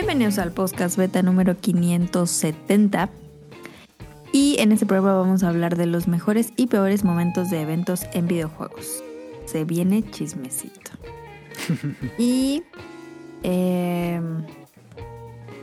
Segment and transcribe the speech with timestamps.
[0.00, 3.10] Bienvenidos al podcast beta número 570.
[4.32, 8.06] Y en este programa vamos a hablar de los mejores y peores momentos de eventos
[8.14, 9.04] en videojuegos.
[9.44, 10.92] Se viene chismecito.
[12.18, 12.62] y
[13.42, 14.22] eh,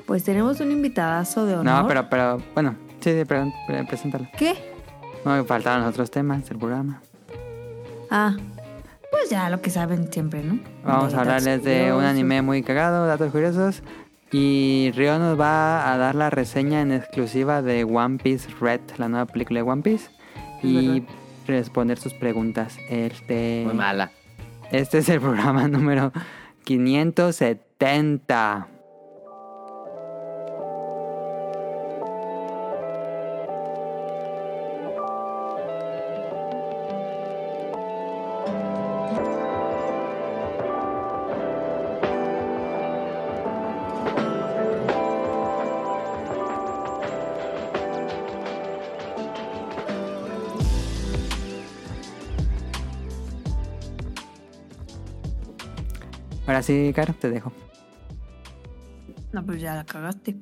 [0.05, 1.81] pues tenemos un invitadazo de honor.
[1.81, 4.27] No, pero, pero, bueno, sí, sí, pero, pero preséntalo.
[4.37, 4.53] ¿Qué?
[5.25, 7.01] No, faltaban los otros temas del programa.
[8.11, 8.37] Ah,
[9.09, 10.59] pues ya lo que saben siempre, ¿no?
[10.83, 13.81] Vamos De a hablarles de un anime muy cagado, datos curiosos.
[14.31, 19.07] Y Rio nos va a dar la reseña en exclusiva de One Piece Red, la
[19.07, 20.09] nueva película de One Piece.
[20.63, 21.03] Y
[21.47, 22.77] responder sus preguntas.
[22.89, 24.11] Este, Muy mala.
[24.71, 26.11] este es el programa número
[26.65, 28.67] 570.
[56.57, 57.51] Ahora sí, Caro, te dejo.
[59.31, 60.35] No, pues ya la cagaste.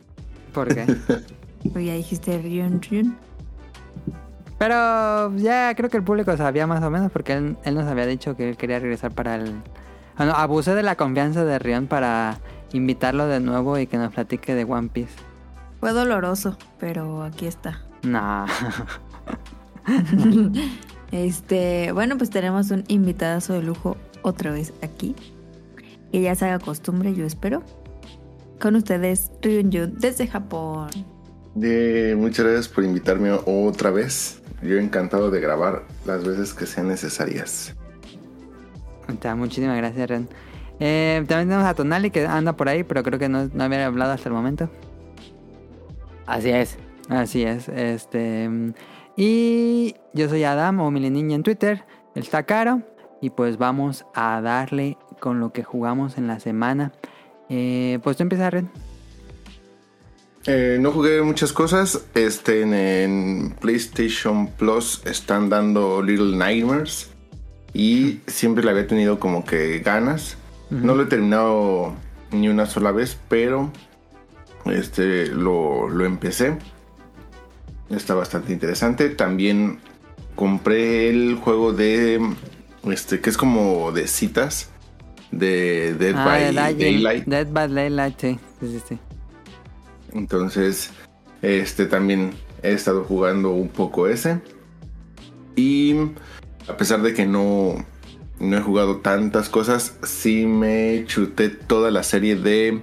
[0.54, 0.86] ¿Por qué?
[1.74, 3.18] Pues ya dijiste Ryun Ryun.
[4.60, 8.06] Pero ya creo que el público sabía más o menos porque él, él nos había
[8.06, 9.56] dicho que él quería regresar para el...
[10.16, 12.38] Ah, no, abusé de la confianza de Rion para
[12.72, 15.16] invitarlo de nuevo y que nos platique de One Piece.
[15.80, 17.82] Fue doloroso, pero aquí está.
[18.04, 18.46] Nah.
[21.12, 25.16] Este, bueno, pues tenemos un invitadazo de lujo otra vez aquí.
[26.16, 27.62] Que ya se haga costumbre, yo espero.
[28.62, 30.88] Con ustedes, Ryun Jun desde Japón.
[31.56, 34.42] De- muchas gracias por invitarme otra vez.
[34.62, 37.76] Yo encantado de grabar las veces que sean necesarias.
[39.22, 40.30] Ya, muchísimas gracias, Rion.
[40.80, 43.86] Eh, también tenemos a Tonali que anda por ahí, pero creo que no, no había
[43.86, 44.70] hablado hasta el momento.
[46.28, 46.78] Así es.
[47.10, 48.50] Así es, este...
[49.18, 51.84] Y yo soy Adam o Mili Niña en Twitter,
[52.16, 52.84] está caro.
[53.22, 56.92] Y pues vamos a darle con lo que jugamos en la semana.
[57.50, 58.70] Eh, pues tú empiezas, Ren.
[60.46, 62.06] Eh, no jugué muchas cosas.
[62.14, 67.10] Este en, en PlayStation Plus están dando Little Nightmares.
[67.74, 70.38] Y siempre le había tenido como que ganas.
[70.70, 71.96] No lo he terminado
[72.30, 73.72] ni una sola vez, pero
[74.66, 76.56] este lo, lo empecé.
[77.90, 79.10] Está bastante interesante.
[79.10, 79.80] También
[80.36, 82.22] compré el juego de
[82.84, 84.70] este que es como de citas
[85.32, 87.26] de Dead Ah, by de Daylight.
[87.26, 88.40] Dead by Daylight, sí.
[88.60, 89.00] sí, sí, sí.
[90.14, 90.92] Entonces,
[91.42, 92.32] este también
[92.64, 94.40] he estado jugando un poco ese.
[95.56, 95.96] Y
[96.68, 97.86] a pesar de que no,
[98.40, 102.82] no he jugado tantas cosas, sí me chuté toda la serie de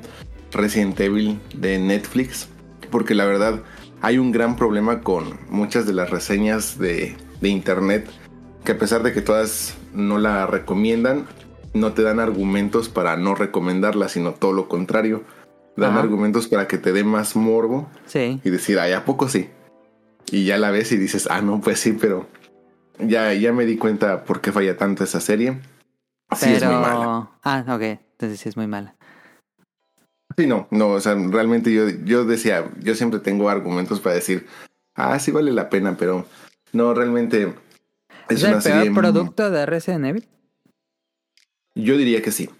[0.53, 2.49] Resident Evil de Netflix.
[2.91, 3.63] Porque la verdad
[4.03, 8.09] hay un gran problema con muchas de las reseñas de, de internet.
[8.65, 11.27] Que a pesar de que todas no la recomiendan,
[11.75, 15.23] no te dan argumentos para no recomendarla, sino todo lo contrario.
[15.77, 16.01] Dan Ajá.
[16.01, 18.41] argumentos para que te dé más morbo Sí.
[18.45, 19.49] y decir, ay, ¿a poco sí?
[20.31, 22.27] Y ya la ves y dices, ah, no, pues sí, pero
[22.99, 25.61] ya, ya me di cuenta por qué falla tanto esa serie.
[26.37, 26.57] Sí, pero...
[26.57, 27.31] es muy mala.
[27.43, 27.83] Ah, ok.
[27.83, 28.95] Entonces sí es muy mala.
[30.37, 34.47] Sí, no, no, o sea, realmente yo, yo decía, yo siempre tengo argumentos para decir,
[34.95, 36.25] ah, sí vale la pena, pero
[36.73, 37.53] no, realmente
[38.29, 38.91] es, ¿Es, el una peor serie.
[38.95, 40.29] producto de Resident Evil?
[41.75, 42.51] Yo diría que sí.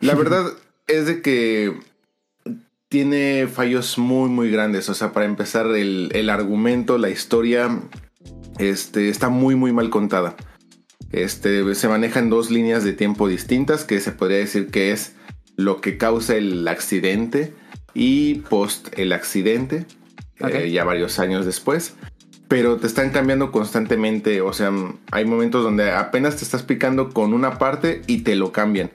[0.00, 0.52] La verdad
[0.86, 1.74] es de que
[2.88, 4.88] tiene fallos muy, muy grandes.
[4.88, 7.80] O sea, para empezar, el, el argumento, la historia,
[8.58, 10.36] este, está muy, muy mal contada.
[11.12, 15.14] Este, se maneja en dos líneas de tiempo distintas, que se podría decir que es
[15.56, 17.54] lo que causa el accidente
[17.94, 19.86] y post el accidente,
[20.40, 21.94] eh, ya varios años después.
[22.48, 24.72] Pero te están cambiando constantemente, o sea,
[25.10, 28.90] hay momentos donde apenas te estás picando con una parte y te lo cambian.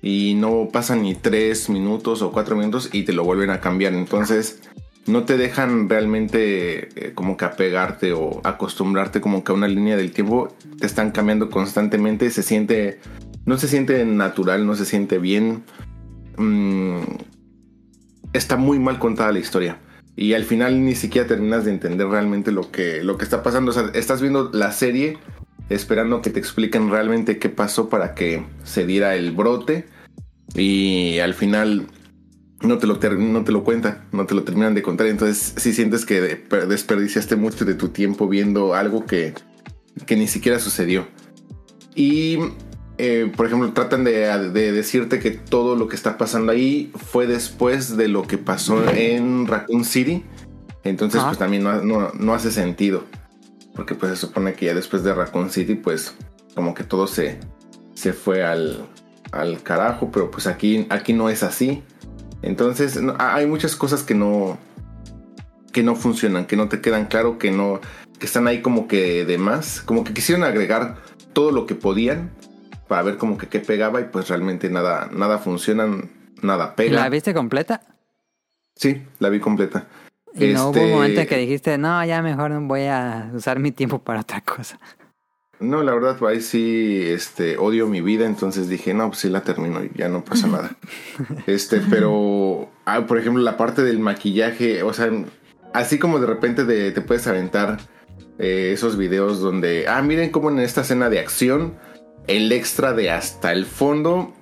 [0.00, 3.92] Y no pasan ni tres minutos o cuatro minutos y te lo vuelven a cambiar.
[3.92, 4.60] Entonces
[5.06, 9.96] no te dejan realmente eh, como que apegarte o acostumbrarte como que a una línea
[9.96, 10.54] del tiempo.
[10.78, 12.30] Te están cambiando constantemente.
[12.30, 13.00] Se siente,
[13.44, 15.64] no se siente natural, no se siente bien.
[16.38, 17.00] Mm,
[18.32, 19.78] está muy mal contada la historia.
[20.16, 23.70] Y al final ni siquiera terminas de entender realmente lo que, lo que está pasando.
[23.70, 25.18] O sea, estás viendo la serie
[25.68, 29.86] esperando que te expliquen realmente qué pasó para que se diera el brote.
[30.54, 31.88] Y al final
[32.62, 35.06] no te lo, no te lo cuentan, no te lo terminan de contar.
[35.08, 39.34] Entonces sí sientes que de- per- desperdiciaste mucho de tu tiempo viendo algo que,
[40.06, 41.06] que ni siquiera sucedió.
[41.94, 42.38] Y
[42.98, 47.26] eh, por ejemplo, tratan de, de decirte que todo lo que está pasando ahí fue
[47.26, 50.24] después de lo que pasó en Raccoon City.
[50.84, 51.28] Entonces, Ajá.
[51.30, 53.04] pues también no, no- no hace sentido.
[53.74, 56.14] Porque pues se supone que ya después de Raccoon City, pues
[56.54, 57.38] como que todo se,
[57.94, 58.86] se fue al,
[59.32, 60.10] al carajo.
[60.10, 61.82] Pero pues aquí, aquí no es así.
[62.42, 64.56] Entonces, no- hay muchas cosas que no,
[65.72, 67.80] que no funcionan, que no te quedan claro, que no,
[68.18, 69.82] que están ahí como que de más.
[69.82, 70.96] Como que quisieron agregar
[71.34, 72.30] todo lo que podían
[72.88, 75.86] para ver como que qué pegaba y pues realmente nada, nada funciona,
[76.42, 77.00] nada ¿Y pega.
[77.02, 77.82] ¿La viste completa?
[78.74, 79.86] Sí, la vi completa.
[80.34, 83.58] Y no hubo Este- un momento en que dijiste, no, ya mejor voy a usar
[83.58, 84.78] mi tiempo para otra cosa.
[85.58, 89.40] No, la verdad, ahí sí, este, odio mi vida, entonces dije, no, pues sí la
[89.42, 90.76] termino y ya no pasa nada.
[91.46, 95.10] Este, pero, ah, por ejemplo, la parte del maquillaje, o sea,
[95.72, 97.78] así como de repente de- te puedes aventar
[98.38, 101.72] eh, esos videos donde, ah, miren cómo en esta escena de acción,
[102.26, 104.32] el extra de hasta el fondo,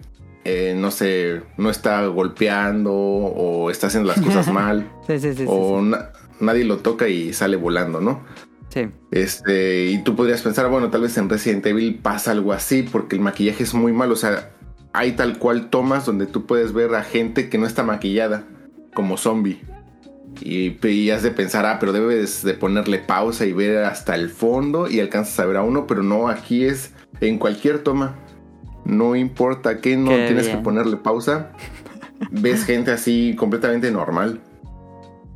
[0.45, 5.45] eh, no sé, no está golpeando o está haciendo las cosas mal, Sí, sí, sí.
[5.47, 6.11] o na-
[6.41, 8.23] nadie lo toca y sale volando, ¿no?
[8.71, 8.89] Sí.
[9.13, 13.15] Este, y tú podrías pensar, bueno, tal vez en Resident Evil pasa algo así, porque
[13.17, 14.15] el maquillaje es muy malo.
[14.15, 14.51] O sea,
[14.93, 18.45] hay tal cual tomas donde tú puedes ver a gente que no está maquillada,
[18.93, 19.61] como zombie.
[20.41, 24.29] Y, y has de pensar, ah, pero debes de ponerle pausa y ver hasta el
[24.29, 26.91] fondo y alcanzas a ver a uno, pero no, aquí es
[27.29, 28.17] en cualquier toma.
[28.85, 30.59] No importa que no Qué tienes bien.
[30.59, 31.51] que ponerle pausa.
[32.31, 34.41] Ves gente así completamente normal.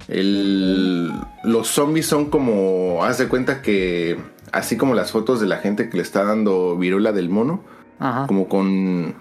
[0.06, 1.12] El,
[1.44, 4.19] los zombies son como, haz de cuenta que,
[4.52, 7.62] así como las fotos de la gente que le está dando viruela del mono,
[7.99, 8.26] Ajá.
[8.26, 9.14] como con,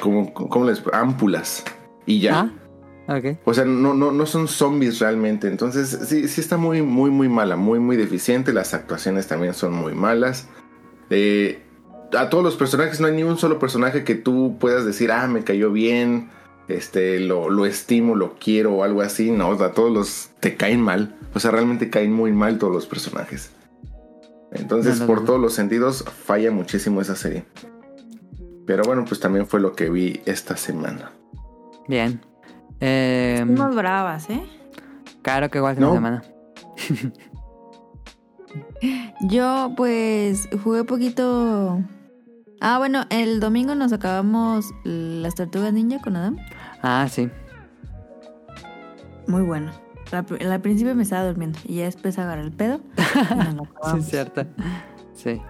[0.00, 1.64] como, como les, ámpulas
[2.06, 2.40] y ya.
[2.40, 2.50] Ah.
[3.44, 5.46] O sea, no, no, no son zombies realmente.
[5.48, 8.52] Entonces, sí, sí está muy, muy, muy mala, muy, muy deficiente.
[8.52, 10.48] Las actuaciones también son muy malas.
[11.10, 11.63] Eh,
[12.16, 15.26] a todos los personajes no hay ni un solo personaje que tú puedas decir, ah,
[15.28, 16.30] me cayó bien,
[16.68, 19.30] este, lo, lo estimo, lo quiero o algo así.
[19.30, 21.16] No, a todos los te caen mal.
[21.34, 23.50] O sea, realmente caen muy mal todos los personajes.
[24.52, 25.26] Entonces, No, no, por no.
[25.26, 27.44] todos los sentidos, falla muchísimo esa serie.
[28.66, 31.12] Pero bueno, pues también fue lo que vi esta semana.
[31.88, 32.20] Bien.
[32.80, 34.42] Eh, bravas, ¿eh?
[35.22, 35.92] claro que igual que No.
[35.92, 36.22] una semana.
[39.22, 41.80] Yo pues jugué poquito...
[42.66, 46.38] Ah, bueno, el domingo nos acabamos las tortugas ninja con Adam.
[46.82, 47.28] Ah, sí.
[49.26, 49.70] Muy bueno.
[50.12, 52.80] Al, pr- al principio me estaba durmiendo y ya después agarré el pedo.
[53.94, 54.46] Sí, cierto.
[55.12, 55.42] Sí.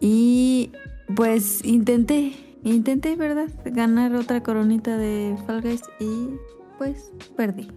[0.00, 0.72] Y
[1.16, 2.32] pues intenté,
[2.62, 3.48] intenté, ¿verdad?
[3.64, 6.28] Ganar otra coronita de Fall Guys y
[6.76, 7.70] pues perdí.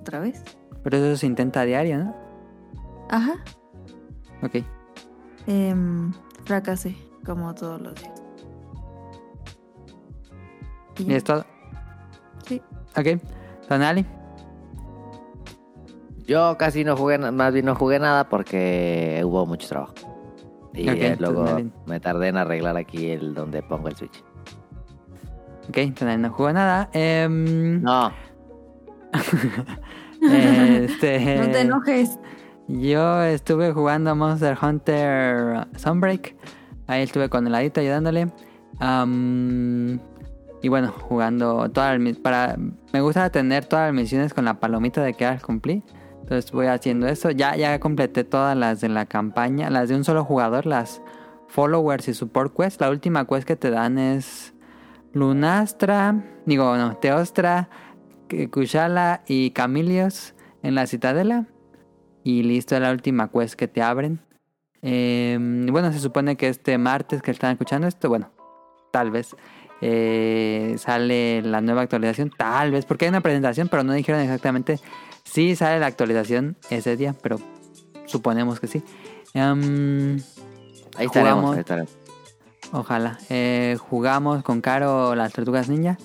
[0.00, 0.42] Otra vez.
[0.82, 2.14] Pero eso se intenta a diario, ¿no?
[3.10, 3.32] Ajá.
[4.42, 4.56] Ok.
[5.46, 6.12] Em,
[6.44, 8.22] fracasé, como todos los días.
[10.98, 11.16] Y ¿Y ya.
[11.16, 11.44] es todo?
[12.46, 12.62] Sí.
[12.96, 13.20] Ok.
[13.68, 14.06] Tonali.
[16.26, 19.94] Yo casi no jugué, más bien no jugué nada porque hubo mucho trabajo.
[20.72, 21.46] Y Ok, eh, luego
[21.86, 24.24] me tardé en arreglar aquí el donde pongo el Switch.
[25.68, 26.88] Ok, Tonali no jugó nada.
[26.92, 28.10] Em, No,
[30.22, 32.18] este, No te enojes.
[32.66, 36.34] Yo estuve jugando Monster Hunter Sunbreak.
[36.86, 38.28] Ahí estuve con el ladito ayudándole.
[40.62, 42.56] Y bueno, jugando todas las para
[42.92, 45.82] Me gusta tener todas las misiones con la palomita de que las cumplí.
[46.22, 47.30] Entonces voy haciendo eso.
[47.30, 49.68] Ya, ya completé todas las de la campaña.
[49.68, 50.64] Las de un solo jugador.
[50.64, 51.02] Las
[51.48, 52.80] followers y support quest.
[52.80, 54.54] La última quest que te dan es
[55.12, 56.24] Lunastra.
[56.46, 57.68] Digo, no, Teostra,
[58.50, 61.46] Kushala y Camilios en la Citadela.
[62.22, 64.20] Y listo, la última quest que te abren.
[64.86, 65.38] Eh,
[65.70, 68.30] bueno, se supone que este martes que están escuchando esto, bueno,
[68.92, 69.34] tal vez
[69.80, 74.78] eh, sale la nueva actualización, tal vez, porque hay una presentación, pero no dijeron exactamente
[75.24, 77.40] si sale la actualización ese día, pero
[78.06, 78.82] suponemos que sí.
[79.32, 80.20] Em,
[80.96, 81.54] ahí estaremos.
[81.54, 81.90] Ahí estaremos.
[82.72, 83.18] Ojalá.
[83.30, 85.96] Eh, jugamos con Caro las Tortugas Ninja,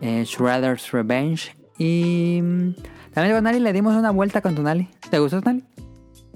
[0.00, 2.74] eh, Shredder's Revenge y mm,
[3.12, 4.88] también con Nali le dimos una vuelta con Tonali.
[5.10, 5.64] ¿Te gustó Tonali?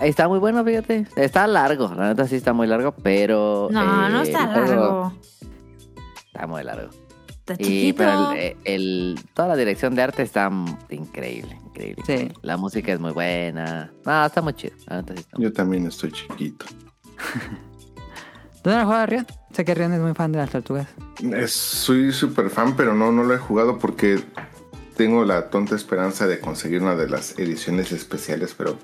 [0.00, 1.06] Está muy bueno, fíjate.
[1.16, 3.68] Está largo, la neta sí está muy largo, pero...
[3.70, 5.12] No, eh, no está el juego largo.
[6.26, 6.90] Está muy largo.
[7.30, 7.96] Está Y, chiquito.
[7.98, 10.50] pero el, el- toda la dirección de arte está
[10.90, 12.02] increíble, increíble.
[12.06, 12.30] Sí.
[12.42, 13.90] La música es muy buena.
[14.04, 14.76] No, está muy chido.
[14.86, 16.66] La neta sí está muy- Yo también estoy chiquito.
[18.62, 19.26] ¿Tú no has jugado a Rion?
[19.52, 20.88] Sé que Rion es muy fan de las tortugas.
[21.22, 24.22] Es- soy súper fan, pero no, no lo he jugado porque
[24.96, 28.76] tengo la tonta esperanza de conseguir una de las ediciones especiales, pero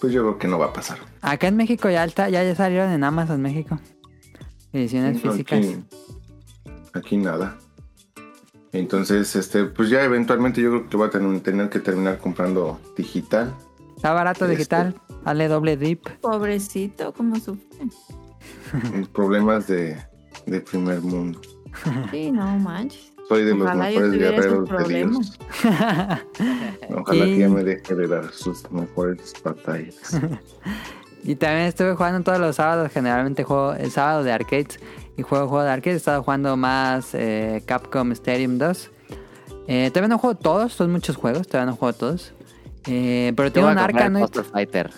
[0.00, 0.98] pues yo creo que no va a pasar.
[1.22, 3.78] Acá en México ya, está, ya, ya salieron en Amazon México.
[4.72, 5.58] Ediciones físicas.
[5.58, 5.76] Aquí,
[6.94, 7.56] aquí nada.
[8.72, 12.78] Entonces, este, pues ya eventualmente yo creo que voy a tener, tener que terminar comprando
[12.96, 13.54] digital.
[13.96, 14.56] Está barato Este.
[14.56, 14.94] digital.
[15.24, 16.06] Dale doble dip.
[16.20, 17.64] Pobrecito, ¿cómo sufre?
[19.14, 19.96] Problemas de,
[20.46, 21.40] de primer mundo.
[22.10, 23.12] Sí, no manches.
[23.28, 24.94] Soy de los Ojalá mejores guerreros de.
[24.94, 25.38] Dios.
[26.96, 30.20] Ojalá Y- que ya me deje de dar sus mejores batallas.
[31.24, 32.92] Y también estuve jugando todos los sábados.
[32.92, 34.78] Generalmente juego el sábado de arcades.
[35.16, 35.94] Y juego juego de arcades.
[35.94, 38.90] He estado jugando más eh, Capcom Stadium 2.
[39.66, 40.72] Eh, todavía no juego todos.
[40.72, 41.48] Son muchos juegos.
[41.48, 42.32] Todavía no juego todos.
[42.86, 44.20] Eh, pero Te tengo un a comprar el Arkanoid.
[44.20, 44.90] Monster Fighter.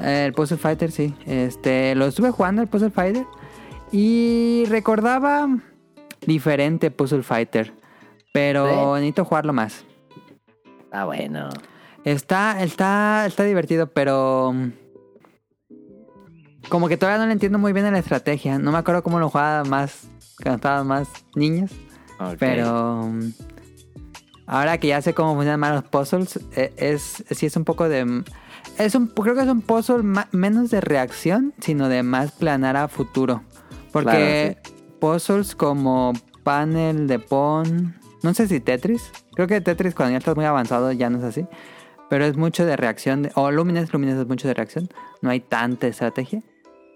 [0.00, 1.14] Eh, el Puzzle Fighter, sí.
[1.24, 3.24] Este, lo estuve jugando el Puzzle Fighter.
[3.92, 5.48] Y recordaba
[6.26, 7.72] diferente Puzzle Fighter.
[8.32, 8.66] Pero
[8.96, 9.00] ¿Sí?
[9.00, 9.84] necesito jugarlo más.
[10.92, 11.48] Ah, bueno.
[12.04, 14.70] Está, está, está divertido, pero mm,
[16.68, 18.58] como que todavía no le entiendo muy bien a la estrategia.
[18.58, 20.06] No me acuerdo cómo lo jugaba más
[20.42, 21.70] cuando estaba más niños.
[22.20, 22.36] Ok.
[22.38, 23.30] Pero mm,
[24.46, 27.88] ahora que ya sé cómo funcionan más los puzzles, eh, es sí es un poco
[27.88, 28.22] de
[28.78, 32.76] es un creo que es un puzzle ma- menos de reacción, sino de más planar
[32.76, 33.42] a futuro.
[33.92, 34.58] Porque
[35.10, 37.94] puzzles como panel de pon,
[38.24, 41.24] no sé si Tetris, creo que Tetris cuando ya estás muy avanzado ya no es
[41.24, 41.46] así,
[42.10, 44.88] pero es mucho de reacción de- o Lumines, Lumines es mucho de reacción,
[45.22, 46.42] no hay tanta estrategia.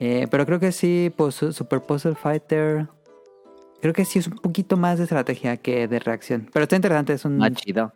[0.00, 2.88] Eh, pero creo que sí, pues, Super Puzzle Fighter
[3.80, 6.50] Creo que sí es un poquito más de estrategia que de reacción.
[6.52, 7.94] Pero está interesante, es un, Más chido.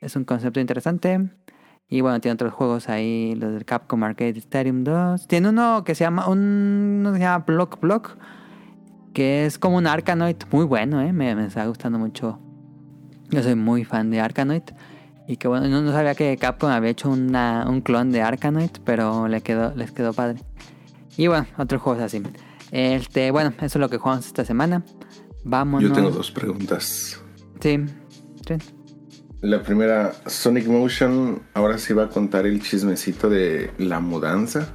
[0.00, 1.28] es un concepto interesante.
[1.90, 5.26] Y bueno, tiene otros juegos ahí, los del Capcom Arcade Stadium 2.
[5.28, 8.16] Tiene uno que se llama, un, uno que se llama Block Block,
[9.16, 11.10] que es como un Arkanoid muy bueno, ¿eh?
[11.10, 12.38] me, me está gustando mucho.
[13.30, 14.64] Yo soy muy fan de Arkanoid.
[15.26, 18.72] Y que bueno, no, no sabía que Capcom había hecho una, un clon de Arkanoid,
[18.84, 20.40] pero le quedó, les quedó padre.
[21.16, 22.22] Y bueno, otros juegos así.
[22.72, 24.84] Este, bueno, eso es lo que jugamos esta semana.
[25.44, 25.88] Vámonos.
[25.88, 27.18] Yo tengo dos preguntas.
[27.58, 27.86] Sí.
[28.46, 28.54] sí.
[29.40, 34.74] La primera, Sonic Motion ahora sí va a contar el chismecito de la mudanza.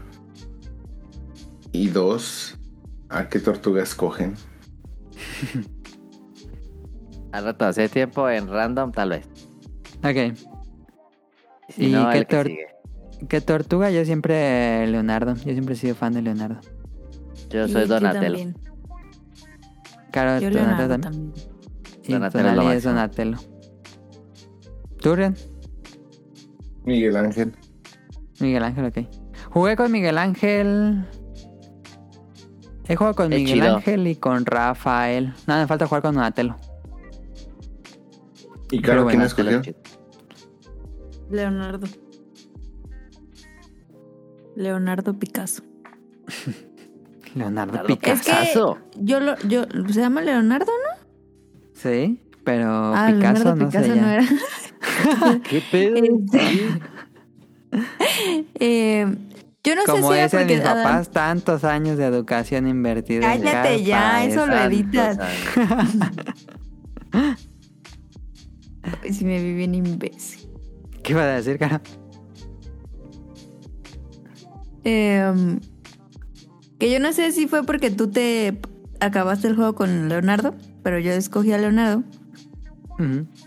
[1.72, 2.58] Y dos,
[3.12, 4.36] ¿a qué tortuga escogen?
[7.32, 9.28] Al rato, hace tiempo en random, tal vez.
[10.04, 10.36] Ok.
[11.70, 12.50] Si ¿Y no, qué tor-.
[13.30, 13.92] ¿Qué tortuga?
[13.92, 15.36] Yo siempre Leonardo.
[15.36, 16.60] Yo siempre he sido fan de Leonardo.
[17.50, 18.54] Yo soy Donatello.
[20.12, 21.32] Claro, Yo Donatello Leonardo también.
[21.32, 21.34] también.
[22.04, 22.84] Y Donatello es lo Tonali es.
[22.84, 23.38] Donatello.
[26.84, 27.56] Miguel Ángel.
[28.40, 28.98] Miguel Ángel, ok.
[29.52, 31.06] Jugué con Miguel Ángel.
[32.92, 33.76] He jugado con Miguel chido.
[33.78, 35.34] Ángel y con Rafael.
[35.48, 36.56] Nada, me falta jugar con Donatello.
[38.72, 39.62] ¿Y Pero Caro quién bueno, escogió?
[41.30, 41.88] Leonardo.
[44.56, 45.64] Leonardo Picasso.
[47.36, 48.14] Leonardo Picasso.
[48.14, 48.78] Es que Picasso.
[48.98, 51.08] yo lo, yo, ¿se llama Leonardo, no?
[51.74, 54.26] Sí, pero ah, Picasso Leonardo no Picasso sé no era.
[55.50, 55.96] ¿Qué pedo?
[56.04, 56.82] Este-
[58.56, 59.16] Eh,
[59.64, 63.34] yo no Como sé si dicen porque mis Adán- papás, tantos años de educación invertida
[63.36, 65.18] en Cállate ya, eso lo editas.
[69.12, 70.50] Si me vi bien imbécil.
[71.04, 71.82] ¿Qué iba a decir, cara?
[74.84, 75.60] Eh,
[76.80, 78.60] que yo no sé si fue porque tú te
[79.00, 82.04] acabaste el juego con Leonardo, pero yo escogí a Leonardo.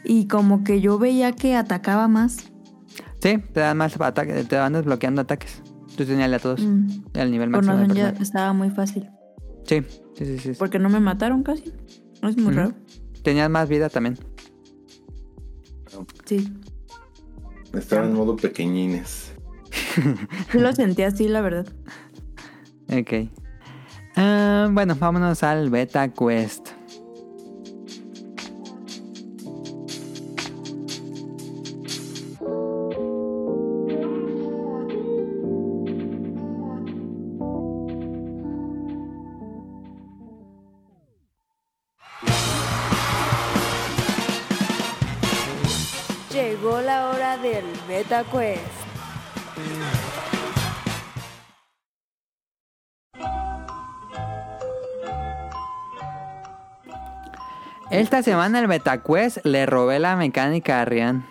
[0.05, 2.39] Y como que yo veía que atacaba más.
[3.21, 5.63] Sí, te dan más ataques, te van desbloqueando ataques.
[5.97, 7.79] Tú tenías a todos, Mm, el nivel Por máximo.
[7.89, 9.09] razón ya estaba muy fácil.
[9.65, 9.83] Sí,
[10.17, 10.53] sí, sí, sí.
[10.59, 11.73] Porque no me mataron casi.
[12.23, 12.73] No es muy raro.
[13.23, 14.19] Tenías más vida también.
[16.25, 16.53] Sí.
[17.73, 19.33] Estaba en modo pequeñines.
[20.53, 21.67] Yo lo sentí así, la verdad.
[22.89, 23.31] Ok.
[24.17, 26.69] Ah, bueno, vámonos al Beta Quest.
[47.95, 48.61] Beta Quest.
[57.93, 61.25] Esta semana el Beta Quest le robé la mecánica a Rian.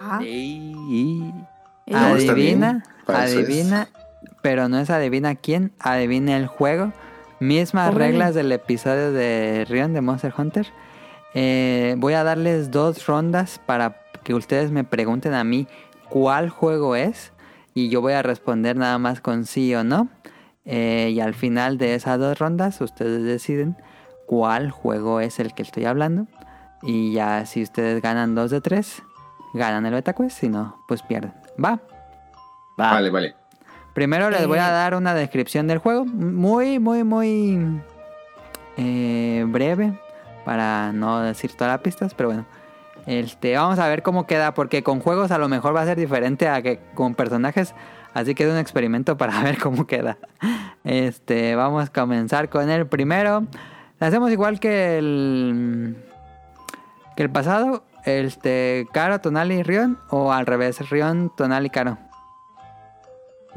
[0.00, 1.32] Ah, Y...
[1.86, 1.96] No.
[1.96, 3.88] Adivina, adivina,
[4.42, 6.92] pero no es adivina quién, adivina el juego.
[7.38, 10.66] Mismas reglas del episodio de Rion de Monster Hunter.
[11.34, 15.66] Eh, voy a darles dos rondas para que ustedes me pregunten a mí
[16.10, 17.32] cuál juego es
[17.72, 20.08] y yo voy a responder nada más con sí o no.
[20.66, 23.74] Eh, y al final de esas dos rondas ustedes deciden
[24.26, 26.26] cuál juego es el que estoy hablando.
[26.82, 29.02] Y ya si ustedes ganan dos de tres,
[29.54, 30.38] ganan el BetaQuest.
[30.40, 31.32] Si no, pues pierden.
[31.56, 31.80] Va.
[32.78, 32.92] Va.
[32.92, 33.34] Vale, vale.
[33.94, 34.72] Primero les voy a Eh.
[34.72, 36.04] dar una descripción del juego.
[36.04, 37.80] Muy, muy, muy
[38.76, 39.98] eh, breve.
[40.44, 42.44] Para no decir todas las pistas, pero bueno.
[43.08, 44.52] Este, vamos a ver cómo queda.
[44.54, 47.74] Porque con juegos a lo mejor va a ser diferente a que con personajes.
[48.14, 50.18] Así que es un experimento para ver cómo queda.
[50.84, 53.46] Este, vamos a comenzar con el primero.
[54.00, 55.96] Le hacemos igual que el
[57.16, 57.82] que el pasado.
[58.04, 59.98] Este, Caro, Tonali, Rion.
[60.10, 61.98] O al revés, Rion, Tonali, Caro.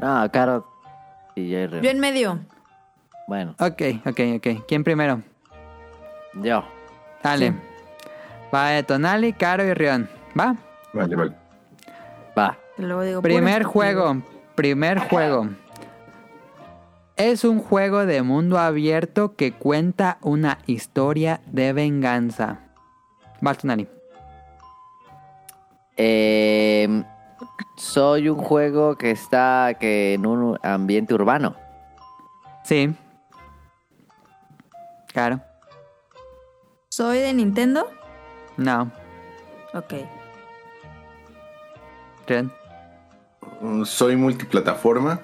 [0.00, 0.66] No, Caro.
[1.34, 1.80] Y yo, y.
[1.80, 2.40] Yo en medio.
[3.28, 4.64] Bueno, Ok, ok, ok.
[4.66, 5.22] ¿Quién primero?
[6.34, 6.64] yo.
[7.22, 7.50] Dale.
[7.50, 7.56] Sí.
[8.54, 10.08] Va de Tonali, Caro y Rion.
[10.38, 10.54] ¿Va?
[10.92, 11.32] Vale, vale.
[12.36, 12.58] Va.
[12.76, 14.22] Luego digo, Primer juego.
[14.54, 15.48] Primer juego.
[17.16, 22.60] Es un juego de mundo abierto que cuenta una historia de venganza.
[23.46, 23.88] Va, Tonali.
[25.96, 27.04] Eh,
[27.76, 31.54] soy un juego que está que en un ambiente urbano.
[32.64, 32.94] Sí.
[35.12, 35.40] Caro.
[36.88, 37.86] ¿Soy de Nintendo?
[38.56, 38.90] No.
[39.74, 39.94] Ok.
[43.60, 45.20] Mm, Soy multiplataforma.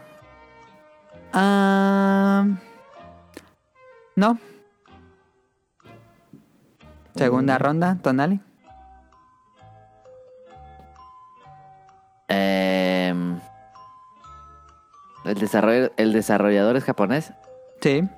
[1.32, 2.46] Ah,
[4.16, 4.38] no.
[7.14, 8.40] Segunda ronda, Tonali.
[12.28, 13.14] Eh,
[15.24, 17.32] el, desarrollo, el desarrollador es japonés.
[17.80, 18.08] Sí.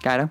[0.00, 0.30] Claro.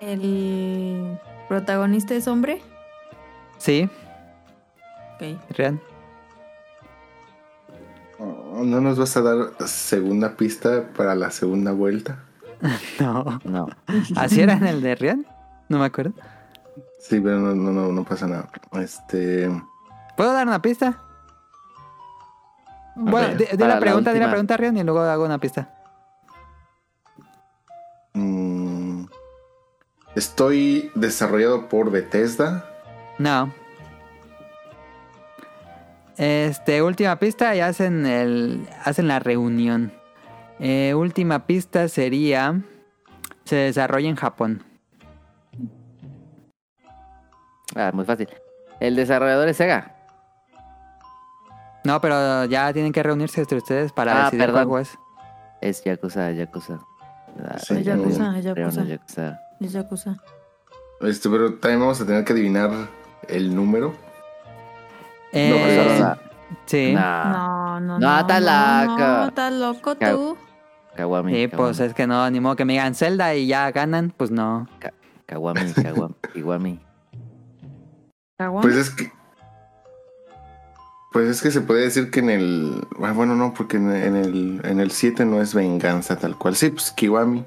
[0.00, 2.62] ¿El protagonista es hombre?
[3.58, 3.88] Sí.
[5.14, 5.38] Ok.
[5.56, 5.80] Rian.
[8.18, 12.18] Oh, ¿No nos vas a dar segunda pista para la segunda vuelta?
[13.00, 13.40] No.
[13.44, 13.68] No.
[14.16, 15.26] ¿Así era en el de Rian?
[15.68, 16.12] No me acuerdo.
[16.98, 18.48] Sí, pero no, no, no, no pasa nada.
[18.72, 19.48] Este.
[20.16, 20.98] ¿Puedo dar una pista?
[22.96, 25.77] Bueno, di, la la pregunta, di la pregunta, Rian, y luego hago una pista.
[30.18, 32.64] Estoy desarrollado por Bethesda.
[33.18, 33.52] No.
[36.16, 38.68] Este, última pista y hacen el.
[38.84, 39.92] hacen la reunión.
[40.58, 42.60] Eh, última pista sería.
[43.44, 44.62] Se desarrolla en Japón.
[47.74, 48.28] Ah, muy fácil.
[48.80, 49.94] El desarrollador es Sega.
[51.84, 54.54] No, pero ya tienen que reunirse entre ustedes para Ah, decidir perdón.
[54.54, 54.98] cuál juego es.
[55.60, 56.78] Es Yakuza, Yakuza.
[57.42, 58.84] Ah, Sí, Es Yakuza, Yakuza.
[58.84, 59.40] Yakuza.
[59.60, 60.16] Yakuza.
[61.00, 62.70] Este, pero también vamos a tener que adivinar
[63.28, 63.94] el número.
[65.32, 66.18] Eh, No, la-
[66.66, 66.92] sí.
[66.94, 67.24] Nah.
[67.32, 68.20] No, no, No, no.
[68.20, 68.98] estás no, loco.
[68.98, 70.36] No, estás loco tú.
[70.96, 71.32] Kawami.
[71.34, 74.12] Sí, Kawami, pues es que no, ni modo que me digan Zelda y ya ganan,
[74.16, 74.68] pues no.
[75.26, 75.60] Kawami,
[76.34, 76.80] Kawami.
[78.38, 78.62] Caguama.
[78.62, 79.12] Pues es que.
[81.12, 82.86] Pues es que se puede decir que en el.
[83.02, 86.54] ah, Bueno, no, porque en, en el en el 7 no es venganza tal cual.
[86.56, 87.44] Sí, pues Kiwami.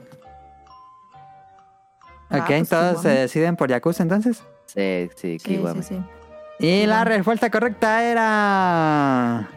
[2.32, 3.02] Ah, ok, pues, todos Kiwami.
[3.04, 4.44] se deciden por Yakuza entonces.
[4.65, 5.84] Sí, sí, Kiwami.
[5.84, 6.65] sí, sí.
[6.65, 9.50] Y la respuesta correcta era.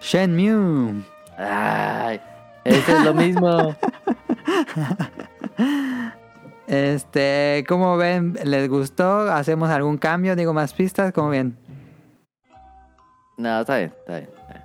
[0.00, 1.02] Shenmue.
[1.36, 2.20] Ay,
[2.64, 3.76] eso es lo mismo.
[6.66, 8.38] Este, ¿cómo ven?
[8.42, 9.30] ¿Les gustó?
[9.30, 10.34] ¿Hacemos algún cambio?
[10.34, 11.58] Digo más pistas, ¿cómo ven?
[13.36, 14.30] No, está bien, está bien.
[14.30, 14.64] está bien.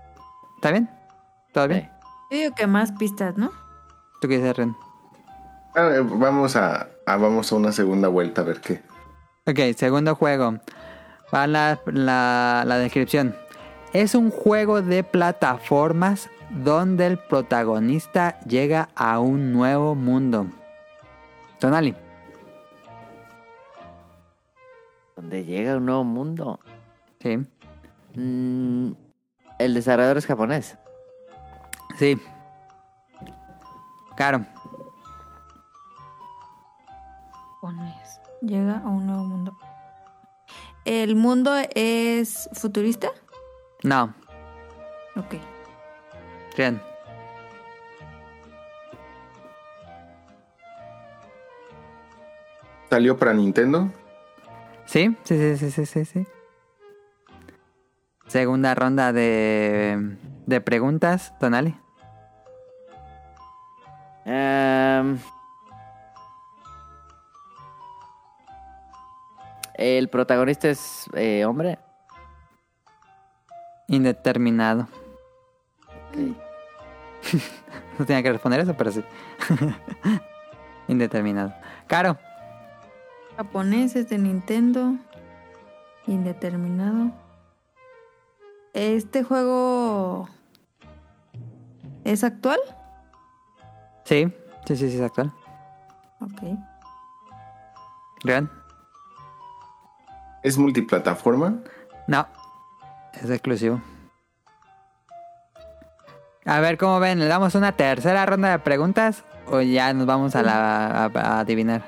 [0.56, 0.90] ¿Está bien?
[1.54, 1.82] ¿Todo bien?
[1.82, 1.90] Sí.
[2.32, 3.52] Yo digo que más pistas, ¿no?
[4.22, 4.76] ¿Tú qué dices, Ren?
[5.76, 8.82] Ah, eh, vamos a, a- vamos a una segunda vuelta a ver qué.
[9.48, 10.60] Ok, segundo juego.
[11.34, 13.36] Va la, la, la descripción.
[13.94, 20.48] Es un juego de plataformas donde el protagonista llega a un nuevo mundo.
[21.60, 21.96] Tonali.
[25.16, 26.60] Donde llega un nuevo mundo.
[27.22, 27.38] Sí.
[28.16, 28.92] Mm,
[29.60, 30.78] el desarrollador es japonés.
[31.98, 32.18] Sí.
[34.16, 34.46] Claro.
[38.42, 39.58] Llega a un nuevo mundo.
[40.86, 43.10] ¿El mundo es futurista?
[43.84, 44.14] No.
[45.16, 45.36] Ok.
[46.58, 46.82] Bien.
[52.90, 53.92] ¿Salió para Nintendo?
[54.86, 56.28] Sí, sí, sí, sí, sí, sí, sí.
[58.26, 61.76] Segunda ronda de, de preguntas, Tonali.
[64.26, 65.18] Em,
[69.80, 71.80] el protagonista es eh, hombre.
[73.88, 74.90] Indeterminado.
[76.10, 76.18] Ok.
[78.00, 79.04] no tenía que responder eso, pero sí.
[80.90, 81.54] Indeterminado.
[81.88, 82.18] Caro.
[83.38, 84.96] Japoneses de Nintendo.
[86.08, 87.12] Indeterminado.
[88.74, 90.28] ¿Este juego
[92.04, 92.60] es actual?
[94.04, 94.28] Sí,
[94.66, 95.32] sí, sí, sí, es actual.
[96.20, 96.42] Ok.
[98.26, 98.59] Rian.
[100.44, 101.60] ¿Es multiplataforma?
[102.08, 102.28] No,
[103.14, 103.82] es exclusivo.
[106.46, 110.36] A ver cómo ven, ¿le damos una tercera ronda de preguntas o ya nos vamos
[110.36, 111.84] a la a, a adivinar?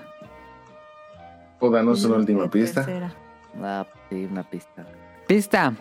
[1.60, 2.86] O danos una última pista.
[2.86, 3.14] tercera.
[3.62, 4.86] Ah, sí, una pista.
[5.28, 5.74] Pista.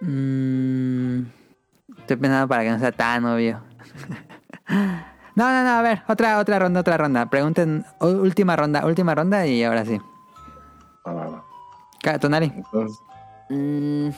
[0.00, 1.22] Mm,
[1.98, 3.62] estoy pensando para que no sea tan obvio.
[4.68, 7.26] no, no, no, a ver, otra, otra ronda, otra ronda.
[7.30, 10.00] Pregunten, última ronda, última ronda y ahora sí.
[11.04, 11.44] Ah, va, va.
[12.02, 12.52] Ca- Tonali.
[12.54, 12.98] Entonces,
[13.52, 14.10] Mm.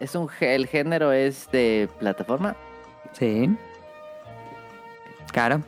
[0.00, 2.56] Es un el género es de plataforma.
[3.12, 3.56] Sí.
[5.32, 5.62] Claro.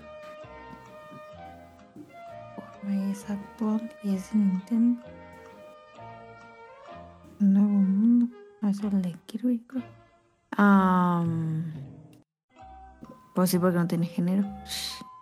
[4.03, 5.03] Y es Nintendo.
[7.39, 8.27] Nuevo mundo.
[8.63, 9.83] Ah, Es el de Kirby, creo.
[10.57, 11.73] Am,
[13.35, 14.43] pues sí, porque no tiene género.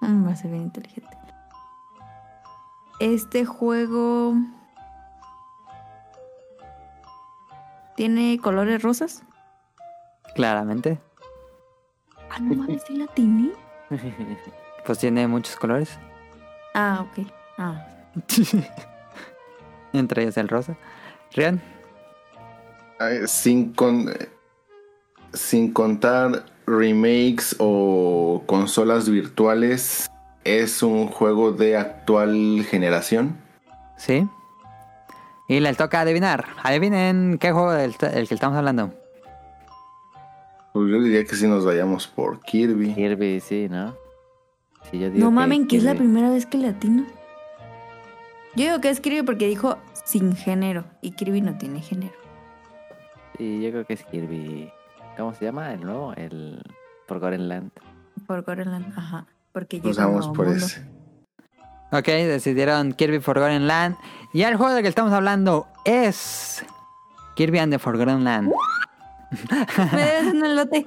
[0.00, 1.17] Mm, Va a ser bien inteligente.
[3.00, 4.34] Este juego.
[7.96, 9.22] ¿Tiene colores rosas?
[10.34, 11.00] Claramente.
[12.30, 13.50] Ah, no mames, sí la tiene.
[14.86, 15.98] Pues tiene muchos colores.
[16.74, 17.26] Ah, ok.
[17.58, 17.86] Ah.
[19.92, 20.78] Entre ellos el rosa.
[21.34, 21.60] Rian.
[23.00, 24.06] eh, sin, con,
[25.34, 30.10] sin contar remakes o consolas virtuales,
[30.44, 33.36] ¿es un juego de actual generación?
[33.96, 34.26] Sí.
[35.48, 36.46] Y les toca adivinar.
[36.62, 38.92] Adivinen qué juego del el que estamos hablando.
[40.72, 42.94] Pues yo diría que si nos vayamos por Kirby.
[42.94, 43.96] Kirby, sí, ¿no?
[44.90, 47.04] Sí, yo digo No mamen, que es la primera vez que le atino.
[48.54, 50.84] Yo digo que es Kirby porque dijo sin género.
[51.00, 52.14] Y Kirby no tiene género.
[53.36, 54.70] Sí, yo creo que es Kirby.
[55.16, 56.12] ¿Cómo se llama el nuevo?
[56.14, 56.62] El
[57.06, 57.70] Forgotten Land.
[58.26, 59.26] Por Land, ajá.
[59.66, 60.64] Porque Nos vamos por mundo.
[60.64, 60.86] ese.
[61.90, 63.96] Ok, decidieron Kirby Forgotten Land.
[64.32, 66.64] Y el juego del que estamos hablando es
[67.34, 68.52] Kirby and the Forgotten Land.
[69.92, 70.86] Me debes un elote.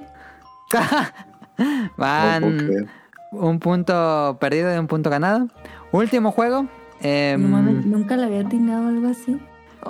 [1.96, 2.88] Van
[3.32, 5.48] un punto perdido y un punto ganado.
[5.92, 6.66] Último juego.
[7.00, 9.40] em, No mames, nunca le había atinado algo así.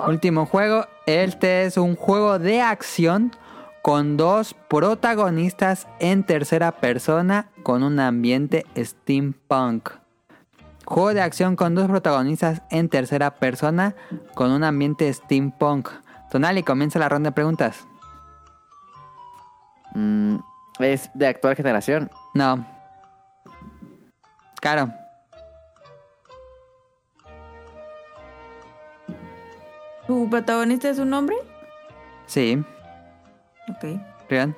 [0.07, 0.87] Último juego.
[1.07, 3.33] Este es un juego de acción
[3.83, 9.91] con dos protagonistas en tercera persona con un ambiente steampunk.
[10.85, 13.95] Juego de acción con dos protagonistas en tercera persona
[14.35, 15.89] con un ambiente steampunk.
[16.31, 17.87] Tonali, comienza la ronda de preguntas.
[19.95, 20.37] Mm,
[20.79, 22.11] es de actual generación.
[22.35, 22.65] No.
[24.61, 24.93] Caro.
[30.07, 31.37] ¿Tu protagonista es un hombre?
[32.27, 32.65] Sí.
[33.69, 34.01] Ok.
[34.29, 34.57] Rian.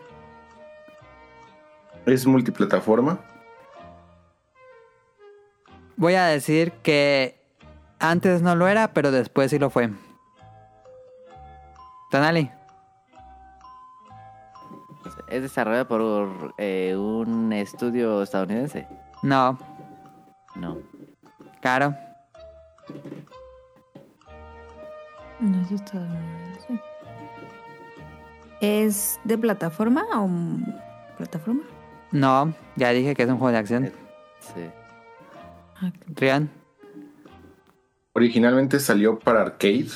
[2.07, 3.19] ¿Es multiplataforma?
[5.97, 7.41] Voy a decir que
[7.99, 9.91] antes no lo era, pero después sí lo fue.
[12.11, 12.51] Tonali.
[15.29, 18.87] Es desarrollado por eh, un estudio estadounidense.
[19.23, 19.59] No.
[20.55, 20.79] No.
[21.61, 21.95] Caro.
[25.41, 26.81] No, bien, sí.
[28.65, 30.29] ¿Es de plataforma o
[31.19, 31.63] plataforma?
[32.13, 32.55] No.
[32.77, 33.93] Ya dije que es un juego de acción.
[34.41, 34.71] Sí.
[35.83, 36.49] Ah, Rian.
[38.15, 39.89] Originalmente salió para arcade.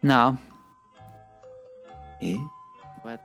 [0.00, 0.38] No.
[2.20, 2.36] ¿Eh?
[3.04, 3.20] What?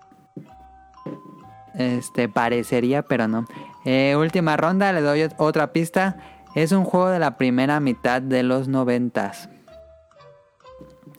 [1.74, 3.46] Este parecería, pero no.
[3.86, 6.18] Eh, última ronda, le doy ot- otra pista.
[6.54, 9.50] Es un juego de la primera mitad de los noventas.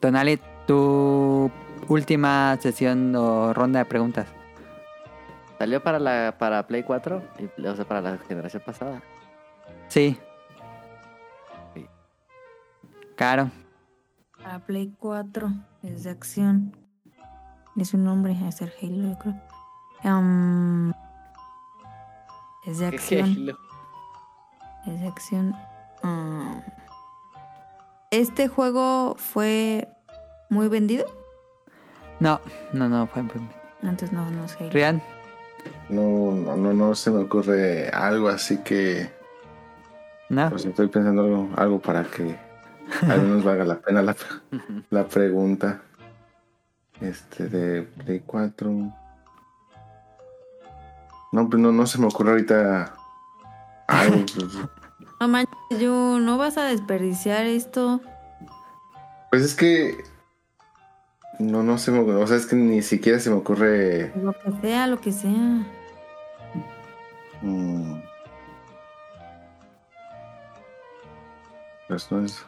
[0.00, 1.50] Tonali, tu
[1.88, 4.26] última sesión o ronda de preguntas.
[5.58, 9.02] Salió para la para Play 4, y, o sea, para la generación pasada.
[9.88, 10.16] Sí.
[11.74, 11.86] Sí.
[13.16, 13.50] Caro.
[14.36, 15.48] Para Play 4
[15.82, 16.76] es de acción.
[17.76, 19.34] Es un nombre, es ser Halo, yo creo.
[20.04, 20.92] Am,
[22.66, 23.56] es de acción.
[24.86, 25.56] Es de acción.
[26.02, 26.62] Ah.
[28.10, 29.88] ¿Este juego fue
[30.50, 31.17] muy vendido?
[32.20, 32.40] No,
[32.72, 33.22] no, no, fue.
[33.82, 34.70] Antes no, no sé.
[34.70, 35.02] Rian.
[35.88, 39.10] No, no, no, no se me ocurre algo así que
[40.28, 40.48] No.
[40.50, 42.36] pues estoy pensando algo, algo para que
[43.02, 44.16] al menos valga la pena la,
[44.90, 45.82] la pregunta.
[47.00, 48.70] Este de Play 4.
[51.32, 52.94] No, pues no, no se me ocurre ahorita
[53.86, 54.24] algo.
[55.20, 58.00] No manches, yo no vas a desperdiciar esto.
[59.32, 59.96] pues es que.
[61.38, 62.16] No, no se me ocurre.
[62.16, 64.12] O sea, es que ni siquiera se me ocurre.
[64.16, 65.66] Lo que sea, lo que sea.
[67.42, 68.00] mm,
[71.88, 72.44] Pues no es.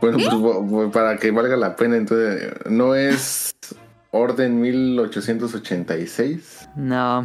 [0.00, 2.52] Bueno, pues bu- para que valga la pena, entonces.
[2.68, 3.54] No es
[4.10, 6.68] Orden 1886.
[6.76, 7.22] No,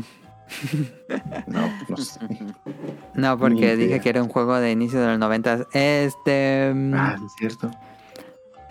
[1.47, 2.19] No, no sé.
[3.13, 3.75] no, porque Ni idea.
[3.75, 5.65] dije que era un juego de inicio de los 90.
[5.73, 6.71] Este.
[6.73, 7.71] mm, Ah, es cierto.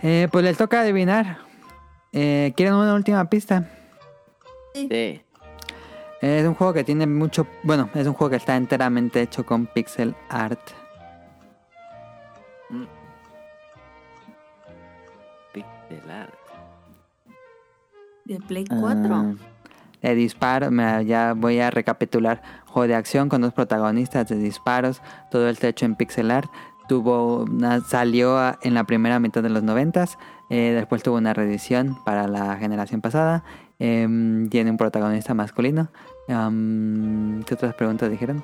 [0.03, 1.39] eh, pues les toca adivinar.
[2.13, 3.69] Eh, ¿Quieren una última pista?
[4.75, 5.23] Sí.
[6.21, 7.47] Es un juego que tiene mucho.
[7.63, 10.59] Bueno, es un juego que está enteramente hecho con pixel art.
[15.53, 16.35] Pixel art.
[18.25, 19.37] De Play Ah, 4.
[20.03, 22.43] De disparo, mira, ya voy a recapitular.
[22.67, 26.51] Juego de acción con dos protagonistas de disparos, todo el techo en pixel art.
[26.89, 30.19] Tuvo una- salió en la primera mitad de los noventas,
[30.51, 33.45] eh, después tuvo una reedición para la generación pasada.
[33.81, 35.89] em, tiene un protagonista masculino.
[36.27, 38.43] ¿Qué otras preguntas dijeron?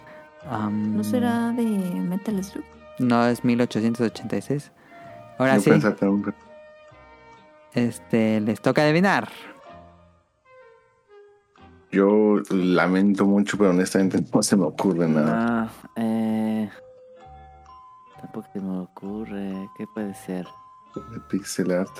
[0.70, 2.64] ¿No será de Metal Slug?
[2.98, 4.70] No, es 1886.
[5.38, 5.70] Ahora Yo sí,
[7.74, 9.28] este, les toca adivinar.
[11.90, 15.64] Yo lamento mucho, pero honestamente no se me ocurre nada.
[15.64, 16.70] No, eh,
[18.20, 19.68] tampoco se me ocurre.
[19.76, 20.46] ¿Qué puede ser?
[20.94, 21.90] De pixel art.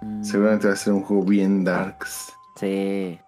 [0.00, 2.32] Mm, Seguramente va a ser un juego bien darks.
[2.56, 3.18] Sí.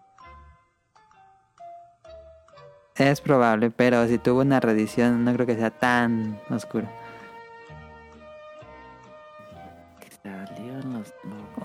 [2.97, 6.87] Es probable, pero si tuvo una reedición no creo que sea tan oscuro.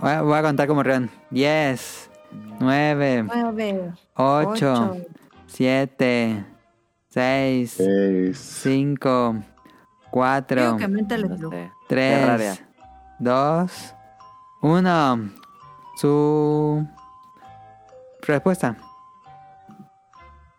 [0.02, 1.10] Voy a, voy a contar como Rion.
[1.30, 2.10] 10,
[2.60, 4.98] 9, 9, 8,
[5.48, 6.45] 7,
[7.10, 8.38] 6, Seis.
[8.63, 9.36] 5,
[10.12, 11.52] 4, Creo que Metal no Slug.
[11.54, 11.72] sé.
[11.88, 12.63] 3,
[13.19, 13.95] 2,
[14.62, 15.29] 1.
[15.97, 16.88] Su
[18.21, 18.77] respuesta.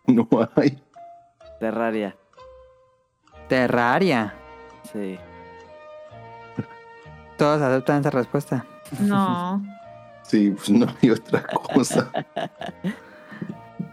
[0.07, 0.83] No hay.
[1.59, 2.17] Terraria.
[3.49, 4.35] Terraria.
[4.93, 5.19] Sí.
[7.39, 8.65] Todos aceptan esa respuesta.
[9.01, 9.63] No.
[10.23, 12.09] Sí, pues no hay otra cosa.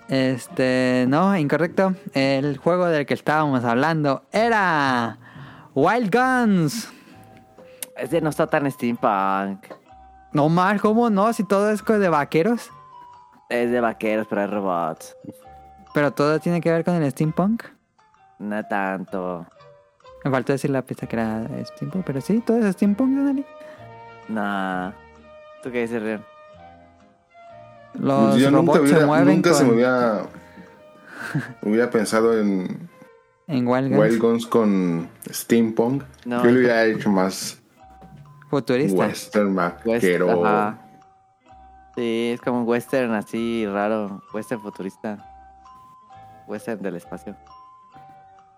[0.08, 1.96] Este, no, incorrecto.
[2.14, 5.18] El juego del que estábamos hablando era
[5.74, 6.94] Wild Guns.
[7.98, 9.66] Ese no está tan steampunk.
[10.34, 11.32] No mal, ¿cómo no?
[11.34, 12.70] Si todo es de vaqueros.
[13.50, 15.16] Es de vaqueros, pero hay robots.
[15.94, 17.64] Pero todo tiene que ver con el steampunk.
[18.40, 19.46] No tanto.
[20.24, 23.46] Me faltó decir la pista que era steampunk, pero sí, todo es steampunk, Dani.
[24.28, 24.92] Nah.
[25.64, 26.24] ¿Tú qué dices, Rion?
[27.94, 30.22] Los Yo nunca, robots hubiera, se mueven nunca se me hubiera,
[31.64, 32.90] hubiera pensado en
[33.48, 36.04] en Wild Guns Wild Guns con Steampunk.
[36.26, 37.60] No, Yo lo hubiera hecho más
[38.50, 39.00] futuristas.
[39.08, 40.46] western West- vaquero.
[40.46, 40.78] ajá.
[41.96, 44.22] Sí, es como un western así raro.
[44.34, 45.18] Western futurista.
[46.48, 47.36] Western del espacio.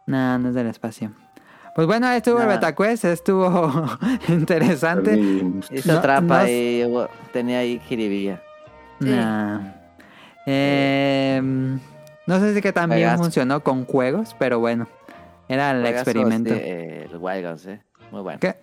[0.05, 1.11] No, no es del espacio.
[1.75, 2.47] Pues bueno, estuvo el.
[2.47, 3.85] Betacuest, estuvo
[4.27, 5.17] interesante.
[5.71, 8.41] Hizo No- trampa no- y hubo- tenía ahí jiribilla.
[8.99, 9.09] Sí.
[9.09, 9.59] Nah.
[10.45, 11.39] Eh,
[12.25, 13.23] no sé si que también Juegazo.
[13.23, 14.87] funcionó con juegos, pero bueno,
[15.47, 16.53] era el Juegazo, experimento.
[16.53, 17.81] este, el Wild Guns, eh.
[18.11, 18.39] Muy bueno.
[18.39, 18.55] ¿Qué?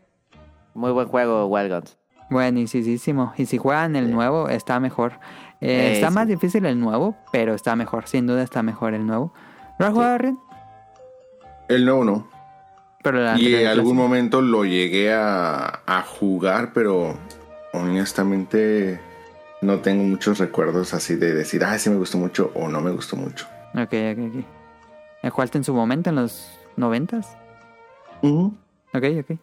[0.77, 1.97] Muy buen juego, Wild Guns.
[2.31, 3.33] Buenísimo.
[3.37, 4.13] Y si juegan el Sí.
[4.13, 5.13] nuevo, está mejor.
[5.61, 6.15] Eh, Sí, está sí.
[6.15, 8.07] más difícil el nuevo, pero está mejor.
[8.09, 9.33] Sin duda está mejor el nuevo.
[9.79, 9.95] ¿Lo has Sí.
[9.97, 10.37] jugado?
[11.69, 12.29] El nuevo no.
[13.03, 14.09] Pero la Y en algún clase.
[14.09, 17.17] momento lo llegué a, a jugar, pero
[17.73, 19.01] honestamente
[19.63, 22.91] no tengo muchos recuerdos así de decir, ah, sí me gustó mucho o no me
[22.91, 23.47] gustó mucho.
[23.75, 24.45] Ok, ok, ok.
[25.23, 27.37] ¿El jugaste en su momento, en los noventas?
[28.23, 28.55] Ujú.
[28.93, 29.39] Ok, ok.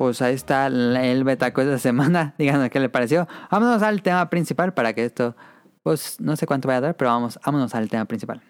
[0.00, 2.32] Pues ahí está el betaco de semana.
[2.38, 3.28] Díganos qué le pareció.
[3.50, 5.36] Vámonos al tema principal para que esto,
[5.82, 8.40] pues no sé cuánto vaya a dar, pero vamos, vámonos al tema principal.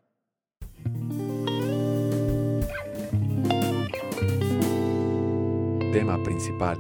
[5.93, 6.79] Tema principal.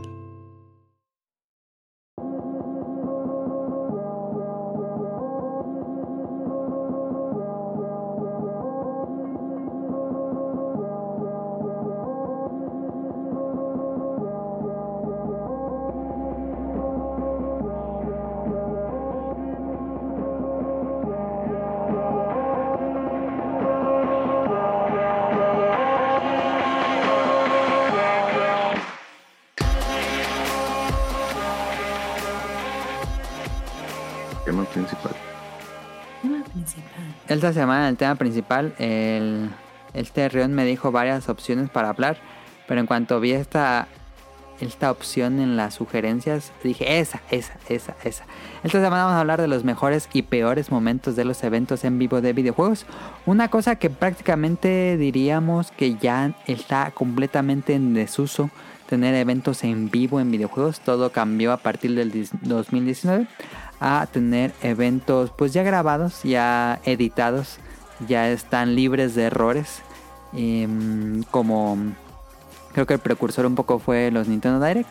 [37.40, 39.48] Esta semana el tema principal, el,
[39.94, 42.18] este Rion me dijo varias opciones para hablar,
[42.68, 43.88] pero en cuanto vi esta,
[44.60, 48.24] esta opción en las sugerencias, dije esa, esa, esa, esa.
[48.62, 51.98] Esta semana vamos a hablar de los mejores y peores momentos de los eventos en
[51.98, 52.84] vivo de videojuegos.
[53.24, 58.50] Una cosa que prácticamente diríamos que ya está completamente en desuso
[58.86, 60.80] tener eventos en vivo en videojuegos.
[60.80, 63.26] Todo cambió a partir del 2019
[63.80, 67.58] a tener eventos pues ya grabados, ya editados,
[68.06, 69.82] ya están libres de errores.
[70.32, 71.76] Em, como
[72.72, 74.88] creo que el precursor un poco fue los Nintendo Direct.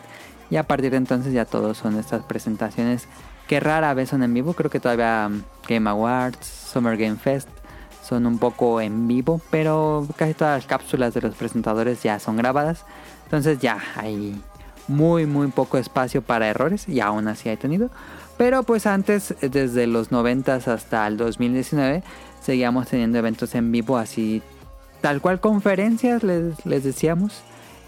[0.50, 3.06] Y a partir de entonces ya todos son estas presentaciones
[3.46, 4.54] que rara vez son en vivo.
[4.54, 5.30] Creo que todavía
[5.68, 7.48] Game Awards, Summer Game Fest
[8.02, 9.40] son un poco en vivo.
[9.50, 12.84] Pero casi todas las cápsulas de los presentadores ya son grabadas.
[13.24, 14.42] Entonces ya hay
[14.88, 16.88] muy muy poco espacio para errores.
[16.88, 17.90] Y aún así hay tenido.
[18.40, 22.02] Pero pues antes, desde los 90 hasta el 2019,
[22.40, 24.40] seguíamos teniendo eventos en vivo así,
[25.02, 27.42] tal cual conferencias, les, les decíamos.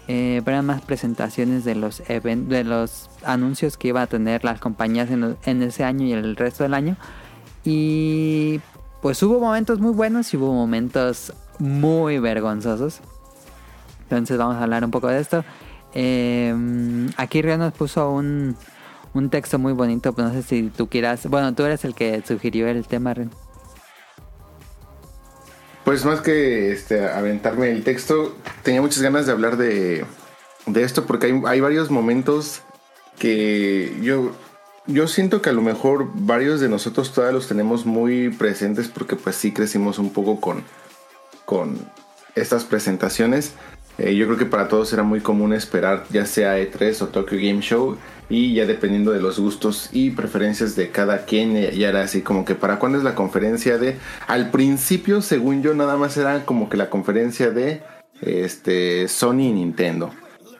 [0.07, 5.09] Eh, eran más presentaciones de los, de los anuncios que iba a tener las compañías
[5.09, 6.97] en, en ese año y el resto del año.
[7.65, 8.61] Y
[9.01, 12.99] pues hubo momentos muy buenos y hubo momentos muy vergonzosos.
[14.03, 15.43] Entonces vamos a hablar un poco de esto.
[15.95, 16.53] Eh,
[17.17, 18.55] aquí Río nos puso un,
[19.13, 20.13] un texto muy bonito.
[20.17, 21.27] No sé si tú quieras.
[21.27, 23.31] Bueno, tú eres el que sugirió el tema, Ren.
[25.83, 30.05] Pues más que este, aventarme el texto, tenía muchas ganas de hablar de,
[30.65, 32.61] de esto porque hay, hay, varios momentos
[33.19, 34.31] que yo,
[34.87, 39.17] yo siento que a lo mejor varios de nosotros todavía los tenemos muy presentes porque
[39.17, 40.63] pues sí crecimos un poco con,
[41.43, 41.77] con
[42.33, 43.53] estas presentaciones.
[43.97, 47.37] Eh, yo creo que para todos era muy común esperar ya sea E3 o Tokyo
[47.37, 47.97] Game Show
[48.29, 52.45] y ya dependiendo de los gustos y preferencias de cada quien ya era así como
[52.45, 56.69] que para cuándo es la conferencia de al principio según yo nada más era como
[56.69, 57.81] que la conferencia de
[58.21, 60.11] este Sony y Nintendo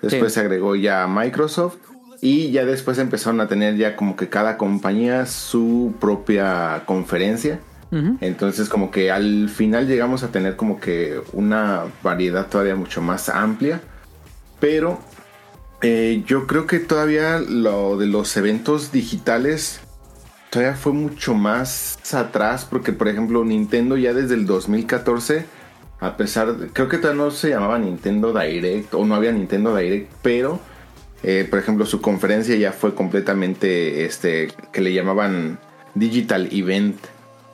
[0.01, 0.35] después Sí.
[0.35, 1.77] se agregó ya Microsoft
[2.21, 7.59] y ya después empezaron a tener ya como que cada compañía su propia conferencia
[8.21, 13.29] entonces como que al final llegamos a tener como que una variedad todavía mucho más
[13.29, 13.81] amplia.
[14.59, 14.99] Pero
[15.83, 19.79] eh, yo creo que todavía lo de los eventos digitales
[20.49, 22.65] todavía fue mucho más atrás.
[22.65, 25.45] Porque por ejemplo Nintendo ya desde el 2014,
[25.99, 29.75] a pesar de, creo que todavía no se llamaba Nintendo Direct o no había Nintendo
[29.75, 30.59] Direct, pero...
[31.23, 35.57] eh, por ejemplo, su conferencia ya fue completamente, este, que le llamaban
[35.95, 36.97] Digital Event,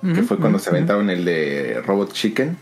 [0.01, 2.57] que fue cuando se aventaron el de Robot Chicken.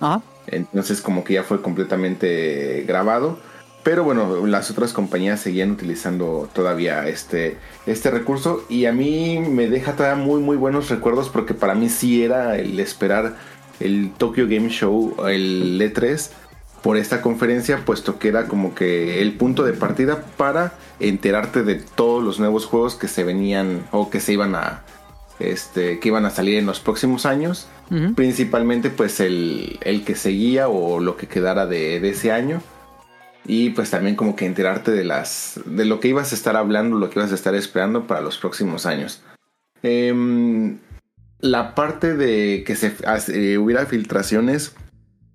[0.00, 0.20] Ajá.
[0.48, 3.38] Entonces como que ya fue completamente grabado.
[3.82, 8.64] Pero bueno, las otras compañías seguían utilizando todavía este, este recurso.
[8.68, 12.56] Y a mí me deja todavía muy muy buenos recuerdos porque para mí sí era
[12.58, 13.36] el esperar
[13.80, 16.30] el Tokyo Game Show, el E3,
[16.82, 21.76] por esta conferencia, puesto que era como que el punto de partida para enterarte de
[21.76, 24.82] todos los nuevos juegos que se venían o que se iban a,
[25.38, 27.68] este, que iban a salir en los próximos años.
[28.14, 32.62] Principalmente pues el, el que seguía o lo que quedara de, de ese año.
[33.44, 35.60] Y pues también como que enterarte de las.
[35.66, 38.38] de lo que ibas a estar hablando, lo que ibas a estar esperando para los
[38.38, 39.22] próximos años.
[39.82, 40.78] Em,
[41.40, 42.94] la parte de que se
[43.28, 44.76] eh, hubiera filtraciones,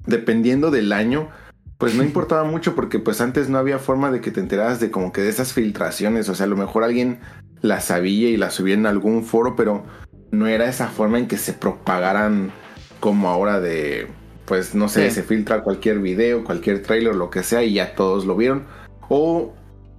[0.05, 1.29] dependiendo del año,
[1.77, 4.89] pues no importaba mucho porque pues antes no había forma de que te enteraras de
[4.89, 6.29] como que de esas filtraciones.
[6.29, 7.19] O sea, a lo mejor alguien
[7.61, 9.83] las sabía y las subía en algún foro, pero
[10.31, 12.51] no era esa forma en que se propagaran
[12.99, 14.07] como ahora de,
[14.47, 15.15] pues no sé, Sí.
[15.17, 18.63] se filtra cualquier video, cualquier trailer, lo que sea y ya todos lo vieron.
[19.09, 19.53] O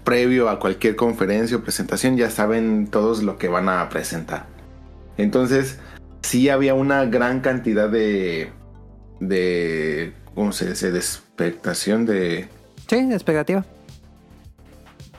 [0.05, 4.47] previo a cualquier conferencia o presentación ya saben todos lo que van a presentar.
[5.19, 5.79] Entonces,
[6.22, 8.51] sí había una gran cantidad de,
[9.20, 10.91] de, ¿cómo se dice?
[10.93, 12.49] De expectación de,
[12.89, 13.66] Sí, expectativa.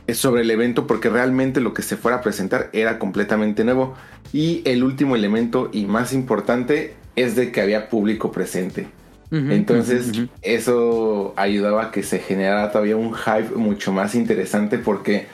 [0.08, 3.94] es sobre el evento porque realmente lo que se fuera a presentar era completamente nuevo
[4.34, 8.88] y el último elemento y más importante es de que había público presente.
[9.32, 10.12] Entonces
[10.42, 15.28] eso ayudaba a que se generara todavía un hype mucho más interesante porque,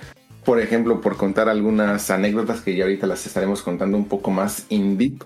[0.43, 4.65] por ejemplo, por contar algunas anécdotas que ya ahorita las estaremos contando un poco más
[4.69, 5.23] in deep,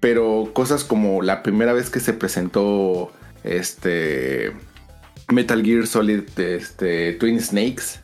[0.00, 4.52] pero cosas como la primera vez que se presentó este
[5.32, 8.00] Metal Gear Solid este, Twin Snakes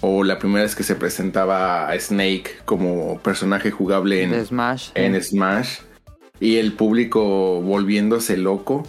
[0.00, 4.90] o la primera vez que se presentaba a Snake como personaje jugable en, Smash.
[4.94, 5.20] en.
[5.22, 5.78] Smash
[6.40, 8.86] y el público volviéndose loco.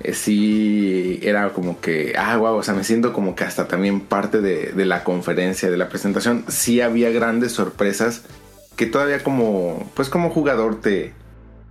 [0.00, 4.00] Eh, sí, era como que, ah, wow, o sea, me siento como que hasta también
[4.00, 6.44] parte de, la conferencia, de la presentación.
[6.48, 8.24] Sí había grandes sorpresas
[8.76, 11.12] que todavía como, pues como jugador te,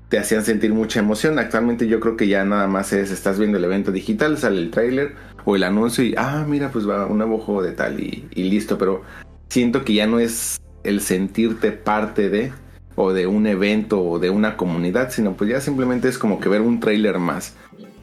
[0.09, 1.39] te hacían sentir mucha emoción.
[1.39, 4.69] Actualmente yo creo que ya nada más es, estás viendo el evento digital, sale el
[4.69, 5.15] tráiler
[5.45, 8.43] o el anuncio y, ah, mira, pues va un nuevo juego de tal y, y
[8.43, 9.01] listo, pero
[9.49, 12.51] siento que ya no es el sentirte parte de
[12.95, 16.49] o de un evento o de una comunidad, sino pues ya simplemente es como que
[16.49, 17.55] ver un tráiler más.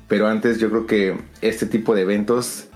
[0.09, 2.69] Pero antes yo creo que este tipo de eventos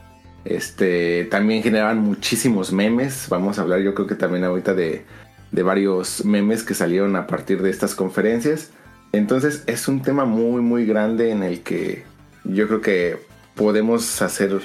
[0.45, 3.27] este, también generaban muchísimos memes.
[3.29, 5.05] Vamos a hablar yo creo que también ahorita de,
[5.53, 8.71] de varios memes que salieron a partir de estas conferencias.
[9.13, 12.05] Entonces es un tema muy muy grande en el que
[12.45, 13.19] yo creo que
[13.55, 14.61] podemos hacer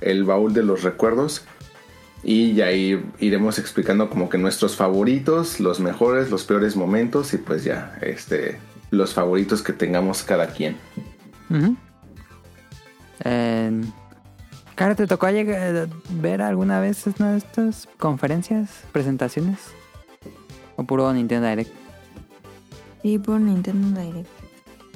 [0.00, 1.44] el baúl de los recuerdos
[2.22, 7.38] y ya ir, iremos explicando como que nuestros favoritos, los mejores, los peores momentos y
[7.38, 8.58] pues ya este
[8.90, 10.76] los favoritos que tengamos cada quien.
[11.48, 11.76] Ujú.
[13.24, 13.82] Eh,
[14.74, 19.58] Cara, ¿te tocó llegar- ver alguna vez una de estas conferencias, presentaciones?
[20.76, 21.70] ¿O puro Nintendo Direct?
[23.02, 24.28] Sí, por Nintendo Direct.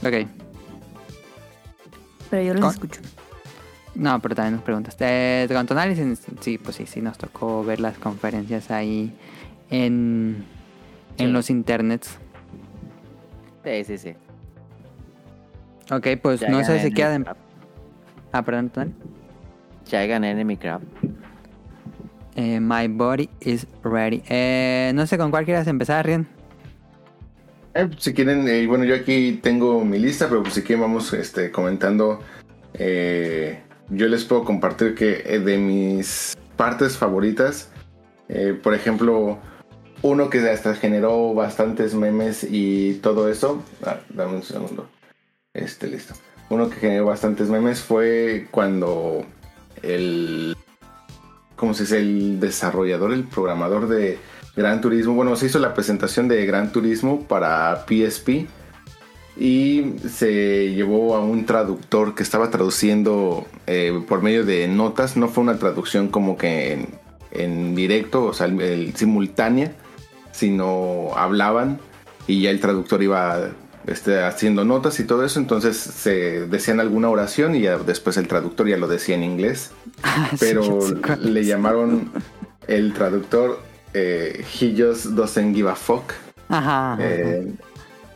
[0.06, 0.28] Ok.
[2.30, 3.00] Pero yo los Con- escucho.
[3.94, 4.96] No, pero también nos preguntas.
[4.98, 9.14] Eh, con tu análisis, sí, pues sí, sí, nos tocó ver las conferencias ahí
[9.70, 10.44] en,
[11.18, 11.32] en Sí.
[11.32, 12.18] los internets.
[13.64, 14.14] Sí, sí, sí.
[15.92, 17.18] Ok, pues Ya no sé si queda...
[17.20, 17.36] Crab.
[18.34, 18.92] Ah, perdón, Tonali.
[19.86, 20.80] Ya gané Enemy Crab.
[22.34, 24.24] Eh, my body is ready.
[24.28, 26.26] Eh, no sé con cuál quieras empezar, Rian.
[27.74, 31.12] Eh, si quieren, eh, bueno, yo aquí tengo mi lista, pero pues si quieren vamos
[31.12, 32.18] este, comentando.
[32.74, 37.70] eh, yo les puedo compartir que eh, de mis partes favoritas,
[38.28, 39.38] eh, por ejemplo,
[40.02, 43.62] uno que hasta generó bastantes memes y todo eso.
[43.84, 44.88] Ah, dame un segundo.
[45.52, 46.14] Este, listo.
[46.50, 49.24] Uno que generó bastantes memes fue cuando
[49.82, 50.56] el.
[51.56, 51.98] ¿Cómo se dice?
[51.98, 54.18] El desarrollador, el programador de
[54.56, 55.14] Gran Turismo.
[55.14, 58.46] Bueno, se hizo la presentación de Gran Turismo para PSP
[59.36, 65.16] y se llevó a un traductor que estaba traduciendo eh, por medio de notas.
[65.16, 66.86] No fue una traducción como que
[67.30, 69.72] en, directo, o sea, el simultánea,
[70.32, 71.80] sino hablaban
[72.26, 73.50] y ya el traductor iba
[73.86, 75.38] este, haciendo notas y todo eso.
[75.40, 79.70] Entonces se decían alguna oración y ya después el traductor ya lo decía en inglés
[80.40, 82.10] pero Sí, sí, cuál le llamaron
[82.66, 83.60] el traductor
[83.92, 86.12] eh, He Just Doesn't Give a Fuck.
[86.48, 86.94] Ajá.
[86.94, 86.98] ajá.
[87.00, 87.52] eh,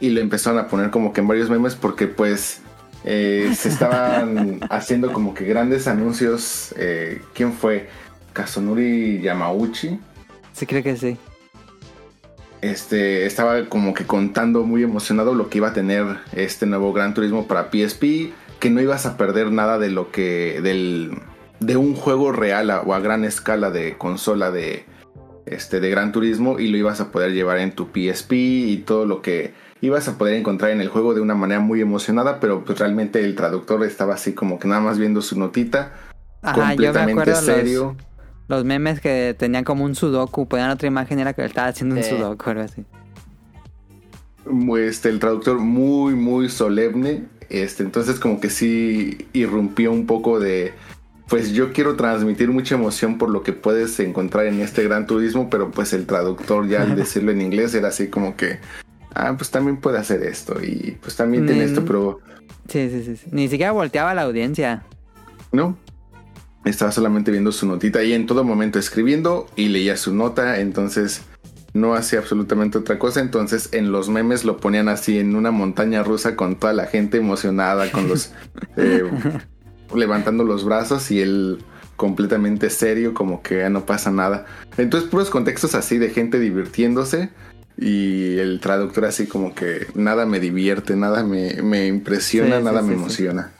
[0.00, 2.60] y lo empezaron a poner como que en varios memes porque pues
[3.04, 6.72] eh, se estaban haciendo como que grandes anuncios.
[6.76, 7.88] eh, ¿Quién fue?
[8.32, 9.98] Kazunori Yamauchi.
[10.52, 11.16] Sí, creo que sí.
[12.60, 17.14] Este estaba como que contando muy emocionado lo que iba a tener este nuevo Gran
[17.14, 21.12] Turismo para PSP, que no ibas a perder nada de lo que del
[21.60, 24.84] de un juego real a- o a gran escala de consola de
[25.46, 29.06] este de Gran Turismo y lo ibas a poder llevar en tu PSP y todo
[29.06, 32.64] lo que ibas a poder encontrar en el juego de una manera muy emocionada, pero
[32.64, 35.92] pues realmente el traductor estaba así como que nada más viendo su notita,
[36.42, 37.84] Ajá, yo me completamente acuerdo serio.
[37.96, 38.07] los,
[38.48, 41.96] los memes que tenían como un sudoku, ponían otra imagen, era que él estaba haciendo
[41.96, 42.84] un sudoku o algo así.
[44.78, 47.24] este, el traductor muy, muy solemne.
[47.50, 50.72] Este, entonces como que sí irrumpió un poco de,
[51.28, 55.48] pues yo quiero transmitir mucha emoción por lo que puedes encontrar en este gran turismo,
[55.48, 58.58] pero pues el traductor ya al decirlo en inglés era así como que,
[59.14, 61.68] ah, pues también puede hacer esto y pues también tiene Mm.
[61.68, 62.20] esto, pero
[62.68, 63.28] Sí, sí, sí, sí.
[63.32, 64.82] Ni siquiera volteaba a la audiencia.
[65.52, 65.76] no.
[66.68, 71.22] Estaba solamente viendo su notita y en todo momento escribiendo y leía su nota, entonces
[71.72, 73.20] no hacía absolutamente otra cosa.
[73.20, 77.18] Entonces en los memes lo ponían así en una montaña rusa con toda la gente
[77.18, 78.32] emocionada, con los
[78.76, 79.02] eh,
[79.94, 81.58] levantando los brazos y él
[81.96, 84.46] completamente serio, como que ya no pasa nada.
[84.76, 87.30] Entonces puros contextos así de gente divirtiéndose
[87.76, 92.80] y el traductor así como que nada me divierte, nada me, me impresiona, Sí, nada
[92.82, 92.98] sí, me sí.
[93.00, 93.52] emociona.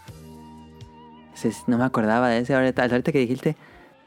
[1.66, 2.54] No me acordaba de ese.
[2.54, 3.56] Ahorita, ahorita que dijiste,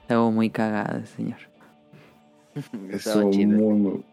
[0.01, 1.37] estaba muy cagado ese señor.
[2.89, 3.57] Eso chido.
[3.57, 4.03] muy, muy-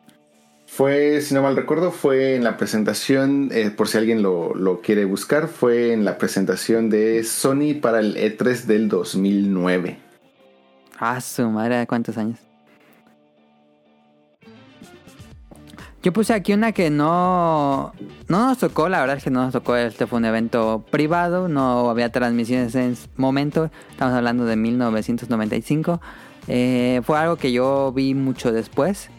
[0.66, 4.80] Fue, si no mal recuerdo, fue en la presentación, eh, por si alguien lo, lo
[4.82, 9.98] quiere buscar, fue en la presentación de Sony para el E3 del 2009.
[11.00, 12.38] Ah, su madre, ¿cuántos años?
[16.08, 17.92] Yo puse aquí una que no,
[18.28, 21.48] no nos tocó, la verdad es que no nos tocó, este fue un evento privado,
[21.48, 26.00] no había transmisiones en ese momento, estamos hablando de 1995,
[26.46, 29.10] Eh, fue algo que yo vi mucho después,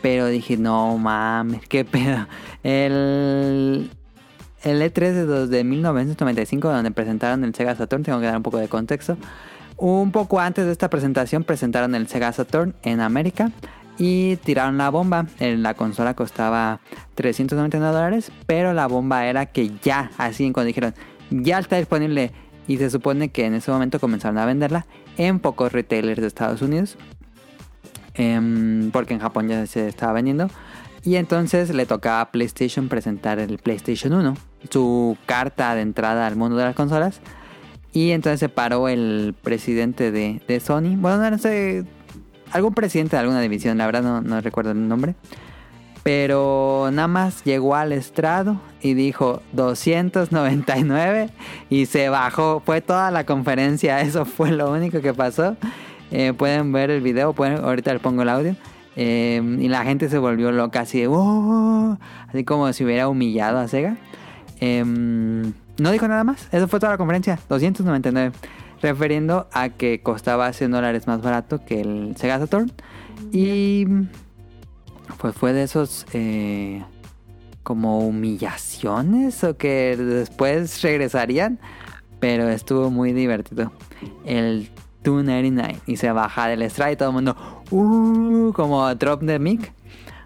[0.00, 2.26] pero dije, no mames, qué pedo.
[2.62, 3.90] El,
[4.62, 8.42] el E3 de, dos- de 1995, donde presentaron el Sega Saturn, tengo que dar un
[8.42, 9.18] poco de contexto.
[9.76, 13.50] Un poco antes de esta presentación presentaron el Sega Saturn en América
[13.98, 15.26] y tiraron la bomba.
[15.38, 16.80] En la consola costaba
[17.14, 20.94] 399 dólares, pero la bomba era que ya, así cuando dijeron,
[21.30, 22.32] ya está disponible
[22.66, 24.86] y se supone que en ese momento comenzaron a venderla
[25.16, 26.96] en pocos retailers de Estados Unidos,
[28.14, 30.48] em, porque en Japón ya se estaba vendiendo.
[31.04, 34.36] Y entonces le tocaba a PlayStation presentar el PlayStation 1,
[34.70, 37.20] su carta de entrada al mundo de las consolas.
[37.92, 40.96] Y entonces se paró el presidente de, de Sony.
[40.96, 41.84] Bueno, no sé,
[42.52, 45.14] algún presidente de alguna división, la verdad no, no recuerdo el nombre.
[46.02, 51.30] Pero nada más llegó al estrado y dijo 299
[51.70, 52.60] y se bajó.
[52.64, 55.56] Fue toda la conferencia, eso fue lo único que pasó.
[56.10, 58.56] Eh, pueden ver el video, pueden, ahorita les pongo el audio.
[58.96, 61.96] Eh, y la gente se volvió loca así de "Oh",
[62.28, 63.96] así como si hubiera humillado a Sega.
[64.60, 68.32] Eh, no dijo nada más, eso fue toda la conferencia, 299.
[68.82, 72.72] Refiriendo a que costaba 100 dólares más barato que el Sega Saturn.
[73.30, 73.86] Y
[75.18, 76.82] pues fue de esos eh,
[77.62, 81.60] como humillaciones o que después regresarían.
[82.18, 83.72] Pero estuvo muy divertido.
[84.24, 84.68] El
[85.04, 87.36] 299 y se baja del strike y todo el mundo
[87.70, 89.72] uh, como drop the mic.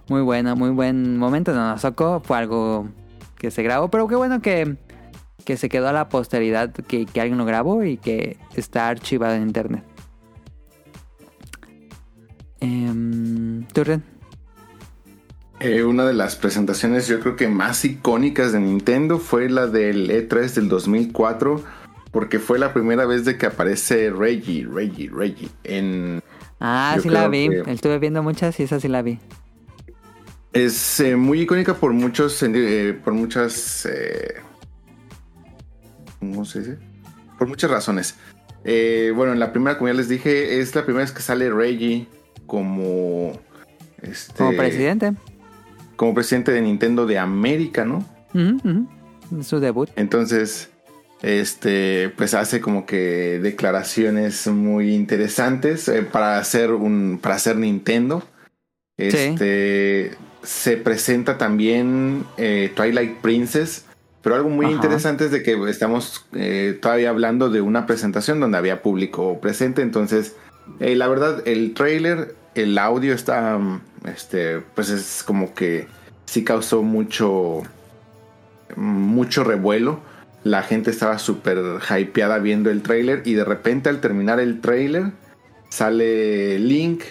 [0.08, 1.52] Muy bueno, muy buen momento.
[1.52, 2.88] No nos tocó, fue algo
[3.36, 4.76] que se grabó, pero qué bueno que,
[5.46, 9.34] que se quedó a la posteridad, que, que alguien lo grabó y que está archivado
[9.36, 9.82] en internet.
[12.60, 14.02] Eh, ¿Tú, Ren?
[15.60, 20.10] Eh, una de las presentaciones yo creo que más icónicas de Nintendo fue la del
[20.10, 21.62] E3 del 2004
[22.10, 26.22] porque fue la primera vez de que aparece Reggie, Reggie, Reggie en...
[26.60, 27.48] Ah, sí la vi.
[27.48, 29.18] que- Estuve viendo muchas y esa sí la vi.
[30.52, 34.34] Es eh, muy icónica por muchos, eh, por muchas, eh,
[36.32, 36.78] ¿cómo se dice?
[37.38, 38.14] Por muchas razones.
[38.64, 41.50] Eh, bueno, en la primera, como ya les dije, es la primera vez que sale
[41.50, 42.06] Reggie
[42.46, 43.32] como,
[44.02, 45.12] este, Como presidente.
[45.96, 48.04] como presidente de Nintendo de América, ¿no?
[49.42, 49.88] Su debut.
[49.96, 50.70] Entonces,
[51.22, 58.22] este, pues hace como que declaraciones muy interesantes eh, para hacer un, para hacer Nintendo.
[58.98, 60.12] Este,
[60.42, 63.84] se presenta también eh, Twilight Princess,
[64.26, 64.74] pero algo muy Ajá.
[64.74, 69.82] interesante es de que estamos eh, todavía hablando de una presentación donde había público presente,
[69.82, 70.34] entonces,
[70.80, 75.86] eh, la verdad, el trailer, el audio está, mm, este, pues es como que
[76.24, 77.62] sí causó mucho
[78.74, 80.00] mucho revuelo.
[80.42, 81.58] La gente estaba súper
[81.96, 85.12] hypeada viendo el trailer y de repente al terminar el trailer
[85.68, 87.04] sale Link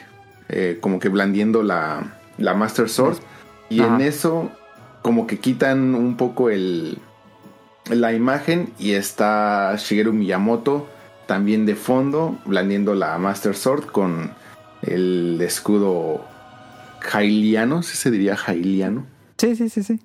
[0.50, 3.20] eh, como que blandiendo la, la Master Sword
[3.70, 3.96] y Ajá.
[3.96, 4.52] en eso
[5.06, 6.98] como que quitan un poco el,
[7.92, 10.90] la imagen y está Shigeru Miyamoto
[11.28, 14.32] también de fondo blandiendo la Master Sword con
[14.82, 16.26] el escudo
[17.14, 19.06] Hyliano, si se diría Hyliano
[19.38, 20.00] Sí, sí, sí, sí.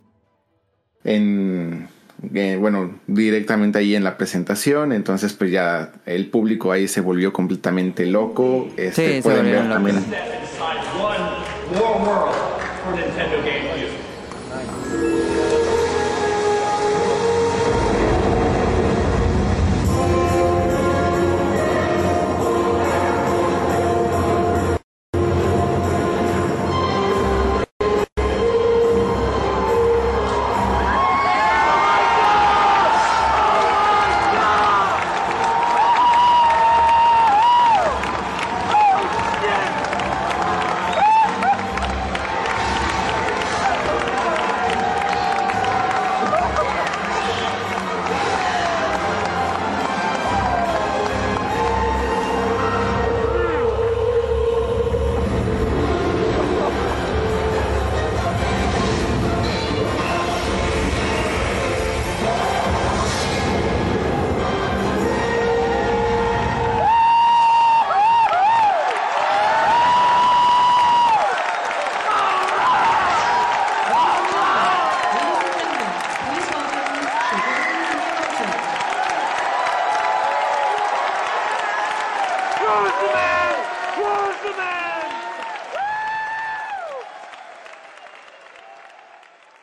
[1.05, 1.89] en
[2.35, 7.33] eh, bueno directamente ahí en la presentación entonces pues ya el público ahí se volvió
[7.33, 10.05] completamente loco este, Sí, se pueden ver también
[11.73, 12.50] locos.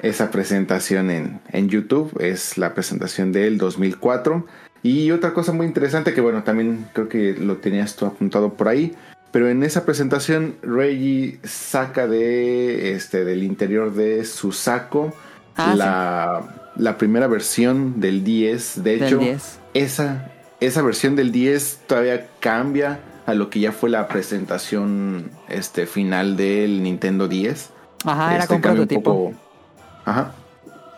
[0.08, 4.46] Esa presentación en, en YouTube es la presentación del 2004
[4.84, 8.68] y otra cosa muy interesante que bueno también creo que lo tenías tú apuntado por
[8.68, 8.94] ahí
[9.32, 15.14] pero en esa presentación Reggie saca de este del interior de su saco
[15.60, 19.60] Ah, la, la primera versión del 10 de hecho 10.
[19.74, 25.86] esa esa versión del 10 todavía cambia a lo que ya fue la presentación este
[25.88, 27.72] final del Nintendo 10.
[28.06, 29.32] Ajá, era Este, con cambia un prototipo.
[29.32, 29.47] poco-
[30.08, 30.32] ajá.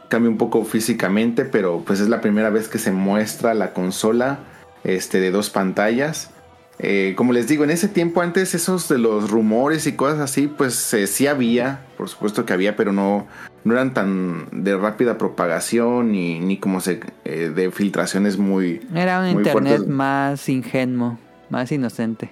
[0.07, 4.39] Cambia un poco físicamente, pero pues es la primera vez que se muestra la consola
[4.83, 6.31] este, de dos pantallas.
[6.79, 10.47] Eh, como les digo, en ese tiempo antes esos de los rumores y cosas así,
[10.47, 13.27] pues eh, sí había, por supuesto que había, pero no,
[13.65, 18.81] no eran tan de rápida propagación ni, ni como se, eh, de filtraciones muy...
[18.95, 19.87] Era un muy internet fuertes.
[19.89, 22.31] más ingenuo, más inocente.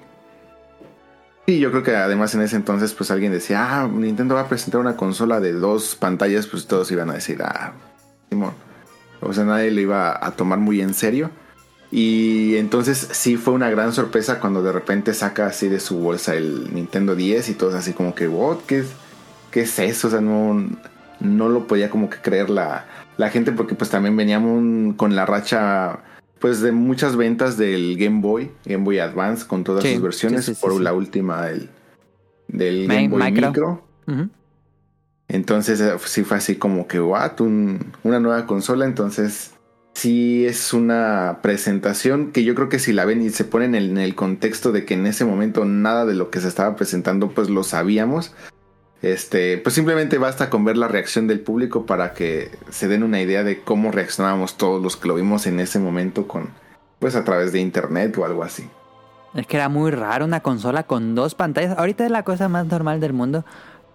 [1.49, 4.49] Sí, yo creo que además en ese entonces pues alguien decía, ah, Nintendo va a
[4.49, 7.71] presentar una consola de dos pantallas, pues todos iban a decir, ah,
[8.29, 8.51] Simón.
[9.21, 11.31] O sea, nadie lo iba a tomar muy en serio.
[11.89, 16.35] Y entonces sí fue una gran sorpresa cuando de repente saca así de su bolsa
[16.35, 18.87] el Nintendo 10 y todos así como que, what, ¿qué es,
[19.49, 20.09] qué es eso?
[20.09, 20.69] O sea, no,
[21.21, 25.25] no lo podía como que creer la, la gente porque pues también veníamos con la
[25.25, 25.99] racha
[26.39, 30.45] pues de muchas ventas del Game Boy, Game Boy Advance con todas Sí, sus versiones
[30.45, 31.69] sí, sí, sí, por la última del,
[32.47, 33.83] del Game Boy micro.
[35.27, 38.85] Entonces eh, sí fue así como que, what, Un- una nueva consola.
[38.85, 39.51] Entonces
[39.93, 43.83] sí es una presentación que yo creo que si la ven y se ponen en
[43.83, 46.75] el, en el contexto de que en ese momento nada de lo que se estaba
[46.75, 48.33] presentando pues lo sabíamos.
[49.01, 53.21] Este, pues simplemente basta con ver la reacción del público para que se den una
[53.21, 56.49] idea de cómo reaccionábamos todos los que lo vimos en ese momento con,
[56.99, 58.67] pues a través de internet o algo así.
[59.35, 61.77] Es que era muy raro una consola con dos pantallas.
[61.77, 63.45] Ahorita es la cosa más normal del mundo.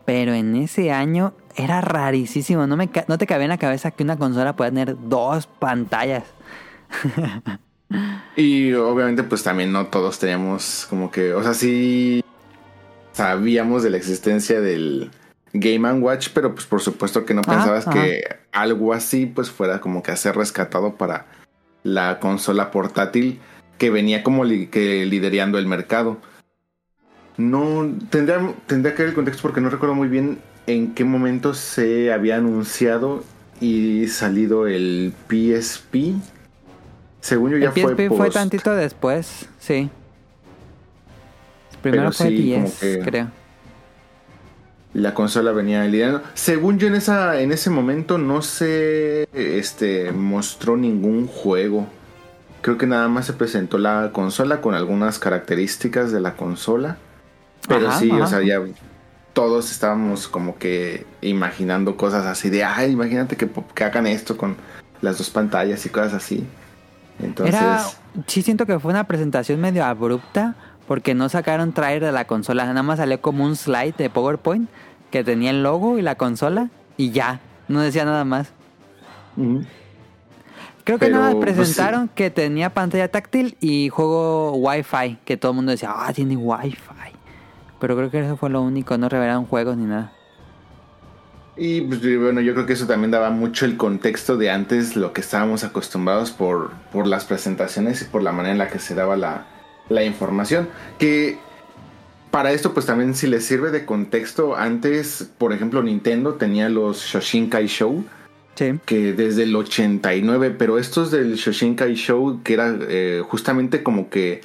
[0.05, 2.67] Pero en ese año era rarísimo.
[2.67, 6.25] No, me no te cabía en la cabeza que una consola pueda tener dos pantallas.
[8.37, 12.25] Y obviamente pues también no todos teníamos como que, o sea, sí
[13.13, 15.11] sabíamos de la existencia del
[15.53, 19.81] Game Watch, pero pues por supuesto que no Ajá, pensabas que algo así pues fuera
[19.81, 21.27] como que a ser rescatado para
[21.83, 23.41] la consola portátil
[23.79, 26.19] que venía como li- que liderando el mercado.
[27.37, 31.55] No tendría, tendría que ver el contexto porque no recuerdo muy bien en qué momento
[31.55, 33.25] se había anunciado
[33.61, 36.15] y salido el PSP.
[37.21, 39.91] Según yo ya el PSP fue, post- tantito después, sí.
[41.83, 43.29] Primero Pero fue sí, como 10, que- creo.
[44.95, 46.23] la consola venía liderando.
[46.35, 51.87] Según yo en esa en ese momento no se este mostró ningún juego.
[52.61, 56.97] Creo que nada más se presentó la consola con algunas características de la consola.
[57.67, 58.61] Pero Ajá, sí, o sea, ya
[59.33, 64.57] todos estábamos como que imaginando cosas así de, ay, imagínate que, que hagan esto con
[65.01, 66.45] las dos pantallas y cosas así.
[67.21, 67.83] Entonces, Era,
[68.27, 70.55] sí siento que fue una presentación medio abrupta
[70.93, 74.69] porque no sacaron trailer de la consola, nada más salió como un slide de PowerPoint
[75.11, 76.69] que tenía el logo y la consola
[76.99, 78.53] y ya, no decía nada más.
[80.85, 85.39] Creo que Pero, nada más pues, presentaron que tenía pantalla táctil y juego Wi-Fi, que
[85.39, 87.17] todo el mundo decía, ah, tiene Wi-Fi.
[87.81, 90.13] Pero creo que eso fue lo único, no revelaron juegos ni nada.
[91.57, 95.15] Y pues, bueno, yo creo que eso también daba mucho el contexto de antes, lo
[95.15, 98.95] que estábamos acostumbrados por, por las presentaciones y por la manera en la que se
[98.95, 99.47] daba la,
[99.89, 100.69] la información.
[100.99, 101.39] Que
[102.31, 107.05] para esto pues también si les sirve de contexto, antes, por ejemplo, Nintendo tenía los
[107.05, 108.05] Shoshinkai Show,
[108.55, 108.75] Sí.
[108.85, 114.43] que desde el 89, pero estos del Shoshinkai Show, que era eh, justamente como que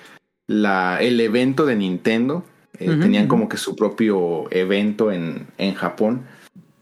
[0.48, 2.46] la, el evento de Nintendo,
[2.80, 6.26] eh, tenían como que su propio evento en, en Japón.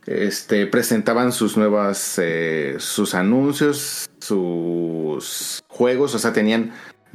[0.05, 6.73] Este, presentaban sus nuevas, eh, sus anuncios, sus juegos, o sea, tenían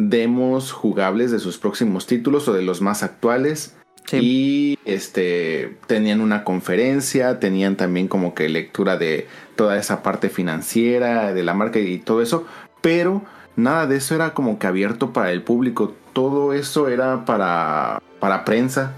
[0.09, 3.76] demos jugables de sus próximos títulos o de los más actuales.
[4.07, 4.18] Sí.
[4.20, 11.32] Y este tenían una conferencia, tenían también como que lectura de toda esa parte financiera
[11.34, 12.46] de la marca y todo eso,
[12.80, 13.22] pero
[13.57, 18.44] nada de eso era como que abierto para el público, todo eso era para para
[18.44, 18.94] prensa.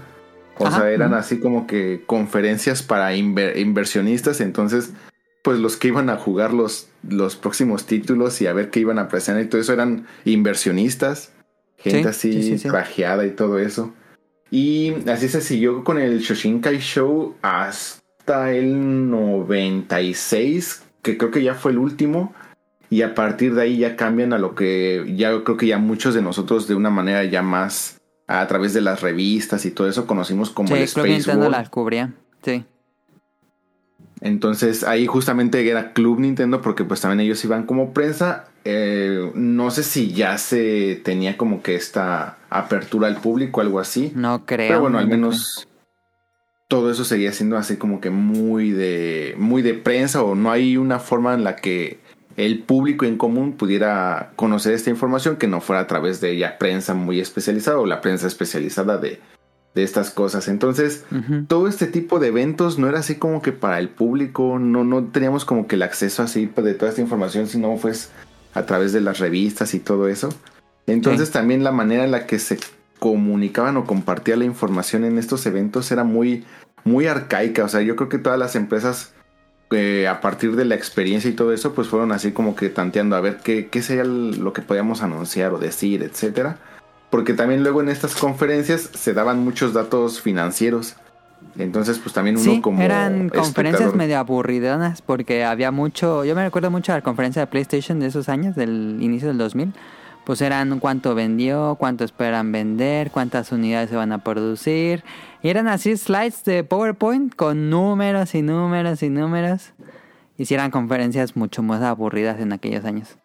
[0.57, 4.93] O Ajá, sea, eran así como que conferencias para inver- inversionistas, entonces
[5.43, 8.97] pues los que iban a jugar los, los próximos títulos y a ver qué iban
[8.97, 11.31] a presentar y todo eso eran inversionistas,
[11.77, 12.67] gente Sí, así sí, sí, sí.
[12.69, 13.93] trajeada y todo eso.
[14.49, 21.55] Y así se siguió con el Shoshinkai Show hasta el 96, que creo que ya
[21.55, 22.33] fue el último.
[22.89, 26.13] Y a partir de ahí ya cambian a lo que ya creo que ya muchos
[26.13, 30.05] de nosotros de una manera ya más a través de las revistas y todo eso
[30.05, 31.57] conocimos como el creo que Space Nintendo World.
[31.57, 32.13] las cubría.
[32.43, 32.63] Sí.
[34.23, 38.45] Entonces ahí justamente era Club Nintendo porque pues también ellos iban como prensa.
[38.63, 44.13] Eh, no sé si ya se tenía como que esta apertura al público, algo así.
[44.15, 44.69] No creo.
[44.69, 45.67] Pero bueno, al menos
[46.69, 50.77] todo eso seguía siendo así como que muy de muy de prensa o no hay
[50.77, 51.99] una forma en la que
[52.37, 56.57] el público en común pudiera conocer esta información que no fuera a través de ya
[56.57, 59.19] prensa muy especializada o la prensa especializada de,
[59.75, 60.47] de estas cosas.
[60.47, 61.03] Entonces,
[61.47, 65.05] todo este tipo de eventos no era así como que para el público, no, no
[65.05, 68.11] teníamos como que el acceso así de toda esta información, sino pues
[68.53, 70.29] a través de las revistas y todo eso.
[70.85, 71.33] Entonces Sí.
[71.33, 72.59] también la manera en la que se
[72.99, 76.45] comunicaban o compartía la información en estos eventos era muy,
[76.83, 77.63] muy arcaica.
[77.63, 79.13] O sea, yo creo que todas las empresas
[79.71, 83.15] eh, a partir de la experiencia y todo eso, pues fueron así como que tanteando
[83.15, 86.59] a ver qué, qué sería lo que podíamos anunciar o decir, etcétera.
[87.13, 90.95] Porque también luego en estas conferencias se daban muchos datos financieros.
[91.59, 92.81] Entonces, pues también uno Sí, como.
[92.81, 97.43] eran conferencias espectador- medio aburridonas porque había mucho, yo me recuerdo mucho a la conferencia
[97.43, 99.73] de PlayStation de esos años, del inicio del 2000,
[100.25, 105.03] pues eran cuánto vendió, cuánto esperan vender, cuántas unidades se van a producir,
[105.43, 109.73] y eran así slides de PowerPoint con números y números y números.
[110.35, 113.19] Y sí eran conferencias mucho más aburridas en aquellos años.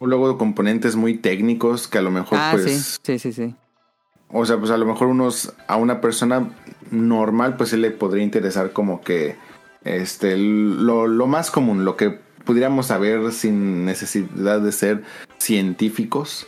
[0.00, 2.98] Luego componentes muy técnicos que a lo mejor, Ah, pues.
[3.02, 3.54] sí, sí, sí, sí.
[4.28, 5.52] O sea, pues a lo mejor unos.
[5.68, 6.50] A una persona
[6.90, 9.36] normal, pues sí le podría interesar como que.
[9.84, 10.36] Este.
[10.36, 15.02] Lo, lo más común, lo que pudiéramos saber sin necesidad de ser
[15.38, 16.46] científicos.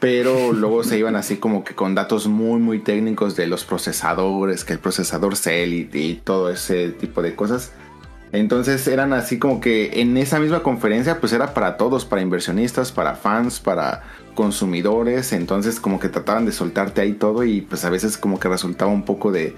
[0.00, 4.64] Pero luego se iban así como que con datos muy, muy técnicos de los procesadores,
[4.64, 7.72] que el procesador Cell y, y todo ese tipo de cosas.
[8.34, 12.90] Entonces eran así como que en esa misma conferencia pues era para todos, para inversionistas,
[12.90, 14.02] para fans, para
[14.34, 15.32] consumidores.
[15.32, 18.90] Entonces como que trataban de soltarte ahí todo y pues a veces como que resultaba
[18.90, 19.54] un poco de...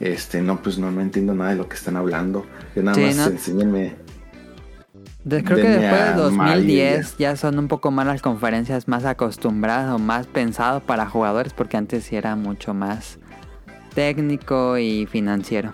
[0.00, 2.46] Este, no, pues no, no entiendo nada de lo que están hablando.
[2.74, 3.26] Yo nada Sí, más ¿no?
[3.26, 3.96] enséñenme.
[5.24, 9.04] De- creo que después de a 2010 ya son un poco más las conferencias más
[9.04, 13.18] acostumbradas o más pensado para jugadores porque antes sí era mucho más
[13.94, 15.72] técnico y financiero.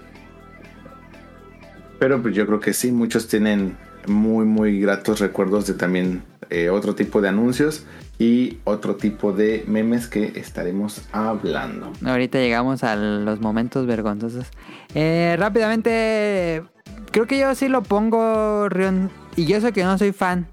[2.02, 3.76] Pero pues yo creo que sí, muchos tienen
[4.08, 7.86] muy, muy gratos recuerdos de también eh, otro tipo de anuncios
[8.18, 11.92] y otro tipo de memes que estaremos hablando.
[12.04, 14.48] Ahorita llegamos a los momentos vergonzosos.
[14.96, 16.64] Eh, rápidamente,
[17.12, 20.48] creo que yo sí lo pongo, Rion, y yo sé que no soy fan,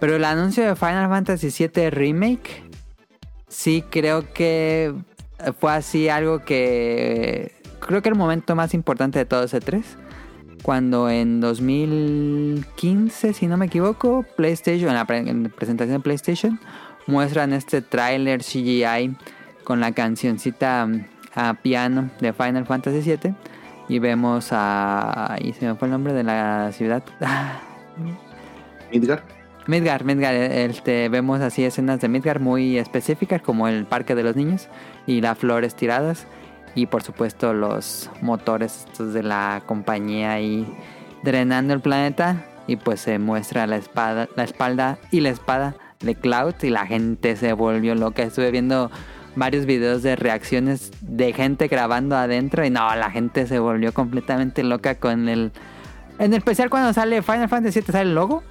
[0.00, 2.62] pero el anuncio de Final Fantasy VII Remake,
[3.48, 4.92] sí creo que
[5.58, 7.54] fue así algo que...
[7.80, 9.96] Creo que el momento más importante de todo ese 3
[10.62, 16.02] cuando en 2015, si no me equivoco, PlayStation, en la, pre- en la presentación de
[16.02, 16.60] PlayStation,
[17.06, 19.16] muestran este tráiler CGI
[19.64, 21.04] con la cancioncita mm,
[21.34, 23.34] a piano de Final Fantasy VII
[23.88, 25.36] y vemos a...
[25.40, 27.02] y se me fue el nombre de la ciudad.
[28.92, 29.22] Midgar.
[29.66, 34.34] Midgar, Midgar, este, vemos así escenas de Midgar muy específicas como el parque de los
[34.34, 34.68] niños
[35.06, 36.26] y las flores tiradas
[36.74, 40.66] y por supuesto los motores de la compañía ahí
[41.22, 42.46] drenando el planeta.
[42.66, 46.54] Y pues se muestra la espada, la espalda y la espada de Cloud.
[46.62, 48.22] Y la gente se volvió loca.
[48.22, 48.90] Estuve viendo
[49.34, 52.64] varios videos de reacciones de gente grabando adentro.
[52.64, 55.52] Y no, la gente se volvió completamente loca con el
[56.20, 58.42] en especial cuando sale Final Fantasy VII sale el logo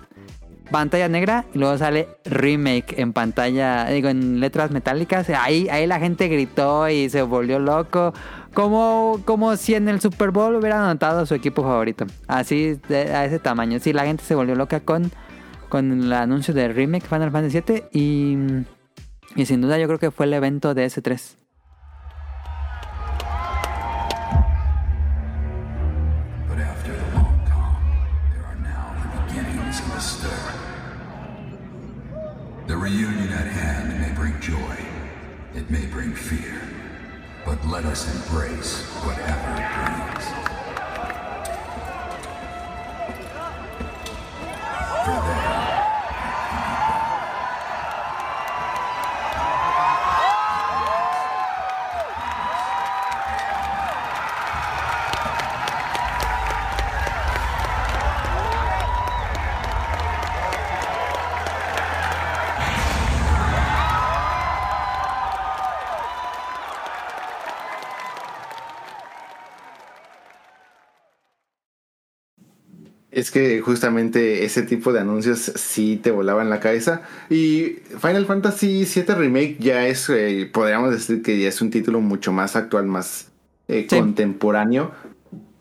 [0.69, 5.29] pantalla negra y luego sale remake en pantalla, digo, en letras metálicas.
[5.29, 8.13] Ahí, ahí la gente gritó y se volvió loco.
[8.53, 12.05] Como, como si en el Super Bowl hubiera anotado su equipo favorito.
[12.27, 13.79] Así, a ese tamaño.
[13.79, 15.11] Sí, la gente se volvió loca con,
[15.69, 17.83] con el anuncio de remake Final Fantasy VII.
[17.91, 18.37] Y,
[19.35, 21.37] y sin duda yo creo que fue el evento de S3.
[32.89, 34.75] Reunion at hand may bring joy,
[35.53, 36.59] it may bring fear,
[37.45, 40.25] but let us embrace whatever it brings.
[45.05, 45.38] For
[73.19, 77.01] Es que justamente ese tipo de anuncios sí te volaban la cabeza.
[77.29, 81.99] Y Final Fantasy VII Remake ya es, eh, podríamos decir que ya es un título
[81.99, 83.27] mucho más actual, más
[83.67, 83.97] eh, Sí.
[83.99, 84.91] contemporáneo.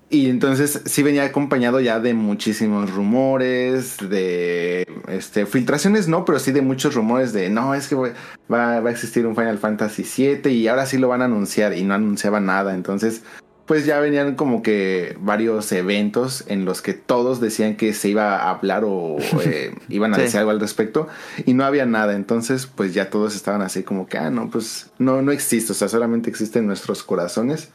[0.08, 6.52] Y entonces sí venía acompañado ya de muchísimos rumores, de este, filtraciones no, pero sí
[6.52, 8.14] de muchos rumores de no, es que va,
[8.48, 11.82] va a existir un Final Fantasy VII y ahora sí lo van a anunciar y
[11.82, 12.72] no anunciaba nada.
[12.74, 13.22] Entonces
[13.68, 18.38] pues ya venían como que varios eventos en los que todos decían que se iba
[18.38, 20.22] a hablar o eh, iban a Sí.
[20.22, 21.06] decir algo al respecto
[21.46, 22.16] y no había nada.
[22.16, 25.74] Entonces, pues ya todos estaban así como que, ah, no, pues no, no existe, o
[25.76, 27.68] sea, solamente existe en nuestros corazones.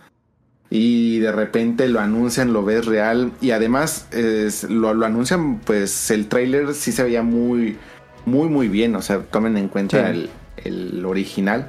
[0.69, 3.31] Y de repente lo anuncian, lo ves real.
[3.41, 7.77] Y además es- lo, lo anuncian, pues el trailer sí se veía muy,
[8.25, 8.95] muy, muy bien.
[8.95, 10.29] O sea, tomen en cuenta Sí.
[10.65, 11.67] el, el original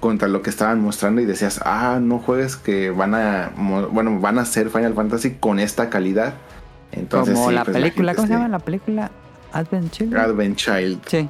[0.00, 4.38] contra lo que estaban mostrando y decías, ah, no juegues que van a, bueno, van
[4.38, 6.34] a hacer Final Fantasy con esta calidad.
[6.92, 9.10] Entonces, Como sí, la pues, película, gente ¿cómo se llama la película?
[9.52, 10.20] Advent Children.
[10.20, 11.00] Advent Child.
[11.06, 11.28] Sí.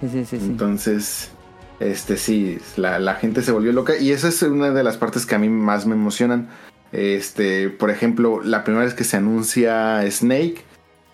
[0.00, 0.38] Sí, sí, sí.
[0.38, 0.46] sí.
[0.46, 1.30] Entonces,
[1.80, 5.26] este sí, la, la gente se volvió loca y esa es una de las partes
[5.26, 6.48] que a mí más me emocionan.
[6.92, 10.64] Este, por ejemplo, la primera vez que se anuncia Snake,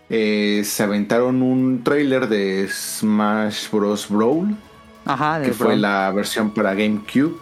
[0.09, 4.09] eh, se aventaron un trailer de Smash Bros.
[4.09, 4.57] Brawl,
[5.07, 7.37] Ajá, que fue la versión para GameCube.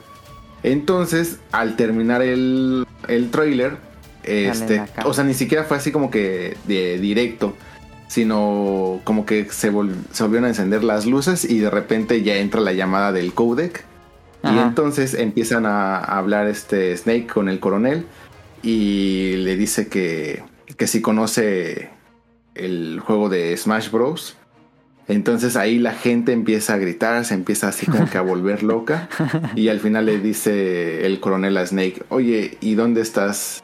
[0.62, 3.76] Entonces, al terminar el, el trailer,
[4.22, 7.54] este, o sea, ni siquiera fue así como que de directo,
[8.08, 12.36] sino como que se, vol- se volvieron a encender las luces y de repente ya
[12.36, 13.84] entra la llamada del codec.
[14.44, 18.06] Y entonces empiezan a, a hablar este Snake con el coronel
[18.62, 20.42] y le dice que,
[20.76, 21.88] que si conoce
[22.54, 24.36] el juego de Smash Bros.
[25.06, 29.08] Entonces ahí la gente empieza a gritar, se empieza así como que a volver loca.
[29.54, 33.62] Y al final le dice el coronel a Snake, oye, ¿y dónde estás?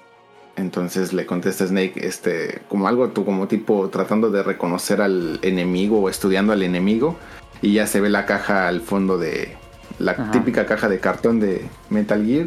[0.57, 6.01] Entonces le contesta Snake, este, como algo, tú como tipo tratando de reconocer al enemigo
[6.01, 7.17] o estudiando al enemigo.
[7.63, 9.57] Y ya se ve la caja al fondo de
[9.99, 10.31] la Ajá.
[10.31, 12.47] típica caja de cartón de Metal Gear,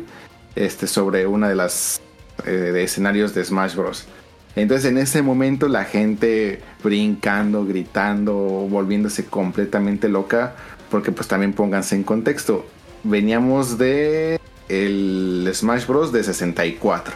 [0.56, 2.02] este, sobre una de las
[2.46, 4.08] eh, de escenarios de Smash Bros.
[4.56, 10.56] Entonces en ese momento la gente brincando, gritando, volviéndose completamente loca,
[10.92, 12.66] porque pues también pónganse en contexto.
[13.04, 14.40] Veníamos de
[14.70, 17.16] el Smash Bros de 64.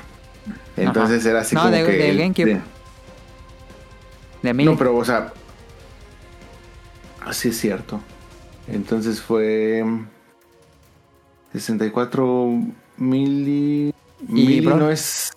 [0.76, 1.30] Entonces Ajá.
[1.30, 2.46] era así No, como de- que de el- GameCube.
[2.46, 2.62] de-
[4.54, 5.32] De no, pero o sea,
[7.26, 8.00] así es cierto.
[8.68, 9.84] Entonces fue
[11.54, 12.62] 64
[12.98, 13.94] mili
[14.28, 15.32] mili no es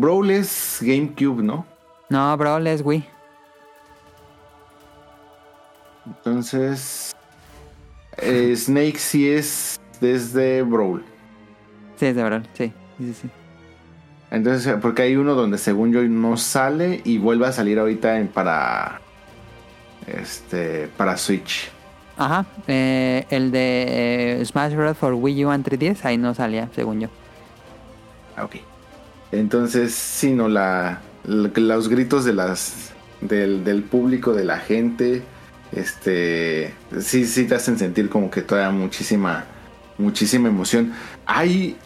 [0.00, 1.66] Brawl es GameCube, ¿no?
[2.08, 3.04] No, Brawl es Wii.
[6.06, 7.14] Entonces
[8.18, 11.04] eh, Snake sí es desde Brawl.
[11.96, 12.72] Sí, es de Brawl, sí.
[12.98, 13.30] sí, sí, sí.
[14.30, 18.28] Entonces, porque hay uno donde según yo no sale y vuelve a salir ahorita en
[18.28, 19.00] para
[20.06, 21.70] este para Switch.
[22.16, 24.96] Ajá, eh, el de eh, Smash Bros.
[24.96, 27.08] for Wii U and 3DS, ahí no salía, según yo.
[28.36, 28.56] Ah, ok.
[29.38, 35.22] Entonces, sí, no, la, la- los gritos de las del, del público, de la gente,
[35.72, 39.44] este, sí, sí te hacen sentir como que todavía muchísima,
[39.98, 40.92] muchísima emoción.
[41.26, 41.76] Hay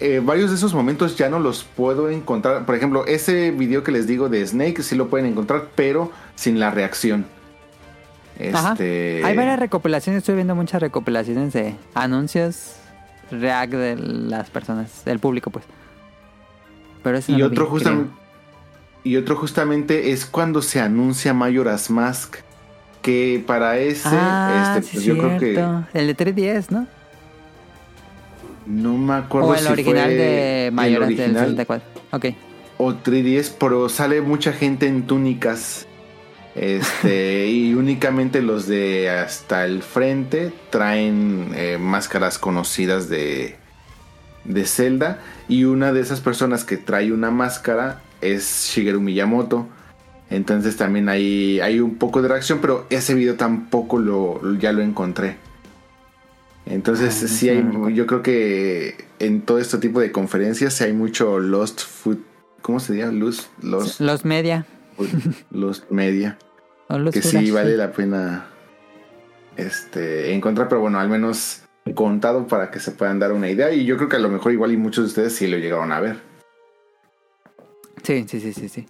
[0.00, 2.66] eh, varios de esos momentos ya no los puedo encontrar.
[2.66, 6.58] Por ejemplo, ese video que les digo de Snake sí lo pueden encontrar, pero sin
[6.60, 7.26] la reacción.
[8.52, 8.72] Ajá.
[8.72, 12.72] Este, Hay varias recopilaciones, estoy viendo muchas recopilaciones de anuncios
[13.30, 15.64] react de las personas, del público, pues.
[17.04, 17.70] Pero ese no Y otro,
[19.04, 22.38] y otro justamente es cuando se anuncia Majora's Mask.
[23.02, 24.08] Que para ese.
[24.10, 25.98] Ah, este, sí, pues yo creo que.
[25.98, 26.88] El de 3DS, ¿no?
[28.66, 31.88] no me acuerdo O el si original fue de el Mayoras del original 64.
[32.12, 32.26] Ok.
[32.78, 35.86] o 3DS, pero sale mucha gente en túnicas.
[36.54, 43.56] Este, y únicamente los de hasta el frente traen eh, máscaras conocidas de,
[44.44, 45.20] de Zelda.
[45.48, 49.66] Y una de esas personas que trae una máscara es Shigeru Miyamoto.
[50.30, 54.82] Entonces también hay, hay un poco de reacción, pero ese video tampoco lo, ya lo
[54.82, 55.36] encontré.
[56.66, 60.94] Entonces Ah, sí hay, yo creo que en todo este tipo de conferencias sí hay
[60.94, 62.18] mucho Lost Food,
[62.62, 63.12] ¿cómo se diría?
[63.12, 64.66] Lost, Lost, Los media.
[65.50, 66.38] Lost Media,
[67.12, 68.46] que sí vale la pena
[69.56, 73.84] este encontrar, pero bueno, al menos contado para que se puedan dar una idea y
[73.84, 76.00] yo creo que a lo mejor igual y muchos de ustedes sí lo llegaron a
[76.00, 76.16] ver.
[78.02, 78.86] Sí, sí, sí, sí, sí.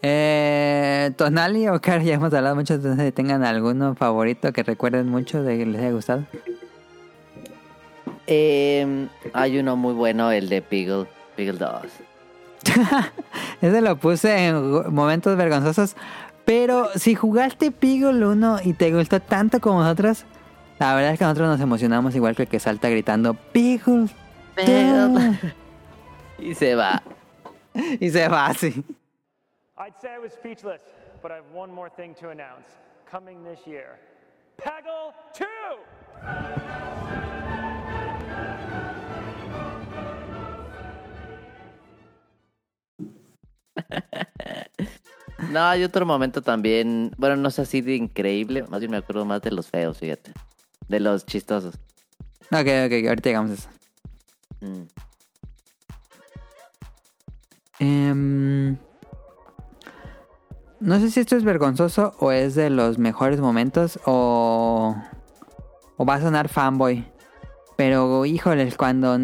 [0.00, 5.42] Eh, Tonali o Car, ya hemos hablado mucho, entonces tengan alguno favorito que recuerden mucho
[5.42, 6.24] de que les haya gustado.
[8.26, 11.06] Eh, hay uno muy bueno, el de Piggle,
[11.36, 11.70] Piggle 2.
[13.62, 15.96] Ese lo puse en momentos vergonzosos.
[16.44, 20.24] Pero si jugaste Piggle 1 y te gustó tanto como nosotros,
[20.78, 24.08] la verdad es que nosotros nos emocionamos igual que el que salta gritando Pickle.
[26.38, 27.02] y se va.
[27.74, 28.84] y se va así.
[29.76, 30.82] I'd say I was speechless,
[31.22, 32.66] but I have one more thing to announce.
[33.10, 33.98] Coming this year,
[34.56, 35.46] Peggle 2!
[45.50, 49.24] No, hay otro momento también, bueno, no sé así de increíble, más bien me acuerdo
[49.24, 50.32] más de los feos, fíjate.
[50.88, 51.74] De los chistosos.
[52.50, 53.68] Ok, ok, ahorita llegamos a eso.
[54.60, 54.82] Mm.
[57.80, 58.76] Em,
[60.80, 64.96] no sé si esto es vergonzoso o es de los mejores momentos o,
[65.96, 67.04] o va a sonar fanboy.
[67.76, 69.18] Pero híjoles, cuando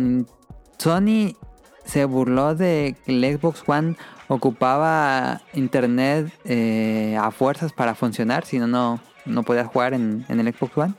[0.79, 1.37] Sony
[1.85, 3.97] se burló de que el Xbox One
[4.29, 10.41] ocupaba internet eh, a fuerzas para funcionar, si no, no, no podías jugar en, en
[10.41, 10.95] el Xbox One.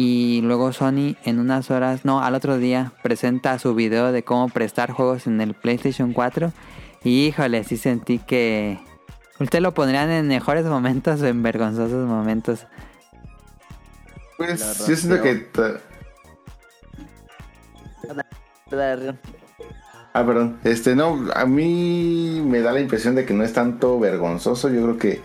[0.00, 4.48] Y luego Sony en unas horas, no, al otro día presenta su video de cómo
[4.48, 6.52] prestar juegos en el PlayStation 4.
[7.02, 8.78] Y híjole, sí sentí que...
[9.40, 12.68] ¿Usted lo pondrían en mejores momentos o en vergonzosos momentos?
[14.36, 15.48] Pues yo siento que...
[20.12, 20.60] Ah, perdón.
[20.62, 24.68] Este, no, a mí me da la impresión de que no es tanto vergonzoso.
[24.68, 25.20] Yo creo que,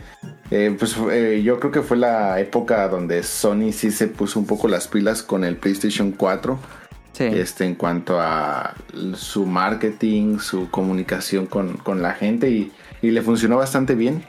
[0.56, 4.46] eh, pues, eh, yo creo que fue la época donde Sony sí se puso un
[4.46, 6.60] poco las pilas con el PlayStation 4.
[7.14, 7.24] Sí.
[7.24, 8.76] Este, en cuanto a
[9.16, 14.24] su marketing, su comunicación con, con la gente y, y le funcionó bastante bien.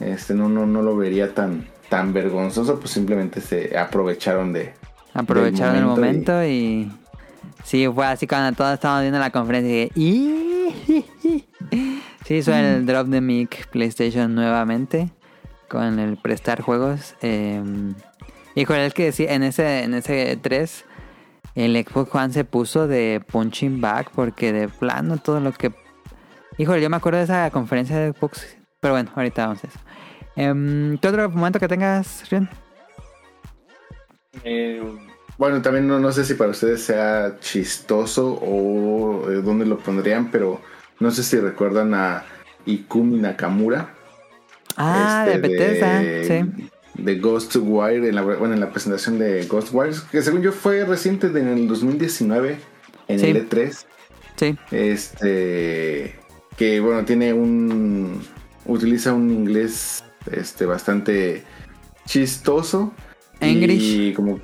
[0.00, 4.72] Este, no, no, no lo vería tan, tan vergonzoso, pues simplemente se aprovecharon de,
[5.12, 6.90] Aprovecharon el momento momento y...
[7.64, 10.74] Sí, fue así cuando todos estábamos viendo la conferencia y...
[12.24, 15.10] Sí, hizo el drop de mic PlayStation nuevamente
[15.72, 17.14] con el prestar juegos.
[17.22, 17.62] Eh,
[18.54, 20.84] híjole, es que sí, en ese, en ese 3
[21.54, 25.72] el Xbox One se puso de punching back porque de plano todo lo que...
[26.58, 29.78] Híjole, yo me acuerdo de esa conferencia de Xbox, pero bueno, ahorita vamos a eso.
[30.36, 32.48] Em, ¿Qué otro momento que tengas, Rion?
[34.44, 34.82] Eh,
[35.38, 40.30] bueno, también no, no sé si para ustedes sea chistoso o eh, dónde lo pondrían,
[40.30, 40.60] pero
[41.00, 42.24] no sé si recuerdan a
[42.66, 43.94] Ikumi Nakamura.
[44.76, 46.24] Ah, este, de Bethesda, de,
[46.56, 47.02] sí.
[47.02, 51.26] de Ghostwire, en la, bueno, en la presentación de Ghostwire, que según yo fue reciente
[51.28, 52.56] en el 2019,
[53.08, 53.26] en Sí.
[53.26, 53.84] el E3.
[54.36, 54.56] Sí.
[54.70, 56.16] Este,
[56.56, 58.22] que bueno, tiene un,
[58.66, 61.44] utiliza un inglés este, bastante
[62.06, 62.92] chistoso.
[63.40, 63.82] English.
[63.82, 64.40] Y como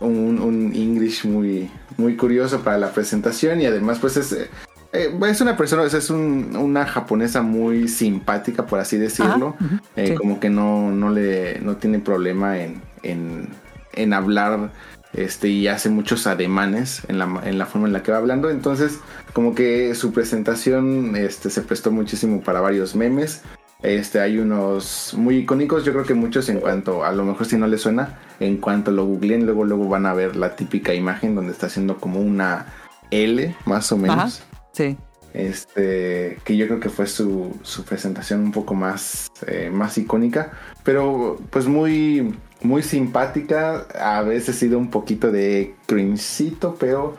[0.00, 4.48] un, un English muy, muy curioso para la presentación y además pues es,
[4.94, 9.56] eh, es una persona, es un- una japonesa muy simpática por así decirlo.
[9.60, 10.14] Ajá, Eh, sí.
[10.14, 13.48] Como que no, no, le, no tiene problema en, en,
[13.92, 14.70] en hablar
[15.12, 18.50] este, y hace muchos ademanes en la, en la forma en la que va hablando.
[18.50, 18.98] Entonces
[19.32, 23.42] como que su presentación este, se prestó muchísimo para varios memes.
[23.82, 27.58] Este, hay unos muy icónicos, yo creo que muchos en cuanto, a lo mejor si
[27.58, 31.34] no les suena, en cuanto lo googleen, luego luego van a ver la típica imagen
[31.34, 32.64] donde está haciendo como una
[33.10, 34.40] L, más o menos.
[34.40, 34.53] Ajá.
[34.74, 34.98] Sí.
[35.32, 40.52] Este, que yo creo que fue su, su presentación un poco más, eh, más icónica,
[40.84, 47.16] pero pues muy, muy simpática, a veces ha sido un poquito de cringecito, pero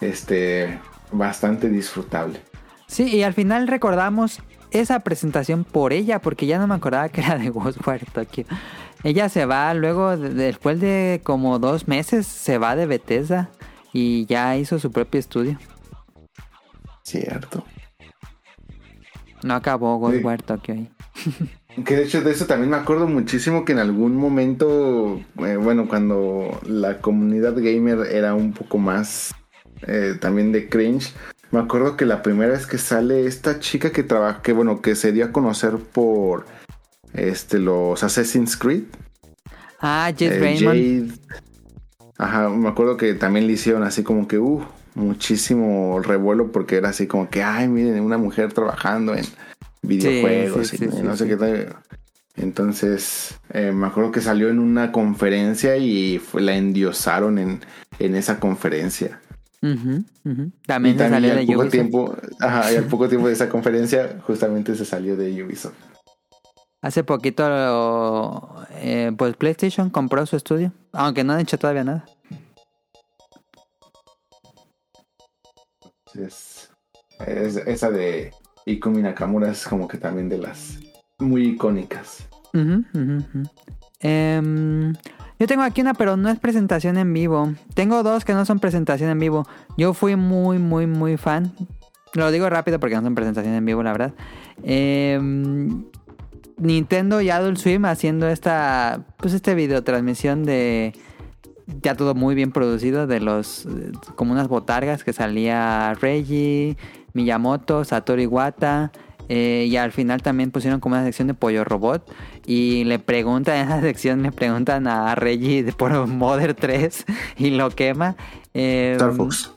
[0.00, 0.78] este,
[1.10, 2.40] bastante disfrutable.
[2.86, 4.40] Sí, y al final recordamos
[4.70, 8.44] esa presentación por ella, porque ya no me acordaba que era de Ghostwire Tokyo.
[9.02, 13.50] Ella se va luego, de- después de como dos meses, se va de Bethesda
[13.92, 15.58] y ya hizo su propio estudio.
[17.06, 17.64] Cierto.
[19.44, 20.90] No acabó Ghostwire Tokyo ahí.
[21.84, 25.86] Que de hecho de eso también me acuerdo muchísimo que en algún momento, eh, bueno,
[25.88, 29.34] cuando la comunidad gamer era un poco más
[29.86, 31.12] eh, también de cringe,
[31.50, 34.94] me acuerdo que la primera vez que sale esta chica que trabaja, que bueno, que
[34.94, 36.46] se dio a conocer por
[37.12, 38.84] este los Assassin's Creed,
[39.78, 41.10] Ah, Jess eh, Raymond.
[41.10, 41.40] Jade.
[42.16, 44.64] Ajá, me acuerdo que también le hicieron así como que, uh,
[44.96, 49.24] muchísimo revuelo porque era así como que, ay, miren, una mujer trabajando en
[49.82, 51.76] videojuegos sí, y sí, no sé qué tal.
[52.36, 57.60] Entonces, eh, me acuerdo que salió en una conferencia y fue- la endiosaron en,
[57.98, 59.20] en esa conferencia.
[59.62, 60.04] Ujú.
[60.24, 61.70] Y También salió al de poco Ubisoft.
[61.72, 65.74] tiempo, ajá, y al poco tiempo de esa conferencia, justamente se salió de Ubisoft.
[66.82, 67.42] Hace poquito,
[68.74, 72.04] eh, pues PlayStation compró su estudio, aunque no han hecho todavía nada.
[76.18, 78.32] Es- esa de
[78.66, 80.78] Ikumi Nakamura es como que también de las
[81.18, 82.26] muy icónicas.
[84.00, 84.92] Em,
[85.38, 87.52] yo tengo aquí una, pero no es presentación en vivo.
[87.74, 89.46] Tengo dos que no son presentación en vivo.
[89.76, 91.52] Yo fui muy, muy, muy fan.
[92.14, 94.14] Lo digo rápido porque no son presentación en vivo, la verdad.
[94.62, 95.84] Em,
[96.58, 100.94] Nintendo y Adult Swim haciendo esta, pues, este videotransmisión de
[101.82, 103.66] ya todo muy bien producido de los
[104.14, 106.76] como unas botargas que salía Reggie,
[107.12, 108.92] Miyamoto, Satoru Iwata,
[109.28, 112.08] Eh, y al final también pusieron como una sección de pollo robot.
[112.46, 117.04] Y le preguntan, en esa sección le preguntan a Reggie de- por Mother 3
[117.36, 118.14] y lo quema.
[118.54, 119.50] Eh, Star Fox.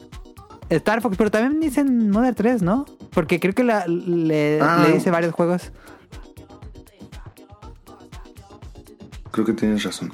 [0.70, 2.86] Star Fox, pero también dicen Mother 3, ¿no?
[3.12, 4.84] Porque creo que la- le, Ah.
[4.88, 5.72] le dice varios juegos.
[9.32, 10.12] Creo que tienes razón.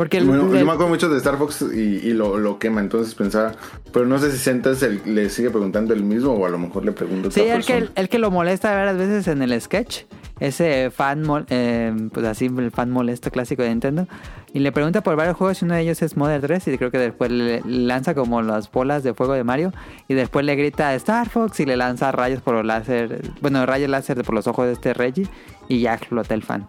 [0.00, 2.58] Porque el- Bueno, el- yo me acuerdo mucho de Star Fox y, y lo, lo
[2.58, 3.52] quema, entonces pensaba,
[3.92, 6.86] pero no sé si entonces él le sigue preguntando el mismo o a lo mejor
[6.86, 9.60] le pregunta a Sí, otra el que, el que lo molesta varias veces en el
[9.60, 10.04] sketch.
[10.38, 14.08] Ese fan, eh, pues así, el fan molesto clásico de Nintendo.
[14.54, 16.66] Y le pregunta por varios juegos y uno de ellos es Mother 3.
[16.68, 19.70] Y creo que después le lanza como las bolas de fuego de Mario.
[20.08, 23.20] Y después le grita Star Fox y le lanza rayos por los láser.
[23.42, 25.28] Bueno, rayos láser por los ojos de este Reggie.
[25.68, 26.66] Y ya explota el fan.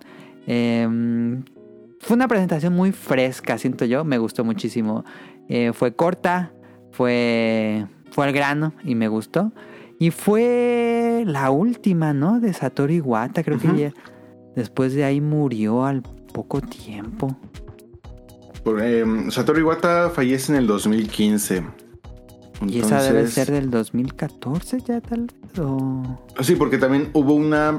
[0.48, 1.40] Eh,
[2.02, 4.04] fue una presentación muy fresca, siento yo.
[4.04, 5.06] Me gustó muchísimo.
[5.48, 6.52] Eh, fue corta,
[6.92, 9.52] fue, fue al grano y me gustó.
[10.00, 12.40] Y fue la última, ¿no?
[12.40, 13.44] De Satoru Iwata.
[13.44, 13.94] Creo que ya
[14.56, 17.38] después de ahí murió al poco tiempo.
[18.64, 21.64] Por, eh, Satoru Iwata fallece en el 2015.
[22.68, 25.60] Y esa debe ser del 2014 ya tal vez.
[25.60, 26.20] O...
[26.42, 27.78] Sí, porque también hubo una,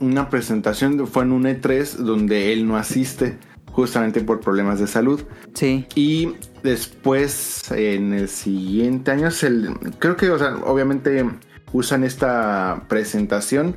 [0.00, 3.38] una presentación, fue en un E3 donde él no asiste,
[3.74, 5.20] justamente por problemas de salud.
[5.52, 11.28] Sí, Y después, en el siguiente año, es el, creo que, o sea, obviamente
[11.72, 13.76] usan esta presentación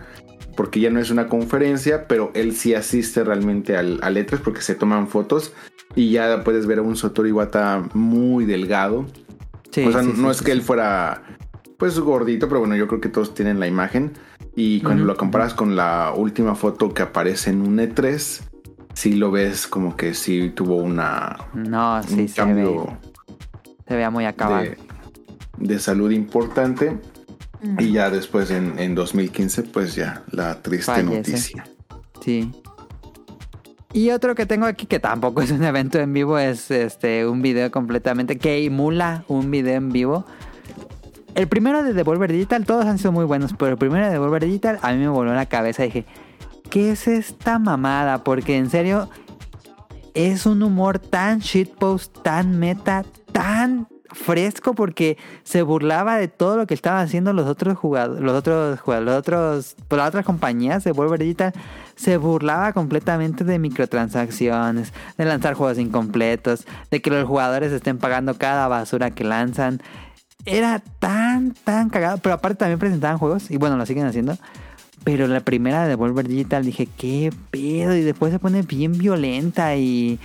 [0.56, 4.62] porque ya no es una conferencia, pero él sí asiste realmente al, al E3 porque
[4.62, 5.54] se toman fotos
[5.96, 9.06] y ya puedes ver a un Satoru Iwata muy delgado.
[9.72, 9.84] sí.
[9.84, 11.24] o sea, sí, no sí, es que él fuera
[11.78, 14.14] pues gordito, pero bueno, yo creo que todos tienen la imagen.
[14.56, 18.42] Y cuando lo comparas con la última foto que aparece en un E3,
[18.98, 22.98] sí lo ves como que sí tuvo una, No, sí, un se cambio ve,
[23.88, 24.64] se veía muy acabado.
[24.64, 24.78] de,
[25.58, 26.98] de salud importante.
[27.80, 31.16] Y ya después en, en 2015, pues ya la triste Fallece.
[31.18, 31.64] noticia.
[32.24, 32.52] Sí.
[33.94, 37.42] Y otro que tengo aquí que tampoco es un evento en vivo es este un
[37.42, 40.26] video completamente que emula un video en vivo.
[41.34, 44.44] El primero de Devolver Digital, todos han sido muy buenos, pero el primero de Devolver
[44.46, 45.82] Digital a mí me voló la cabeza.
[45.84, 46.06] Dije,
[46.70, 48.24] ¿qué es esta mamada?
[48.24, 49.10] Porque en serio
[50.14, 56.66] es un humor tan shitpost, tan meta, tan fresco porque se burlaba de todo lo
[56.66, 60.84] que estaban haciendo los otros jugadores, los otros jugadores, los otros, pues, las otras compañías
[60.84, 61.54] de Digital
[61.96, 68.38] se burlaba completamente de microtransacciones, de lanzar juegos incompletos, de que los jugadores estén pagando
[68.38, 69.82] cada basura que lanzan.
[70.46, 74.38] Era tan, tan cagado, pero aparte también presentaban juegos y bueno, lo siguen haciendo.
[75.08, 77.96] Pero la primera de Volver Digital dije, qué pedo.
[77.96, 80.20] Y después se pone bien violenta y,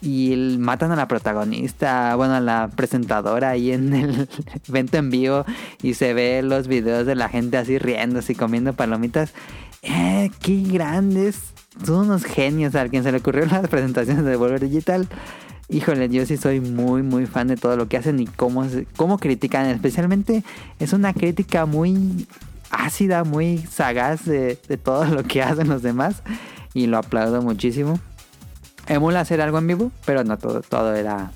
[0.00, 4.26] y matan a la protagonista, bueno, a la presentadora ahí en el
[4.70, 5.44] evento en vivo.
[5.82, 9.34] Y se ve los videos de la gente así riéndose y comiendo palomitas.
[9.82, 11.52] Eh, qué grandes.
[11.84, 15.08] Son unos genios a quien se le ocurrió las presentaciones de Volver Digital.
[15.68, 18.66] Híjole, yo sí soy muy, muy fan de todo lo que hacen y cómo,
[18.96, 19.66] cómo critican.
[19.66, 20.42] Especialmente
[20.78, 22.26] es una crítica muy
[22.72, 26.22] ácida, muy sagaz de, de todo lo que hacen los demás.
[26.74, 28.00] Y lo aplaudo muchísimo.
[28.88, 31.30] Emula hacer algo en vivo, pero no todo, todo era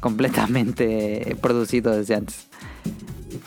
[0.00, 2.46] completamente producido desde antes.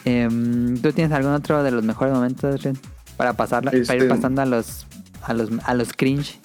[0.04, 2.78] Em, ¿Tú tienes algún otro de los mejores momentos, Ren?
[3.18, 4.86] Para pasarla, para ir Este- pasando a los,
[5.24, 6.40] a los, a los cringe.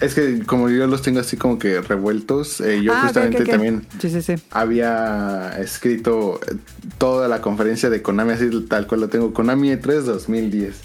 [0.00, 3.84] Es que como yo los tengo así como que revueltos, eh, yo Ah, justamente también
[4.00, 4.34] Sí, sí, sí.
[4.50, 6.54] había escrito eh,
[6.98, 9.34] toda la conferencia de Konami así tal cual lo tengo.
[9.34, 10.76] Konami E3 2010.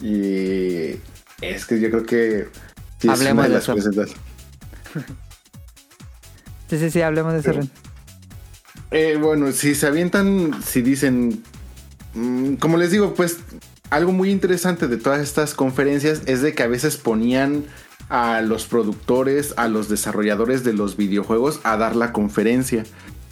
[0.00, 1.00] Y
[1.40, 2.48] es que yo creo que
[3.00, 3.72] sí es Hablemos una de de las eso.
[3.74, 4.16] presentaciones.
[6.68, 7.60] Sí, sí, sí, hablemos de eso.
[8.90, 11.40] Eh, bueno, si se avientan, si dicen,
[12.14, 13.38] mm, como les digo, pues
[13.90, 17.66] algo muy interesante de todas estas conferencias es de que a veces ponían
[18.08, 22.84] a los productores, a los desarrolladores de los videojuegos a dar la conferencia.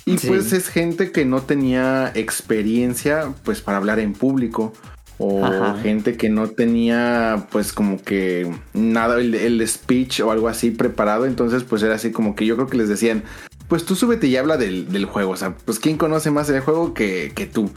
[0.06, 0.26] Y Sí.
[0.28, 4.72] pues es gente que no tenía experiencia pues para hablar en público.
[5.16, 5.76] O Ajá.
[5.80, 11.24] gente que no tenía pues como que nada, el, el speech o algo así preparado.
[11.24, 13.22] Entonces pues era así como que yo creo que les decían,
[13.68, 15.32] pues tú súbete y habla del, del juego.
[15.32, 17.70] O sea, pues quién conoce más el juego que, que tú.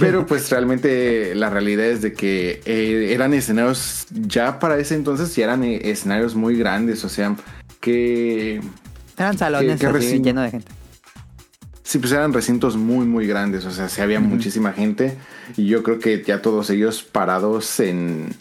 [0.00, 5.34] Pero pues realmente la realidad es de que eh, eran escenarios ya para ese entonces
[5.36, 7.04] ya eran eh, escenarios muy grandes.
[7.04, 7.36] O sea,
[7.80, 8.60] que
[9.18, 10.72] Eran salones así, llenos de gente.
[11.82, 13.66] Sí, pues eran recintos muy, muy grandes.
[13.66, 15.18] O sea, sí había muchísima gente.
[15.56, 18.34] Y yo creo que ya todos ellos parados en.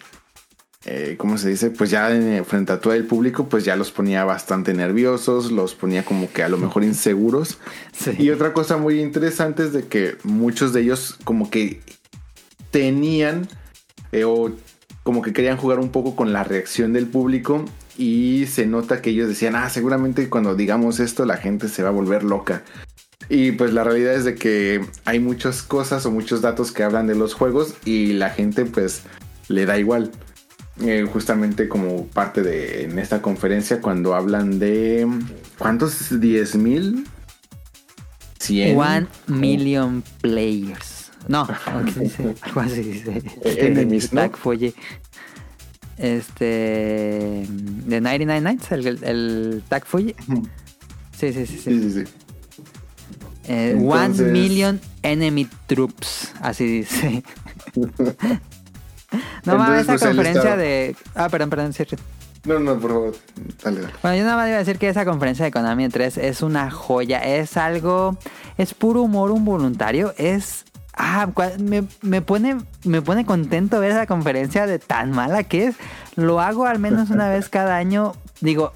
[0.85, 1.69] Eh, ¿Cómo se dice?
[1.71, 5.75] Pues ya en- frente a todo el público, pues ya los ponía bastante nerviosos, los
[5.75, 7.57] ponía como que a lo mejor inseguros.
[7.93, 8.11] Sí.
[8.19, 11.81] Y otra cosa muy interesante es de que muchos de ellos como que
[12.71, 13.47] tenían
[14.11, 14.51] eh, o
[15.03, 17.65] como que querían jugar un poco con la reacción del público
[17.97, 21.89] y se nota que ellos decían, ah, seguramente cuando digamos esto la gente se va
[21.89, 22.63] a volver loca.
[23.29, 27.07] Y pues la realidad es de que hay muchas cosas o muchos datos que hablan
[27.07, 29.03] de los juegos y la gente pues
[29.47, 30.11] le da igual.
[30.81, 35.07] Eh, justamente como parte de en esta conferencia cuando hablan de
[35.59, 36.19] ¿cuántos?
[36.19, 37.07] 10 mil
[38.39, 41.11] 100 One million players.
[41.27, 41.47] No,
[42.41, 43.21] algo así dice.
[43.43, 44.73] Eh.
[45.97, 47.45] Este.
[47.47, 50.15] De 99 Nights, el, el Tag Fuji.
[51.17, 51.45] Sí, sí, sí.
[51.45, 51.57] sí.
[51.57, 52.11] sí sí sí
[53.47, 56.33] Eh, one million enemy troops.
[56.41, 57.23] Así dice.
[59.45, 60.95] no mames, esa pues, conferencia de.
[61.15, 61.83] Ah, perdón, perdón, sí,
[62.45, 63.15] no no por favor
[63.63, 66.17] dale dale Bueno, yo nada más iba a decir que esa conferencia de Konami 3
[66.17, 68.17] es una joya, es algo,
[68.57, 70.65] es puro humor involuntario, es...
[70.95, 71.27] Ah,
[71.57, 75.75] me, me pone, me pone contento ver esa conferencia de tan mala que es.
[76.15, 78.13] Lo hago al menos una vez cada año.
[78.41, 78.73] Digo,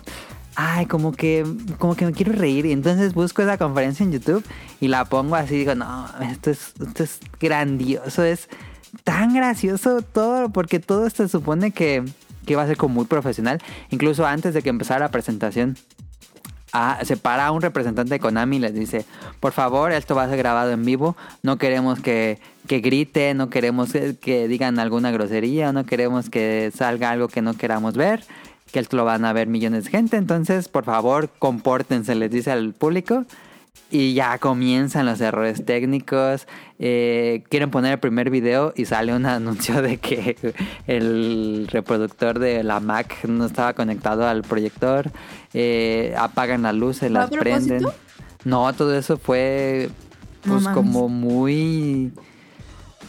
[0.56, 1.46] ay, como que,
[1.78, 2.66] como que me quiero reír.
[2.66, 4.44] Y entonces busco esa conferencia en YouTube
[4.82, 5.60] y la pongo así.
[5.60, 8.50] Digo, no, esto es, esto es grandioso, es
[9.04, 12.04] tan gracioso todo, porque todo se supone que,
[12.46, 13.62] que va a ser como muy profesional.
[13.90, 15.78] Incluso antes de que empezara la presentación,
[16.74, 19.06] ah, se para un representante de Konami y les dice,
[19.40, 23.50] por favor, esto va a ser grabado en vivo, no queremos que, que griten, no
[23.50, 28.24] queremos que, que digan alguna grosería, no queremos que salga algo que no queramos ver,
[28.72, 32.52] que esto lo van a ver millones de gente, entonces, por favor, compórtense, les dice
[32.52, 33.26] al público.
[33.90, 36.46] Y ya comienzan los errores técnicos.
[36.80, 40.36] Eh, quieren poner el primer video y sale un anuncio de que
[40.88, 45.12] el reproductor de la Mac no estaba conectado al proyector.
[45.54, 47.80] eh, apagan las luces, ¿Fue a las prenden.
[47.80, 47.94] propósito?
[48.46, 49.90] No, todo eso fue
[50.44, 52.14] pues como muy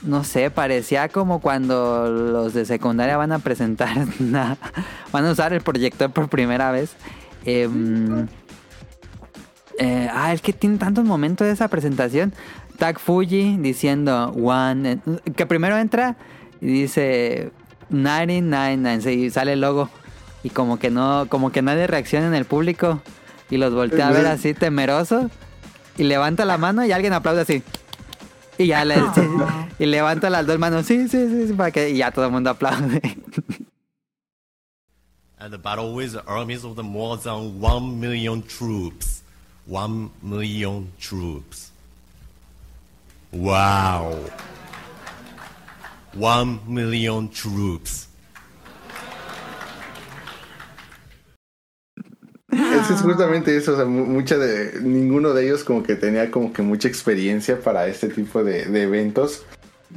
[0.03, 4.57] no sé, parecía como cuando los de secundaria van a presentar, una-
[5.13, 6.93] van a usar el proyector por primera vez.
[7.45, 8.27] Em,
[9.79, 12.33] eh, ah, es que tiene tantos momentos de esa presentación.
[12.79, 15.01] Tag Fuji diciendo one,
[15.37, 16.17] que primero entra
[16.61, 17.51] y dice
[17.91, 19.91] 999 y sale el logo
[20.43, 23.03] y como que no, como que nadie reacciona en el público
[23.51, 25.31] y los voltea a ver así temeroso
[25.97, 27.63] y levanta la mano y alguien aplaude así.
[28.57, 28.97] Y ya le
[29.79, 32.33] y levanta las dos manos, sí, sí, sí, sí, para que y ya todo el
[32.33, 33.01] mundo aplaude.
[35.41, 39.23] and the battle with the armies of the more than one million troops.
[39.67, 41.68] One million troops.
[43.33, 44.15] Wow.
[46.19, 48.09] One million troops.
[52.51, 55.95] Es que es justamente eso, o sea, mu- mucha de, ninguno de ellos como que
[55.97, 59.45] tenía como que mucha experiencia para este tipo de, de eventos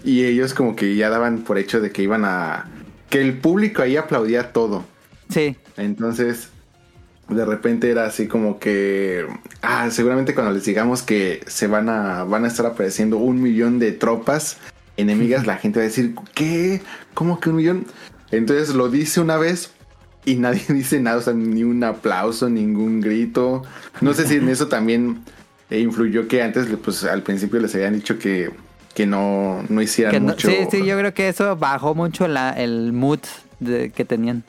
[0.03, 2.69] y ellos como que ya daban por hecho de que iban a,
[3.09, 4.85] que el público ahí aplaudía todo,
[5.29, 6.49] Sí, entonces
[7.35, 9.25] de repente era así como que,
[9.61, 13.79] ah, seguramente cuando les digamos que se van a, van a estar apareciendo un millón
[13.79, 14.57] de tropas
[14.97, 16.81] enemigas, la gente va a decir, ¿qué?
[17.13, 17.85] ¿Cómo que un millón?
[18.31, 19.71] Entonces lo dice una vez
[20.25, 23.63] y nadie dice nada, o sea, ni un aplauso, ningún grito.
[24.01, 25.21] No sé si en eso también
[25.69, 28.51] eh, influyó que antes, pues al principio les habían dicho que,
[28.93, 30.49] que no, no hicieran que no- mucho.
[30.49, 33.19] sí, sí, yo creo que eso bajó mucho la, el mood
[33.59, 34.43] de- que tenían.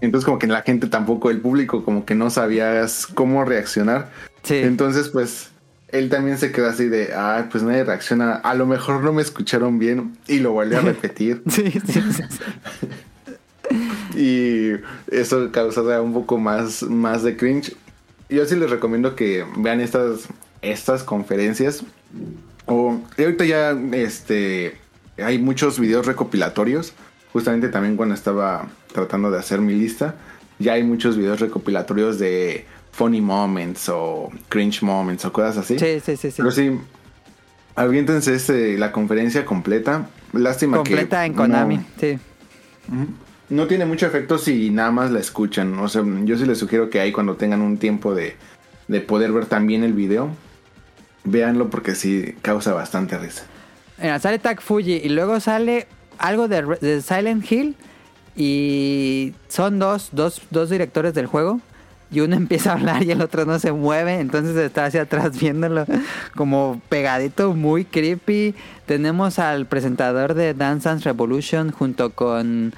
[0.00, 4.10] Entonces como que la gente tampoco, el público como que no sabías cómo reaccionar.
[4.42, 4.56] Sí.
[4.56, 5.50] Entonces pues
[5.88, 9.22] él también se quedó así de, ah, pues nadie reacciona, a lo mejor no me
[9.22, 11.42] escucharon bien y lo volvió a repetir.
[11.48, 14.18] Sí, sí, sí, sí.
[14.18, 14.72] y
[15.14, 17.76] eso causaba un poco más, más de cringe.
[18.28, 20.28] Yo sí les recomiendo que vean estas,
[20.62, 21.84] estas conferencias.
[22.66, 24.76] O, y ahorita ya este,
[25.18, 26.92] hay muchos videos recopilatorios.
[27.32, 28.66] Justamente también cuando estaba
[28.96, 30.16] tratando de hacer mi lista,
[30.58, 35.78] ya hay muchos videos recopilatorios de funny moments o cringe moments o cosas así.
[35.78, 36.36] Sí, sí, sí, sí.
[36.38, 36.78] Pero sí,
[37.74, 40.08] aviéntense este, la conferencia completa.
[40.32, 42.18] Lástima que Completa en no- Konami, sí.
[43.48, 45.78] no tiene mucho efecto si nada más la escuchan.
[45.78, 48.36] O sea, yo sí les sugiero que ahí cuando tengan un tiempo de,
[48.88, 50.30] de poder ver también el video,
[51.24, 53.44] véanlo porque sí causa bastante risa.
[54.00, 55.86] Mira, sale Tag Fuji y luego sale
[56.18, 57.76] algo de Silent Hill
[58.36, 61.60] y son dos, dos, dos directores del juego
[62.10, 65.38] y uno empieza a hablar y el otro no se mueve, entonces está hacia atrás
[65.38, 65.86] viéndolo
[66.34, 68.54] como pegadito, muy creepy.
[68.86, 72.72] Tenemos al presentador de Dance Dance Revolution junto con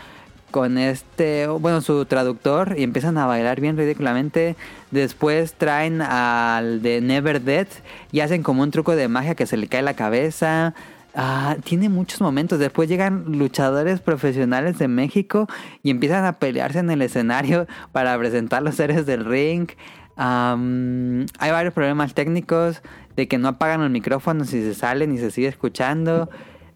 [0.50, 4.56] con este, bueno, su traductor y empiezan a bailar bien ridículamente.
[4.90, 7.66] Después traen al de Never Dead
[8.12, 10.74] y hacen como un truco de magia que se le cae la cabeza.
[11.14, 12.58] Ah, tiene muchos momentos.
[12.58, 15.46] Después llegan luchadores profesionales de México
[15.82, 19.68] y empiezan a pelearse en el escenario para presentar los seres del ring.
[20.16, 22.82] Hay varios problemas técnicos
[23.16, 26.28] de que no apagan los micrófonos y se salen y se sigue escuchando.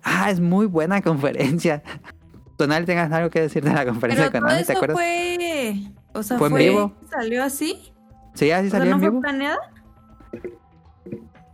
[0.03, 1.83] Ah, es muy buena conferencia.
[2.57, 4.65] Tonal, ¿tengas algo que decir de la conferencia Pero de todo Konami?
[4.65, 4.97] ¿Te eso acuerdas?
[4.97, 5.93] fue...
[6.15, 6.93] O sea, Fue fue, en vivo.
[7.11, 7.93] ¿Salió así?
[8.35, 9.59] Sí, así O sea, salió ¿no en fue planeada?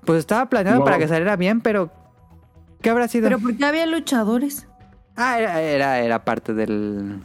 [0.04, 1.92] Pues estaba planeado para que saliera bien, pero
[2.80, 3.24] ¿qué habrá sido?
[3.24, 4.66] ¿Pero por qué había luchadores?
[5.16, 7.20] Ah, era, era, era parte del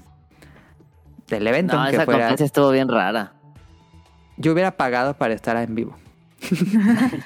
[1.28, 1.76] del evento.
[1.76, 3.34] No, esa fuera- conferencia estuvo bien rara.
[4.38, 5.96] Yo hubiera pagado para estar en vivo.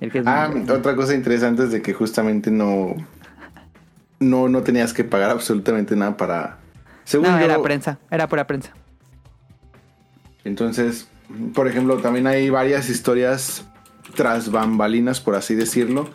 [0.00, 2.94] El que es Ah, otra cosa interesante es de que justamente no,
[4.18, 6.58] no, no tenías que pagar absolutamente nada para.
[7.04, 8.72] Según no, yo, era prensa, era pura prensa.
[10.44, 11.08] Entonces,
[11.54, 13.64] por ejemplo, también hay varias historias
[14.16, 16.08] tras bambalinas, por así decirlo.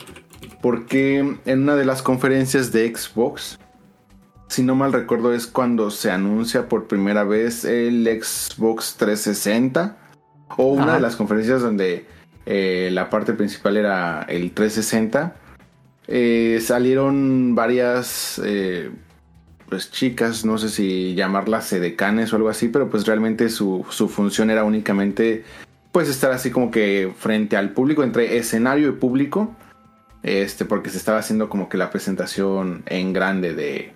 [0.62, 3.60] Porque en una de las conferencias de Xbox,
[4.48, 9.98] si no mal recuerdo, es cuando se anuncia por primera vez el Xbox 360.
[10.58, 10.94] O una Ajá.
[10.96, 12.06] de las conferencias donde
[12.46, 15.36] eh, la parte principal era el 360.
[16.08, 18.90] eh, salieron varias eh,
[19.68, 24.08] pues chicas, no sé si llamarlas sedecanes o algo así, pero pues realmente su, su
[24.08, 25.44] función era únicamente
[25.92, 29.54] pues estar así como que frente al público, entre escenario y público,
[30.24, 33.94] este, porque se estaba haciendo como que la presentación en grande de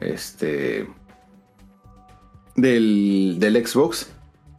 [0.00, 0.88] este
[2.54, 4.10] del, del Xbox.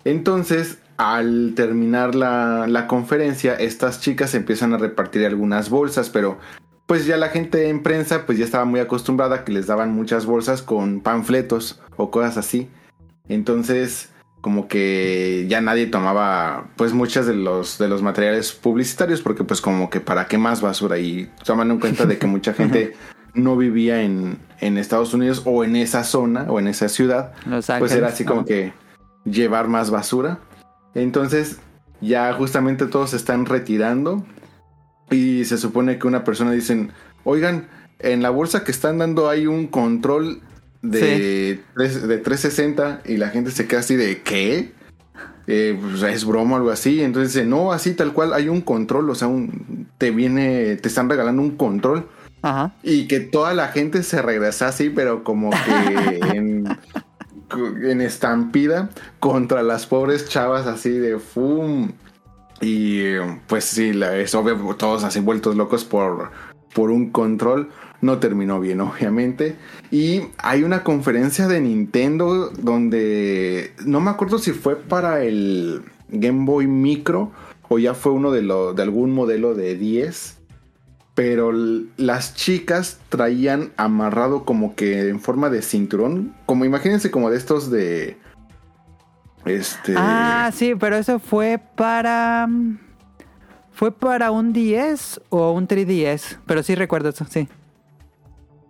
[0.03, 6.37] Entonces, al terminar la, la conferencia, estas chicas empiezan a repartir algunas bolsas, pero
[6.85, 9.93] pues ya la gente en prensa pues ya estaba muy acostumbrada a que les daban
[9.93, 12.69] muchas bolsas con panfletos o cosas así.
[13.27, 14.09] Entonces,
[14.41, 19.61] como que ya nadie tomaba pues muchas de los de los materiales publicitarios porque pues
[19.61, 22.93] como que para qué más basura y tomando en cuenta de que mucha gente
[23.33, 27.67] no vivía en, en Estados Unidos o en esa zona o en esa ciudad, Los
[27.79, 28.73] pues era así como que
[29.25, 30.39] llevar más basura.
[30.95, 31.59] Entonces
[32.01, 34.25] ya justamente todos se están retirando
[35.09, 36.91] y se supone que una persona dicen,
[37.23, 37.67] oigan,
[37.99, 40.41] en la bolsa que están dando hay un control
[40.81, 44.71] de, tres- de 360 y la gente se queda así de ¿qué?
[45.47, 47.01] Eh, pues, es broma o algo así.
[47.01, 50.87] Entonces dice, no, así tal cual hay un control, o sea, un- te viene, te
[50.89, 52.07] están regalando un control.
[52.41, 52.75] Ajá.
[52.83, 56.67] Y que toda la gente se regresa así, pero como que en,
[57.83, 58.89] en estampida
[59.19, 61.91] contra las pobres chavas así de fum.
[62.59, 63.15] Y
[63.47, 66.31] pues sí, la- es obvio, todos así vueltos locos por,
[66.73, 67.69] por un control.
[68.01, 69.55] No terminó bien, obviamente.
[69.91, 76.45] Y hay una conferencia de Nintendo donde no me acuerdo si fue para el Game
[76.45, 77.31] Boy Micro
[77.69, 80.35] o ya fue uno de, lo- de algún modelo de 10
[81.15, 81.51] pero
[81.97, 87.71] las chicas traían amarrado como que en forma de cinturón, como imagínense como de estos
[87.71, 88.17] de
[89.45, 92.47] este Ah, sí, pero eso fue para.
[93.73, 96.37] ¿Fue para un 10 o un 3DS?
[96.45, 97.47] Pero sí recuerdo eso, sí.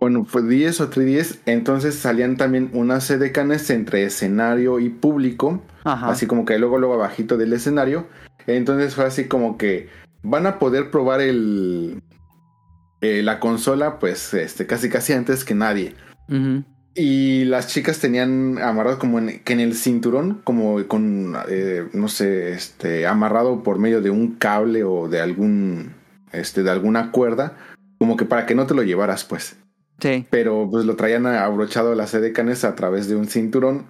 [0.00, 6.10] Bueno, fue 10 o 310, entonces salían también unas edecanes entre escenario y público, Ajá.
[6.10, 8.06] así como que luego luego abajito del escenario,
[8.46, 9.88] entonces fue así como que
[10.22, 12.02] van a poder probar el
[13.00, 15.94] eh, la consola pues este casi casi antes que nadie.
[16.94, 22.08] Y las chicas tenían amarrado como en, que en el cinturón, como con, eh, no
[22.08, 25.94] sé, este, amarrado por medio de un cable o de algún,
[26.32, 27.56] este, de alguna cuerda,
[27.98, 29.56] como que para que no te lo llevaras, pues.
[30.00, 30.26] Sí.
[30.30, 33.86] Pero pues lo traían abrochado las edecanes a través de un cinturón.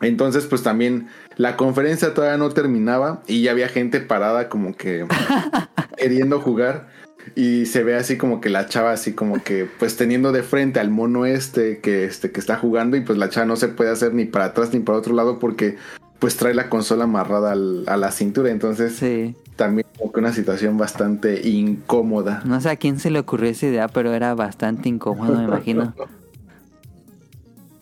[0.00, 5.06] Entonces, pues también la conferencia todavía no terminaba y ya había gente parada como que
[5.96, 6.88] queriendo jugar.
[7.34, 10.80] Y se ve así como que la chava así como que pues teniendo de frente
[10.80, 13.90] al mono este que este que está jugando y pues la chava no se puede
[13.90, 15.76] hacer ni para atrás ni para otro lado porque
[16.20, 18.50] pues trae la consola amarrada al- a la cintura.
[18.50, 19.34] Entonces Sí.
[19.56, 22.42] también como que una situación bastante incómoda.
[22.44, 25.94] No sé a quién se le ocurrió esa idea, pero era bastante incómodo, me imagino.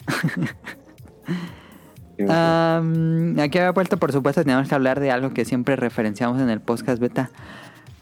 [3.40, 6.60] Aquí había puesto, por supuesto, teníamos que hablar de algo que siempre referenciamos en el
[6.60, 7.30] podcast beta.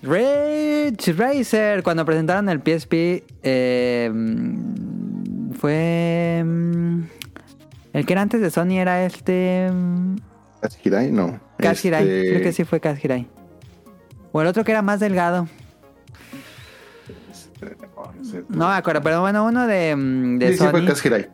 [0.03, 6.45] Rage Racer, cuando presentaron el PSP, eh, mm, fue...
[7.97, 9.71] mm, El que era antes de Sony era este...
[9.73, 10.17] mm,
[10.61, 11.11] ¿Kaz Hirai?
[11.11, 11.41] No.
[11.59, 13.27] Kaz Hirai, Este, creo que sí fue Kaz Hirai.
[14.33, 15.49] O el otro que era más delgado.
[18.49, 20.87] No me acuerdo, pero bueno, uno de, mm, de Sí, sí fue Sony.
[20.87, 21.29] Kaz Hirai.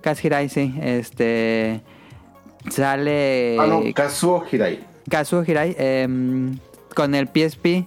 [0.00, 0.74] Kaz Hirai, sí.
[0.82, 1.82] Este.
[2.70, 3.56] Sale.
[3.58, 4.80] Ah, no, Kazuo Hirai.
[5.08, 6.58] Kazuo Hirai em,
[6.94, 7.86] con el PSP.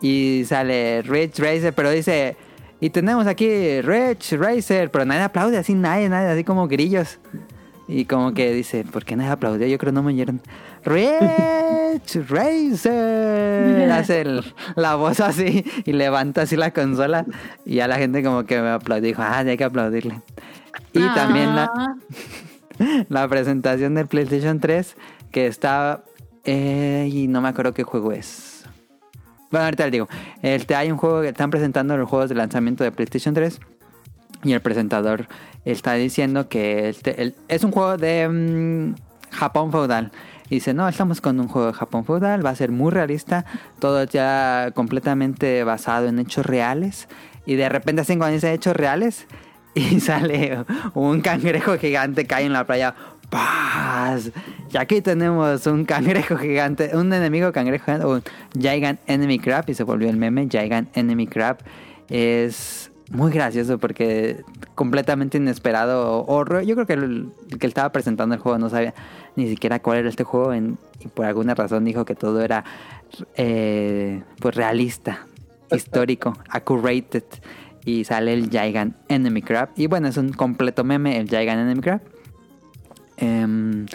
[0.00, 2.36] Y sale Rich Racer, pero dice,
[2.78, 7.18] y tenemos aquí Rich Racer, pero nadie aplaude, así nadie, nadie, así como grillos.
[7.86, 9.66] Y como que dice, ¿por qué nadie aplaudió?
[9.66, 10.40] Yo creo no me oyeron.
[10.84, 13.90] Rich Racer.
[13.92, 14.44] Hace el-
[14.76, 17.26] la voz así y levanta así la consola.
[17.64, 19.08] Y ya la gente como que me aplaudió.
[19.08, 20.20] Dijo, ah, hay que aplaudirle.
[20.92, 21.94] Y también la, Ah,
[23.08, 24.96] la presentación del PlayStation 3
[25.30, 26.04] que está
[26.44, 28.64] eh, y no me acuerdo qué juego es.
[29.50, 30.08] Bueno, ahorita le digo.
[30.42, 33.60] Este, hay un juego que están presentando los juegos de lanzamiento de PlayStation 3
[34.44, 35.26] y el presentador
[35.64, 38.94] está diciendo que este, es un juego de mm,
[39.30, 40.12] Japón feudal.
[40.50, 43.46] Y dice, no, estamos con un juego de Japón feudal, va a ser muy realista,
[43.78, 47.08] todo ya completamente basado en hechos reales.
[47.46, 49.26] Y de repente hacen cuando dice hechos reales
[49.74, 50.64] y sale
[50.94, 52.94] un cangrejo gigante cae en la playa.
[53.30, 54.30] ¡Paz!
[54.70, 58.22] Y aquí tenemos un cangrejo gigante, un enemigo cangrejo gigante, un
[58.52, 60.46] Gigant Enemy Crab, y se volvió el meme.
[60.48, 61.58] Gigant Enemy Crab
[62.08, 64.42] es muy gracioso porque
[64.74, 66.22] completamente inesperado.
[66.22, 68.94] O, o- yo creo que el, el que estaba presentando el juego no sabía
[69.36, 72.64] ni siquiera cuál era este juego en- y por alguna razón dijo que todo era
[73.36, 75.26] eh, pues realista,
[75.70, 77.24] histórico, accurate.
[77.86, 79.68] Y sale el Gigant Enemy Crab.
[79.76, 82.00] Y bueno, es un completo meme el Gigant Enemy Crab.
[83.18, 83.86] Em,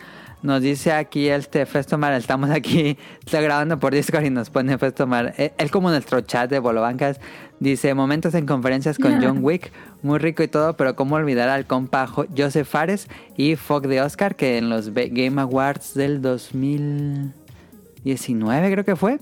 [0.42, 5.34] nos dice aquí este Festomar, estamos aquí, está grabando por Discord y nos pone Festomar.
[5.38, 7.20] Él, él como nuestro chat de Bolobancas
[7.60, 9.72] dice momentos en conferencias con John Wick,
[10.02, 14.02] muy rico y todo, pero cómo olvidar al compa Jo- Joseph Fares y Fog de
[14.02, 19.20] Oscar que en los Game Awards del 2019 creo que fue,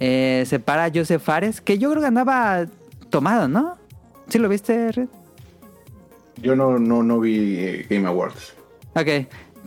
[0.00, 2.66] eh, se para a Joseph Fares, que yo creo que andaba
[3.10, 3.76] tomado, ¿no?
[4.28, 5.08] ¿Sí lo viste, Red?
[6.40, 8.54] Yo no, no, no vi eh, Game Awards.
[8.94, 9.08] Ok,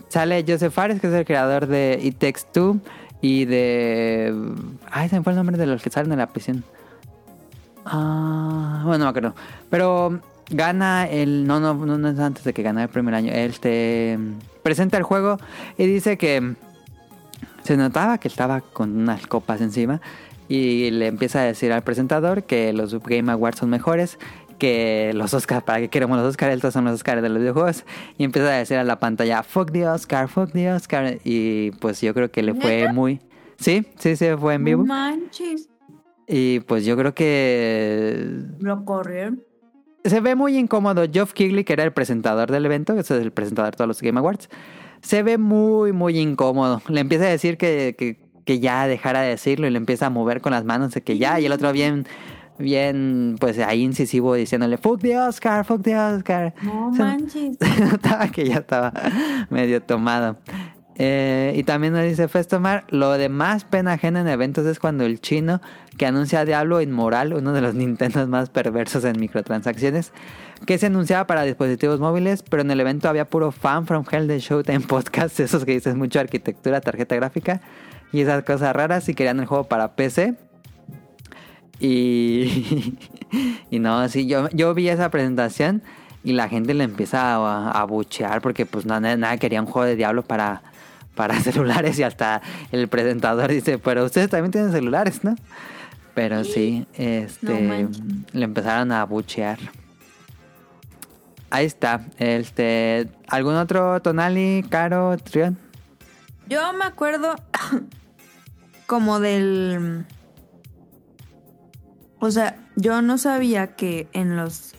[0.08, 2.80] sale Joseph Fares, que es el creador de It Takes Two
[3.20, 4.34] y de...
[4.90, 6.64] Ay, se me fue el nombre de los que salen de la prisión.
[7.84, 9.34] Ah, bueno, no me acuerdo.
[9.70, 10.20] Pero
[10.50, 11.46] gana el...
[11.46, 13.32] No, no, no, no es antes de que gane el primer año.
[13.32, 14.18] Este
[14.62, 15.38] presenta el juego
[15.78, 16.54] y dice que
[17.62, 20.00] se notaba que estaba con unas copas encima
[20.48, 24.18] y le empieza a decir al presentador que los Game Awards son mejores
[24.58, 26.54] que los Oscars, ¿para qué queremos los Oscars?
[26.54, 27.84] Estos son los Oscars de los videojuegos.
[28.18, 31.18] Y empieza a decir a la pantalla, fuck the Oscar, fuck the Oscar.
[31.24, 32.92] Y pues yo creo que le fue ¿Neta?
[32.92, 33.20] muy...
[33.58, 34.84] Sí, sí, sí, fue en vivo.
[34.84, 35.68] Manches.
[36.28, 38.28] Y pues yo creo que
[38.60, 39.42] Lo corrieron.
[40.04, 41.04] se ve muy incómodo.
[41.10, 44.02] Geoff Keighley, que era el presentador del evento, que es el presentador de todos los
[44.02, 44.48] Game Awards,
[45.02, 46.82] se ve muy, muy incómodo.
[46.88, 50.10] Le empieza a decir que, que, que ya dejara de decirlo y le empieza a
[50.10, 51.38] mover con las manos de que ya.
[51.40, 52.06] Y el otro bien,
[52.58, 56.54] bien, pues ahí incisivo diciéndole, fuck the Oscar, fuck the Oscar.
[56.62, 57.56] No manches.
[57.60, 58.92] se notaba que ya estaba
[59.50, 60.38] medio tomado.
[60.98, 65.04] Eh, y también nos dice Festomar, lo de más pena ajena en eventos es cuando
[65.04, 65.60] el chino
[65.98, 70.12] que anuncia Diablo Inmoral, uno de los Nintendos más perversos en microtransacciones,
[70.64, 74.26] que se anunciaba para dispositivos móviles, pero en el evento había puro fan from hell
[74.26, 77.60] de Showtime Podcast, esos que dices mucho arquitectura, tarjeta gráfica
[78.12, 80.34] y esas cosas raras y querían el juego para PC.
[81.78, 82.98] Y,
[83.70, 85.82] y no, sí, yo, yo vi esa presentación
[86.24, 89.86] y la gente le empieza a, a buchear porque pues nada, nada quería un juego
[89.86, 90.62] de Diablo para,
[91.16, 95.34] para celulares y hasta el presentador dice, pero ustedes también tienen celulares, ¿no?
[96.14, 97.88] Pero sí, este,
[98.32, 99.58] le empezaron a buchear.
[101.50, 102.06] Ahí está.
[102.16, 105.58] Este, ¿algún otro Tonali, Caro, Trión?
[106.48, 107.36] Yo me acuerdo
[108.86, 110.06] como del...
[112.18, 114.72] O sea, yo no sabía que en los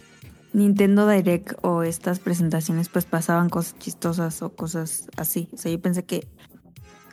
[0.54, 5.50] Nintendo Direct o estas presentaciones pues pasaban cosas chistosas o cosas así.
[5.54, 6.28] O sea, yo pensé que...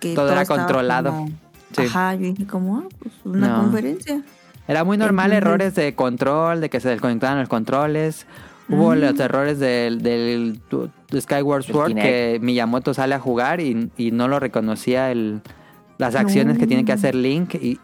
[0.01, 1.11] que Todo era controlado.
[1.11, 1.31] como-
[1.77, 1.83] Sí.
[1.87, 3.63] Ajá, yo dije como, ah, pues una No.
[3.63, 4.23] conferencia.
[4.69, 8.27] Era muy normal Entonces- errores de control, de que se desconectaban los controles.
[8.69, 8.99] Hubo Mm.
[9.01, 10.61] los errores del, del
[11.21, 15.43] Skyward Sword que Miyamoto sale a jugar y, y no lo reconocía el,
[15.99, 17.57] las acciones que tiene que hacer Link.
[17.57, 17.81] Y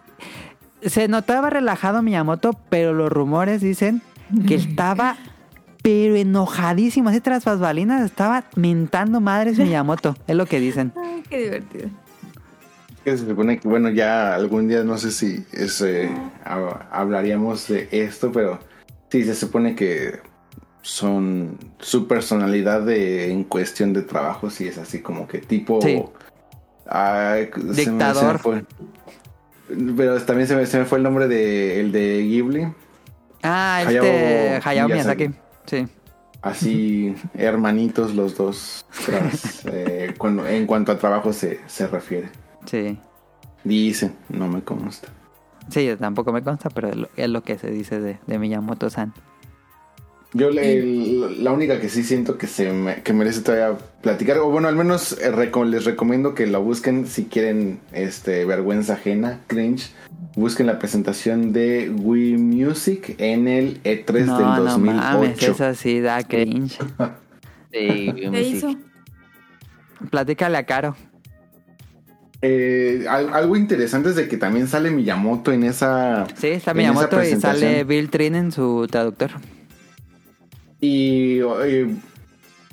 [0.83, 4.03] se notaba relajado Miyamoto, pero los rumores dicen
[4.47, 5.17] que estaba
[5.83, 10.93] pero enojadísimo, así tras balinas, estaba mentando madres Miyamoto, es lo que dicen.
[11.03, 11.89] Ay, qué divertido.
[13.05, 16.11] Que se supone que, bueno, ya algún día no sé si es, eh,
[16.45, 18.59] ha- hablaríamos de esto, pero
[19.11, 20.21] sí, se supone que
[20.83, 25.81] son su personalidad de, en cuestión de trabajo, sí es así como que tipo...
[25.81, 26.03] Sí.
[26.87, 28.39] Ay, se me- se me Dictador.
[28.41, 28.65] fue.
[29.97, 32.73] Pero también se me, se me fue el nombre de el de Ghibli.
[33.43, 35.29] Ah, Hayao este Hayao Miyazaki.
[35.29, 35.41] Miyazaki.
[35.67, 35.89] Sí.
[36.43, 42.31] Así, hermanitos los dos, tras, eh, cuando, en cuanto a trabajo se, se refiere.
[42.65, 42.99] Sí.
[43.63, 45.09] Dicen, no me consta.
[45.69, 49.13] Sí, tampoco me consta, pero es lo, es lo que se dice de, de Miyamoto-san.
[50.33, 54.39] Yo le- el- la única que sí siento que se me- que merece todavía platicar,
[54.39, 58.93] o bueno, al menos eh, reco- les recomiendo que la busquen si quieren este vergüenza
[58.95, 59.91] ajena, cringe.
[60.37, 64.95] Busquen la presentación de Wii Music en el E3 no, del no 2008.
[65.03, 66.79] mames, eso sí da cringe.
[67.73, 68.47] Sí, ¿Qué music.
[68.55, 68.75] hizo?
[70.11, 70.97] Platícale a Caro.
[72.43, 76.79] Eh, al- algo interesante es de que también sale Miyamoto en esa Sí, está en
[76.79, 79.31] Miyamoto esa y sale Bill Trinen, su traductor.
[80.81, 81.41] Y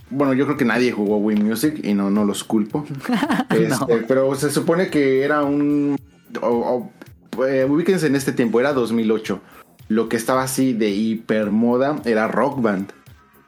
[0.09, 2.85] bueno, yo creo que nadie jugó Wii Music y no, no los culpo.
[3.49, 5.97] Este, Pero se supone que era un...
[6.41, 6.91] o-
[7.37, 9.41] o, eh, ubíquense en este tiempo, era 2008.
[9.89, 12.91] Lo que estaba así de hipermoda era Rock Band.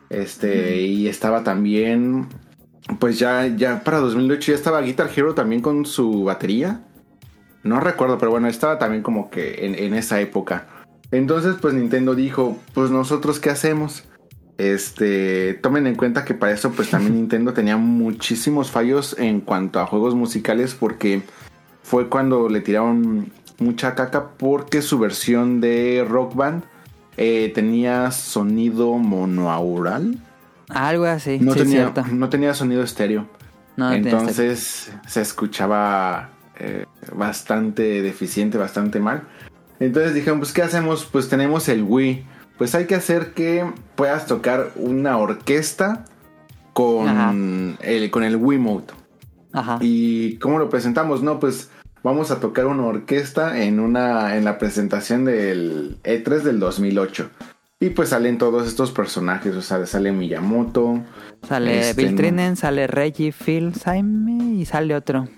[0.09, 2.27] Este, y estaba también...
[2.99, 6.81] Pues ya, ya para 2008 ya estaba Guitar Hero también con su batería.
[7.61, 10.67] No recuerdo, pero bueno, estaba también como que en, en esa época.
[11.11, 14.05] Entonces, pues Nintendo dijo, pues nosotros qué hacemos.
[14.59, 19.79] Este, tomen en cuenta que para eso, pues también Nintendo tenía muchísimos fallos en cuanto
[19.79, 21.23] a juegos musicales, porque
[21.81, 26.63] fue cuando le tiraron mucha caca, porque su versión de Rock Band
[27.15, 30.17] eh, tenía sonido monoaural.
[30.67, 32.03] Algo así, No, sí, tenía, cierto.
[32.11, 33.27] no tenía sonido estéreo.
[33.77, 39.23] No, no tiene Entonces se escuchaba eh, bastante deficiente, bastante mal.
[39.79, 41.05] Entonces dijeron, pues ¿qué hacemos?
[41.05, 42.25] Pues tenemos el Wii.
[42.59, 43.65] Pues hay que hacer que
[43.95, 46.03] puedas tocar una orquesta
[46.73, 47.33] con Ajá.
[47.79, 48.93] el, con el Wiimote.
[49.53, 49.77] Ajá.
[49.79, 51.23] ¿Y cómo lo presentamos?
[51.23, 51.69] No, pues
[52.03, 57.29] vamos a tocar una orquesta en, una, en la presentación del E3 del 2008.
[57.79, 61.01] Y pues salen todos estos personajes, o sea, sale Miyamoto.
[61.47, 62.15] Sale este, Bill.
[62.17, 65.29] Trinen, sale Reggie Phil Saime y sale otro.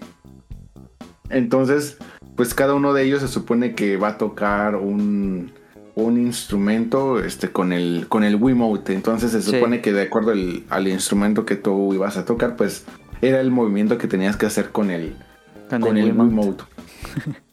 [1.30, 2.00] Entonces,
[2.36, 5.52] pues cada uno de ellos se supone que va a tocar un,
[5.96, 8.94] un instrumento este, con el, con el Wiimote.
[8.94, 9.52] Entonces se Sí.
[9.52, 12.86] supone que de acuerdo al, al instrumento que tú ibas a tocar, pues
[13.22, 15.16] era el movimiento que tenías que hacer con el,
[15.70, 16.36] Con, con el, el Wiimote.
[16.36, 16.64] Wiimote.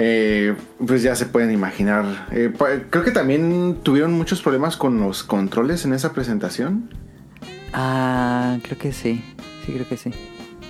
[0.00, 0.54] Eh,
[0.86, 2.28] pues ya se pueden imaginar.
[2.30, 2.52] Eh,
[2.90, 6.88] creo que también tuvieron muchos problemas con los controles en esa presentación.
[7.72, 9.24] Ah, creo que sí.
[9.66, 10.10] Sí, creo que sí.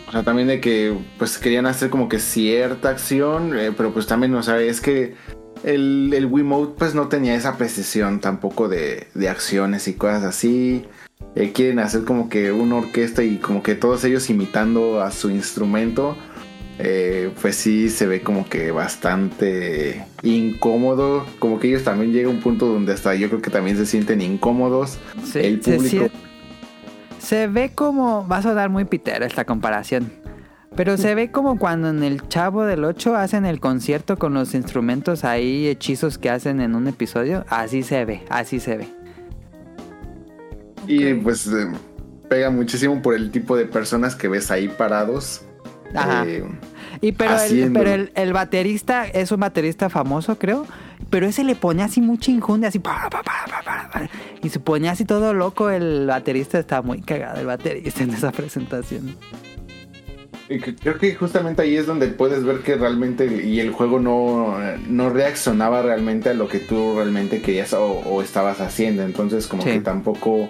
[0.09, 4.07] O sea, también de que pues querían hacer como que cierta acción, eh, pero pues
[4.07, 5.15] también, o sea, es que
[5.65, 10.85] el, el Wiimote pues no tenía esa precisión tampoco de, de acciones y cosas así.
[11.35, 15.31] Eh, quieren hacer como que una orquesta y como que todos ellos imitando a su
[15.31, 16.17] instrumento.
[16.81, 21.27] Eh, pues sí se ve como que bastante incómodo.
[21.39, 23.87] Como que ellos también llega a un punto donde hasta yo creo que también se
[23.87, 24.99] sienten incómodos.
[25.25, 26.07] Sí, el se, público.
[27.19, 28.27] se ve como.
[28.29, 30.13] Va a sonar muy pitera esta comparación.
[30.79, 34.55] Pero se ve como cuando en el Chavo del 8 hacen el concierto con los
[34.55, 37.45] instrumentos ahí, hechizos que hacen en un episodio.
[37.49, 38.89] Así se ve, así se ve.
[40.87, 41.67] Y pues eh,
[42.29, 45.43] pega muchísimo por el tipo de personas que ves ahí parados.
[45.97, 46.25] Ajá.
[46.29, 46.45] Eh,
[47.01, 47.85] Y pero, el, Haciéndolo.
[47.85, 50.65] pero el, el baterista es un baterista famoso, creo.
[51.11, 52.79] Pero ese le ponía así mucha injundia, así.
[52.79, 54.09] pa, pa, pa, pa, pa, pa,
[54.45, 55.71] y se ponía así todo loco.
[55.71, 59.17] El baterista está muy cagado, el baterista en esa presentación.
[60.49, 64.57] Creo que justamente ahí es donde puedes ver que realmente y el juego no,
[64.89, 69.03] no reaccionaba realmente a lo que tú realmente querías o, o estabas haciendo.
[69.03, 69.71] Entonces como Sí.
[69.71, 70.49] que tampoco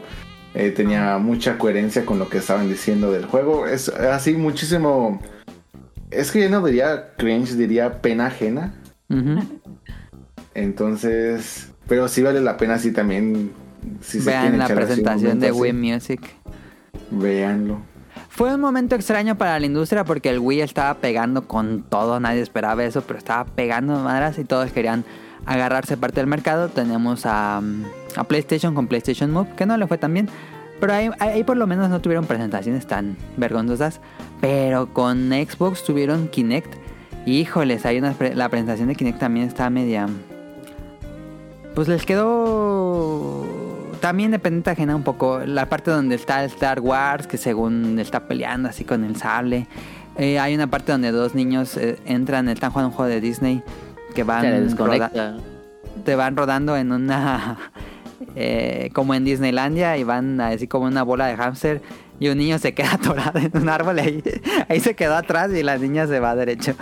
[0.55, 3.67] eh, tenía mucha coherencia con lo que estaban diciendo del juego.
[3.67, 5.21] Es así muchísimo...
[6.11, 8.75] Es que yo no diría cringe, diría pena ajena.
[10.55, 11.71] Entonces...
[11.87, 13.53] Pero sí vale la pena también...
[14.01, 16.21] Si se Vean la presentación de Wii Music.
[17.11, 17.81] Véanlo.
[18.39, 22.41] Fue un momento extraño para la industria porque el Wii estaba pegando con todo, nadie
[22.41, 25.05] esperaba eso, pero estaba pegando madras y todos querían
[25.45, 26.69] agarrarse parte del mercado.
[26.69, 27.85] Tenemos a, mm,
[28.15, 30.29] a PlayStation con PlayStation Move, que no le fue tan bien,
[30.79, 34.01] pero ahí, por lo menos no tuvieron presentaciones tan vergonzosas.
[34.41, 36.73] Pero con Xbox tuvieron Kinect.
[37.27, 40.07] Híjoles, hay una, la presentación de Kinect también está media...
[41.75, 43.48] Pues les quedó
[44.01, 45.41] también dependiente ajena un poco.
[45.45, 49.67] La parte donde está el Star Wars, que según está peleando así con el sable.
[50.17, 53.63] Eh, hay una parte donde dos niños eh, entran, están jugando un juego de Disney
[54.15, 54.43] que van
[54.99, 55.11] roda-
[56.05, 57.57] te van rodando en una
[58.35, 61.83] eh, como en Disneylandia y van así como una bola de hámster
[62.21, 64.23] y un niño se queda atorado en un árbol ahí,
[64.69, 66.75] ahí se quedó atrás y la niña se va derecho.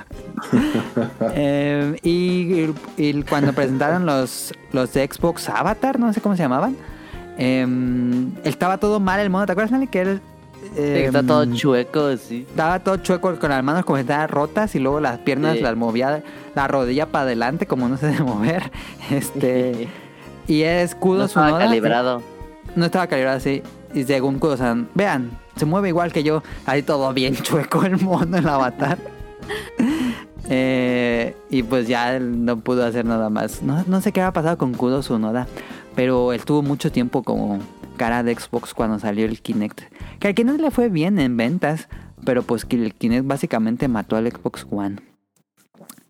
[1.34, 6.76] Eh, y, y cuando presentaron los, los de Xbox Avatar, no sé cómo se llamaban,
[7.38, 7.66] eh,
[8.44, 9.46] estaba todo mal el modo.
[9.46, 9.88] ¿Te acuerdas, Nelly?
[9.88, 10.20] Que él
[10.74, 12.46] Está em, todo chueco, sí.
[12.48, 15.62] Estaba todo chueco con las manos como si estaban rotas y luego las piernas Sí.
[15.62, 16.22] las movía
[16.54, 18.70] la rodilla para adelante como no se debe mover.
[19.10, 19.88] Este
[20.48, 22.22] y es Kudo No estaba calibrado.
[22.74, 23.62] No estaba calibrado así.
[23.94, 26.42] Y según Kudo-san, vean, se mueve igual que yo.
[26.66, 28.98] Ahí todo bien chueco el mono, el avatar.
[30.48, 33.62] Eh, y pues ya no pudo hacer nada más.
[33.62, 35.46] No, no sé qué había pasado con Kudo Tsunoda.
[35.97, 37.59] Pero él tuvo mucho tiempo como
[37.97, 39.81] cara de Xbox cuando salió el Kinect.
[40.20, 41.89] Que al Kinect le fue bien en ventas.
[42.24, 44.97] Pero pues que el Kinect básicamente mató al Xbox One.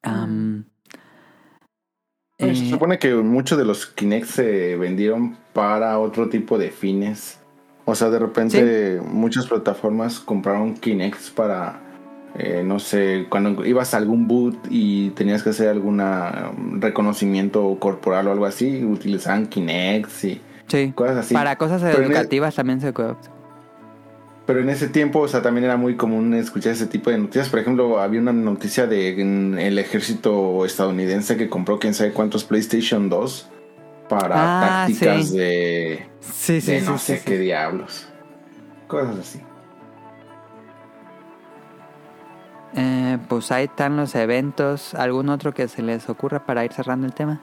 [0.03, 0.65] Am,
[2.39, 7.39] Se eh, supone que muchos de los Kinect se vendieron para otro tipo de fines.
[7.85, 11.81] O sea, de repente muchas plataformas compraron Kinects para,
[12.39, 16.01] eh, no sé, cuando ibas a algún boot y tenías que hacer algún
[16.81, 20.93] reconocimiento corporal o algo así, utilizaban Kinects y sí.
[20.95, 21.35] cosas así.
[21.35, 22.93] Para cosas Pero el- educativas también se.
[24.47, 27.49] Pero en ese tiempo, o sea, también era muy común escuchar ese tipo de noticias.
[27.49, 32.45] Por ejemplo, había una noticia de en el ejército estadounidense que compró quién sabe cuántos
[32.45, 33.49] PlayStation 2
[34.09, 35.37] para Ah, tácticas sí.
[35.39, 38.07] de, Sí, sí, de no sé qué diablos.
[38.87, 39.41] Cosas así.
[42.75, 44.95] Eh, pues ahí están los eventos.
[44.95, 47.41] ¿Algún otro que se les ocurra para ir cerrando el tema?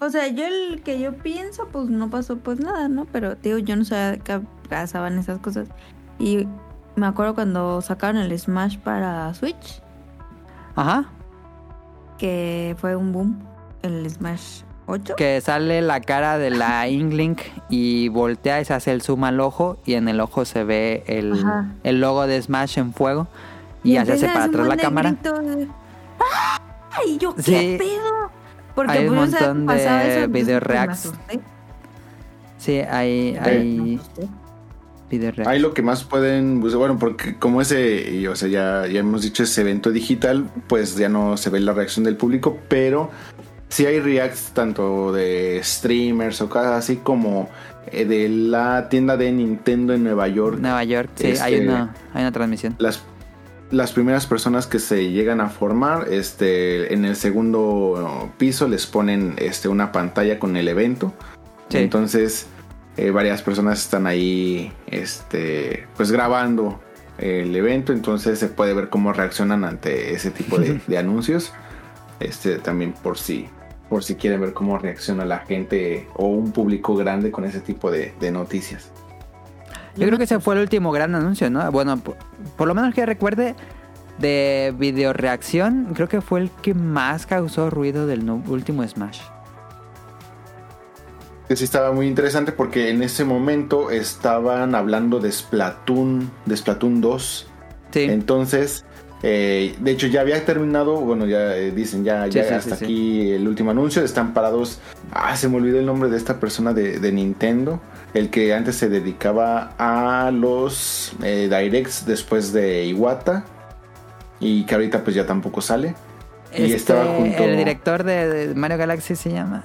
[0.00, 3.04] O sea, yo el que yo pienso, pues no pasó pues nada, ¿no?
[3.04, 5.68] Pero digo, yo no sabía que pasaban esas cosas.
[6.18, 6.48] Y
[6.96, 9.82] me acuerdo cuando sacaron el Smash para Switch,
[10.74, 11.04] Ajá.
[12.16, 13.42] que fue un boom,
[13.82, 15.16] el Smash 8.
[15.16, 19.38] Que sale la cara de la Inklink y voltea y se hace el zoom al
[19.38, 21.44] ojo y en el ojo se ve el,
[21.84, 23.28] el logo de Smash en fuego
[23.82, 25.16] y, ya se hace para atrás la cámara.
[26.92, 27.76] ¡Ay, yo qué Sí.
[27.78, 28.30] pedo!
[28.74, 29.74] Porque Hay un pues, montón de
[30.28, 31.12] video pues, me reacts.
[32.58, 34.00] Sí, hay, Me hay
[35.10, 35.48] video reacts.
[35.48, 39.00] Ahí lo que más pueden, pues, bueno, porque como ese, y, o sea, ya, ya
[39.00, 43.10] hemos dicho ese evento digital, pues ya no se ve la reacción del público, pero
[43.68, 47.48] sí hay reacts tanto de streamers o cosas así como
[47.92, 50.58] eh, de la tienda de Nintendo en Nueva York.
[50.60, 52.76] Nueva York, sí, hay, Este- una, hay una transmisión.
[52.78, 53.02] Las,
[53.70, 59.34] las primeras personas que se llegan a formar, este, en el segundo piso les ponen
[59.38, 61.12] este, una pantalla con el evento.
[61.68, 61.78] Sí.
[61.78, 62.46] Entonces,
[62.96, 66.80] eh, varias personas están ahí, este, pues grabando
[67.18, 67.92] el evento.
[67.92, 71.52] Entonces se puede ver cómo reaccionan ante ese tipo de, de anuncios.
[72.18, 73.48] Este, también por si,
[73.88, 77.90] por si quieren ver cómo reacciona la gente o un público grande con ese tipo
[77.90, 78.90] de, de noticias.
[79.96, 81.70] Yo creo que ese fue el último gran anuncio, ¿no?
[81.72, 82.00] Bueno,
[82.56, 83.54] por, lo menos que recuerde
[84.18, 89.20] de video reacción, creo que fue el que más causó ruido del último Smash.
[91.48, 97.00] que sí estaba muy interesante porque en ese momento estaban hablando de Splatoon, de Splatoon
[97.00, 97.46] 2.
[97.90, 98.84] Sí, Entonces,
[99.22, 102.76] eh, de hecho ya había terminado, bueno, ya eh, dicen, ya, Sí, ya sí, hasta
[102.76, 104.80] sí, aquí el último anuncio, están parados.
[105.12, 107.80] Ah, se me olvidó el nombre de esta persona de, de Nintendo,
[108.14, 113.44] el que antes se dedicaba a los eh, directs después de Iwata
[114.40, 115.94] y que ahorita pues ya tampoco sale.
[116.56, 119.64] y Este, estaba junto- el director de, de Mario Galaxy se llama...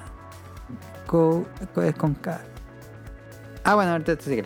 [1.06, 2.40] Co, co- es con K.
[3.64, 4.44] Ah, bueno, ahorita te sigue.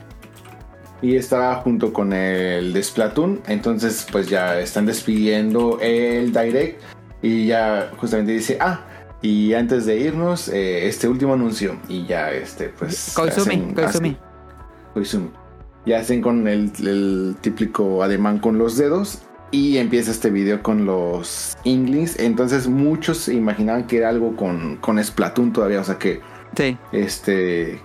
[1.03, 3.41] Y estaba junto con el de Splatoon.
[3.47, 6.81] Entonces, pues ya están despidiendo el direct.
[7.23, 8.81] Y ya justamente dice, ah,
[9.23, 11.77] y antes de irnos, eh, este último anuncio.
[11.89, 13.13] Y ya, este, pues.
[13.15, 14.09] Koizumi, hacen- Koizumi.
[14.11, 14.19] hacen-
[14.95, 15.31] Koizumi.
[15.95, 19.23] Hacen con el, el típico ademán con los dedos.
[19.53, 22.19] Y empieza este video con los Inglings.
[22.21, 25.81] Entonces, muchos se imaginaban que era algo con, con Splatoon todavía.
[25.81, 26.21] O sea que
[26.57, 27.81] Sí, este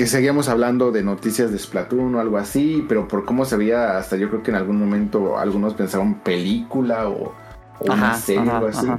[0.00, 3.98] que seguíamos hablando de noticias de Splatoon o algo así, pero por cómo se veía,
[3.98, 7.34] hasta yo creo que en algún momento algunos pensaban película o,
[7.80, 8.86] o una Ajá, serie o algo así.
[8.86, 8.98] ajá.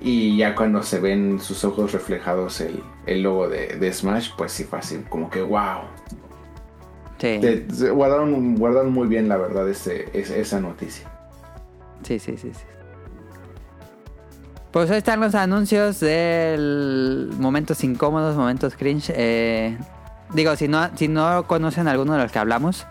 [0.00, 4.52] Y ya cuando se ven sus ojos reflejados el, el logo de, de Smash, pues
[4.52, 5.80] sí fue así, como que wow.
[7.18, 11.10] sí, Te- guardaron, guardaron muy bien, la verdad, ese, ese- esa noticia.
[12.04, 12.62] sí, sí, sí, sí.
[14.70, 19.10] Pues ahí están los anuncios del momentos incómodos, momentos cringe.
[19.16, 19.76] Eh,
[20.32, 22.86] digo, si no, si no conocen alguno de los que hablamos,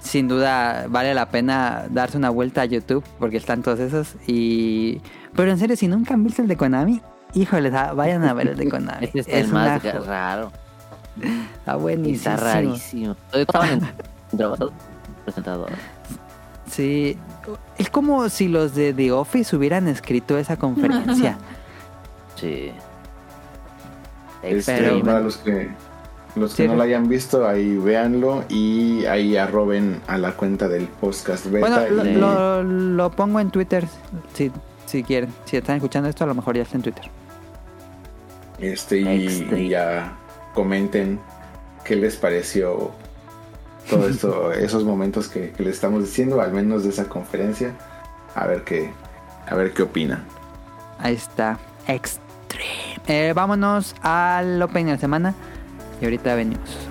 [0.00, 4.14] sin duda vale la pena darse una vuelta a YouTube porque están todos esos.
[4.26, 5.00] Y
[5.34, 7.00] pero en serio, si nunca han visto el de Konami,
[7.34, 9.06] híjole, da- vayan a ver el de Konami.
[9.06, 10.52] Este está es el más raro.
[11.58, 12.34] Está buenísimo.
[12.34, 13.14] Está rarísimo.
[13.30, 13.80] Todavía estaban
[15.24, 15.78] presentadores.
[16.70, 17.16] Sí,
[17.78, 21.38] es como si los de The Office hubieran escrito esa conferencia.
[22.36, 22.72] Sí.
[24.42, 25.68] Este, Pero- para los que
[26.36, 30.88] los que no lo hayan visto, ahí véanlo y ahí arroben a la cuenta del
[30.88, 31.88] podcast beta.
[31.88, 33.86] Lo, pongo en Twitter
[34.34, 34.50] si,
[34.86, 35.32] si quieren.
[35.44, 37.04] Si están escuchando esto, a lo mejor ya está en Twitter.
[38.58, 40.16] Este, y, ya
[40.54, 41.20] comenten
[41.84, 42.90] qué les pareció
[43.88, 47.74] todo esto, esos momentos que, que, les estamos diciendo, al menos de esa conferencia.
[48.34, 48.90] A ver qué,
[49.46, 50.24] a ver qué opinan.
[50.98, 51.58] Ahí está.
[51.86, 52.24] Extreme.
[53.06, 55.34] Eh, vámonos al Open de la semana.
[56.00, 56.88] Y ahorita venimos.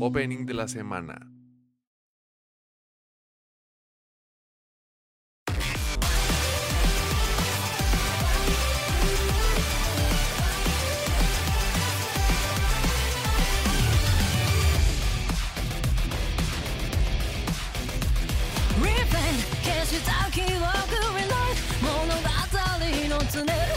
[0.00, 1.41] Opening de la semana.
[19.92, 22.28] した記憶にない物語
[23.08, 23.71] の常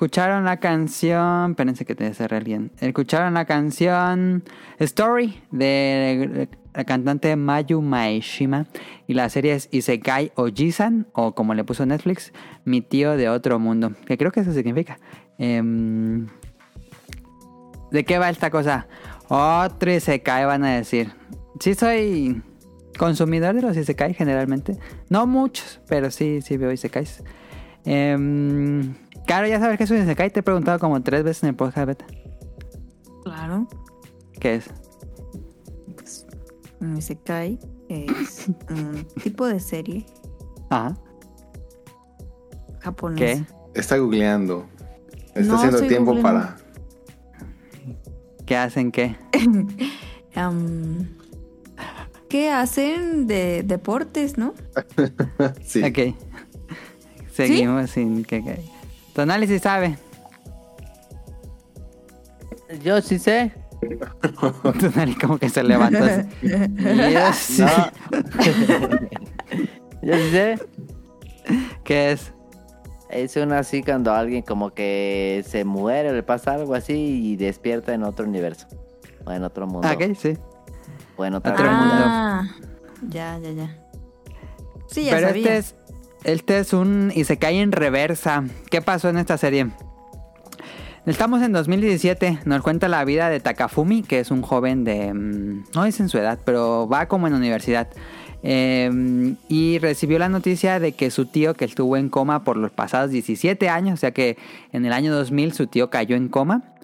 [0.00, 1.50] Escucharon la canción.
[1.50, 2.70] Espérense que te cerré alguien.
[2.80, 4.44] Escucharon la canción
[4.78, 8.66] Story de la cantante Mayu Maeshima.
[9.06, 12.32] Y la serie es Isekai Ojisan, o como le puso Netflix,
[12.64, 13.92] Mi tío de otro mundo.
[14.06, 14.98] Que creo que eso significa.
[15.36, 16.28] Em,
[17.90, 18.86] ¿De qué va esta cosa?
[19.28, 21.12] Otro Isekai van a decir.
[21.58, 22.42] Sí, soy
[22.96, 24.78] consumidor de los Isekai generalmente.
[25.10, 27.22] No muchos, pero sí, sí veo Isekais.
[27.84, 28.94] Em,
[29.30, 30.30] claro, ya sabes que es un Isekai.
[30.32, 32.04] Te he preguntado como tres veces en el podcast beta.
[33.22, 33.68] Claro.
[34.40, 34.64] ¿Qué es?
[36.80, 37.58] Un Isekai
[37.88, 40.04] es un tipo de serie
[40.68, 40.96] Ajá.
[42.80, 43.44] japonesa.
[43.72, 43.78] ¿Qué?
[43.80, 44.66] Está googleando.
[45.28, 46.40] Está No, haciendo estoy tiempo googleando.
[46.40, 46.56] para.
[48.46, 49.14] ¿Qué hacen qué?
[52.28, 54.54] ¿Qué hacen de deportes, no?
[55.64, 55.82] Sí.
[55.84, 56.16] Ok.
[57.32, 58.58] Seguimos sin que...
[59.14, 59.98] Tu análisis sabe.
[62.82, 63.52] Yo sí sé.
[64.78, 66.04] Tu análisis como que se levantó.
[66.04, 66.28] así.
[66.42, 67.62] Yo sí.
[67.62, 67.68] No.
[70.02, 70.58] Yo sí sé.
[71.84, 72.32] ¿Qué es?
[73.10, 76.92] Es una así cuando alguien como que se muere, le pasa algo así
[77.32, 78.68] y despierta en otro universo.
[79.26, 79.88] O en otro mundo.
[79.88, 80.38] Ah, Ok, sí.
[81.16, 81.52] O en Otro.
[81.56, 82.44] Ah,
[83.08, 83.76] ya, ya, ya.
[84.86, 85.42] Sí, ya Pero sabía.
[85.42, 85.74] este es,
[86.24, 88.44] este es un Isekai en reversa.
[88.70, 89.68] ¿Qué pasó en esta serie?
[91.06, 92.40] Estamos en 2017.
[92.44, 95.14] Nos cuenta la vida de Takafumi, que es un joven de...
[95.14, 97.88] mm, No es en su edad, pero va como en universidad.
[98.42, 102.70] Eh, y recibió la noticia de que su tío, que estuvo en coma por los
[102.70, 104.38] pasados 17 años, o sea que
[104.72, 106.74] en el año 2000 su tío cayó en coma.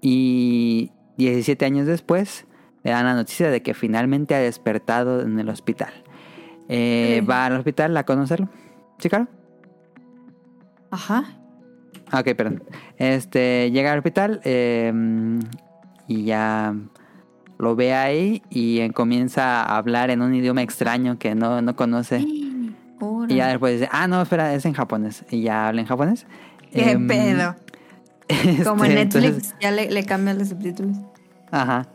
[0.00, 2.46] Y 17 años después
[2.82, 5.92] le dan la noticia de que finalmente ha despertado en el hospital.
[6.68, 7.22] Eh.
[7.28, 8.48] Va al hospital a conocerlo.
[8.98, 9.08] ¿Sí?
[10.90, 11.24] Ajá.
[12.12, 12.62] Ok, perdón.
[12.98, 14.92] Este, llega al hospital eh,
[16.06, 16.74] y ya
[17.58, 22.24] lo ve ahí y comienza a hablar en un idioma extraño que no, no conoce.
[23.28, 25.24] Y ya después dice, ah, no, espera, es en japonés.
[25.30, 26.26] Y ya habla en japonés.
[26.72, 27.54] ¿Qué Em, pedo?
[28.64, 30.96] Como en este, Netflix, entonces- ya le, le cambian los subtítulos.
[31.50, 31.88] Ajá.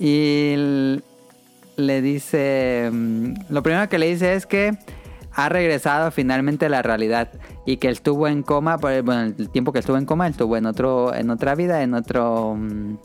[0.00, 0.54] Y
[1.76, 4.76] le dice, mm, lo primero que le dice es que
[5.32, 7.30] ha regresado finalmente a la realidad
[7.66, 10.66] y que estuvo en coma, bueno, el tiempo que estuvo en coma, él estuvo en
[10.66, 12.96] otro, en otra vida, en otro mm,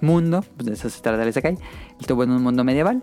[0.00, 1.56] mundo, pues de eso se trata el Isekai,
[2.00, 3.00] estuvo en un mundo medieval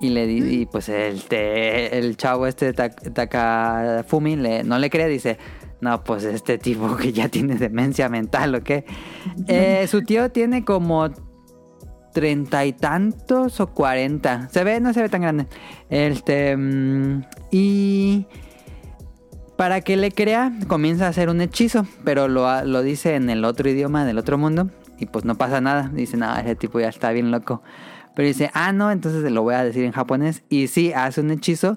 [0.00, 4.90] y le di- y pues el, te- el chavo este Tak- Takafumi le, no le
[4.90, 5.38] cree, dice,
[5.80, 8.84] no, pues este tipo que ya tiene demencia mental o qué.
[9.46, 11.08] Eh, su tío tiene como
[12.12, 14.48] treinta y tantos o cuarenta.
[14.50, 15.46] Se ve, no se ve tan grande.
[15.88, 16.56] Este.
[17.50, 18.26] Y.
[19.56, 21.84] Para que le crea, comienza a hacer un hechizo.
[22.04, 24.70] Pero lo, lo dice en el otro idioma, del otro mundo.
[24.98, 25.90] Y pues no pasa nada.
[25.92, 27.62] Dice, no, ese tipo ya está bien loco.
[28.14, 30.44] Pero dice, ah, no, entonces lo voy a decir en japonés.
[30.48, 31.76] Y sí, hace un hechizo.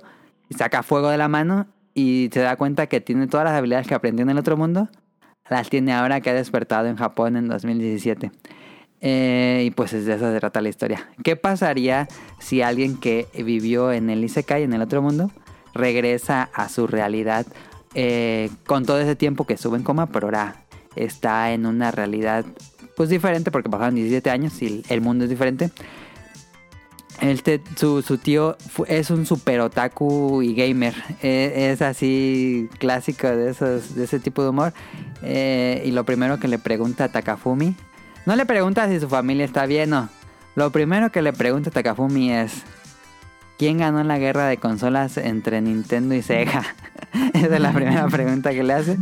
[0.56, 1.68] Saca fuego de la mano.
[1.94, 4.90] Y se da cuenta que tiene todas las habilidades que aprendió en el otro mundo.
[5.50, 8.32] Las tiene ahora que ha despertado en Japón en 2017.
[9.02, 11.10] Eh, y pues es de eso se trata la historia.
[11.24, 12.08] ¿Qué pasaría
[12.40, 15.32] si alguien que vivió en el Isekai, en el otro mundo,
[15.74, 17.46] regresa a su realidad
[17.94, 20.56] eh, con todo ese tiempo que estuvo en coma, pero ahora
[20.96, 22.46] está en una realidad
[22.96, 25.72] pues diferente porque pasaron 17 años y el- mundo es diferente?
[27.20, 28.58] Este, su, su tío
[28.88, 30.96] es un super otaku y gamer.
[31.22, 34.74] Eh, es así clásico de, esos, de ese tipo de humor.
[35.22, 37.76] Eh, y lo primero que le pregunta a Takafumi,
[38.26, 40.10] no le pregunta si su familia está bien, no.
[40.56, 42.64] Lo primero que le pregunta a Takafumi es,
[43.62, 46.64] ¿quién ganó la guerra de consolas entre Nintendo y Sega?
[47.36, 48.98] Esa es la primera pregunta que le hace.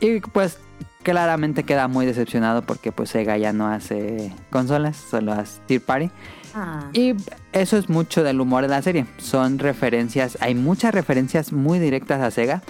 [0.00, 0.58] Y pues
[1.04, 6.10] claramente queda muy decepcionado porque pues Sega ya no hace consolas, solo hace Tier Party.
[6.52, 6.88] Ah.
[6.92, 7.14] Y
[7.52, 9.06] eso es mucho del humor de la serie.
[9.18, 12.62] Son referencias, hay muchas referencias muy directas a Sega.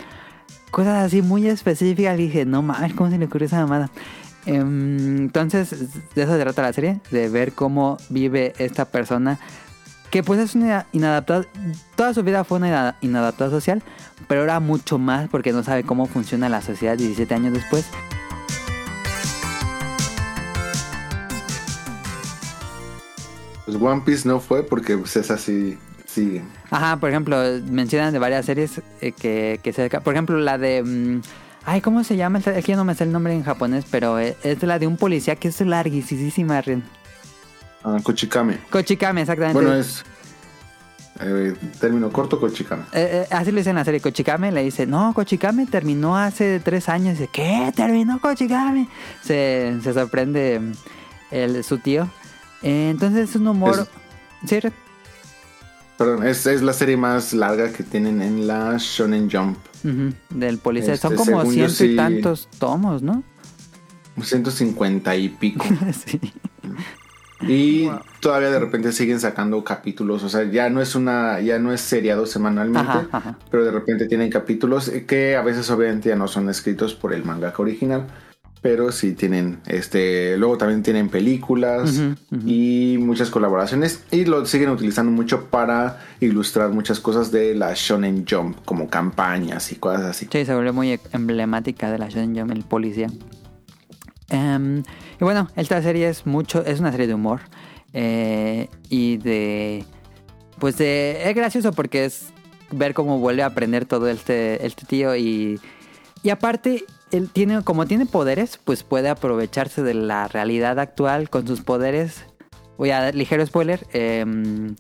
[0.70, 2.18] Cosas así muy específicas.
[2.18, 3.90] Y dije, no mames, ¿cómo se le ocurrió esa mamada?
[4.44, 5.70] Em, entonces,
[6.14, 9.38] de eso se trata la serie, de ver cómo vive esta persona.
[10.10, 11.44] Que pues es una inadaptada,
[11.94, 13.82] toda su vida fue una ina- inadaptada social,
[14.26, 17.86] pero ahora mucho más porque no sabe cómo funciona la sociedad 17 años después.
[23.64, 26.42] Pues One Piece no fue porque pues, es así, sigue.
[26.70, 27.36] Ajá, por ejemplo,
[27.70, 29.88] mencionan de varias series eh, que, que se...
[29.90, 30.82] Por ejemplo, la de...
[30.82, 31.20] mm,
[31.66, 32.38] ay, ¿cómo se llama?
[32.38, 34.86] Es que yo no me sé el nombre en japonés, pero eh, es la de
[34.86, 36.60] un policía que es larguísima.
[36.62, 36.82] Ren.
[37.84, 38.58] Ah, Kochikame.
[38.70, 39.54] Kochikame, exactamente.
[39.54, 40.04] Bueno, es
[41.20, 42.84] eh, término corto Kochikame.
[42.92, 46.60] Eh, eh, así lo dice en la serie Kochikame, le dice, no, Kochikame terminó hace
[46.60, 47.18] tres años.
[47.18, 47.72] Dice, ¿qué?
[47.74, 48.88] ¿Terminó Kochikame?
[49.22, 50.72] Se, se sorprende mm,
[51.30, 52.08] el, su tío.
[52.62, 53.86] Entonces es un humor...
[54.46, 54.58] Sí.
[55.98, 59.58] Perdón, es, es la serie más larga que tienen en la Shonen Jump.
[60.30, 60.94] Del policía.
[60.94, 63.22] Este, Son como según yo, ciento y tantos tomos, ¿no?
[64.22, 65.66] 150 y pico.
[66.06, 66.18] sí.
[67.48, 67.88] Y
[68.20, 71.80] todavía de repente siguen sacando capítulos, o sea, ya no es una, ya no es
[71.80, 73.38] seriado semanalmente, Ajá, ajá.
[73.50, 77.24] pero de repente tienen capítulos que a veces obviamente ya no son escritos por el
[77.24, 78.06] mangaka original,
[78.62, 81.98] pero sí tienen, este, luego también tienen películas
[82.44, 88.26] y muchas colaboraciones y lo siguen utilizando mucho para ilustrar muchas cosas de la Shonen
[88.28, 90.28] Jump, como campañas y cosas así.
[90.30, 93.08] Sí, se volvió muy emblemática de la Shonen Jump, el policía.
[94.30, 94.82] Em,
[95.20, 97.40] y bueno, esta serie es mucho, es una serie de humor
[97.92, 99.84] eh, y de,
[100.58, 102.32] pues de, es gracioso porque es
[102.70, 105.60] ver cómo vuelve a aprender todo este, este tío y,
[106.22, 111.46] y aparte él tiene, como tiene poderes, pues puede aprovecharse de la realidad actual con
[111.46, 112.24] sus poderes.
[112.78, 113.86] Voy a dar ligero spoiler.
[113.92, 114.76] em,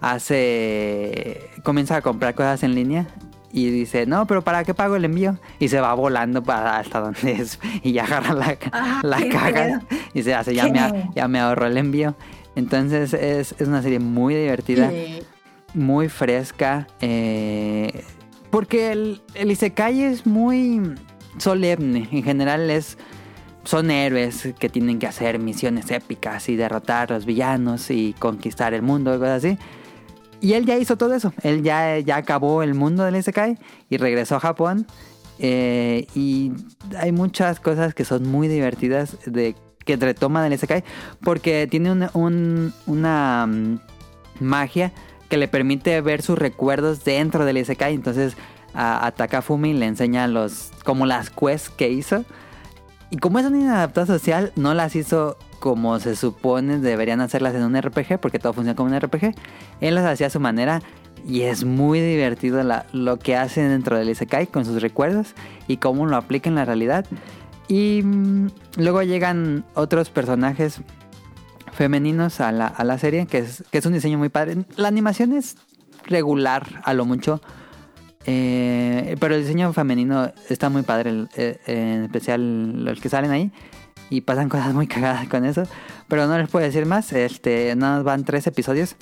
[0.00, 3.06] hace, comienza a comprar cosas en línea
[3.52, 5.38] y dice, no, pero ¿para qué pago el envío?
[5.58, 9.80] Y se va volando para hasta donde es y ya agarra la, Ah, la caja
[10.14, 12.14] y se hace, ya me, ya me ahorró el envío.
[12.56, 15.22] Entonces es, es una serie muy divertida, Sí.
[15.74, 18.04] muy fresca, eh,
[18.50, 20.94] porque el, el Isekai es muy
[21.38, 22.98] solemne, en general es...
[23.64, 28.72] Son héroes que tienen que hacer misiones épicas y derrotar a los villanos y conquistar
[28.72, 29.58] el mundo cosas así.
[30.40, 31.32] Y él ya hizo todo eso.
[31.42, 33.58] Él ya, ya acabó el mundo del Isekai
[33.90, 34.86] y regresó a Japón.
[35.40, 36.52] Eh, y
[36.98, 39.54] hay muchas cosas que son muy divertidas de
[39.84, 40.84] que retoman el Isekai
[41.22, 43.78] porque tiene una, un- una mm,
[44.40, 44.92] magia
[45.28, 47.94] que le permite ver sus recuerdos dentro del Isekai.
[47.94, 48.36] Entonces
[48.74, 52.24] a, a Takafumi le enseña los como las quests que hizo.
[53.10, 57.62] Y como es un inadaptado social, no las hizo como se supone deberían hacerlas en
[57.62, 59.34] un RPG, porque todo funciona como un RPG.
[59.80, 60.80] Él las hacía a su manera
[61.26, 62.62] y es muy divertido
[62.92, 65.34] lo que hacen dentro del Isekai con sus recuerdos
[65.66, 67.06] y cómo lo aplica en la realidad.
[67.68, 70.80] Y mm, luego llegan otros personajes
[71.72, 74.64] femeninos a la, a la serie, que es, que es un diseño muy padre.
[74.76, 75.56] La animación es
[76.06, 77.40] regular a lo mucho.
[78.30, 83.52] Eh, pero el diseño femenino está muy padre, eh, en especial los que salen ahí.
[84.10, 85.64] Y pasan cosas muy cagadas con eso.
[86.08, 87.12] Pero no les puedo decir más.
[87.12, 88.96] Este, nada más van tres episodios.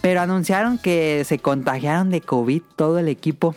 [0.00, 3.54] Pero anunciaron que se contagiaron de COVID todo el equipo.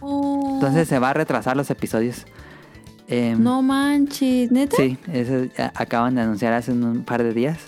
[0.00, 2.26] Uh, Entonces se va a retrasar los episodios.
[3.08, 4.76] Em, no manches, neta.
[4.76, 7.58] Sí, eso acaban de anunciar hace un par de días.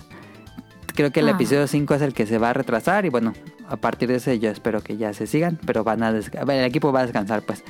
[0.94, 1.32] Creo que el Ah.
[1.32, 3.32] episodio 5 es el que se va a retrasar y bueno,
[3.68, 6.92] a partir de ese yo espero que ya se sigan, pero van a el equipo
[6.92, 7.62] va a descansar pues.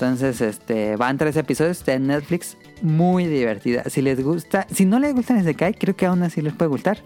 [0.00, 3.84] Entonces, este, van tres episodios de Netflix muy divertida.
[3.84, 6.70] Si les gusta, si no les gustan ese Kai, creo que aún así les puede
[6.70, 7.04] gustar.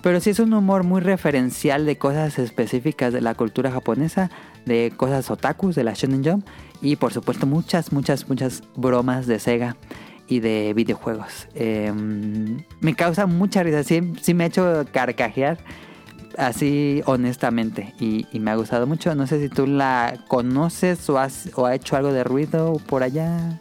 [0.00, 4.30] Pero sí es un humor muy referencial de cosas específicas de la cultura japonesa,
[4.64, 6.46] de cosas otakus, de la Shonen Jump
[6.80, 9.76] y por supuesto muchas, muchas, muchas bromas de Sega
[10.28, 11.48] y de videojuegos.
[11.56, 11.92] Eh,
[12.80, 15.58] me causa mucha risa, sí, sí me ha hecho carcajear
[16.38, 19.14] así honestamente y, y me ha gustado mucho.
[19.14, 23.02] No sé si tú la conoces o, has, o ha hecho algo de ruido por
[23.02, 23.60] allá.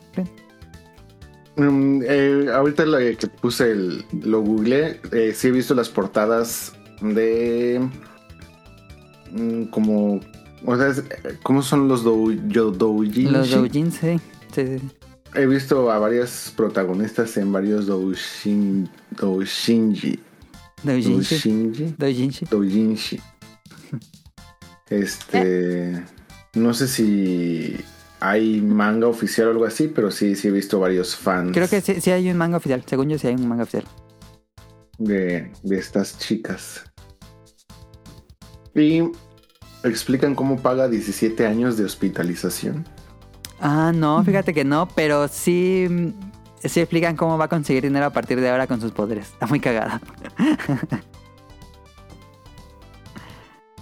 [1.56, 6.74] Mm, eh, ahorita lo que puse el, lo googleé, eh, sí he visto las portadas
[7.02, 7.82] de
[9.32, 10.20] mm, como
[10.66, 10.92] o sea,
[11.44, 13.24] ¿cómo son los dou, yo- doujinshi?
[13.32, 14.20] Los doujins, sí.
[14.54, 14.80] sí.
[15.34, 18.90] He visto a varias protagonistas en varios doujin,
[20.84, 22.46] Doujinshi.
[22.50, 23.20] Doujinshi.
[24.90, 26.04] Este.
[26.56, 27.78] No sé si
[28.20, 31.80] hay manga oficial o algo así, pero sí, sí he visto varios fans Creo que
[31.80, 32.84] sí, sí hay un manga oficial.
[32.86, 33.86] Según yo, sí hay un manga oficial.
[34.98, 36.84] de, de estas chicas.
[38.76, 39.04] Y
[39.84, 42.86] explican cómo paga 17 años de hospitalización.
[43.60, 45.88] Ah, no, fíjate que no, pero sí,
[46.64, 49.28] sí explican cómo va a conseguir dinero a partir de ahora con sus poderes.
[49.30, 50.02] Está muy cagada.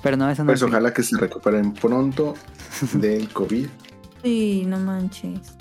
[0.03, 2.35] pero no, eso no Pues es- ojalá que se recuperen pronto
[2.93, 3.67] del COVID.
[4.23, 5.53] Sí, no manches.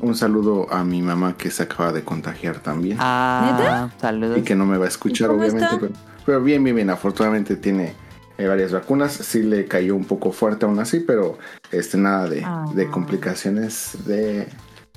[0.00, 2.98] Un saludo a mi mamá que se acaba de contagiar también.
[3.00, 4.38] Ah, saludos.
[4.38, 5.88] y que no me va a escuchar, ¿Y cómo obviamente.
[6.24, 6.90] pero bien, bien, bien.
[6.90, 7.94] Afortunadamente tiene
[8.36, 9.12] eh, varias vacunas.
[9.12, 11.38] Sí le cayó un poco fuerte aún así, pero
[11.72, 12.64] este nada de, Ah.
[12.74, 14.46] de complicaciones de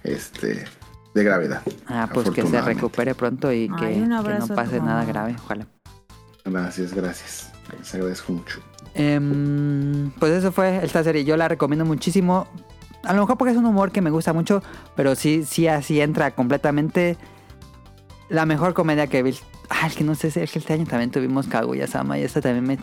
[0.03, 0.65] este
[1.13, 1.61] de gravedad.
[1.87, 5.67] Ah, pues que se recupere pronto y que, Ay, que no pase nada grave, ojalá.
[6.45, 7.51] Gracias, gracias.
[7.77, 8.59] Les agradezco mucho.
[8.93, 11.23] Em, pues eso fue esta serie.
[11.23, 12.47] Yo la recomiendo muchísimo.
[13.03, 14.61] A lo mejor porque es un humor que me gusta mucho,
[14.95, 17.17] pero sí, sí así entra completamente
[18.29, 19.45] la mejor comedia que visto.
[19.69, 22.41] Ah, es que no sé, si es que este año también tuvimos Kaguya-sama y esta
[22.41, 22.77] también me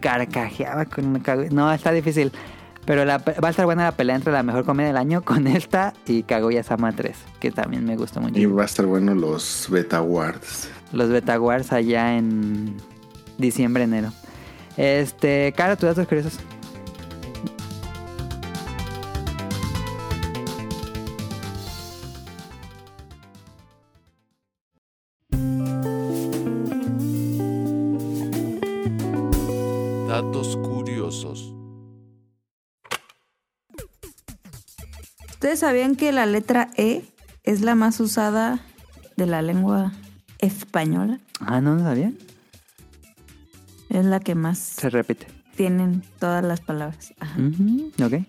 [0.00, 1.50] carcajeaba con Kaguya.
[1.50, 2.32] No, está difícil.
[2.86, 5.46] Pero la va a estar buena la pelea entre la mejor comedia del año con
[5.46, 8.54] esta y Kaguya-sama 3, que también me gustó Y mucho.
[8.54, 10.68] va a estar bueno los Beta Awards.
[10.92, 12.76] los Betaguars allá en
[13.38, 14.12] diciembre, enero.
[14.76, 16.38] Este, Cara, tus datos curiosos.
[35.60, 37.02] ¿Ustedes sabían que la letra E
[37.44, 38.60] es la más usada
[39.18, 39.92] de la lengua
[40.38, 41.20] española?
[41.38, 42.12] Ah, no, no sabía.
[43.90, 45.26] Es la que más Se repite.
[45.56, 47.12] tienen todas las palabras.
[47.20, 47.38] Ajá.
[48.02, 48.24] Ok.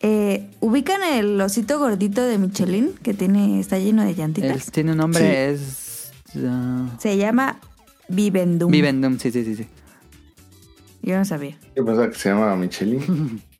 [0.00, 4.66] Eh, ¿Ubican el osito gordito de Michelin que tiene está lleno de llantitas?
[4.66, 6.12] Él tiene un nombre, es...
[6.46, 7.58] ah, Se llama
[8.10, 8.70] Vivendum.
[8.70, 9.66] Vivendum, sí, sí, sí, sí.
[11.00, 11.56] Yo no sabía.
[11.74, 13.40] Yo pensaba que se llamaba Michelin.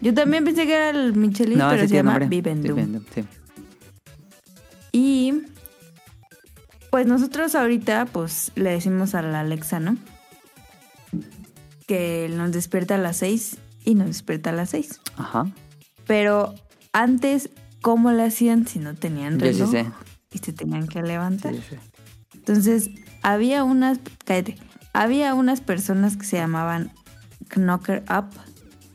[0.00, 2.18] Yo también pensé que era el Michelin, No, pero se llama.
[2.20, 2.76] Vivendum.
[2.76, 3.24] Vivendum, sí.
[4.92, 5.42] Y
[6.90, 9.96] pues nosotros ahorita pues le decimos a la Alexa, ¿no?
[11.86, 15.00] Que nos despierta a las 6 y nos despierta a las 6.
[15.16, 15.46] Ajá.
[16.06, 16.54] Pero
[16.92, 17.50] antes,
[17.82, 19.70] ¿cómo le hacían si no tenían Yo sí reloj?
[19.70, 19.86] sé.
[20.32, 21.54] Y se tenían que levantar.
[21.54, 21.76] Sí, sí.
[22.34, 22.90] Entonces,
[23.22, 24.56] había unas, cállate,
[24.92, 26.90] había unas personas que se llamaban
[27.54, 28.30] Knocker Up,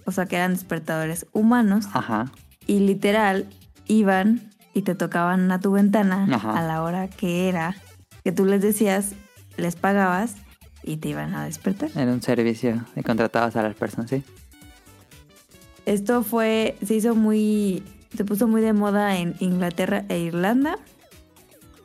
[0.06, 2.32] o sea, que eran despertadores humanos, Ajá.
[2.68, 3.48] y literal
[3.88, 6.58] iban y te tocaban a tu ventana Ajá.
[6.58, 7.76] a la hora que era,
[8.24, 9.14] que tú les decías,
[9.58, 10.36] les pagabas
[10.84, 11.90] y te iban a despertar.
[11.96, 14.24] Era un servicio de contratados a las personas, sí.
[15.86, 17.84] Esto fue, se hizo muy,
[18.16, 20.78] se puso muy de moda en Inglaterra e Irlanda.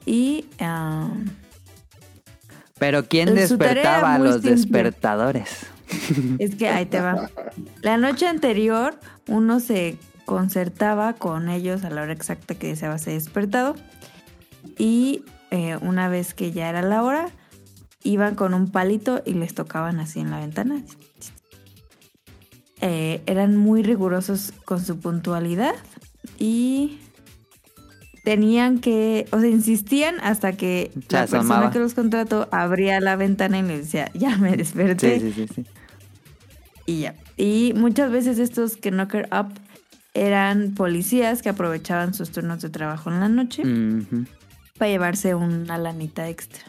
[0.07, 1.09] Y ah,
[2.78, 5.66] Pero ¿quién despertaba a los despertadores?
[6.39, 7.31] es que ahí te va.
[7.82, 13.15] La noche anterior uno se concertaba con ellos a la hora exacta que deseaba ser
[13.15, 13.74] despertado.
[14.77, 17.31] Y eh, una vez que ya era la hora,
[18.02, 20.82] iban con un palito y les tocaban así en la ventana.
[22.81, 25.74] Eh, eran muy rigurosos con su puntualidad
[26.39, 26.98] y
[28.23, 33.59] tenían que, o sea, insistían hasta que la persona que los contrató abría la ventana
[33.59, 35.19] y les decía, ya me desperté.
[35.19, 35.65] Sí, sí, sí, sí.
[36.89, 37.15] Y ya.
[37.36, 39.52] Y muchas veces estos que knocker up
[40.15, 43.62] eran policías que aprovechaban sus turnos de trabajo en la noche
[44.78, 46.62] para llevarse una lanita extra.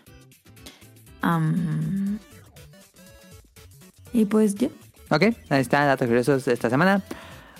[4.12, 4.68] Y pues ya.
[5.10, 7.02] Ok, ahí está, datos curiosos de esta semana.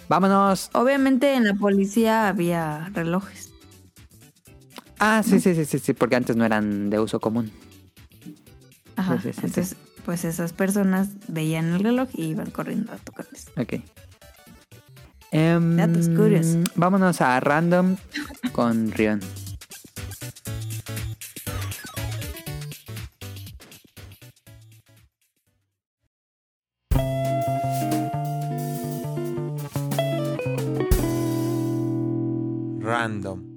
[0.10, 0.69] Vámonos.
[0.73, 3.53] Obviamente en la policía había relojes.
[4.99, 7.53] Ah, sí, sí, sí, sí, sí, porque antes no eran de uso común.
[8.98, 9.18] Ajá.
[9.22, 9.76] Sí, sí, sí, sí
[10.09, 13.47] Entonces, pues esas personas veían el reloj y iban corriendo a tocarles.
[13.56, 13.81] Ok.
[15.31, 16.70] Em, Datos curiosos.
[16.77, 17.97] Vámonos a random
[18.52, 19.20] con Rion.
[32.81, 33.55] Random.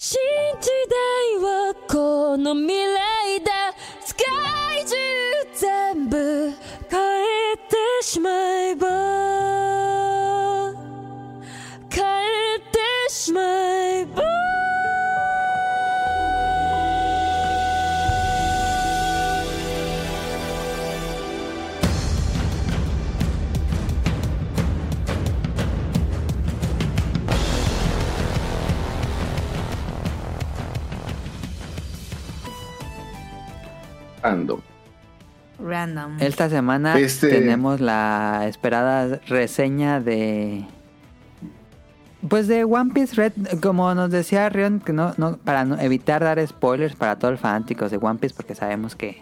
[0.00, 0.16] 新
[0.60, 3.11] 時代はこの未来
[8.03, 8.87] てしまえば
[11.89, 14.23] 変えてしまえば
[34.23, 34.72] Ando.
[35.63, 36.17] Random.
[36.19, 40.65] Esta semana Este- tenemos la esperada reseña de.
[42.27, 46.23] Pues de One Piece Red, como nos decía Rion, que no, no, para no- evitar
[46.23, 49.21] dar spoilers para todos los fanáticos de One Piece, porque sabemos que,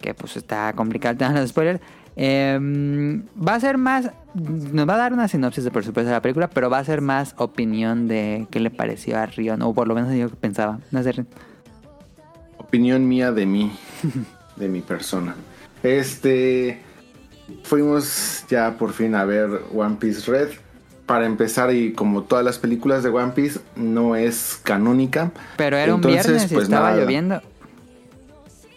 [0.00, 1.80] que pues está complicado el tema de los spoilers.
[2.16, 6.14] em, va a ser más, nos va a dar una sinopsis de por supuesto de
[6.14, 9.74] la película, pero va a ser más opinión de qué le pareció a Rion, o
[9.74, 10.78] por lo menos yo pensaba.
[10.90, 11.28] No sé, Rion.
[12.56, 13.70] Opinión mía de mí,
[14.60, 15.34] de mi persona.
[15.82, 16.80] Este.
[17.64, 20.50] Fuimos ya por fin a ver One Piece Red.
[21.06, 25.32] Para empezar, y como todas las películas de One Piece, no es canónica.
[25.56, 27.02] Pero era un viernes y pues estaba nada.
[27.02, 27.42] lloviendo.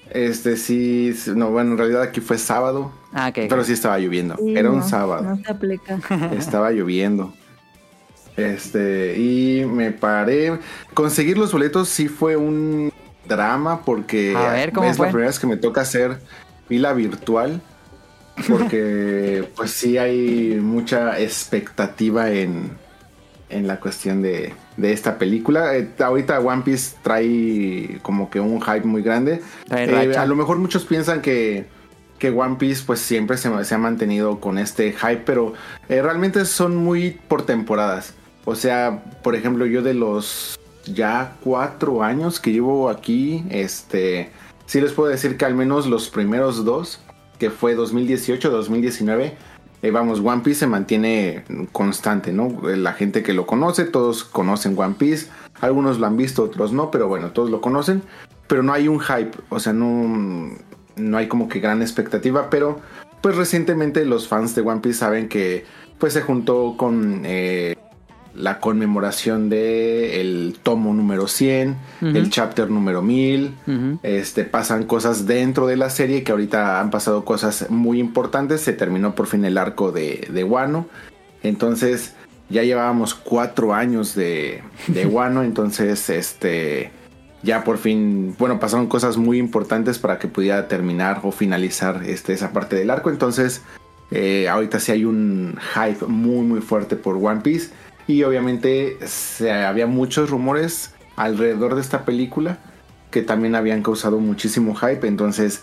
[0.09, 2.91] Este sí, no, bueno, en realidad aquí fue sábado.
[3.13, 3.45] Ah, ok.
[3.49, 4.35] Pero sí estaba lloviendo.
[4.37, 5.23] Sí, Era un sábado.
[5.23, 5.99] No se aplica.
[6.37, 7.33] Estaba lloviendo.
[8.37, 10.59] Este, y me paré.
[10.93, 12.92] Conseguir los boletos sí fue un
[13.27, 15.07] drama porque A ver, ¿cómo es fue?
[15.07, 16.19] la primera vez que me toca hacer
[16.67, 17.61] fila virtual.
[18.49, 22.71] Porque pues sí hay mucha expectativa en,
[23.49, 25.75] en la cuestión de, de esta película.
[25.77, 29.41] Eh, ahorita One Piece trae como que un hype muy grande.
[29.69, 31.67] Eh, a lo mejor muchos piensan que,
[32.17, 35.53] que One Piece pues siempre se, se ha mantenido con este hype, pero
[35.89, 38.13] eh, realmente son muy por temporadas.
[38.45, 44.31] O sea, por ejemplo, yo de los ya cuatro años que llevo aquí, este,
[44.65, 46.99] sí les puedo decir que al menos los primeros dos,
[47.39, 49.33] que fue 2018-2019,
[49.81, 52.69] eh, vamos, One Piece se mantiene constante, ¿no?
[52.69, 55.27] Eh, La gente que lo conoce, todos conocen One Piece,
[55.59, 58.01] algunos lo han visto, otros no, pero bueno, todos lo conocen,
[58.47, 60.51] pero no hay un hype, o sea, no,
[60.95, 62.79] no hay como que gran expectativa, pero
[63.21, 65.65] pues recientemente los fans de One Piece saben que
[65.97, 67.75] pues se juntó con eh,
[68.35, 72.07] la conmemoración de el tomo número 100, Ujú.
[72.17, 73.99] el chapter número 1000, Ujú.
[74.01, 78.61] este, pasan cosas dentro de la serie que ahorita han pasado cosas muy importantes.
[78.61, 80.87] Se terminó por fin el arco de, de Wano.
[81.43, 82.13] Entonces
[82.49, 85.43] ya llevábamos cuatro años de, de Wano.
[85.43, 86.91] entonces, este,
[87.43, 92.33] ya por fin, bueno, pasaron cosas muy importantes para que pudiera terminar o finalizar este,
[92.33, 93.09] esa parte del arco.
[93.09, 93.61] Entonces,
[94.11, 97.71] eh, ahorita sí hay un hype muy, muy fuerte por One Piece.
[98.07, 102.57] Y obviamente se, había muchos rumores alrededor de esta película
[103.11, 105.07] que también habían causado muchísimo hype.
[105.07, 105.61] Entonces,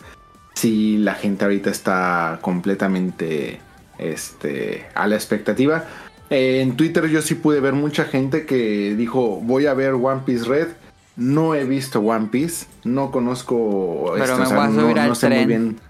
[0.55, 3.61] sí, la gente ahorita está completamente
[3.99, 5.85] este, a la expectativa.
[6.31, 10.23] Eh, en Twitter yo sí pude ver mucha gente que dijo, voy a ver One
[10.25, 10.69] Piece Red.
[11.17, 14.13] No he visto One Piece, no conozco...
[14.15, 15.49] Pero esto, me o sea, voy a no- subir no al sé muy tren.
[15.49, 15.81] bien.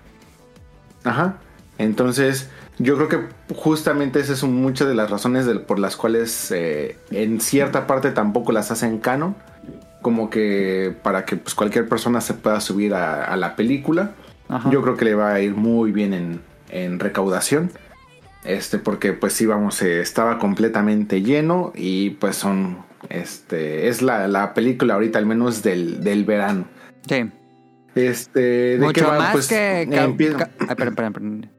[1.05, 1.37] Ajá.
[1.79, 2.49] Entonces,
[2.81, 6.97] yo creo que justamente esas son muchas de las razones del- por las cuales eh,
[7.11, 9.36] en cierta parte tampoco las hacen canon.
[10.02, 14.12] Como que para que pues, cualquier persona se pueda subir a, a la película.
[14.48, 14.70] Ajá.
[14.70, 16.40] Yo creo que le va a ir muy bien en,
[16.70, 17.70] en recaudación.
[18.43, 22.78] Este, porque pues sí, vamos, eh, estaba completamente lleno y pues son,
[23.11, 26.65] este, es la, la película ahorita al menos del, del verano.
[27.07, 27.31] Sí.
[27.94, 29.19] Este, ¿de qué Mucho va?
[29.19, 29.82] más Pues, que...
[29.82, 31.51] empieza- ca- Ay, perdón, perdón, perdón.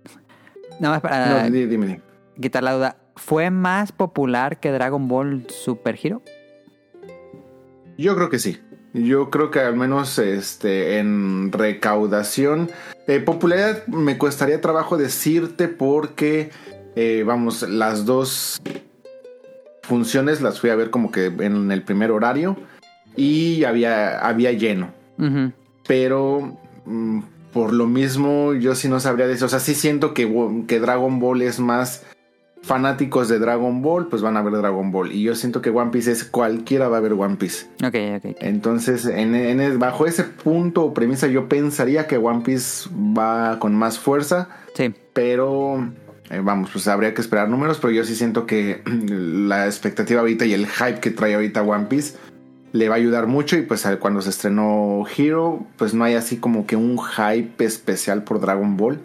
[0.82, 2.02] Nada más para No, di- dime,
[2.42, 2.98] quitar la duda.
[3.16, 6.22] ¿Fue más popular que Dragon Ball Super Hero?
[7.98, 8.60] Yo creo que sí.
[8.94, 12.70] Yo creo que al menos este en recaudación.
[13.08, 16.50] eh, popularidad me costaría trabajo decirte porque
[16.96, 18.62] eh, vamos, las dos
[19.84, 22.58] funciones las fui a ver como que en el primer horario
[23.16, 24.90] y había, había lleno.
[25.88, 27.20] Pero mm,
[27.54, 29.44] por lo mismo yo sí no sabría decir.
[29.46, 32.04] O sea, sí siento que, que Dragon Ball es más
[32.64, 35.12] fanáticos de Dragon Ball, pues van a ver Dragon Ball.
[35.12, 37.66] Y yo siento que One Piece es cualquiera va a ver One Piece.
[37.84, 38.26] Ok, ok.
[38.32, 38.38] ok.
[38.40, 43.76] Entonces, en, en- bajo ese punto o premisa, yo pensaría que One Piece va con
[43.76, 44.94] más fuerza, Sí.
[45.14, 45.90] pero
[46.30, 47.80] eh, vamos, pues habría que esperar números.
[47.82, 51.86] Pero yo sí siento que la expectativa ahorita y el hype que trae ahorita One
[51.86, 52.16] Piece
[52.74, 53.58] le va a ayudar mucho.
[53.58, 58.24] Y pues cuando se estrenó Hero, pues no hay así como que un hype especial
[58.24, 59.00] por Dragon Ball.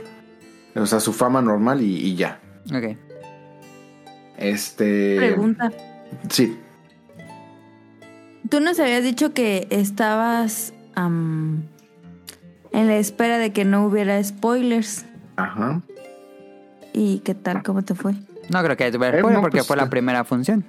[0.74, 2.40] O sea, su fama normal y, y ya.
[2.74, 2.96] Ok.
[4.36, 5.16] Este.
[5.16, 5.72] Pregunta.
[6.28, 6.58] Sí.
[8.48, 11.64] Tú nos habías dicho que estabas am,
[12.72, 15.04] en la espera de que no hubiera spoilers.
[15.36, 15.80] Ajá.
[16.92, 17.62] ¿Y qué tal?
[17.62, 18.14] ¿Cómo te fue?
[18.48, 19.88] No creo que tuviera Eh, spoiler no, porque pues, fue la eh.
[19.88, 20.64] primera función.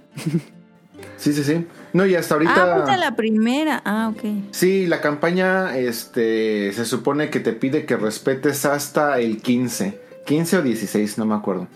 [1.18, 1.66] Sí, sí, sí.
[1.98, 2.54] No, y hasta ahorita.
[2.56, 3.82] Ah, fuiste la primera.
[3.84, 4.52] Ah, ok.
[4.52, 10.00] Sí, la campaña este, se supone que te pide que respetes hasta el 15.
[10.28, 11.68] 15 o 16, no me acuerdo.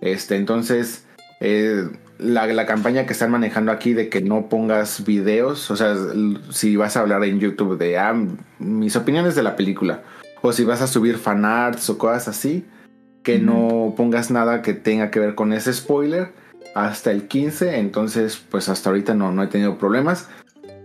[0.00, 1.04] Este, entonces,
[1.40, 1.86] eh,
[2.16, 5.94] la, la campaña que están manejando aquí de que no pongas videos, o sea,
[6.50, 8.16] si vas a hablar en YouTube de ah,
[8.58, 10.02] mis opiniones de la película,
[10.40, 12.64] o si vas a subir fanarts o cosas así,
[13.22, 16.32] que no pongas nada que tenga que ver con ese spoiler
[16.86, 17.78] hasta el 15.
[17.78, 20.28] Entonces, pues hasta ahorita no, no he tenido problemas.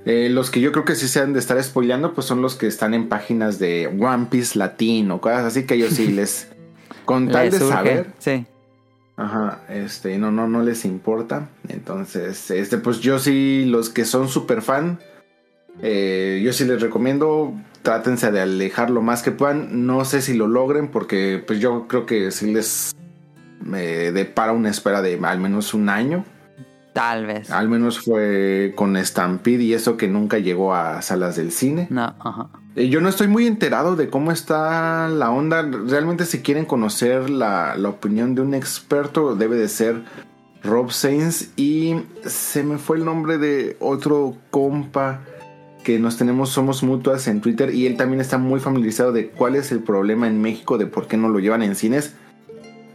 [0.06, 2.56] Eh, los que yo creo que sí se han de estar spoileando, pues son los
[2.56, 6.49] que están en páginas de One Piece Latino, cosas así que ellos sí les.
[7.06, 7.74] Con tal de surge.
[7.74, 8.45] saber, Sí.
[9.15, 11.49] Ajá, este, no, no, no les importa.
[11.68, 14.99] Entonces, este, pues yo sí, los que son super fan,
[15.82, 17.53] eh, yo sí les recomiendo,
[17.84, 19.86] trátense de alejar lo más que puedan.
[19.86, 22.95] No sé si lo logren, porque pues yo creo que sí les
[23.64, 26.26] me depara una espera de al menos un año.
[26.94, 27.49] Tal vez.
[27.49, 31.88] Al menos fue con Stampede y eso que nunca llegó a salas del cine.
[31.90, 32.49] No, ajá.
[32.76, 35.64] Eh, Yo no estoy muy enterado de cómo está la onda.
[35.64, 40.03] Realmente si quieren conocer la, la opinión de un experto debe de ser
[40.64, 41.95] Rob Sainz y
[42.26, 45.22] se me fue el nombre de otro compa
[45.84, 49.56] que nos tenemos, somos mutuas en Twitter y él también está muy familiarizado de cuál
[49.56, 52.15] es el problema en México, de por qué no lo llevan en cines.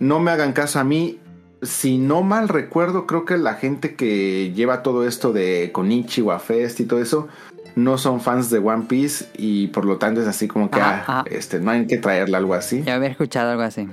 [0.01, 1.19] No me hagan caso a mí,
[1.63, 6.81] si no mal recuerdo, creo que la gente que lleva todo esto de Konichiwa Fest
[6.81, 7.29] y todo eso
[7.75, 11.05] no son fans de One Piece y por lo tanto es así como que Ajá,
[11.07, 11.25] ah, ajá.
[11.31, 12.83] este no hay que traerle algo así.
[12.83, 13.89] Ya había escuchado algo así.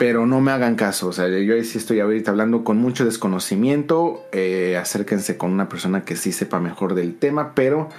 [0.00, 4.24] Pero no me hagan caso, o sea, yo sí estoy ahorita hablando con mucho desconocimiento.
[4.32, 7.90] eh, acérquense con una persona que sí sepa mejor del tema, pero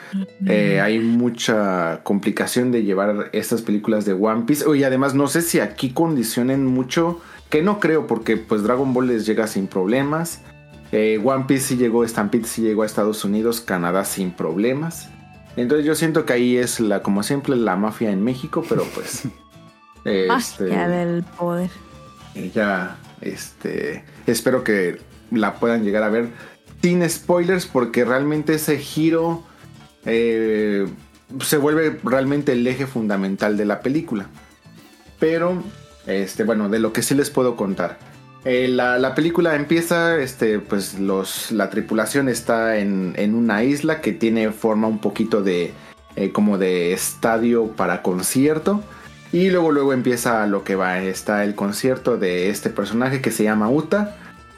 [0.47, 4.65] eh, hay mucha complicación de llevar estas películas de One Piece.
[4.75, 7.21] Y además, no sé si aquí condicionen mucho,
[7.51, 10.41] que no creo, porque pues Dragon Ball les llega sin problemas.
[10.91, 15.11] Eh, One Piece sí llegó, Stampede sí llegó a Estados Unidos, Canadá sin problemas.
[15.55, 19.27] Entonces yo siento que ahí es la, como siempre, la mafia en México, pero pues.
[20.03, 21.69] este, del poder.
[22.35, 24.99] Y ya, este, espero que
[25.31, 26.29] la puedan llegar a ver
[26.81, 29.43] sin spoilers porque realmente ese giro
[30.05, 30.87] eh,
[31.39, 34.27] se vuelve realmente el eje fundamental de la película.
[35.19, 35.63] Pero,
[36.07, 37.99] este, bueno, de lo que sí les puedo contar.
[38.43, 44.01] Eh, la, la película empieza, este, pues los, la tripulación está en, en una isla
[44.01, 45.73] que tiene forma un poquito de,
[46.15, 48.83] eh, como de estadio para concierto.
[49.31, 50.99] Y luego, luego empieza lo que va.
[50.99, 54.17] Está el concierto de este personaje que se llama Uta,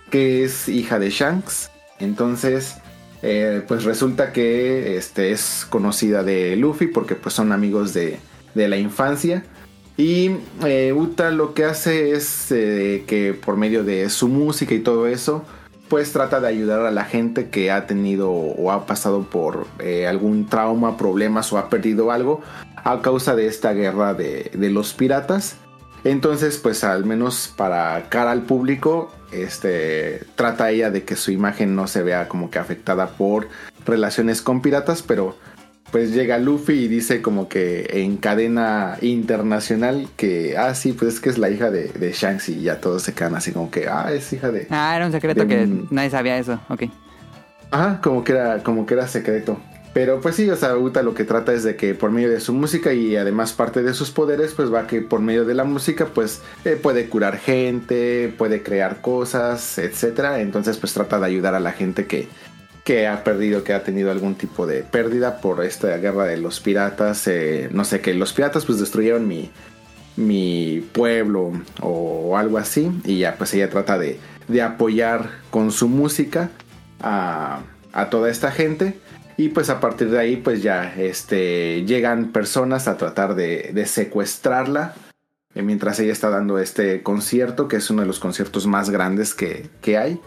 [0.09, 1.69] que es hija de Shanks.
[1.99, 2.77] Entonces,
[3.21, 8.19] eh, pues resulta que este, es conocida de Luffy porque pues son amigos de,
[8.55, 9.45] de la infancia.
[9.95, 10.31] Y
[10.65, 15.07] eh, Uta lo que hace es eh, que por medio de su música y todo
[15.07, 15.45] eso,
[15.93, 20.07] pues trata de ayudar a la gente que ha tenido o ha pasado por eh,
[20.07, 22.41] algún trauma, problemas o ha perdido algo
[22.83, 25.57] a causa de esta guerra de, los piratas.
[26.03, 31.75] Entonces, pues al menos para cara al público, este trata ella de que su imagen
[31.75, 33.49] no se vea como que afectada por
[33.85, 35.37] relaciones con piratas, pero
[35.93, 41.19] pues llega Luffy y dice como que en cadena internacional que, ah, sí, pues es
[41.19, 43.87] que es la hija de, de Shanks y ya todos se quedan así como que,
[43.87, 44.65] ah, es hija de...
[44.71, 46.59] Ah, era un secreto De que nadie sabía eso.
[46.67, 46.85] Ok.
[47.69, 49.59] Ajá, como que era, como que era secreto.
[49.93, 52.39] Pero pues sí, o sea, Uta lo que trata es de que por medio de
[52.39, 55.63] su música y además parte de sus poderes, pues va que por medio de la
[55.63, 60.41] música, pues eh, puede curar gente, puede crear cosas, etcétera.
[60.41, 62.27] Entonces, pues trata de ayudar a la gente que,
[62.83, 66.59] que ha perdido, que ha tenido algún tipo de pérdida por esta guerra de los
[66.59, 67.27] piratas.
[67.27, 69.51] eh, no sé, que los piratas pues destruyeron mi,
[70.17, 72.91] mi pueblo o algo así.
[73.05, 76.49] Y ya pues ella trata de, de apoyar con su música
[77.01, 77.61] a,
[77.93, 78.99] a toda esta gente.
[79.37, 83.85] Y pues a partir de ahí pues ya este, llegan personas a tratar de, de
[83.85, 84.93] secuestrarla.
[85.55, 89.33] eh, Mientras ella está dando este concierto, que es uno de los conciertos más grandes
[89.33, 90.19] que, que hay.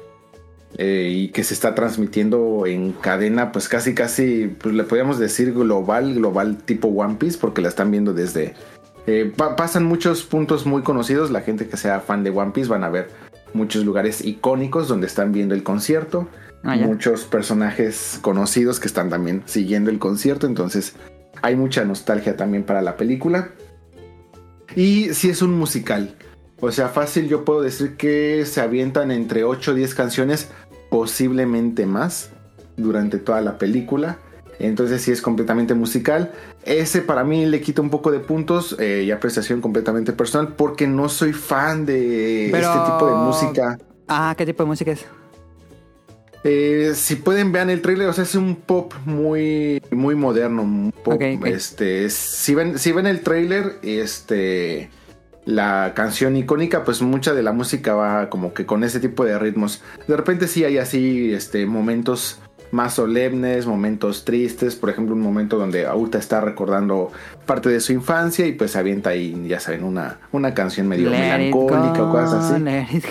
[0.78, 5.52] Eh, y que se está transmitiendo en cadena, pues casi casi, pues le podríamos decir
[5.54, 8.54] global, global tipo One Piece, porque la están viendo desde...
[9.06, 12.68] eh, pa- pasan muchos puntos muy conocidos, la gente que sea fan de One Piece
[12.68, 13.08] van a ver
[13.54, 16.28] muchos lugares icónicos donde están viendo el concierto,
[16.64, 20.94] Ah, muchos personajes conocidos que están también siguiendo el concierto, entonces
[21.40, 23.50] hay mucha nostalgia también para la película.
[24.74, 26.16] Y si es un musical,
[26.60, 30.48] o sea, fácil yo puedo decir que se avientan entre 8 o 10 canciones,
[30.90, 32.30] posiblemente más,
[32.76, 34.18] durante toda la película.
[34.58, 36.32] Entonces sí es completamente musical.
[36.64, 40.86] Ese para mí le quita un poco de puntos eh, y apreciación completamente personal porque
[40.86, 43.78] no soy fan de Pero- este tipo de música.
[44.08, 45.04] Ah, ¿qué tipo de música es?
[46.44, 50.62] Eh, si pueden vean el trailer, o sea, es un pop muy, muy moderno.
[50.62, 51.20] Un pop.
[51.44, 54.90] Este, si ven, si ven el trailer, este,
[55.46, 59.38] la canción icónica, pues mucha de la música va como que con ese tipo de
[59.38, 59.80] ritmos.
[60.06, 62.40] De repente sí hay así, este, momentos
[62.72, 64.74] más solemnes, momentos tristes.
[64.74, 67.12] Por ejemplo, un momento donde Auta está recordando
[67.46, 71.10] parte de su infancia y pues se avienta ahí, ya saben, una, una canción medio
[71.10, 73.02] Let melancólica o cosas así.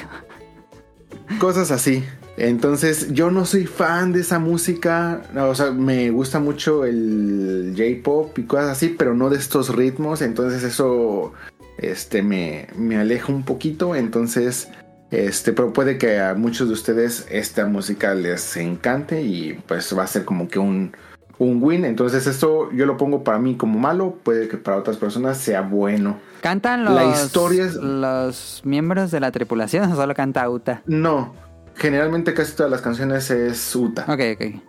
[1.39, 2.03] Cosas así.
[2.37, 5.21] Entonces, yo no soy fan de esa música.
[5.37, 10.21] O sea, me gusta mucho el J-pop y cosas así, pero no de estos ritmos.
[10.21, 11.31] Entonces, eso
[11.77, 13.95] este, me, me aleja un poquito.
[13.95, 14.69] Entonces,
[15.11, 20.03] este, pero puede que a muchos de ustedes esta música les encante y pues va
[20.03, 20.95] a ser como que un,
[21.37, 21.85] un win.
[21.85, 24.17] Entonces, esto yo lo pongo para mí como malo.
[24.23, 26.19] Puede que para otras personas sea bueno.
[26.41, 30.81] ¿Cantan los, La historia es- los miembros de la tripulación o solo canta Uta?
[30.85, 31.33] No,
[31.75, 34.05] generalmente casi todas las canciones es Uta.
[34.07, 34.61] Ok, ok.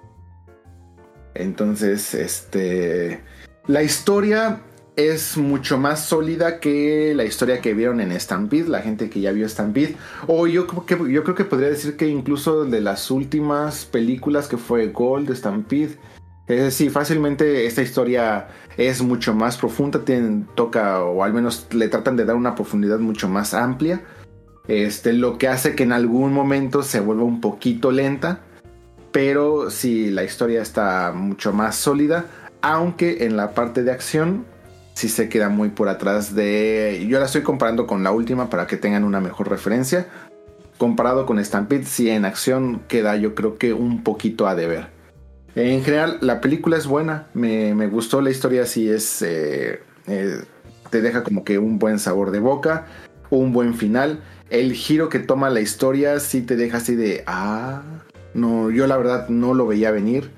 [1.35, 3.21] Entonces, este.
[3.67, 4.61] La historia
[4.97, 9.31] es mucho más sólida que la historia que vieron en Stampede, la gente que ya
[9.31, 9.97] vio Stampede.
[10.27, 15.35] O yo creo que, podría decir que incluso de las últimas películas que fue Gold,
[15.35, 15.99] Stampede.
[16.49, 20.03] Es decir, fácilmente esta historia es mucho más profunda,
[20.55, 24.03] toca, o al menos le tratan de dar una profundidad mucho más amplia.
[24.67, 28.41] Este, lo que hace que en algún momento se vuelva un poquito lenta.
[29.13, 32.27] Pero sí, la historia está mucho más sólida.
[32.63, 34.45] Aunque en la parte de acción
[34.97, 37.07] sí se queda muy por atrás de...
[37.07, 40.07] Yo la estoy comparando con la última para que tengan una mejor referencia.
[40.79, 44.87] Comparado con Stampede, sí en acción queda yo creo que un poquito a deber.
[45.55, 47.27] En general, la película es buena.
[47.35, 49.21] Me, me gustó la historia, sí es...
[49.21, 50.41] eh, eh,
[50.89, 52.87] te deja como que un buen sabor de boca.
[53.29, 54.23] Un buen final.
[54.49, 57.23] El giro que toma la historia sí te deja así de...
[57.27, 57.83] Ah...
[58.33, 60.31] No, yo la verdad no lo veía venir.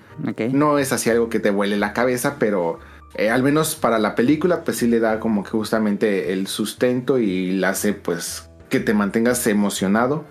[0.53, 2.79] No es así algo que te vuele la cabeza, pero
[3.15, 7.19] eh, al menos para la película, pues sí le da como que justamente el sustento
[7.19, 10.25] y la hace pues que te mantengas emocionado.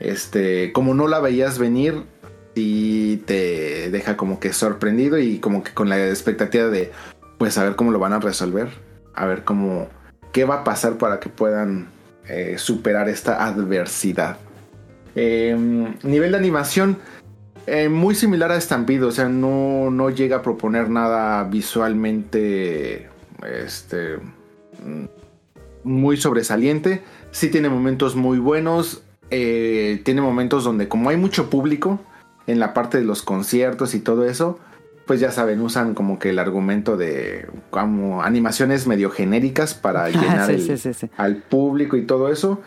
[0.00, 2.04] Este, como no la veías venir,
[2.54, 6.92] y te deja como que sorprendido y como que con la expectativa de
[7.38, 8.68] pues a ver cómo lo van a resolver,
[9.14, 9.88] a ver cómo
[10.32, 11.88] qué va a pasar para que puedan
[12.28, 14.38] eh, superar esta adversidad.
[15.16, 15.56] Eh,
[16.02, 16.98] nivel de animación,
[17.66, 23.08] eh, muy similar a Estampido, o sea, no, no llega a proponer nada visualmente
[23.46, 24.16] este,
[25.82, 27.02] muy sobresaliente.
[27.30, 32.00] Sí tiene momentos muy buenos, eh, tiene momentos donde como hay mucho público
[32.46, 34.58] en la parte de los conciertos y todo eso,
[35.06, 40.46] pues ya saben, usan como que el argumento de como animaciones medio genéricas para llenar
[40.46, 41.10] Sí, el- sí, sí, sí.
[41.16, 42.60] al público y todo eso.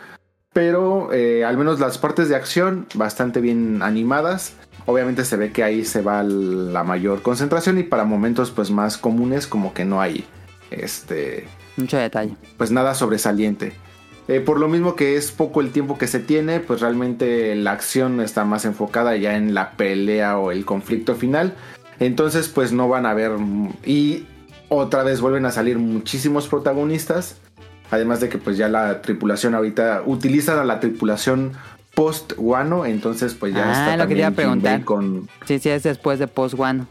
[0.52, 4.54] Pero eh, al menos las partes de acción bastante bien animadas.
[4.88, 8.96] Obviamente se ve que ahí se va la mayor concentración y para momentos pues más
[8.96, 10.24] comunes como que no hay
[10.70, 11.46] este
[11.76, 12.34] Mucho detalle.
[12.56, 13.74] pues nada sobresaliente.
[14.28, 17.72] Eh, por lo mismo que es poco el tiempo que se tiene, pues realmente la
[17.72, 21.52] acción está más enfocada ya en la pelea o el conflicto final.
[22.00, 23.32] Entonces pues no van a ver...
[23.84, 24.24] Y
[24.70, 27.36] otra vez vuelven a salir muchísimos protagonistas.
[27.90, 31.52] Además de que pues ya la tripulación ahorita utilizan a la tripulación
[31.98, 32.86] post Wano.
[32.86, 34.84] Entonces pues ya Ah, está lo también Jinbei preguntar.
[34.84, 35.28] con...
[35.46, 36.84] Sí, sí, es después de Post One.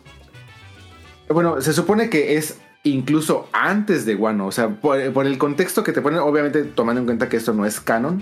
[1.30, 4.48] Bueno, se supone que es incluso antes de Wano.
[4.48, 7.54] O sea, por, por el contexto que te ponen, obviamente tomando en cuenta que esto
[7.54, 8.22] no es canon.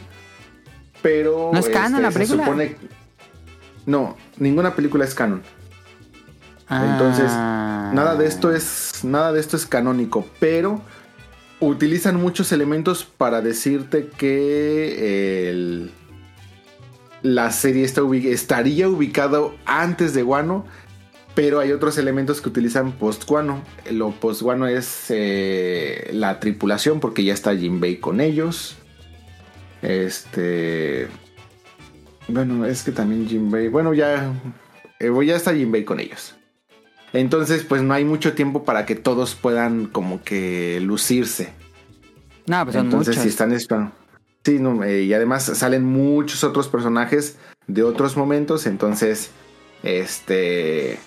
[1.01, 1.49] Pero.
[1.53, 2.45] ¿No es canon la se película?
[2.45, 2.75] supone-
[3.87, 5.41] No, ninguna película es canon.
[6.69, 7.91] Entonces, Ah.
[7.93, 9.03] nada de esto es.
[9.03, 10.25] Nada de esto es canónico.
[10.39, 10.81] Pero
[11.59, 15.91] utilizan muchos elementos para decirte que el-
[17.25, 20.65] la serie está estaría ubicado antes de Wano.
[21.33, 23.61] Pero hay otros elementos que utilizan post-Guano.
[23.91, 28.77] Lo post-Guano es eh, la tripulación, porque ya está Jinbei con ellos.
[29.81, 31.07] Este.
[32.29, 33.67] Bueno, es que también Jinbei.
[33.67, 34.31] Bueno, ya.
[34.99, 36.35] eh, ya está Jinbei con ellos.
[37.11, 41.53] Entonces, pues no hay mucho tiempo para que todos puedan como que lucirse.
[42.47, 43.23] No, pues son Entonces, muchos.
[43.23, 43.91] si están esperando.
[44.45, 48.67] Sí, no, eh, y además salen muchos otros personajes de otros momentos.
[48.67, 49.31] Entonces,
[49.81, 50.99] este.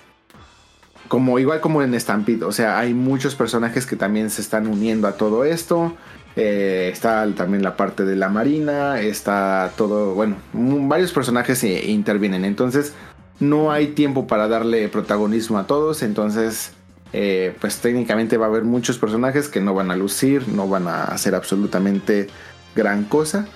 [1.07, 2.45] Como igual como en Stampede.
[2.45, 5.95] O sea, hay muchos personajes que también se están uniendo a todo esto.
[6.35, 9.01] Eh, está también la parte de la marina.
[9.01, 10.15] Está todo.
[10.15, 12.45] Bueno, varios personajes eh, intervienen.
[12.45, 12.93] Entonces,
[13.39, 16.03] no hay tiempo para darle protagonismo a todos.
[16.03, 16.73] Entonces,
[17.13, 21.05] pues técnicamente va a haber muchos personajes que no van a lucir, no van a
[21.05, 22.29] hacer absolutamente
[22.79, 23.47] gran cosa.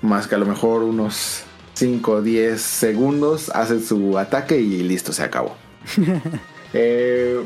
[0.00, 1.44] Más que a lo mejor unos
[1.74, 5.56] 5 o 10 segundos hacen su ataque y listo, se acabó.
[6.74, 7.38] Eh,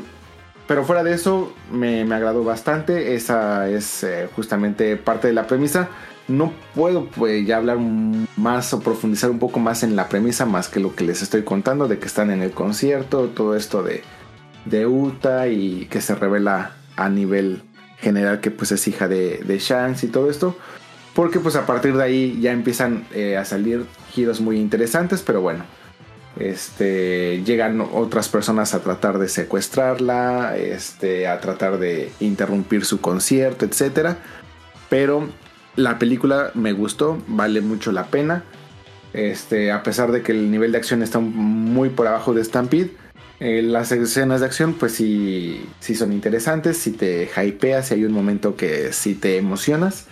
[0.69, 3.13] pero fuera de eso, me, me agradó bastante.
[3.13, 5.89] Esa es eh, justamente parte de la premisa.
[6.29, 7.77] No puedo pues, ya hablar
[8.37, 11.43] más o profundizar un poco más en la premisa, más que lo que les estoy
[11.43, 14.01] contando, de que están en el concierto, todo esto de,
[14.63, 17.63] de Uta y que se revela a nivel
[17.97, 20.55] general que pues es hija de, de Shanks y todo esto.
[21.17, 25.41] Porque pues a partir de ahí ya empiezan eh, a salir giros muy interesantes, pero
[25.41, 25.65] bueno.
[26.37, 33.65] Este, llegan otras personas a tratar de secuestrarla, este, a tratar de interrumpir su concierto,
[33.65, 34.09] etc.
[34.89, 35.27] Pero
[35.75, 38.43] la película me gustó, vale mucho la pena.
[39.13, 42.91] Este, a pesar de que el nivel de acción está muy por abajo de Stampede,
[43.39, 48.05] eh, las escenas de acción pues sí, sí son interesantes, si te hypeas, si hay
[48.05, 50.05] un momento que sí te emocionas.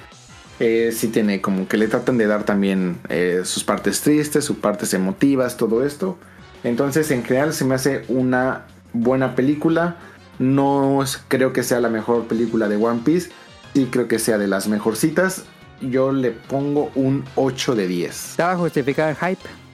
[0.60, 4.58] Eh, sí tiene como que le tratan de dar también eh, sus partes tristes, sus
[4.58, 6.18] partes emotivas, todo esto.
[6.64, 9.98] Entonces en general se me hace una buena película.
[10.40, 13.32] No creo que sea la mejor película de One Piece.
[13.74, 15.44] Sí creo que sea de las mejorcitas.
[15.82, 18.32] Yo le pongo un 8 de 10.
[18.32, 19.65] Estaba justificado el hype.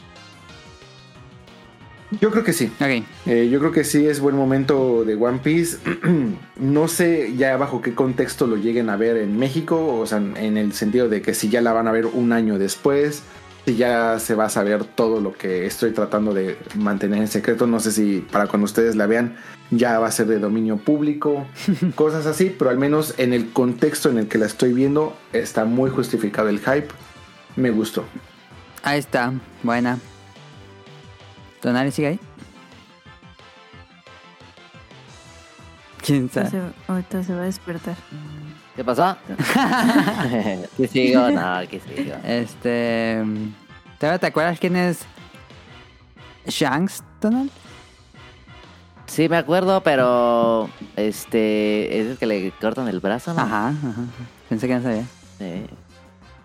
[2.19, 2.71] Yo creo que sí.
[3.25, 5.77] Eh, yo creo que sí es buen momento de One Piece.
[6.57, 10.57] no sé ya bajo qué contexto lo lleguen a ver en México, o sea, en
[10.57, 13.23] el sentido de que si ya la van a ver un año después,
[13.65, 17.65] si ya se va a saber todo lo que estoy tratando de mantener en secreto.
[17.65, 19.37] No sé si para cuando ustedes la vean
[19.69, 21.47] ya va a ser de dominio público,
[21.95, 25.63] cosas así, pero al menos en el contexto en el que la estoy viendo está
[25.63, 26.89] muy justificado el hype.
[27.55, 28.05] Me gustó.
[28.83, 29.33] Ahí está.
[29.63, 29.97] Buena.
[31.61, 32.19] ¿Tonali sigue ahí?
[36.03, 36.73] ¿Quién sabe?
[36.87, 37.95] Ahorita se va a despertar.
[38.75, 39.15] ¿Qué pasó?
[40.77, 41.29] ¿Qué sigo?
[41.29, 42.15] No, ¿qué sigo?
[42.23, 43.23] Este.
[43.99, 45.05] ¿Te, acuerdas quién es
[46.47, 47.51] Shanks, Donald?
[49.05, 50.69] Sí, me acuerdo, pero.
[50.95, 51.99] Este.
[51.99, 53.41] Es el que le cortan el brazo, ¿no?
[53.41, 53.93] Ajá, ajá.
[54.49, 55.05] Pensé que no sabía.
[55.37, 55.67] Sí.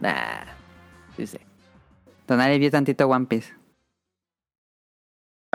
[0.00, 0.44] Nah.
[1.16, 1.38] Sí, sí.
[2.26, 3.55] Tonali vio tantito One Piece.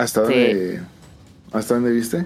[0.02, 0.34] ¿Hasta Sí.
[0.34, 0.82] dónde,
[1.54, 2.26] ¿hasta dónde viste?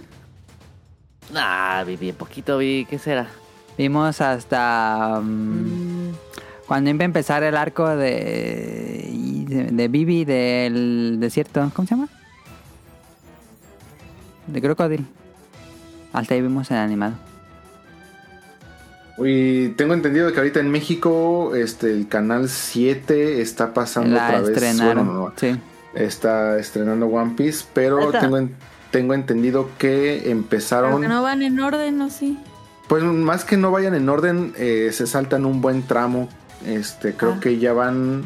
[1.34, 2.86] Nah, vi bien poquito, vi.
[2.90, 3.28] ¿Qué será?
[3.78, 5.20] Vimos hasta.
[5.22, 6.12] mm,
[6.68, 9.10] Cuando iba a empezar el arco de.
[9.48, 11.70] de, de Bibi del desierto.
[11.76, 12.08] ¿Cómo se llama?
[14.48, 15.04] De Crocodile.
[16.14, 17.14] Hasta ahí vimos el animado.
[19.18, 24.40] Y tengo entendido que ahorita en México este, el canal 7 está pasando La otra
[24.42, 24.50] vez.
[24.50, 25.06] estrenaron.
[25.08, 25.56] bueno, no, Sí.
[25.96, 28.56] Está estrenando One Piece, pero tengo, en-
[28.92, 31.02] tengo entendido que Pero empezaron.
[31.02, 32.38] que no van en orden, ¿o sí?
[32.88, 36.30] Pues más que no vayan en orden, eh, se saltan un buen tramo.
[36.66, 37.40] Este, creo Ah.
[37.40, 38.24] que ya van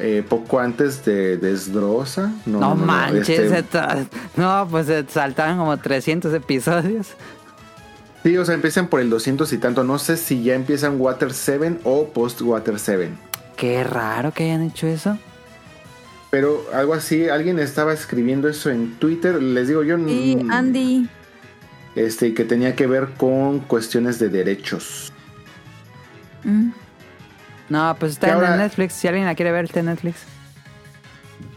[0.00, 2.32] eh, poco antes de Desdrosa.
[2.46, 3.52] No, No, no, no, manches.
[3.52, 3.78] este,
[4.36, 7.08] No, pues se saltaron como 300 episodios.
[8.24, 9.84] sí, o sea, empiezan por el 200 y tanto.
[9.84, 13.10] No sé si ya empiezan Water 7 o Post Water 7.
[13.56, 15.16] Qué raro que hayan hecho eso.
[16.34, 19.40] Pero algo así, alguien estaba escribiendo eso en Twitter.
[19.40, 19.96] Les digo yo.
[19.98, 21.08] Y mm, Andy.
[21.94, 25.12] Este, que tenía que ver con cuestiones de derechos.
[26.42, 26.70] mm,
[27.68, 28.94] No, pues está en ahora- Netflix.
[28.94, 30.24] Si alguien la quiere ver, está en Netflix.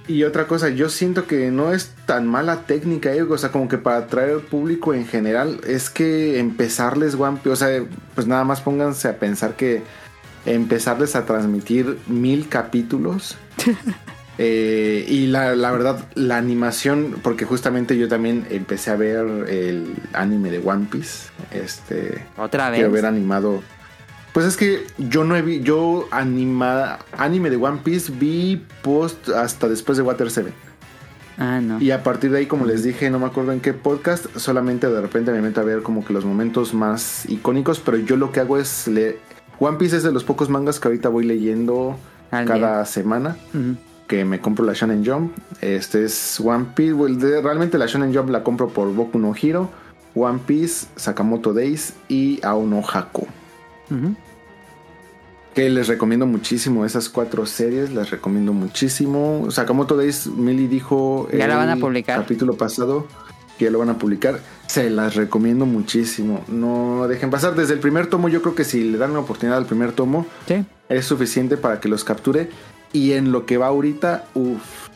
[0.07, 3.67] Y otra cosa, yo siento que no es tan mala técnica, eh, o sea, como
[3.67, 7.83] que para atraer al público en general, es que empezarles One Piece, o sea,
[8.13, 9.81] pues nada más pónganse a pensar que
[10.45, 13.39] empezarles a transmitir mil capítulos.
[14.37, 19.95] eh, y la, la verdad, la animación, porque justamente yo también empecé a ver el
[20.13, 22.79] anime de One Piece, este, Otra vez.
[22.79, 23.63] quiero ver animado.
[24.33, 29.29] Pues es que yo no he vi, yo anima, anime de One Piece vi post
[29.29, 30.53] hasta después de Water 7.
[31.39, 31.79] Ah, no.
[31.81, 34.87] Y a partir de ahí, como les dije, no me acuerdo en qué podcast, solamente
[34.89, 38.31] de repente me meto a ver como que los momentos más icónicos, pero yo lo
[38.31, 39.19] que hago es leer.
[39.59, 41.97] One Piece es de los pocos mangas que ahorita voy leyendo
[42.29, 43.75] Al cada semana Ujú.
[44.07, 45.33] Que me compro la Shonen Jump.
[45.61, 46.93] Este es One Piece.
[46.93, 49.69] well, de- realmente la Shonen Jump la compro por Boku no Hero,
[50.15, 53.27] One Piece, Sakamoto Days y Aono Hako.
[53.91, 54.15] Ujú.
[55.53, 59.47] Que les recomiendo muchísimo esas cuatro series, las recomiendo muchísimo.
[59.49, 62.19] Sakamoto Days, Millie dijo Ya la van a el publicar.
[62.21, 63.07] capítulo pasado
[63.57, 64.39] que ya lo van a publicar.
[64.67, 66.43] Se las recomiendo muchísimo.
[66.47, 67.55] No dejen pasar.
[67.55, 70.27] Desde el primer tomo, yo creo que si le dan una oportunidad al primer tomo,
[70.47, 70.63] Sí.
[70.89, 72.51] es suficiente para que los capture.
[72.93, 74.89] Y en lo que va ahorita, uff,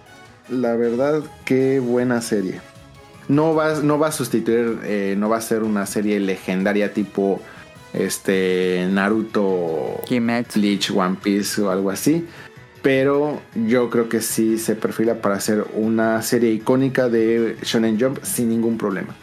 [0.50, 2.60] la verdad, qué buena serie.
[3.28, 7.40] No va, no va a sustituir, eh, no va a ser una serie legendaria tipo
[7.94, 10.60] este Naruto, Kimetsu.
[10.60, 12.26] Bleach, One Piece o algo así.
[12.82, 18.24] Pero yo creo que sí se perfila para ser una serie icónica de Shonen Jump
[18.24, 19.16] sin ningún problema.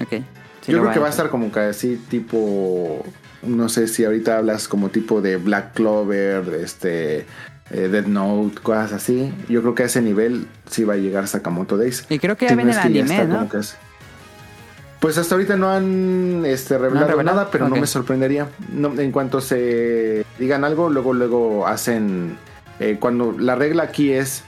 [0.00, 0.22] Ok.
[0.60, 3.04] Sí, Yo creo que va a estar como que así tipo,
[3.42, 7.26] no sé si ahorita hablas como tipo de Black Clover, de este
[7.70, 9.32] eh, Dead Note, cosas así.
[9.48, 12.04] Yo creo que a ese nivel sí va a llegar Sakamoto Days.
[12.08, 13.58] Y creo que ya Si no viene es el ya anime, ¿no?
[13.58, 13.76] es-
[15.00, 17.36] Pues hasta ahorita no han este, revelado, revelado?
[17.38, 18.48] nada, pero no me sorprendería.
[18.72, 22.36] No, en cuanto se digan algo, luego luego hacen
[22.80, 24.42] eh, cuando la regla aquí es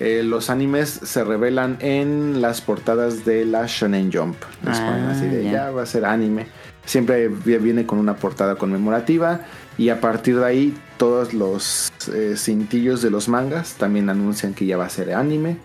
[0.00, 4.36] eh, los animes se revelan en las portadas de la Shonen Jump.
[4.66, 6.46] Ah, así de ya va a ser anime.
[6.84, 9.40] Siempre vi- viene con una portada conmemorativa
[9.78, 14.66] y a partir de ahí todos los eh, cintillos de los mangas también anuncian que
[14.66, 15.56] ya va a ser anime.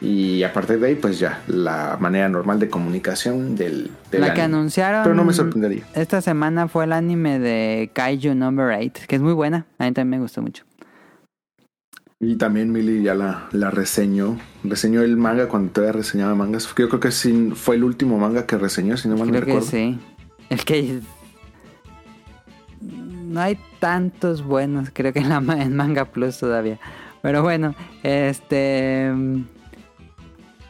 [0.00, 4.34] Y a partir de ahí, pues ya, la manera normal de comunicación del, del La
[4.34, 4.56] que anime.
[4.56, 5.84] anunciaron Pero no me sorprendería.
[5.94, 9.64] esta semana fue el anime de Kaiju Number 8, que es muy buena.
[9.78, 10.64] A mí también me gustó mucho.
[12.18, 14.38] Y también Millie ya la, la reseñó.
[14.62, 16.68] Reseñó el manga cuando todavía reseñaba mangas.
[16.76, 19.44] Yo creo que sí fue el último manga que reseñó, si no mal no Creo
[19.44, 19.68] que recuerdo.
[19.68, 19.98] sí.
[20.58, 21.00] El que
[22.80, 26.78] no hay tantos buenos, creo que en, la, en Manga Plus todavía.
[27.22, 29.10] Pero bueno, este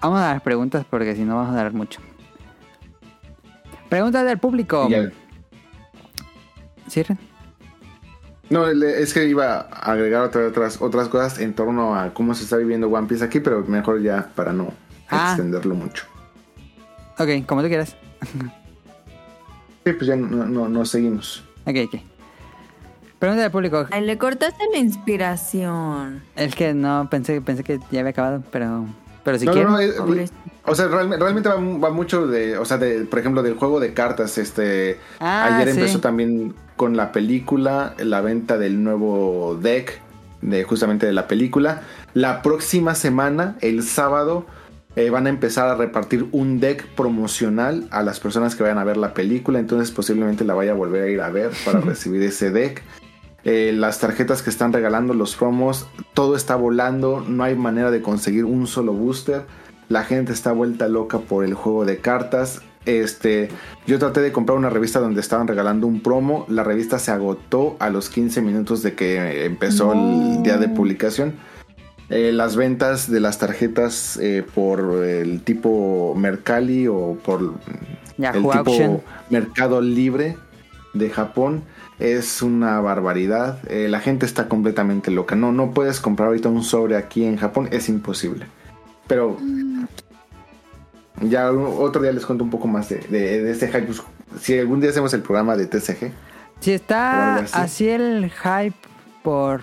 [0.01, 2.01] Vamos a las preguntas porque si no vamos a dar mucho.
[3.89, 4.89] Preguntas del público.
[6.89, 7.19] ¿Cierren?
[8.51, 12.45] No, es que iba a agregar otra- otras, otras cosas en torno a cómo se
[12.45, 14.73] está viviendo One Piece aquí, pero mejor ya para no
[15.09, 15.29] Ah.
[15.31, 16.05] extenderlo mucho.
[17.19, 17.97] Ok, como tú quieras.
[19.85, 21.43] Sí, pues ya no, no, no seguimos.
[21.67, 22.01] Ok, ok.
[23.19, 23.87] Pregunta del público.
[23.91, 26.23] Ay, le cortaste la inspiración.
[26.37, 28.87] Es que no, pensé, pensé que ya había acabado, pero,
[29.25, 29.71] pero si no, quieren.
[29.71, 30.37] no, no, es- Pobrecito.
[30.67, 33.79] o sea, realme- realmente, va, va mucho de, o sea, de, por ejemplo, del juego
[33.81, 34.39] de cartas.
[34.39, 35.79] Este, Ah, ayer sí.
[35.81, 40.01] empezó también con la película, la venta del nuevo deck,
[40.41, 41.83] de justamente de la película.
[42.15, 44.47] La próxima semana, el sábado,
[44.95, 48.85] eh, van a empezar a repartir un deck promocional a las personas que vayan a
[48.85, 49.59] ver la película.
[49.59, 52.83] Entonces, posiblemente la vaya a volver a ir a ver para recibir ese deck.
[53.45, 58.03] Eh, las tarjetas que están regalando, los promos, todo está volando, no hay manera de
[58.03, 59.47] conseguir un solo booster.
[59.89, 62.63] La gente está vuelta loca por el juego de cartas.
[62.85, 63.49] Este,
[63.87, 66.45] yo traté de comprar una revista donde estaban regalando un promo.
[66.49, 71.35] La revista se agotó a los 15 minutos de que empezó el día de publicación.
[72.11, 77.55] Eh, las ventas de las tarjetas eh, por el tipo Mercalli o por
[78.19, 79.01] Yahoo el tipo Auction.
[79.31, 80.37] Mercado Libre
[80.93, 81.63] de Japón
[81.99, 83.59] es una barbaridad.
[83.71, 85.37] Eh, la gente está completamente loca.
[85.37, 88.47] No, no puedes comprar ahorita un sobre aquí en Japón, es imposible.
[89.07, 89.39] Pero
[91.21, 93.83] ya otro día les cuento un poco más de, de- de este hype.
[93.83, 94.03] Pues,
[94.41, 96.11] si algún día hacemos el programa de TCG,
[96.61, 98.77] Si está así el hype
[99.23, 99.61] por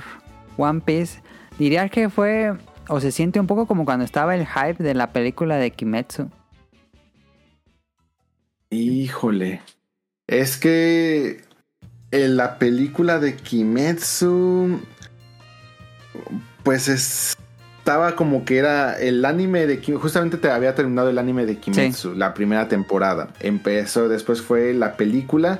[0.57, 1.21] One Piece,
[1.59, 2.55] diría que fue
[2.87, 6.29] o se siente un poco como cuando estaba el hype de la película de Kimetsu.
[8.71, 9.61] híjole,
[10.27, 11.41] es que
[12.11, 14.79] en la película de Kimetsu,
[16.63, 17.35] pues es-
[17.79, 20.01] estaba como que era el anime de Kimetsu.
[20.01, 23.29] Justamente te había terminado el anime de Kimetsu, la primera temporada.
[23.39, 25.59] Empezó, después fue la película.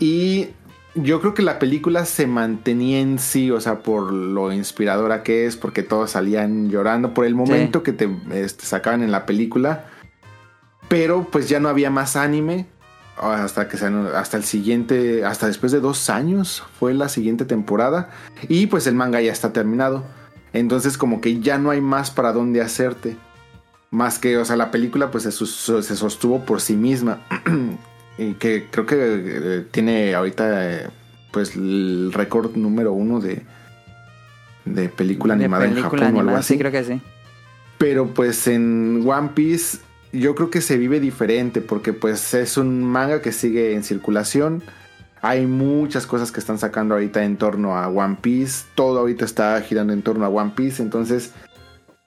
[0.00, 0.48] Y
[0.96, 5.46] yo creo que la película se mantenía en sí, o sea, por lo inspiradora que
[5.46, 9.86] es, porque todos salían llorando, por el momento que te este, sacaban en la película.
[10.88, 12.66] Pero pues ya no había más anime.
[13.18, 18.10] Hasta que hasta el siguiente, hasta después de dos años fue la siguiente temporada.
[18.48, 20.04] Y pues el manga ya está terminado.
[20.52, 23.16] Entonces como que ya no hay más para dónde hacerte.
[23.90, 27.20] Más que, o sea, la película pues se, se sostuvo por sí misma.
[28.18, 30.88] y que creo que eh, tiene ahorita eh,
[31.30, 33.42] pues el récord número uno de,
[34.64, 36.54] de película De animada en Japón o algo así.
[36.54, 37.00] sí, creo que sí.
[37.78, 39.78] Pero pues en One Piece
[40.12, 44.62] yo creo que se vive diferente porque pues es un manga que sigue en circulación.
[45.20, 48.64] Hay muchas cosas que están sacando ahorita en torno a One Piece.
[48.74, 50.82] Todo ahorita está girando en torno a One Piece.
[50.82, 51.32] Entonces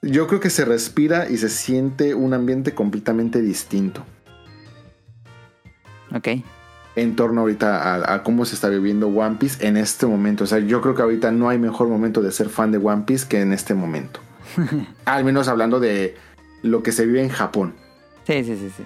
[0.02, 4.04] yo creo que se respira y se siente un ambiente completamente distinto
[6.14, 6.28] Ok.
[6.96, 10.44] en torno ahorita a, a cómo se está viviendo One Piece en este momento.
[10.44, 13.04] O sea, yo creo que ahorita no hay mejor momento de ser fan de One
[13.06, 14.20] Piece que en este momento.
[15.04, 16.16] Al menos hablando de
[16.62, 17.74] lo que se vive en Japón.
[18.26, 18.84] Sí, sí, sí, sí.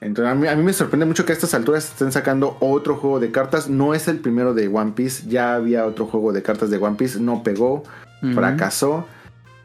[0.00, 2.96] Entonces, a mí, a mí me sorprende mucho que a estas alturas estén sacando otro
[2.96, 3.68] juego de cartas.
[3.68, 5.28] No es el primero de One Piece.
[5.28, 7.18] Ya había otro juego de cartas de One Piece.
[7.18, 7.82] No pegó.
[8.34, 9.06] Fracasó.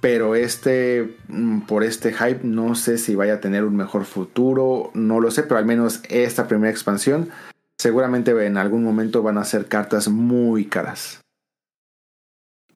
[0.02, 4.92] Pero este, mm, por este hype, no sé si vaya a tener un mejor futuro.
[4.94, 7.30] No lo sé, pero al menos esta primera expansión,
[7.78, 11.22] seguramente en algún momento van a ser cartas muy caras.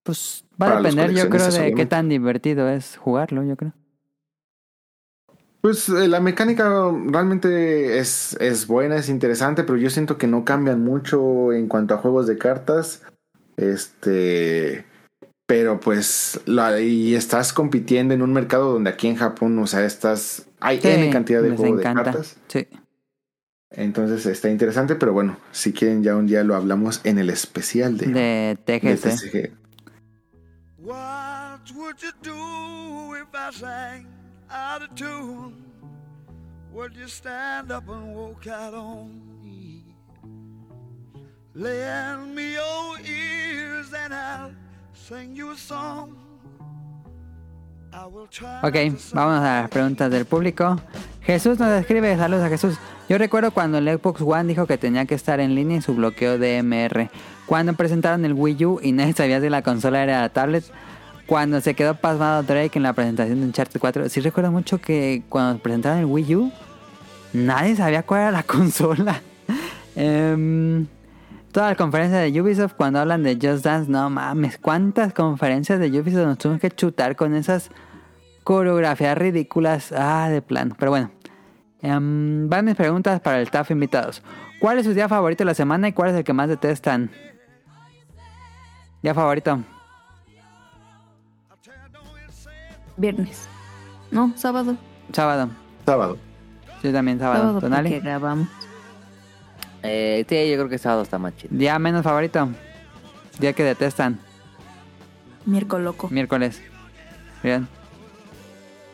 [0.03, 3.73] Pues va a depender, yo creo, de qué tan divertido es jugarlo, yo creo.
[5.61, 10.45] Pues eh, la mecánica realmente es, es buena, es interesante, pero yo siento que no
[10.45, 13.01] cambian mucho en cuanto a juegos de cartas.
[13.57, 14.85] Este.
[15.47, 16.39] Pero pues.
[16.45, 20.47] la- y estás compitiendo en un mercado donde aquí en Japón, o sea, estás.
[20.59, 22.37] Hay Sí, N cantidad de juegos de cartas.
[22.47, 22.67] Sí.
[23.71, 27.97] Entonces está interesante, pero bueno, si quieren, ya un día lo hablamos en el especial
[27.97, 29.01] de, De de TGC.
[29.01, 29.51] TCG.
[30.77, 34.07] What would you do if I sang
[34.49, 35.55] out of tune?
[36.73, 39.09] Would you stand up and walk out on
[39.43, 39.83] me?
[41.53, 44.51] Lend me your ears and I'll
[48.63, 48.75] Ok,
[49.13, 50.81] vamos a las preguntas del público.
[51.21, 52.77] Jesús nos escribe, saludos a Jesús.
[53.07, 55.93] Yo recuerdo cuando el Xbox One dijo que tenía que estar en línea y su
[55.93, 57.11] bloqueo DMR.
[57.45, 60.63] Cuando presentaron el Wii U y nadie sabía si la consola era la tablet.
[61.27, 64.09] Cuando se quedó pasmado Drake en la presentación de Uncharted 4.
[64.09, 66.51] Sí recuerdo mucho que cuando presentaron el Wii U,
[67.31, 69.21] nadie sabía cuál era la consola.
[69.95, 70.87] Em,
[71.55, 75.87] todas las conferencias de Ubisoft cuando hablan de Just Dance, no mames, cuántas conferencias de
[75.87, 77.71] Ubisoft nos tuvimos que chutar con esas
[78.43, 79.93] coreografías ridículas.
[79.95, 80.75] Ah, de plano.
[80.77, 81.11] Pero bueno.
[81.81, 84.21] Em, van mis preguntas para el staff invitados.
[84.59, 87.09] ¿Cuál es su día favorito de la semana y cuál es el que más detestan?
[89.01, 89.63] Día favorito.
[92.97, 93.47] Viernes.
[94.11, 94.75] No, sábado.
[95.13, 95.49] Sábado.
[95.85, 96.17] Sábado.
[96.83, 97.61] Yo también sábado.
[97.61, 98.64] Sábado grabamos.
[99.85, 101.55] Eh, sí, yo creo que sábado está más chido.
[101.55, 102.49] Día menos favorito.
[103.39, 104.19] Día que detestan.
[105.45, 106.09] Miércoles loco.
[106.09, 106.61] Miércoles.
[107.43, 107.67] Bien.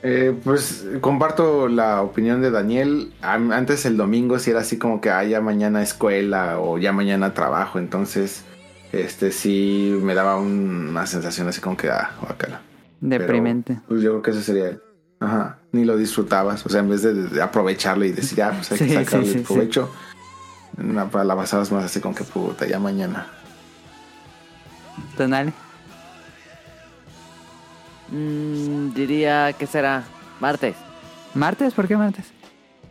[0.04, 3.14] Eh, pues comparto la opinión de Daniel.
[3.22, 7.34] Antes el domingo sí era así como que ah, ya mañana escuela o ya mañana
[7.34, 7.78] trabajo.
[7.80, 8.44] Entonces,
[8.92, 12.62] este sí me daba un- una sensación así como que ah, guácala.
[13.00, 13.74] Deprimente.
[13.76, 14.82] Pero, pues yo creo que ese sería el.
[15.20, 15.60] Ajá.
[15.72, 16.66] Ni lo disfrutabas.
[16.66, 19.26] O sea, en vez de, de aprovecharlo y decir, ah, pues hay Sí, que sacarle
[19.28, 19.70] sí, sí,
[20.76, 21.10] provecho.
[21.14, 23.28] una- la pasabas más así como que puta, ya mañana.
[25.18, 25.54] Tonali.
[28.10, 30.04] Mm, diría que será
[30.40, 30.76] martes.
[31.34, 31.74] ¿Martes?
[31.74, 32.26] ¿Por qué martes?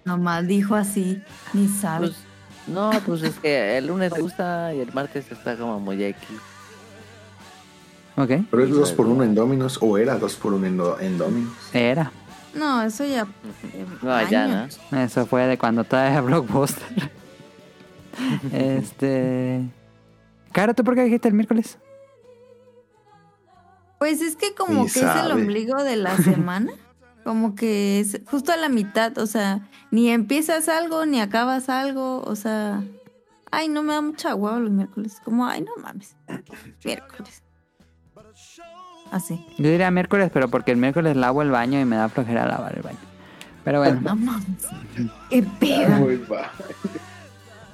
[0.05, 1.23] Nomás dijo así.
[1.53, 2.09] Ni sabe.
[2.09, 2.19] Pues,
[2.67, 6.29] no, pues es que el lunes le gusta y el martes está como muy X.
[8.17, 8.31] Ok.
[8.51, 11.19] Pero es dos por uno en Dominos o era dos por uno en, do- en
[11.19, 11.53] Dominos.
[11.73, 12.11] Era.
[12.55, 13.27] no, eso ya.
[14.03, 14.55] No, ya, ¿no?
[14.61, 14.81] años.
[14.93, 17.11] Eso fue de cuando todavía era Blockbuster.
[18.53, 19.63] Este.
[20.53, 21.79] Caro, ¿tú por qué dijiste el miércoles?
[23.99, 26.73] Pues es que como Ni que es el ombligo de la semana.
[27.25, 32.23] Como que es justo a la mitad, o sea, ni empiezas algo, ni acabas algo,
[32.23, 32.83] o sea,
[33.51, 36.17] ay, no me da mucha hueva los miércoles, como, ay, no mames,
[36.83, 37.43] miércoles.
[39.11, 39.45] Así.
[39.59, 42.77] Yo diría miércoles, pero porque el miércoles lavo el baño y me da flojera lavar
[42.77, 42.99] el baño.
[43.65, 44.01] Pero bueno.
[44.01, 44.67] No mames.
[45.29, 46.07] Qué pedo.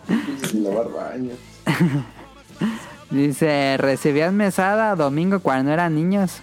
[0.54, 1.38] Lavar baños.
[3.10, 6.40] Dice, ¿recibías mesada domingo cuando eran niños?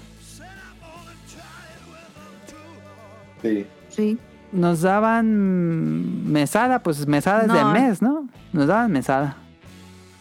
[3.42, 3.68] Sí.
[3.90, 4.18] Sí.
[4.52, 8.28] Nos daban mesada, pues mesada es de mes, ¿no?
[8.54, 9.36] Nos daban mesada.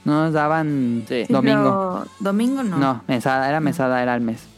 [0.04, 1.24] No nos daban Sí.
[1.28, 2.04] Domingo.
[2.04, 2.76] pero domingo no.
[2.78, 4.48] No, mesada, era mesada, era el mes.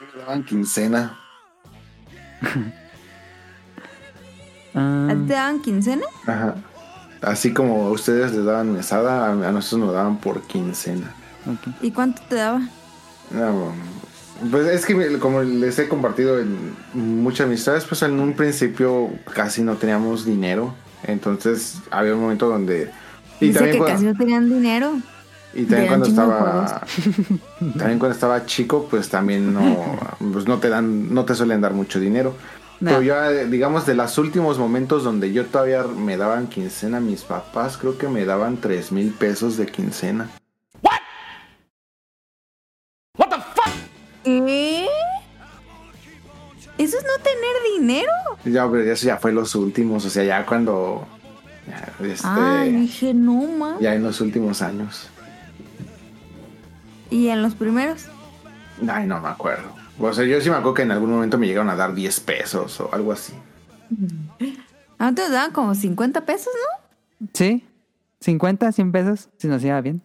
[0.00, 1.18] Me daban quincena.
[4.74, 6.04] Ah, ¿A ti ¿Te daban quincena?
[6.26, 6.54] Ajá.
[7.22, 11.12] Así como a ustedes les daban mesada, a a nosotros nos daban por quincena.
[11.80, 12.60] ¿Y cuánto te daba?
[13.30, 13.72] No,
[14.50, 19.62] pues es que como les he compartido en muchas amistades, pues en un principio casi
[19.62, 20.74] no teníamos dinero.
[21.02, 22.90] Entonces había un momento donde...
[23.40, 24.92] Y Dice también, que cuando, casi no tenían dinero.
[25.54, 26.82] y también cuando estaba...
[27.58, 29.98] También cuando estaba chico, pues también no,
[30.32, 32.34] pues no te dan, no te suelen dar mucho dinero.
[32.80, 32.90] No.
[32.90, 37.22] Pero ya, eh, digamos, de los últimos momentos donde yo todavía me daban quincena, mis
[37.22, 40.30] papás creo que me daban tres mil pesos de quincena.
[44.24, 44.86] ¿Qué?
[46.76, 48.12] ¿Eso es no tener dinero?
[48.44, 51.06] Ya, pero eso ya fue los últimos, o sea, ya cuando...
[51.66, 53.76] ya, este, Ay, dije, no, ma.
[53.80, 55.08] ya en los últimos años.
[57.10, 58.06] ¿Y en los primeros?
[58.86, 59.74] Ay, no me acuerdo.
[60.00, 62.20] O sea, yo sí me acuerdo que en algún momento me llegaron a dar 10
[62.20, 63.34] pesos o algo así.
[64.98, 67.28] Antes daban como 50 pesos, ¿no?
[67.34, 67.64] Sí,
[68.20, 70.02] 50, 100 pesos, si nos iba bien.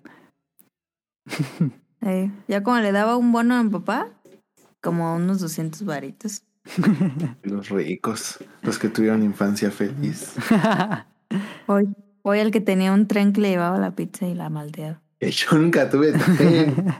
[2.06, 4.10] Eh, ya como le daba un bono a mi papá,
[4.82, 6.44] como unos 200 varitos.
[7.44, 10.34] Los ricos, los que tuvieron infancia feliz.
[11.66, 11.88] Hoy,
[12.24, 15.02] hoy el que tenía un tren que le llevaba la pizza y la malteada.
[15.18, 16.94] Que yo nunca tuve tren.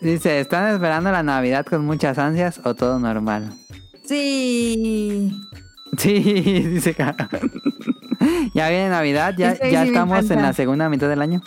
[0.00, 3.52] Dice, ¿están esperando la Navidad con muchas ansias o todo normal?
[4.04, 5.40] Sí.
[5.96, 6.20] Sí,
[6.70, 6.94] dice
[8.54, 11.40] ya viene Navidad, ya, ya sí estamos en la segunda mitad del año.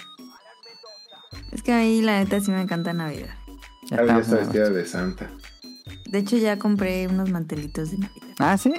[1.51, 3.35] Es que a mí la neta sí me encanta Navidad.
[3.89, 5.29] Ya Ahora estamos está vestida de santa.
[6.05, 8.35] De hecho ya compré unos mantelitos de Navidad.
[8.39, 8.73] Ah, sí.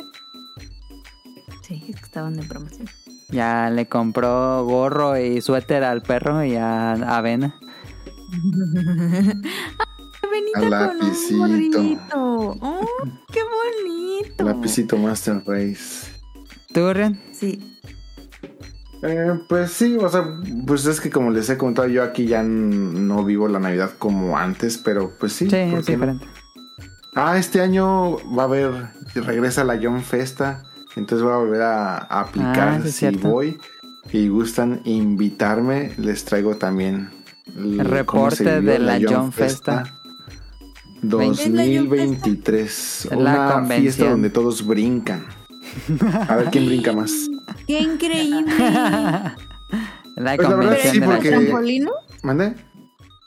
[1.63, 2.89] Sí, es que estaban de promoción.
[3.31, 7.55] Ya le compró gorro y suéter al perro y a Avena.
[10.31, 12.57] Benita Al con un lapicito.
[12.61, 12.89] ¡Oh,
[13.33, 14.45] qué bonito!
[14.45, 16.11] Lapicito Master Race.
[16.73, 17.19] ¿Tú, Rian?
[17.33, 17.77] Sí.
[19.03, 20.25] Eh, pues sí, o sea,
[20.67, 24.37] pues es que como les he contado, yo aquí ya no vivo la Navidad como
[24.37, 25.45] antes, pero pues sí.
[25.45, 25.93] Sí, ¿por es no?
[25.95, 26.27] diferente.
[27.15, 28.73] Ah, este año va a haber,
[29.15, 30.65] regresa la John Festa,
[30.97, 33.29] entonces voy a volver a, a aplicar Ah, si cierto.
[33.29, 33.59] voy
[34.13, 37.11] y gustan invitarme, les traigo también
[37.57, 39.85] El reporte de la John Festa.
[41.03, 43.83] 2023, La una convención.
[43.83, 45.25] fiesta donde todos brincan.
[46.29, 47.13] A ver quién brinca más.
[47.67, 48.45] ¡Qué increíble!
[50.17, 51.91] La Pues la verdad convención sí, de la ¿El porque- trampolino?
[52.25, 52.55] ¿Mande?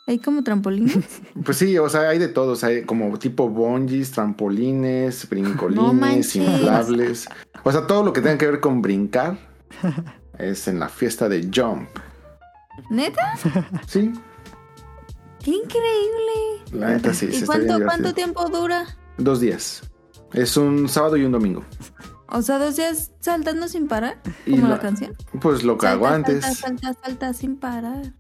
[0.08, 0.98] ¿Hay como trampolines?
[1.46, 2.64] Pues sí, o sea, hay de todos.
[2.66, 7.28] Hay como tipo bungees, trampolines, brincolines, inflables.
[7.64, 9.38] O sea, todo lo que tenga que ver con brincar
[10.38, 11.88] es en la fiesta de Jump.
[12.90, 13.34] ¿Neta?
[13.88, 14.12] Sí,
[15.44, 16.64] ¡Qué increíble!
[16.74, 17.30] la neta sí.
[17.32, 18.86] ¿Y cuánto, cuánto tiempo dura?
[19.18, 19.82] Dos días.
[20.34, 21.64] Es un sábado y un domingo.
[22.28, 25.14] O sea, dos días saltando sin parar, Y como la, la- canción.
[25.42, 26.44] Pues lo que hago antes.
[26.46, 28.14] Salta, salta, salta sin parar.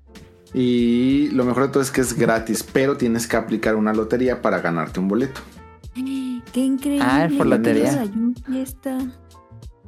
[0.54, 4.42] Y lo mejor de todo es que es gratis, pero tienes que aplicar una lotería
[4.42, 5.40] para ganarte un boleto.
[5.96, 7.06] ¡Qué increíble!
[7.10, 8.04] Ah, es por lotería.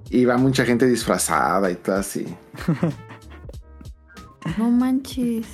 [0.10, 2.26] Y va mucha gente disfrazada y todo así.
[4.58, 5.46] No manches.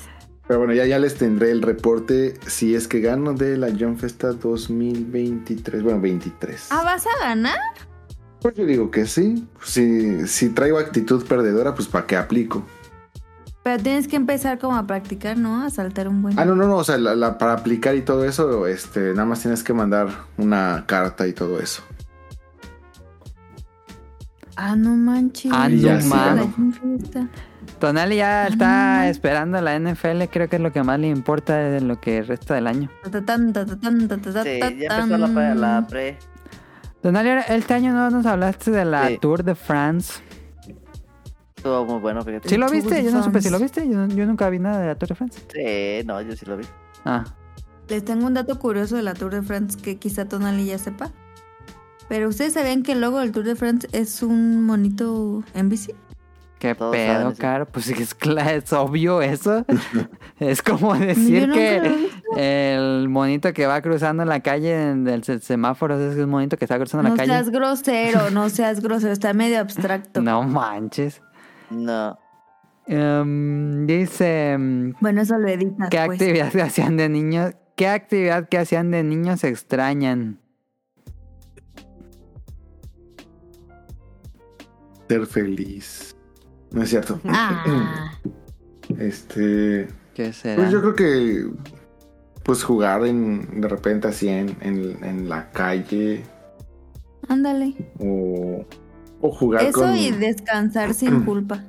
[0.48, 4.00] Pero bueno, ya, ya les tendré el reporte si es que gano de la Jump
[4.00, 5.84] Festa 2023.
[5.84, 6.68] Bueno, 23.
[6.72, 7.58] ¿Ah, vas a ganar?
[8.42, 9.48] Pues yo digo que sí.
[9.64, 12.66] Si, si traigo actitud perdedora, pues ¿para qué aplico?
[13.62, 15.62] Pero tienes que empezar como a practicar, ¿no?
[15.64, 16.40] A saltar un buen...
[16.40, 16.78] Ah, no, no, no.
[16.78, 20.08] O sea, la- la- para aplicar y todo eso, este, nada más tienes que mandar
[20.38, 21.84] una carta y todo eso.
[24.56, 25.52] Ah, no manches.
[25.54, 26.36] Ah, no sí man.
[26.38, 26.72] ganó.
[26.74, 27.28] fiesta.
[27.80, 31.82] Tonali ya está esperando la NFL, creo que es lo que más le importa de
[31.82, 32.90] lo que resta del año.
[33.04, 35.56] Sí, ya empezó la pre.
[35.56, 36.18] La pre.
[37.02, 39.18] Tonali, ahora, este año no nos hablaste de la Sí.
[39.22, 40.22] Tour de France.
[41.56, 42.50] Estuvo muy bueno, fíjate.
[42.50, 43.04] ¿Sí lo viste?
[43.04, 43.88] Yo no supe si lo viste.
[43.90, 45.40] Yo, yo nunca vi nada de la Tour de France.
[45.54, 46.66] Sí, no, yo sí lo vi.
[47.06, 47.24] Ah,
[47.88, 51.12] Les tengo un dato curioso de la Tour de France que quizá Tonali ya sepa.
[52.10, 55.94] Pero ustedes sabían que el logo del Tour de France es un monito en bici.
[56.60, 57.66] Qué Todos pedo, caro.
[57.66, 58.16] Pues es,
[58.74, 59.66] obvio eso.
[60.40, 66.00] es como decir que el monito que va cruzando la calle en el se- semáforo
[66.00, 67.32] es un monito que está cruzando No la calle.
[67.32, 70.22] seas grosero, no seas grosero, está medio abstracto.
[70.22, 71.22] No manches.
[71.72, 72.18] No.
[72.88, 76.20] Em, dice em, Bueno, eso lo editas, ¿Qué pues.
[76.22, 77.54] actividad que hacían de niños?
[77.76, 80.40] ¿Qué actividad que hacían de niños extrañan?
[85.08, 86.16] Ser feliz.
[86.72, 87.20] No es cierto.
[87.26, 88.12] Ah,
[89.00, 89.88] Este.
[90.14, 90.56] ¿Qué será?
[90.58, 91.48] Pues yo creo que.
[92.44, 96.24] Pues jugar en, de repente así en, en, en la calle.
[97.28, 97.76] ándale.
[98.00, 98.66] O.
[99.22, 99.96] O jugar Eso con.
[99.98, 101.64] y descansar sin culpa.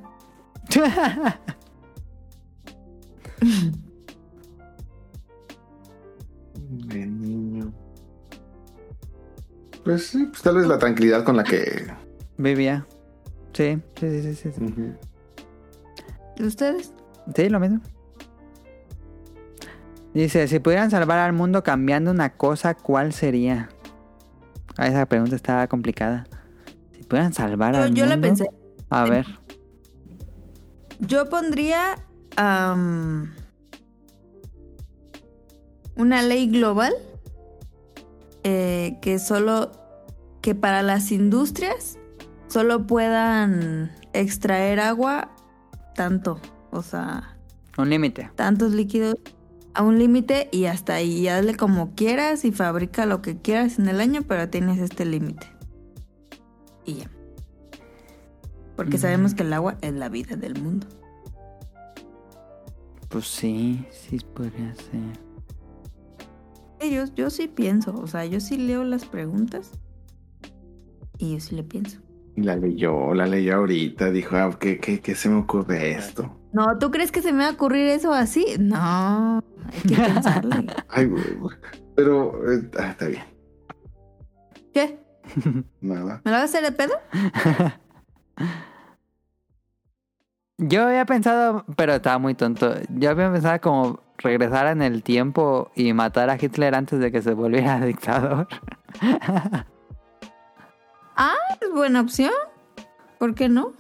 [6.69, 7.73] De niño.
[9.85, 11.87] Pues sí, pues tal vez la tranquilidad con la que.
[12.39, 12.87] Vivía.
[13.61, 14.93] Sí, sí, sí, sí, sí.
[16.39, 16.95] ¿Y ustedes?
[17.37, 17.81] Sí, lo mismo.
[20.15, 23.69] Dice, si pudieran salvar al mundo cambiando una cosa, ¿cuál sería?
[24.79, 26.27] Ah, esa pregunta está complicada.
[26.97, 28.29] Si pudieran salvar Yo, al yo la mundo...
[28.29, 28.51] pensé.
[28.89, 29.27] A ver.
[31.01, 31.99] Yo pondría
[35.97, 36.95] una ley global
[38.43, 39.73] eh, que solo
[40.41, 41.99] que para las industrias
[42.51, 45.31] solo puedan extraer agua
[45.95, 47.37] tanto, o sea,
[47.79, 48.31] Un límite.
[48.35, 49.17] tantos líquidos
[49.75, 53.89] a un límite y hasta ahí, hazle como quieras y fabrica lo que quieras en
[53.89, 55.47] el año, pero tienes este límite.
[56.85, 57.11] Y ya.
[58.77, 60.87] Porque sabemos que el agua es la vida del mundo.
[63.11, 65.31] Pues sí, sí podría ser.
[66.91, 69.71] Yo, yo sí pienso, o sea, yo sí leo las preguntas
[71.19, 72.01] y yo sí le pienso.
[72.37, 74.11] Y la leyó, la leyó ahorita.
[74.11, 76.37] Dijo, ah, ¿qué, qué, qué se me ocurre esto?
[76.53, 78.45] No, ¿tú crees que se me va a ocurrir eso así?
[78.59, 80.67] No, hay que pensarle.
[80.89, 81.57] Ay, güey, güey.
[81.95, 82.53] Pero.
[82.53, 83.25] eh, ah, está bien.
[84.73, 84.99] ¿Qué?
[85.81, 86.21] Nada.
[86.25, 86.95] ¿Me lo vas a hacer de pedo?
[90.59, 92.75] Yo había pensado, pero estaba muy tonto.
[92.91, 97.23] Yo había pensado como regresar en el tiempo y matar a Hitler antes de que
[97.23, 98.47] se volviera dictador.
[101.23, 102.33] Ah, es buena opción.
[103.19, 103.75] ¿Por qué no?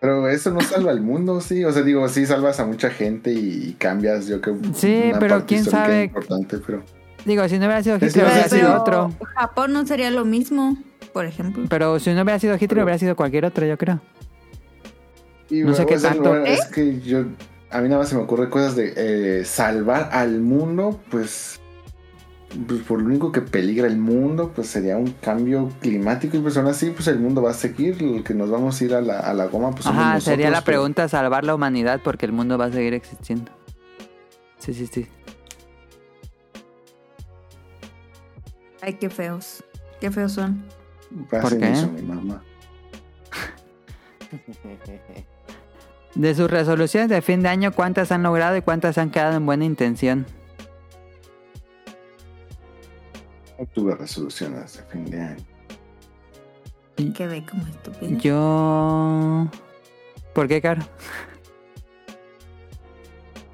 [0.00, 1.64] Pero eso no salva al mundo, sí.
[1.64, 4.58] O sea, digo, sí salvas a mucha gente y cambias, yo creo.
[4.74, 6.04] Sí, una pero parte quién sabe.
[6.04, 6.82] importante, pero.
[7.24, 9.26] Digo, si no hubiera sido Hitler, hubiera sido pero- otro.
[9.34, 10.76] Japón no sería lo mismo,
[11.12, 11.64] por ejemplo.
[11.68, 14.00] Pero si no hubiera sido Hitler, hubiera sido cualquier otro, yo creo.
[15.50, 16.30] Y, No sé qué o sea, tanto.
[16.30, 17.24] bueno, Es que yo.
[17.70, 18.92] A mí nada más se me ocurre cosas de
[19.40, 21.59] eh, salvar al mundo, pues.
[22.66, 26.36] Pues por lo único que peligra el mundo, pues sería un cambio climático.
[26.36, 28.02] Y pues aún así, pues el mundo va a seguir.
[28.02, 30.24] Lo que nos vamos a ir a la, a la goma, pues somos Ajá, nosotros,
[30.24, 33.52] sería la pero- pregunta salvar la humanidad porque el mundo va a seguir existiendo.
[34.58, 35.06] Sí, sí, sí.
[38.82, 39.62] Ay, qué feos.
[40.00, 40.64] Qué feos son.
[41.30, 41.70] ¿Por qué?
[41.70, 42.42] hizo mi mamá.
[46.14, 49.46] De sus resoluciones de fin de año, ¿cuántas han logrado y cuántas han quedado en
[49.46, 50.26] buena intención?
[53.60, 55.44] No tuve resoluciones de fin de año.
[57.14, 58.18] Quedé como estúpido.
[58.18, 59.46] Yo...
[60.34, 60.80] ¿Por qué, Caro?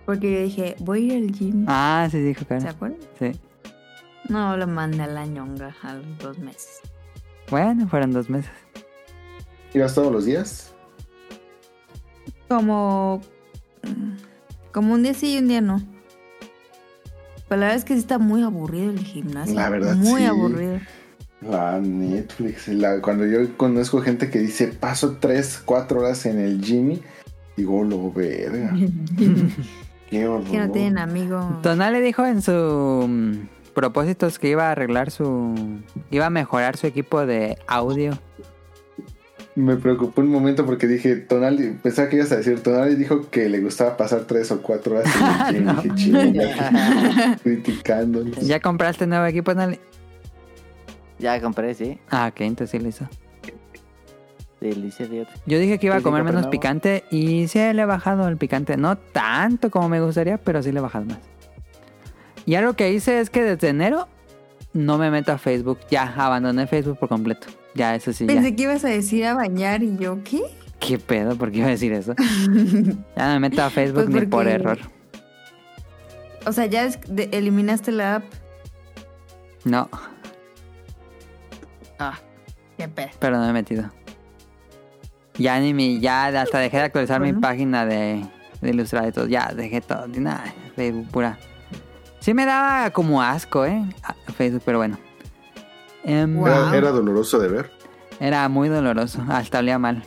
[0.04, 1.64] Porque yo dije, voy a ir al gym.
[1.66, 2.60] Ah, sí, dijo Caro.
[2.60, 3.00] ¿Se acuerdan?
[3.18, 3.32] Sí.
[4.28, 6.82] No, lo mandé a la ñonga a los dos meses.
[7.50, 8.52] Bueno, fueron dos meses.
[9.74, 10.72] ¿Ibas todos los días?
[12.48, 13.20] Como.
[14.72, 15.82] Como un día sí y un día no.
[17.48, 19.54] Pero la verdad es que sí está muy aburrido el gimnasio.
[19.54, 20.26] La verdad, Muy sí.
[20.26, 20.80] aburrido.
[21.42, 22.66] La Netflix.
[22.68, 27.00] la- cuando yo conozco gente que dice paso 3, 4 horas en el Jimmy,
[27.56, 28.74] digo, lo verga.
[30.10, 30.44] Qué horror.
[30.50, 31.62] que no tienen amigos.
[31.62, 32.52] Tonale dijo en su
[33.08, 35.54] mm, propósitos que iba a arreglar su...
[36.10, 38.12] Iba a mejorar su equipo de audio.
[39.56, 43.48] Me preocupó un momento porque dije, Tonali, pensaba que ibas a decir, Tonali dijo que
[43.48, 45.14] le gustaba pasar 3 o 4 horas
[45.48, 48.46] en el chinga, criticándonos.
[48.46, 49.80] ¿Ya compraste nuevo equipo, Tonale?
[51.18, 51.98] Ya compré, sí.
[52.10, 53.08] Ah, ok, entonces sí lo hizo.
[54.60, 56.50] Delicia de Yo dije que iba a comer menos nuevo.
[56.50, 58.76] picante y sí le he bajado el picante.
[58.76, 61.18] No tanto como me gustaría, pero sí le he bajado más.
[62.44, 64.06] Y algo que hice es que desde enero
[64.74, 65.78] no me meto a Facebook.
[65.90, 67.46] Ya, abandoné Facebook por completo.
[67.76, 68.34] Ya, eso sí, ya.
[68.34, 70.40] Pensé que ibas a decir a bañar y yo, ¿qué?
[70.80, 71.36] ¿Qué pedo?
[71.36, 72.14] ¿Por qué iba a decir eso?
[73.16, 74.78] ya no me meto a Facebook Pues ni por error.
[76.46, 76.88] O sea, ya
[77.32, 78.24] eliminaste la app.
[79.64, 79.88] No,
[81.98, 82.18] Ah,
[82.76, 83.08] qué pedo.
[83.18, 83.90] pero no me he metido.
[85.38, 88.24] Ya ni mi, ya hasta dejé de actualizar mi página de,
[88.60, 89.26] de ilustrar y todo.
[89.26, 90.06] Ya dejé todo.
[90.08, 90.44] Nada,
[90.76, 91.38] Facebook pura.
[92.20, 93.82] Sí me daba como asco, ¿eh?
[94.02, 94.98] Ah, Facebook, pero bueno.
[96.06, 97.70] Em, Era, era doloroso de ver.
[98.20, 100.02] Era muy doloroso, hasta olía mal.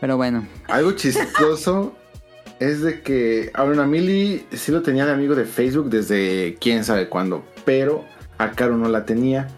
[0.00, 1.94] Pero bueno, Algo chistoso
[2.58, 6.84] es de que a una Mili sí lo tenía de amigo de Facebook desde quién
[6.84, 8.04] sabe cuándo, pero
[8.38, 9.48] a Caro no la tenía.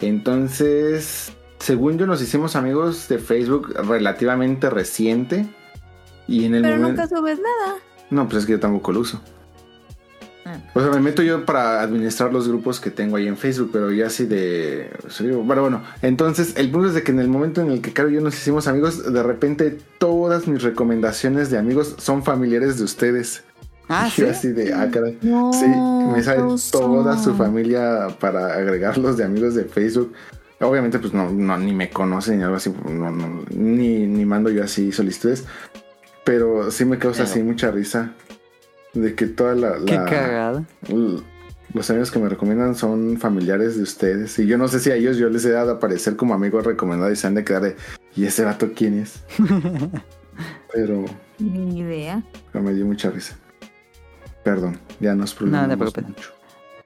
[0.00, 5.46] Entonces, según yo, nos hicimos amigos de Facebook relativamente reciente.
[6.26, 7.02] Y en el Pero momento.
[7.02, 7.76] nunca subes nada.
[8.10, 9.20] No, pues es que yo tampoco lo uso.
[10.48, 10.58] Ah.
[10.72, 13.92] O sea, me meto yo para administrar los grupos que tengo ahí en Facebook, pero
[13.92, 14.88] ya así de...
[15.44, 18.08] Bueno, bueno, entonces el punto es de que en el momento en el que Caro
[18.08, 22.84] y yo nos hicimos amigos, de repente todas mis recomendaciones de amigos son familiares de
[22.84, 23.42] ustedes.
[23.90, 25.18] Ah, yo así de, ah, caray.
[25.20, 30.14] No, Sí, me sale toda su familia para agregarlos de amigos de Facebook.
[30.60, 34.50] Obviamente, pues no, no ni me conocen ni algo así, no, no, ni, ni mando
[34.50, 35.44] yo así solicitudes.
[36.24, 38.12] Pero sí me causa Pero- así mucha risa
[38.94, 41.20] de que toda la, qué la- l-
[41.74, 44.38] los amigos que me recomiendan son familiares de ustedes.
[44.38, 46.64] Y yo no sé si a ellos yo les he dado a aparecer como amigos
[46.64, 47.76] recomendados y se han de quedar de,
[48.16, 49.22] ¿y ese vato quién es?
[50.72, 51.04] pero,
[51.38, 52.22] Ni idea.
[52.52, 53.36] pero me dio mucha risa.
[54.44, 56.04] Perdón, ya nos No te problemamos preocupes.
[56.08, 56.30] mucho.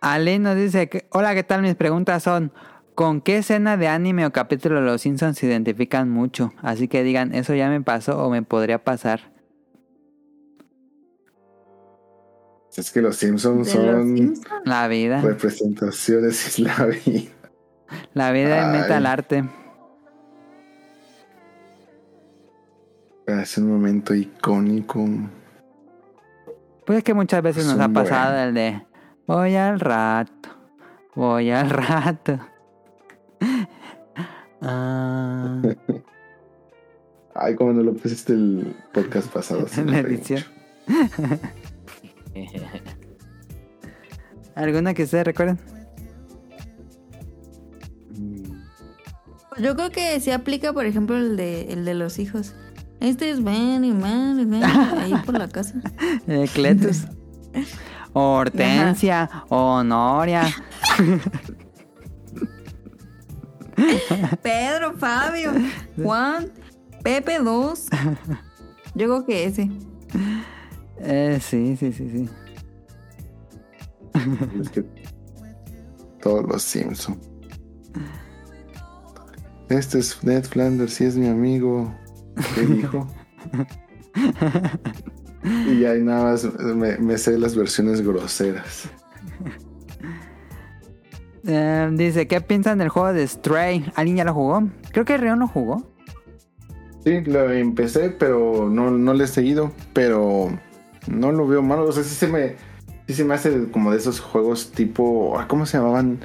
[0.00, 1.62] Ale nos dice que, hola, ¿qué tal?
[1.62, 2.52] Mis preguntas son,
[2.96, 6.52] ¿con qué escena de anime o capítulo de Los Simpsons se identifican mucho?
[6.60, 9.30] Así que digan, eso ya me pasó o me podría pasar.
[12.76, 14.48] Es que los Simpsons ¿De los son Simpsons?
[14.64, 17.30] La vida, representaciones y la vida.
[18.14, 18.78] la vida Ay.
[18.78, 19.44] imita el arte.
[23.26, 25.06] Es un momento icónico.
[26.86, 28.48] Pues es que muchas veces Es nos ha pasado buen.
[28.48, 28.86] el de,
[29.26, 30.48] voy al rato,
[31.14, 32.38] voy al rato.
[34.60, 35.60] Ah,
[37.34, 39.66] Ay, como no lo pusiste el podcast pasado.
[39.76, 40.42] en la edición.
[44.54, 45.58] ¿Alguna que ustedes recuerden?
[49.58, 52.54] Yo creo que sí aplica, por ejemplo, el de, el de los hijos.
[53.00, 55.74] Este es Benny, Manny, Benny, ahí por la casa.
[56.26, 57.06] Eh, Cletus.
[58.12, 60.44] Hortensia, Honoria.
[64.42, 65.52] Pedro, Fabio,
[65.96, 66.52] Juan,
[67.02, 67.86] Pepe 2.
[68.94, 69.70] Yo creo que ese.
[71.02, 72.28] Eh, sí, sí, sí, sí.
[74.60, 74.84] Es que
[76.20, 77.18] todos los Simpsons.
[79.68, 81.92] Este es Ned Flanders, sí es mi amigo.
[82.54, 83.06] ¿Qué dijo?
[85.44, 88.88] y ahí nada más me, me sé las versiones groseras.
[91.44, 93.90] Eh, dice, ¿qué piensan del juego de Stray?
[93.96, 94.68] ¿Alguien ya lo jugó?
[94.92, 95.82] Creo que Rion lo jugó.
[97.04, 99.72] Sí, lo empecé, pero no, no le he seguido.
[99.92, 100.50] Pero
[101.08, 101.84] no lo veo malo.
[101.84, 102.56] O sea, sí se me,
[103.06, 105.38] sí se me hace como de esos juegos tipo.
[105.38, 106.20] ah, ¿Cómo se llamaban?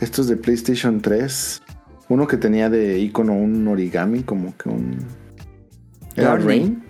[0.00, 1.62] Estos de PlayStation 3.
[2.08, 4.98] Uno que tenía de icono un origami, como que un.
[6.14, 6.36] ¿Era.
[6.36, 6.82] Rain?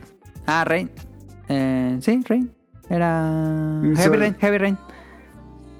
[0.46, 0.88] Ah, Rey.
[1.48, 2.50] Eh, sí, Rain.
[2.90, 3.80] Era.
[3.82, 4.78] Mm, Heavy so- Rain, Heavy Rain.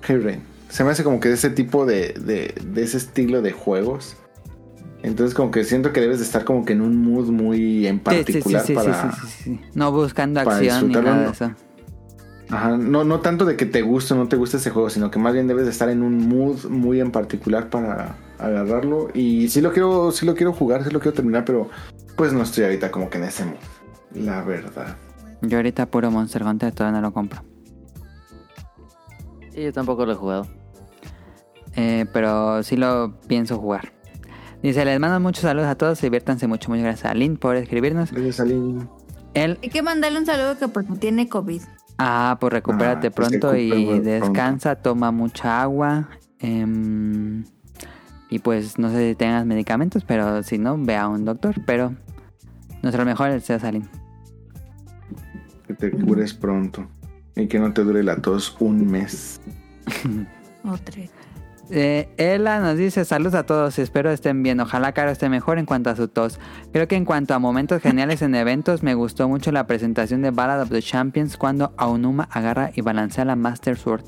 [0.03, 0.41] Heavy Rain.
[0.69, 4.17] Se me hace como que de ese tipo de, de, de ese estilo de juegos.
[5.07, 7.99] Entonces como que siento que debes de estar como que en un mood muy en
[7.99, 9.13] Sí, sí, sí, particular sí, sí, para...
[9.13, 9.61] sí, sí, sí.
[9.73, 11.53] No buscando para acción ni nada de eso.
[12.51, 15.09] Ajá, no, no tanto de que te guste o no te guste ese juego, sino
[15.09, 19.09] que más bien debes de estar en un mood muy en particular para agarrarlo.
[19.15, 21.71] Y sí lo quiero, sí lo quiero jugar, sí lo quiero terminar, pero
[22.17, 23.55] pues no estoy ahorita como que en ese mood.
[24.13, 24.97] La verdad.
[25.43, 27.45] Yo ahorita puro Monster Hunter todavía no lo compro.
[29.53, 30.49] Sí, yo tampoco lo he jugado.
[31.77, 33.96] Eh, pero sí lo pienso jugar.
[34.67, 36.71] Dice, les mando muchos saludos a todos, diviértanse mucho.
[36.71, 38.11] Muchas gracias a Lynn por escribirnos.
[38.11, 38.87] Gracias, Aline.
[39.35, 41.63] Él, Hay que mandarle un saludo que porque tiene COVID.
[41.99, 44.03] ah, pues recupérate Ah, pues pronto y pronto.
[44.03, 46.09] descansa, toma mucha agua.
[46.41, 47.45] em,
[48.29, 51.55] y pues no sé si tengas medicamentos, pero si no, ve a un doctor.
[51.65, 51.95] Pero
[52.83, 53.89] nuestro mejor deseo, Lynn.
[55.67, 56.89] Que te cures pronto.
[57.37, 59.41] Y que no te dure la tos un mes.
[60.65, 61.11] O tres.
[61.71, 65.67] Eh, Ella nos dice saludos a todos, espero estén bien, ojalá Caro esté mejor en
[65.67, 66.39] cuanto a su tos.
[66.73, 70.31] Creo que en cuanto a momentos geniales en eventos, me gustó mucho la presentación de
[70.31, 74.05] Ballad of the Champions cuando Aonuma agarra y balancea la Master Sword.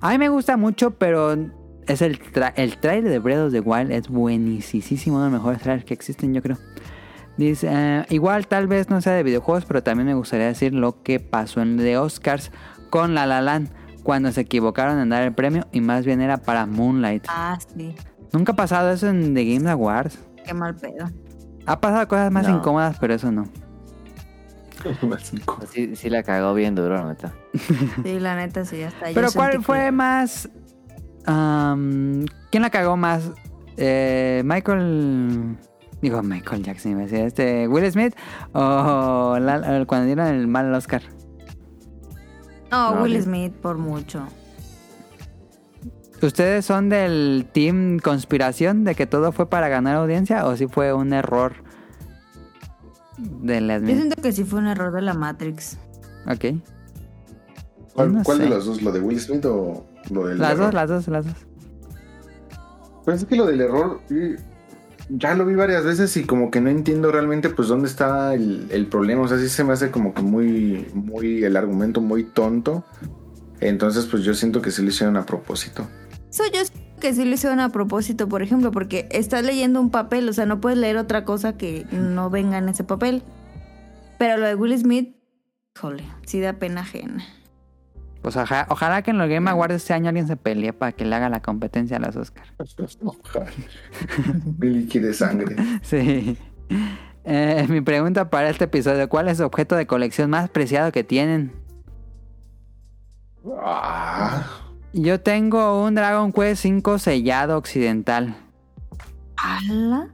[0.00, 1.36] A mí me gusta mucho, pero
[1.86, 2.18] es el,
[2.56, 5.94] el trailer de Breath of the Wild es buenísimo, uno de los mejores trailers que
[5.94, 6.58] existen, yo creo.
[7.36, 11.02] Dice, eh, igual tal vez no sea de videojuegos, pero también me gustaría decir lo
[11.02, 12.50] que pasó en de Oscars
[12.90, 13.70] con La La Land
[14.04, 17.24] cuando se equivocaron en dar el premio y más bien era para Moonlight.
[17.28, 17.92] Ah, sí.
[18.32, 20.18] Nunca ha pasado eso en The Game Awards.
[20.46, 21.10] Qué mal pedo.
[21.66, 22.58] Ha pasado cosas más No.
[22.58, 23.48] incómodas, pero eso no.
[25.72, 27.32] Sí, sí la cagó bien duro, la neta.
[28.04, 30.48] Sí, la neta, sí, hasta yo Pero ¿cuál que- fue más...
[31.26, 33.30] am, ¿Quién la cagó más?
[33.76, 35.56] Eh, Michael...
[36.02, 38.14] Digo, Michael Jackson, iba a decir, este, Will Smith
[38.52, 41.00] o la- o cuando dieron el mal Oscar.
[42.74, 43.22] No, No, Will sí.
[43.22, 44.26] Smith por mucho.
[46.22, 50.92] ¿Ustedes son del team conspiración de que todo fue para ganar audiencia o si fue
[50.94, 51.52] un error
[53.18, 55.76] de las Yo siento que sí fue un error de la Matrix.
[56.26, 56.56] Ok.
[57.94, 58.42] ¿Cuál, No cuál sé.
[58.44, 58.82] de los dos?
[58.82, 60.64] ¿Lo de Will Smith o lo del Las error?
[60.66, 61.34] dos, las dos, las dos.
[63.04, 64.00] Pues es que lo del error
[65.08, 68.86] ya lo vi varias veces y como que no entiendo realmente pues dónde está el,
[68.90, 69.22] problema.
[69.22, 72.84] O sea, sí se me hace como que muy, muy, el argumento muy tonto.
[73.60, 75.86] Entonces pues yo siento que sí lo hicieron a propósito.
[76.30, 76.60] Eso yo
[77.00, 80.46] que sí lo hicieron a propósito, por ejemplo, porque estás leyendo un papel, o sea,
[80.46, 83.22] no puedes leer otra cosa que no venga en ese papel.
[84.18, 85.16] Pero lo de Will Smith,
[85.76, 87.24] híjole, sí da pena ajena.
[88.24, 91.04] Pues oja- ojalá que en los Game Awards este año alguien se pelee para que
[91.04, 92.44] le haga la competencia a los Oscar.
[93.04, 93.46] Ojalá.
[94.46, 95.54] Billy quiere sangre.
[95.82, 96.38] Sí.
[97.26, 101.04] Eh, mi pregunta para este episodio, ¿cuál es su objeto de colección más preciado que
[101.04, 101.52] tienen?
[103.60, 104.46] Ah,
[104.94, 108.36] Yo tengo un Dragon Quest 5 sellado occidental.
[109.36, 110.08] ¿Ala?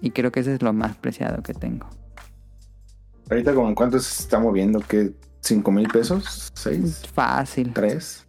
[0.00, 1.86] Y creo que ese es lo más preciado que tengo.
[3.30, 5.12] ahorita como en cuánto se está moviendo, ¿qué?
[5.46, 6.50] ¿Cinco mil pesos?
[6.54, 7.02] ¿Seis?
[7.14, 7.72] Fácil.
[7.72, 8.26] ¿Tres?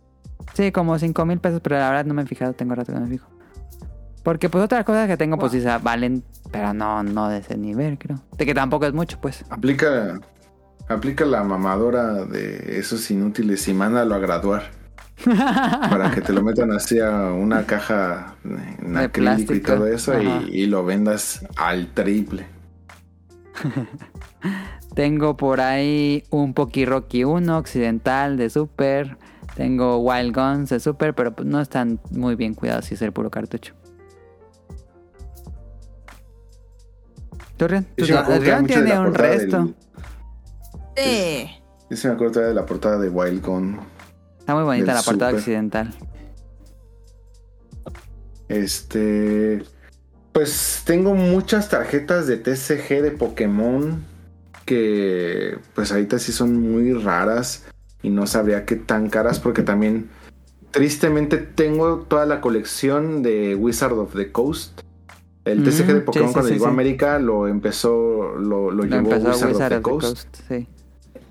[0.53, 2.99] Sí, como 5 mil pesos, pero la verdad no me he fijado, tengo rato que
[2.99, 3.27] no me fijo.
[4.23, 7.97] Porque pues otras cosas que tengo pues sí valen, pero no, no de ese nivel,
[7.97, 8.21] creo.
[8.37, 9.45] De que tampoco es mucho, pues.
[9.49, 10.19] Aplica,
[10.89, 14.71] aplica la mamadora de esos inútiles y mándalo a graduar.
[15.25, 20.13] para que te lo metan así a una caja en De acrílico y todo eso
[20.21, 22.45] y, y lo vendas al triple.
[24.97, 29.15] Tengo por ahí un Poki Rocky 1 occidental de Super.
[29.55, 33.11] Tengo Wild Guns de Super, pero pues no están muy bien cuidados si es el
[33.11, 33.75] puro cartucho.
[37.59, 39.73] De tiene un portada del- resto.
[40.95, 41.47] Sí.
[41.91, 43.79] Yo me acuerdo todavía de la portada de Wild Gun.
[44.39, 45.39] Está muy bonita la portada Super.
[45.41, 45.93] occidental.
[48.49, 49.63] Este.
[50.31, 54.16] Pues tengo muchas tarjetas de TCG de Pokémon
[54.67, 57.65] que pues ahorita sí son muy raras
[58.03, 60.09] y no sabría qué tan caras porque también
[60.71, 64.81] tristemente tengo toda la colección de Wizard of the Coast.
[65.45, 66.69] El Mm, TCG de sí, Pokémon sí, cuando sí, llegó sí.
[66.69, 70.35] a América lo empezó, lo, lo Lo llevó empezó Wizard, Wizard of the Coast.
[70.49, 70.67] sí.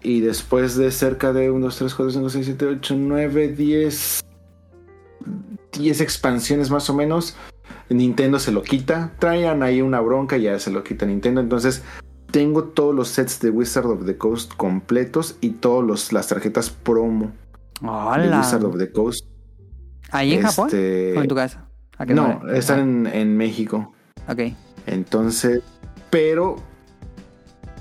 [0.02, 4.24] Y después de cerca de 1, 2, 3, 4, 5, 6, 7, 8, 9, 10,
[5.72, 7.36] 10 expansiones más o menos,
[7.90, 9.12] Nintendo se lo quita.
[9.18, 11.40] Traían ahí una bronca y ya se lo quita Nintendo.
[11.40, 11.82] Entonces
[12.36, 17.32] tengo todos los sets de Wizard of the Coast completos y todas las tarjetas promo
[17.80, 18.40] de Hola.
[18.40, 19.24] Wizard of the Coast.
[20.10, 20.66] ¿Ahí en Japón?
[20.66, 21.66] Este, ¿O en tu casa?
[21.96, 23.94] ¿A qué No, están en, en México.
[24.28, 24.52] Ok.
[24.86, 25.62] Entonces,
[26.10, 26.56] pero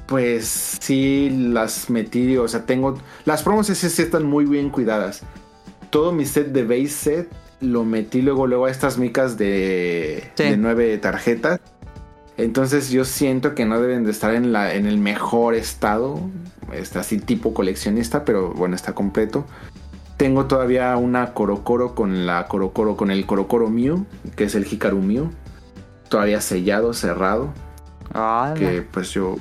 [0.08, 2.98] pues sí las metí, o sea, tengo...
[3.25, 5.24] Las promos sí, sí están muy bien cuidadas.
[5.90, 10.43] Todo mi set de base set lo metí luego, luego a estas micas de, Sí.
[10.43, 11.59] de nueve tarjetas.
[12.38, 16.20] Entonces yo siento que no deben de estar en, la, en el mejor estado.
[16.74, 19.46] Está así tipo coleccionista, pero bueno, está completo.
[20.18, 24.06] Tengo todavía una Korokoro con la Korokoro, con el Korokoro Mew,
[24.36, 25.30] que es el Hikaru Mew.
[26.10, 27.54] Todavía sellado, cerrado
[28.14, 29.36] Ah, que pues yo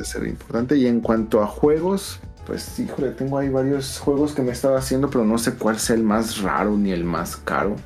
[0.00, 0.76] a ser importante.
[0.76, 5.10] Y en cuanto a juegos, pues híjole, tengo ahí varios juegos que me estaba haciendo,
[5.10, 7.76] pero no sé cuál sea el más raro ni el más caro.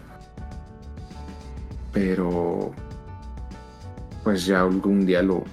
[1.92, 2.70] Pero
[4.24, 5.44] pues ya algún día lo...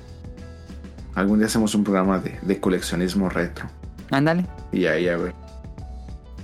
[1.15, 3.65] Algún día hacemos un programa de, de coleccionismo retro.
[4.11, 4.45] Ándale.
[4.71, 5.33] Y ahí a ver.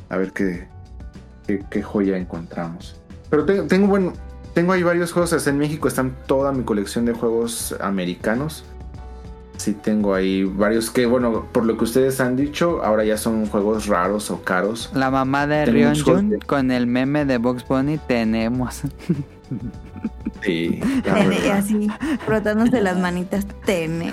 [0.09, 0.67] A ver qué,
[1.47, 2.99] qué, qué joya encontramos.
[3.29, 4.13] Pero tengo, tengo, bueno,
[4.53, 5.31] tengo ahí varios juegos.
[5.33, 8.63] Hasta en México están toda mi colección de juegos americanos.
[9.57, 13.45] Sí, tengo ahí varios que, bueno, por lo que ustedes han dicho, ahora ya son
[13.45, 14.89] juegos raros o caros.
[14.95, 18.81] La mamá de Rion Jun de- con el meme de Box Bunny tenemos.
[20.41, 20.81] Sí,
[21.53, 21.87] así,
[22.25, 24.11] frotándose las manitas, tene.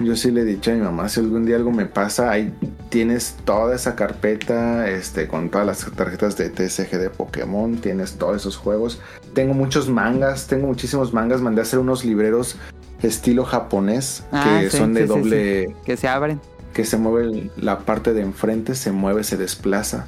[0.00, 2.54] Yo sí le he dicho a mi mamá, si algún día algo me pasa, ahí
[2.88, 8.36] tienes toda esa carpeta, este, con todas las tarjetas de TSG de Pokémon, tienes todos
[8.36, 9.00] esos juegos.
[9.34, 12.56] Tengo muchos mangas, tengo muchísimos mangas, mandé a hacer unos libreros
[13.02, 15.74] estilo japonés, Ah, que sí, son de sí, sí, doble, sí.
[15.84, 16.40] Que se abren.
[16.74, 20.06] que se mueve la parte de enfrente, se mueve, se desplaza.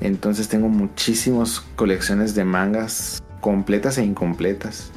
[0.00, 4.90] Entonces tengo muchísimas colecciones de mangas completas e incompletas.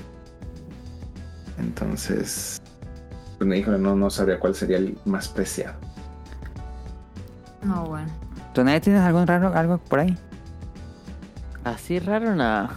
[1.58, 2.62] Entonces,
[3.38, 5.76] pues me dijo, no, no sabría cuál sería el más preciado.
[7.64, 8.08] No, bueno.
[8.54, 10.18] ¿Tú nadie tienes algún raro, algo por ahí?
[11.66, 12.70] Así raro, nada.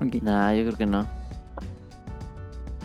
[0.00, 0.16] Ok.
[0.22, 1.06] Nah, yo creo que no.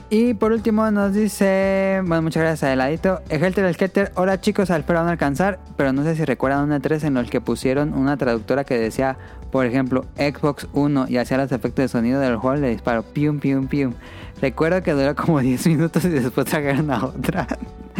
[0.09, 3.22] Y por último nos dice, bueno, muchas gracias a Heladito.
[3.27, 7.06] Helter el Helter, hola chicos, espero no alcanzar, pero no sé si recuerdan una 3
[7.06, 9.17] en el que pusieron una traductora que decía,
[9.51, 13.40] por ejemplo, Xbox 1 y hacía los efectos de sonido del juego de disparo, pium,
[13.40, 13.93] pium, pium.
[14.42, 17.48] Recuerdo que duró como 10 minutos y después sacaron a otra.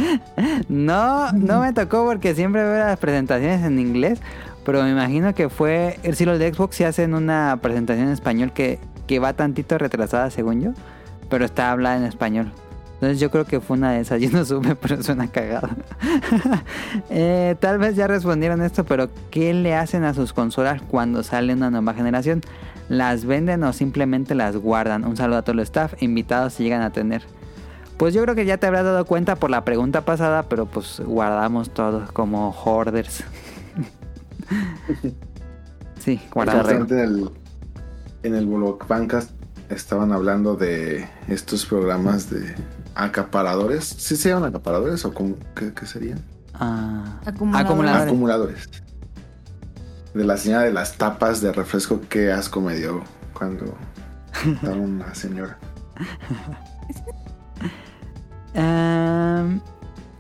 [0.70, 4.20] no, no me tocó porque siempre veo las presentaciones en inglés,
[4.64, 8.54] pero me imagino que fue, si los de Xbox si hacen una presentación en español
[8.54, 8.78] que,
[9.08, 10.74] que va tantito retrasada según yo
[11.36, 12.50] pero está hablada en español.
[12.94, 14.22] Entonces yo creo que fue una de esas.
[14.22, 15.68] Yo no supe, pero suena cagado.
[17.10, 21.52] Eh, tal vez ya respondieron esto, pero ¿qué le hacen a sus consolas cuando sale
[21.52, 22.40] una nueva generación?
[22.88, 25.04] ¿Las venden o simplemente las guardan?
[25.04, 27.24] Un saludo a todo el staff, invitados si llegan a tener.
[27.98, 31.02] Pues yo creo que ya te habrás dado cuenta por la pregunta pasada, pero pues
[31.06, 33.26] guardamos todos como hoarders.
[36.00, 36.90] sí, guardamos.
[36.92, 37.30] en el,
[38.24, 38.48] en el
[38.88, 39.35] Bancast
[39.70, 42.56] estaban hablando de estos programas de
[42.96, 43.84] acaparadores.
[43.86, 46.20] ¿Sí se llaman acaparadores o cómo, qué, qué serían?
[46.54, 47.66] Ah, Acumuladores.
[47.66, 48.08] acumuladores.
[48.08, 48.70] Acumuladores.
[50.14, 53.04] De la señora de las tapas de refresco, qué asco me dio
[53.34, 53.76] cuando
[54.46, 55.58] estaba una señora.
[58.58, 59.60] Em,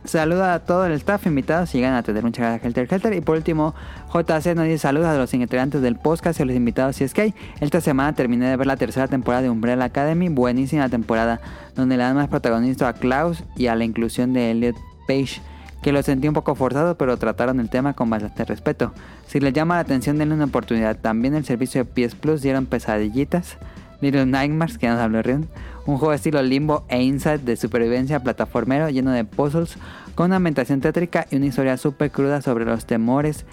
[0.04, 3.14] saluda a todo el staff invitados si llegan a tener muchas gracias Helter Helter.
[3.14, 3.74] Y por último,
[4.16, 7.14] JC nos dice saludos a los integrantes del podcast y a los invitados si es
[7.14, 7.34] que hay.
[7.60, 11.42] Esta semana terminé de ver la tercera temporada de Umbrella Academy, buenísima temporada,
[11.76, 15.42] donde le dan más protagonista a Klaus y a la inclusión de Elliot Page,
[15.82, 18.94] que lo sentí un poco forzado, pero trataron el tema con bastante respeto.
[19.27, 20.98] Si les llama la atención, denle una oportunidad.
[20.98, 23.58] También el servicio de PS Plus dieron pesadillitas.
[24.02, 25.48] Little Nightmares, que nos habló Rion.
[25.85, 29.77] Un juego estilo Limbo e Inside de supervivencia plataformero lleno de puzzles,
[30.16, 33.45] con una ambientación tétrica y una historia súper cruda sobre los temores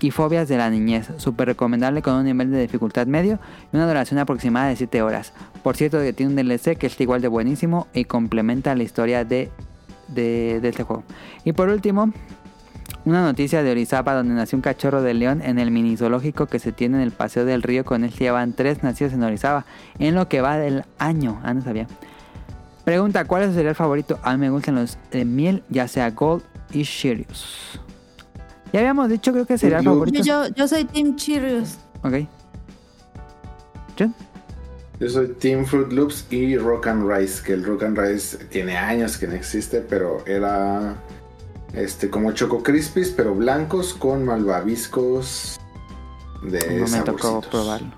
[0.00, 1.08] y fobias de la niñez.
[1.16, 3.38] Súper recomendable con un nivel de dificultad medio
[3.72, 5.32] y una duración aproximada de 7 horas.
[5.62, 9.24] Por cierto, que tiene un DLC que está igual de buenísimo y complementa la historia
[9.24, 9.50] de,
[10.08, 11.04] de, este juego.
[11.44, 12.12] Y por último,
[13.04, 16.58] una noticia de Orizaba donde nació un cachorro de león en el mini zoológico que
[16.58, 17.84] se tiene en el Paseo del Río.
[17.84, 19.64] Con él llevan tres nacidos en Orizaba
[19.98, 21.40] en lo que va del año.
[21.42, 21.86] Ah, no sabía.
[22.84, 24.18] Pregunta, ¿cuál es su cereal favorito?
[24.22, 27.80] A mí me gustan los de miel, ya sea Gold y Cheerios.
[28.72, 30.22] Ya habíamos dicho, creo que cereal Yo- favorito.
[30.22, 31.78] Yo, yo soy Team Cheerios.
[32.02, 32.26] Ok.
[33.98, 34.14] ¿John?
[35.00, 38.76] Yo soy Team Fruit Loops y Rock and Rice, que el Rock and Rice tiene
[38.76, 40.96] años que no existe, pero era
[41.72, 45.58] este como Choco Crispies, pero blancos con malvaviscos
[46.42, 47.92] de No me tocó probarlo.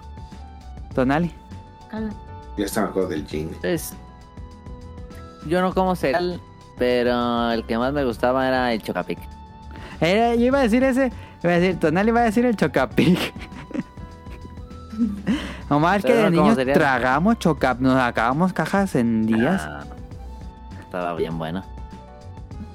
[0.95, 1.33] Tonali.
[2.57, 3.57] Ya está me acuerdo del jingle.
[3.63, 3.93] Es...
[5.47, 6.39] Yo no como cereal,
[6.79, 9.19] pero el que más me gustaba era el Chocapic.
[10.01, 11.13] Era- yo iba a decir ese.
[11.43, 13.19] Iba a decir, Tonali iba a decir el Chocapic.
[15.71, 19.63] Nomás que de niños tragamos Chocap, nos acabamos cajas en días.
[19.65, 19.85] Ah,
[20.81, 21.65] Estaba bien bueno.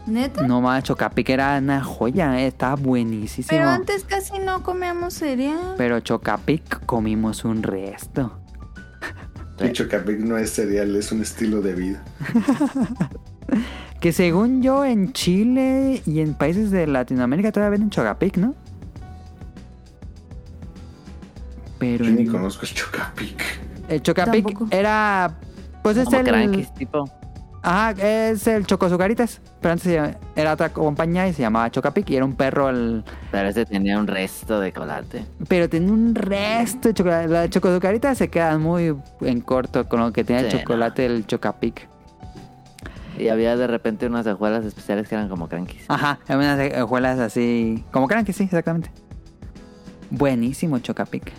[0.08, 0.44] ¿Neta?
[0.48, 3.48] No más, Chocapic era una joya, eh, estaba buenísimo.
[3.50, 5.74] Pero antes casi no comíamos cereal.
[5.78, 8.40] Pero Chocapic comimos un resto.
[9.60, 12.04] El Chocapic no es cereal, es un estilo de vida.
[14.06, 18.54] Que según yo en Chile y en países de Latinoamérica todavía venden Chocapic, ¿no?
[21.80, 23.44] Pero Yo ni en- conozco el Chocapic.
[23.90, 24.68] el Chocapic Tampoco.
[24.70, 25.34] era...
[25.82, 26.24] Pues es el...
[26.24, 27.10] crankies, tipo.
[27.64, 29.42] Ajá, es el Chocosucaritas.
[29.60, 32.70] Pero antes se llama- era otra compañía y se llamaba Chocapic y era un perro
[32.70, 33.04] el...
[33.32, 35.26] Pero ese tenía un resto de chocolate.
[35.48, 37.28] Pero tenía un resto de chocolate.
[37.28, 41.88] Las chocosucaritas se quedan muy en corto con lo que tenía el chocolate el Chocapic.
[43.18, 45.86] Y había de repente unas hojuelas especiales que eran como crankies.
[45.88, 47.84] Ajá, unas hojuelas así.
[47.92, 48.92] Como crean que sí, exactamente.
[50.10, 51.32] Buenísimo Chocapic.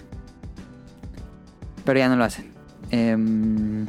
[1.85, 2.53] Pero ya no lo hacen.
[2.91, 3.87] Em,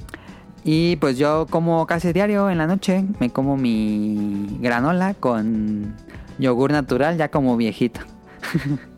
[0.64, 5.96] y pues yo como casi diario en la noche, me como mi granola con
[6.40, 8.02] yogur natural, ya como viejito.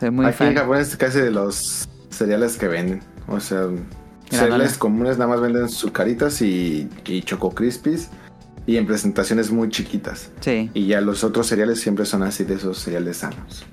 [0.00, 0.56] Soy muy Aquí en fan.
[0.56, 3.00] Japón es casi de los cereales que venden.
[3.28, 3.68] O sea.
[4.30, 8.08] Cereales comunes nada más venden sucaritas y, y choco crispies.
[8.66, 10.30] Y en presentaciones muy chiquitas.
[10.40, 13.64] Sí, Y ya los otros cereales siempre son así de esos cereales sanos.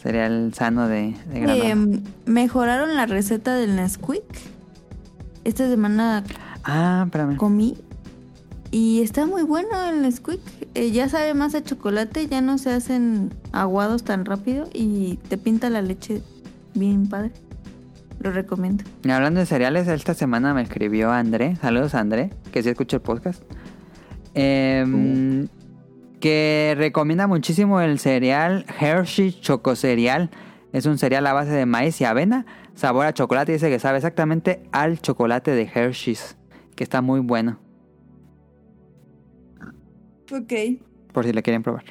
[0.00, 1.68] cereal sano de, de granola.
[1.70, 4.24] Em, mejoraron la receta del Nesquik.
[5.44, 6.24] Esta semana
[6.64, 7.36] ah, espérame.
[7.36, 7.76] comí
[8.70, 10.40] y está muy bueno el Nesquik.
[10.74, 15.36] Eh, ya sabe más a chocolate, ya no se hacen aguados tan rápido y te
[15.38, 16.22] pinta la leche
[16.74, 17.30] bien padre.
[18.20, 18.84] Lo recomiendo.
[19.02, 21.56] Y hablando de cereales, esta semana me escribió André.
[21.56, 23.42] Saludos, André, que sí escucha el podcast.
[24.34, 25.46] Em,
[26.20, 30.30] Que recomienda muchísimo el cereal Hershey Choco Cereal.
[30.72, 33.52] Es un cereal a base de maíz y avena, sabor a chocolate.
[33.52, 36.36] y Dice que sabe exactamente al chocolate de Hershey's,
[36.76, 37.58] que está muy bueno,
[40.32, 40.52] Ok.
[41.12, 41.84] por si le quieren probar.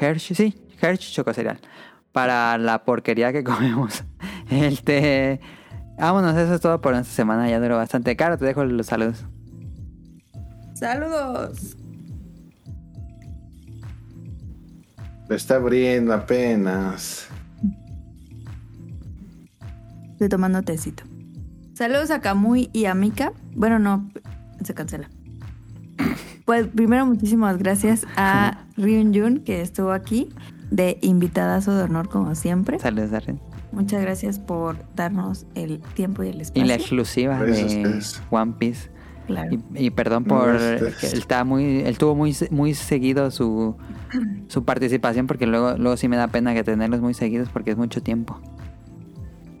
[0.00, 1.60] Hershey, sí, Hershey Choco Cereal.
[2.12, 4.02] Para la porquería que comemos.
[4.50, 5.40] Este.
[5.98, 7.48] Vámonos, eso es todo por esta semana.
[7.48, 8.36] Ya duró bastante caro.
[8.38, 9.24] Te dejo los saludos.
[10.74, 11.76] Saludos.
[15.28, 17.28] Lo está abriendo apenas.
[20.12, 21.02] Estoy tomando tecito.
[21.74, 23.32] Saludos a Kamui y a Mika.
[23.54, 24.08] Bueno, no,
[24.62, 25.10] se cancela.
[26.44, 30.28] Pues primero muchísimas gracias a Ryun Jun que estuvo aquí
[30.70, 32.78] de invitadazo de honor como siempre.
[32.78, 33.40] Saludos, Darren.
[33.76, 36.64] Muchas gracias por darnos el tiempo y el Y espacio.
[36.64, 38.00] la exclusiva de.
[38.30, 38.88] One Piece.
[39.26, 39.50] Claro.
[39.74, 40.48] Y, y perdón por.
[40.48, 43.76] él, está muy, él tuvo muy, muy seguido su,
[44.48, 47.76] su participación porque luego, luego sí me da pena que tenerlos muy seguidos porque es
[47.76, 48.40] mucho tiempo.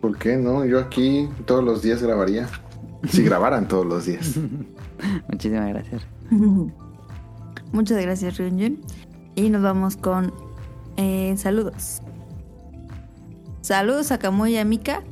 [0.00, 0.64] ¿Por qué no?
[0.64, 2.48] Yo aquí todos los días grabaría.
[3.10, 4.34] Si grabaran todos los días.
[5.28, 6.06] Muchísimas gracias.
[7.72, 8.80] Muchas gracias, Ryunjun.
[9.34, 10.32] Y nos vamos con
[10.96, 12.00] eh, saludos.
[13.70, 15.02] Saludos a Kamui y a Mika.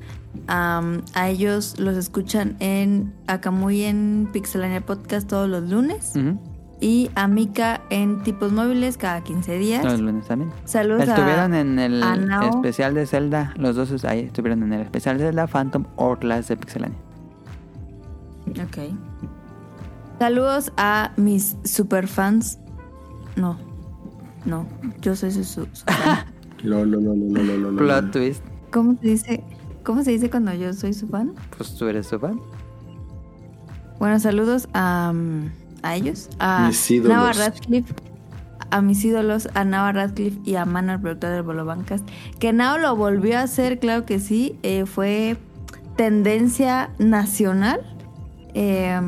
[0.46, 6.12] A ellos los escuchan en a Kamui en Pixelania Podcast todos los lunes.
[6.80, 9.84] Y a Mika en Tipos Móviles cada 15 días.
[9.84, 10.52] Los lunes también.
[10.66, 12.00] Saludos Estuvieron a, en el
[12.48, 13.52] especial de Zelda.
[13.56, 16.96] Los dos ahí estuvieron en el especial de Zelda Phantom Orlas de Pixelania.
[18.50, 18.94] Ok.
[20.20, 22.60] Saludos a mis superfans.
[23.34, 23.58] No.
[24.44, 24.64] No.
[25.00, 26.26] Yo soy su, su- su fan.
[26.64, 27.76] Lo, lo, lo, lo, lo, lo, lo, lo.
[27.78, 28.42] Plot twist.
[28.70, 29.44] ¿Cómo se dice?
[29.84, 31.34] ¿Cómo se dice cuando yo soy su fan?
[31.56, 32.40] Pues tú eres su fan.
[33.98, 35.50] Bueno, saludos a, mm,
[35.82, 36.70] a ellos, a.
[37.02, 37.94] Nava Radcliffe,
[38.70, 42.02] a mis ídolos, a Nava Radcliffe y a Mano, el productor del Bolo Bancas.
[42.38, 45.36] Que Nao lo volvió a hacer, claro que sí, eh, fue
[45.96, 47.80] tendencia nacional.
[48.54, 48.98] Eh,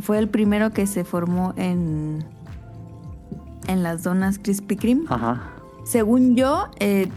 [0.00, 2.24] fue el primero que se formó en,
[3.66, 5.04] en las donas Krispy Kreme.
[5.08, 5.57] Ajá.
[5.88, 7.08] Según yo, eh,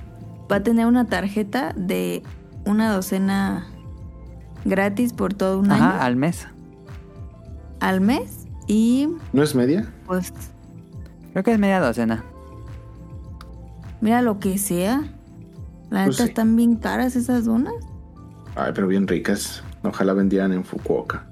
[0.50, 2.24] va a tener una tarjeta de
[2.66, 3.68] una docena
[4.64, 6.48] gratis por todo un año Ajá, al mes.
[7.82, 9.92] al mes y ¿No es media?
[10.06, 10.32] pues
[11.34, 12.24] Creo que es media docena.
[14.00, 15.02] mira lo que sea.
[15.90, 16.30] La Pues neta sí.
[16.30, 17.74] están bien caras esas donas.
[18.56, 19.64] Ay, pero bien ricas.
[19.84, 21.26] Ojalá vendieran en Fukuoka.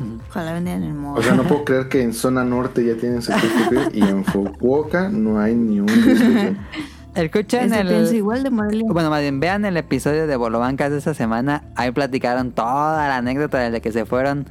[0.28, 1.18] Ojalá vendieran en el modo.
[1.18, 4.24] O sea, no puedo creer que en zona norte ya tienen su Krispy y en
[4.24, 6.56] Fukuoka no hay ni un Krispy.
[7.14, 7.88] Escuchen Eso el.
[7.88, 8.50] pienso igual de.
[8.50, 11.62] Bueno, más bien vean el episodio de Bolobancas de esta semana.
[11.74, 14.46] Ahí platicaron toda la anécdota desde que se fueron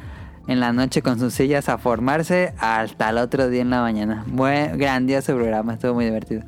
[0.48, 4.24] en la noche con sus sillas a formarse hasta el otro día en la mañana.
[4.27, 6.43] Buen, grandioso programa, estuvo muy divertido.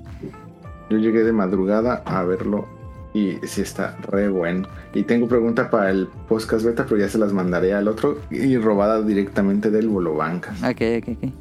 [0.90, 2.67] Yo llegué de madrugada a verlo
[3.14, 4.68] Y sí está re bueno.
[4.94, 8.58] Y tengo pregunta para el podcast beta, pero ya se las mandaré al otro y
[8.58, 10.61] robada directamente del Bolobancas.
[10.61, 11.34] Ok, ok, ok.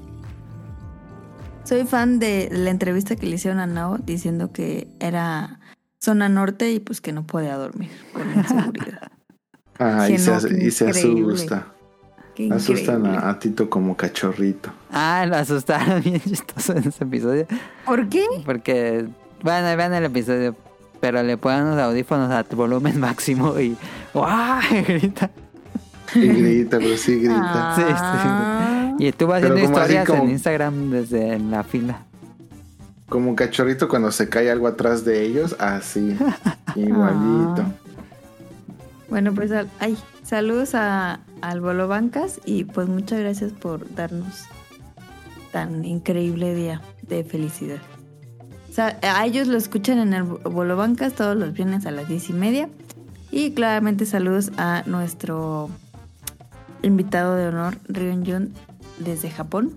[1.65, 5.59] Soy fan de la entrevista que le hicieron a Nao diciendo que era
[5.99, 9.13] zona norte y pues que no podía dormir por la inseguridad.
[9.79, 10.19] Ah, Sí, y,
[10.71, 11.67] se, no, y asusta.
[12.35, 14.71] Qué Asustan a, a Tito como cachorrito.
[14.91, 17.47] Ah, lo asustaron bien chistoso en ese episodio.
[17.85, 18.25] ¿Por qué?
[18.47, 19.07] Porque,
[19.43, 20.57] bueno, vean el episodio,
[21.13, 23.77] pero le ponen los audífonos a volumen máximo y
[24.13, 24.61] ¡guau!
[24.89, 25.31] grita.
[26.15, 27.73] Y grita, pero sí grita.
[27.77, 28.95] Sí, sí, Ah.
[28.99, 29.05] sí.
[29.05, 32.01] Y estuvo haciendo historias como- en Instagram desde la fila.
[33.09, 36.17] Como un cachorrito cuando se cae algo atrás de ellos, así.
[36.75, 37.63] Igualito.
[37.63, 37.73] Ah.
[39.09, 44.45] Bueno, pues ay, saludos a, al Bolo Bancas y pues muchas gracias por darnos
[45.53, 47.79] tan increíble día de felicidad.
[48.77, 52.09] O sea, a ellos lo escuchan en el Bolo Bancas todos los viernes a las
[52.09, 52.69] diez y media.
[53.31, 55.71] Y claramente saludos a nuestro
[56.83, 58.53] invitado de honor, Ryun Jun,
[58.99, 59.73] desde Japón.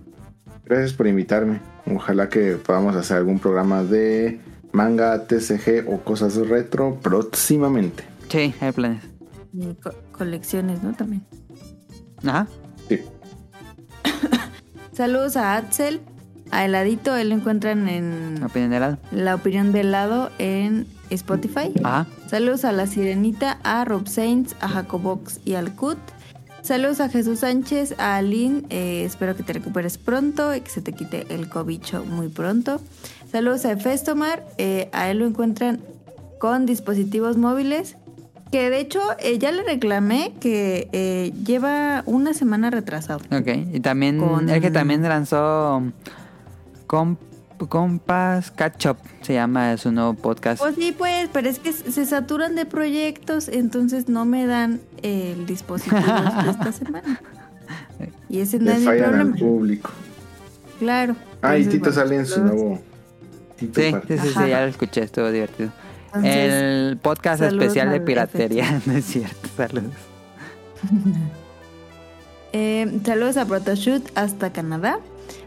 [0.66, 1.60] Gracias por invitarme.
[1.90, 4.38] Ojalá que podamos hacer algún programa de
[4.72, 8.04] manga, TCG o cosas retro próximamente.
[8.28, 9.02] Sí, hay planes.
[9.54, 10.92] Y co- colecciones, ¿no?
[10.92, 11.24] También.
[12.22, 12.46] Ajá.
[12.90, 13.00] Sí.
[14.92, 16.02] Saludos a Axel,
[16.50, 18.98] a Heladito, él lo encuentran en Opinión de helado.
[19.12, 21.72] La opinión de helado en Spotify.
[21.82, 22.06] Ajá.
[22.28, 25.98] Saludos a la Sirenita, a Rob Saints, a Jacobox y al Cut.
[26.62, 30.82] Saludos a Jesús Sánchez, a Aline, eh, espero que te recuperes pronto y que se
[30.82, 32.80] te quite el cobicho muy pronto.
[33.32, 35.80] Saludos a Festomar, eh, a él lo encuentran
[36.38, 37.96] con dispositivos móviles,
[38.52, 43.20] que de hecho eh, ya le reclamé que eh, lleva una semana retrasado.
[43.32, 43.48] Ok.
[43.72, 45.82] Y también, Con- el que también lanzó
[46.90, 47.18] Comp-
[47.68, 50.60] Compas Catch Up, se llama su nuevo podcast.
[50.60, 55.46] Pues sí, pues, pero es que se saturan de proyectos, entonces no me dan el
[55.46, 57.20] dispositivo de esta semana.
[58.28, 59.36] Y ese no es mi fallan al problema.
[59.36, 59.90] público.
[60.78, 61.14] Claro.
[61.42, 62.80] Ah, y Tito bueno, sale en su nuevo.
[63.56, 65.70] Tito Sí, sí, sí, sí, ya lo escuché, estuvo divertido.
[66.14, 69.92] Entonces, el podcast saludos especial de piratería, no es cierto, saludos.
[72.52, 74.98] Eh, saludos a Protoshoot hasta Canadá.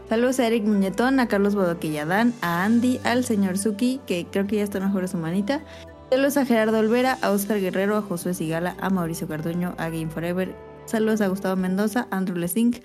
[0.08, 4.56] Saludos a Eric Muñetón, a Carlos Bodoquilladán, a Andy, al señor Suki, que creo que
[4.56, 5.62] ya está mejor su manita.
[6.10, 10.08] Saludos a Gerardo Olvera, a Oscar Guerrero, a Josué Sigala, a Mauricio Carduño, a Game
[10.08, 10.54] Forever.
[10.84, 12.76] Saludos a Gustavo Mendoza, a Andrew Lesink,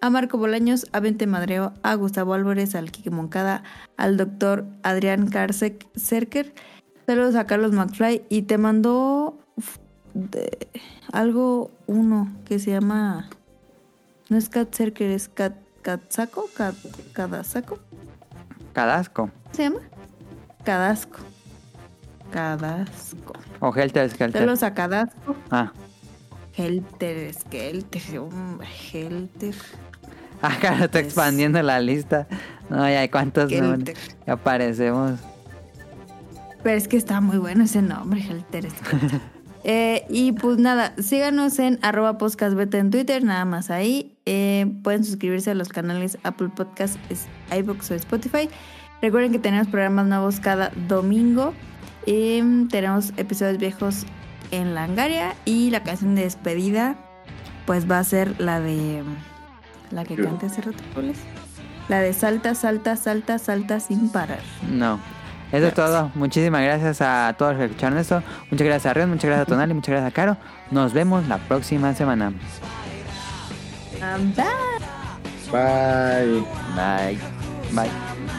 [0.00, 3.64] a Marco Bolaños, a Vente Madreo, a Gustavo Álvarez, al Kike Moncada,
[3.96, 6.54] al doctor Adrián Karsek Cerker.
[7.06, 9.36] Saludos a Carlos McFly y te mandó
[10.14, 10.68] de-
[11.12, 13.28] algo uno que se llama
[14.30, 15.54] no es Cat Cerker, es Cat
[15.88, 16.74] Catsako, Cat
[17.14, 17.78] Cadasako,
[18.74, 19.30] Cadasco.
[19.52, 19.80] ¿se llama?
[20.62, 21.20] Cadasco.
[22.30, 23.32] Cadasco.
[23.60, 24.42] O Helter Skelter.
[24.42, 25.34] Saludos a Cadasco.
[25.50, 25.72] Ah.
[26.54, 29.54] Helter, Skelter, hombre, Helter.
[30.42, 32.26] Ah, claro, está expandiendo la lista.
[32.68, 33.96] No, ya hay cuántos nombres.
[34.26, 35.18] Aparecemos.
[36.62, 39.20] Pero es que está muy bueno ese nombre, Helter Skelter.
[39.64, 44.17] Eh, y pues nada, síganos en arroba podcastbeta en Twitter, nada más ahí.
[44.30, 48.50] Eh, pueden suscribirse a los canales Apple Podcast, es- iVoox o Spotify.
[49.00, 51.54] Recuerden que tenemos programas nuevos cada domingo.
[52.04, 54.04] Em, tenemos episodios viejos
[54.50, 56.96] en Langaria y la canción de despedida
[57.64, 59.02] pues va a ser la de
[59.90, 60.82] la que canté hace rato.
[61.88, 64.40] La de salta, salta, salta, salta sin parar.
[64.70, 64.98] No.
[65.52, 66.10] Eso es todo.
[66.14, 68.22] Muchísimas gracias a todos los que escucharon esto.
[68.50, 70.36] Muchas gracias a Rion, muchas gracias a Tonali, muchas gracias a Caro.
[70.70, 72.32] Nos vemos la próxima semana.
[74.00, 74.78] Ah, bye.
[75.50, 76.44] Bye.
[76.76, 77.18] Bye.
[77.74, 78.34] Bye.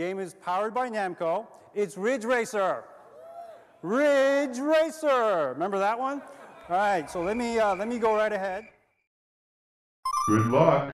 [0.00, 1.46] Game is powered by Namco.
[1.74, 2.84] It's Ridge Racer.
[3.82, 5.50] Ridge Racer.
[5.52, 6.22] Remember that one?
[6.70, 7.10] All right.
[7.10, 8.64] So let me uh, let me go right ahead.
[10.26, 10.90] Good luck.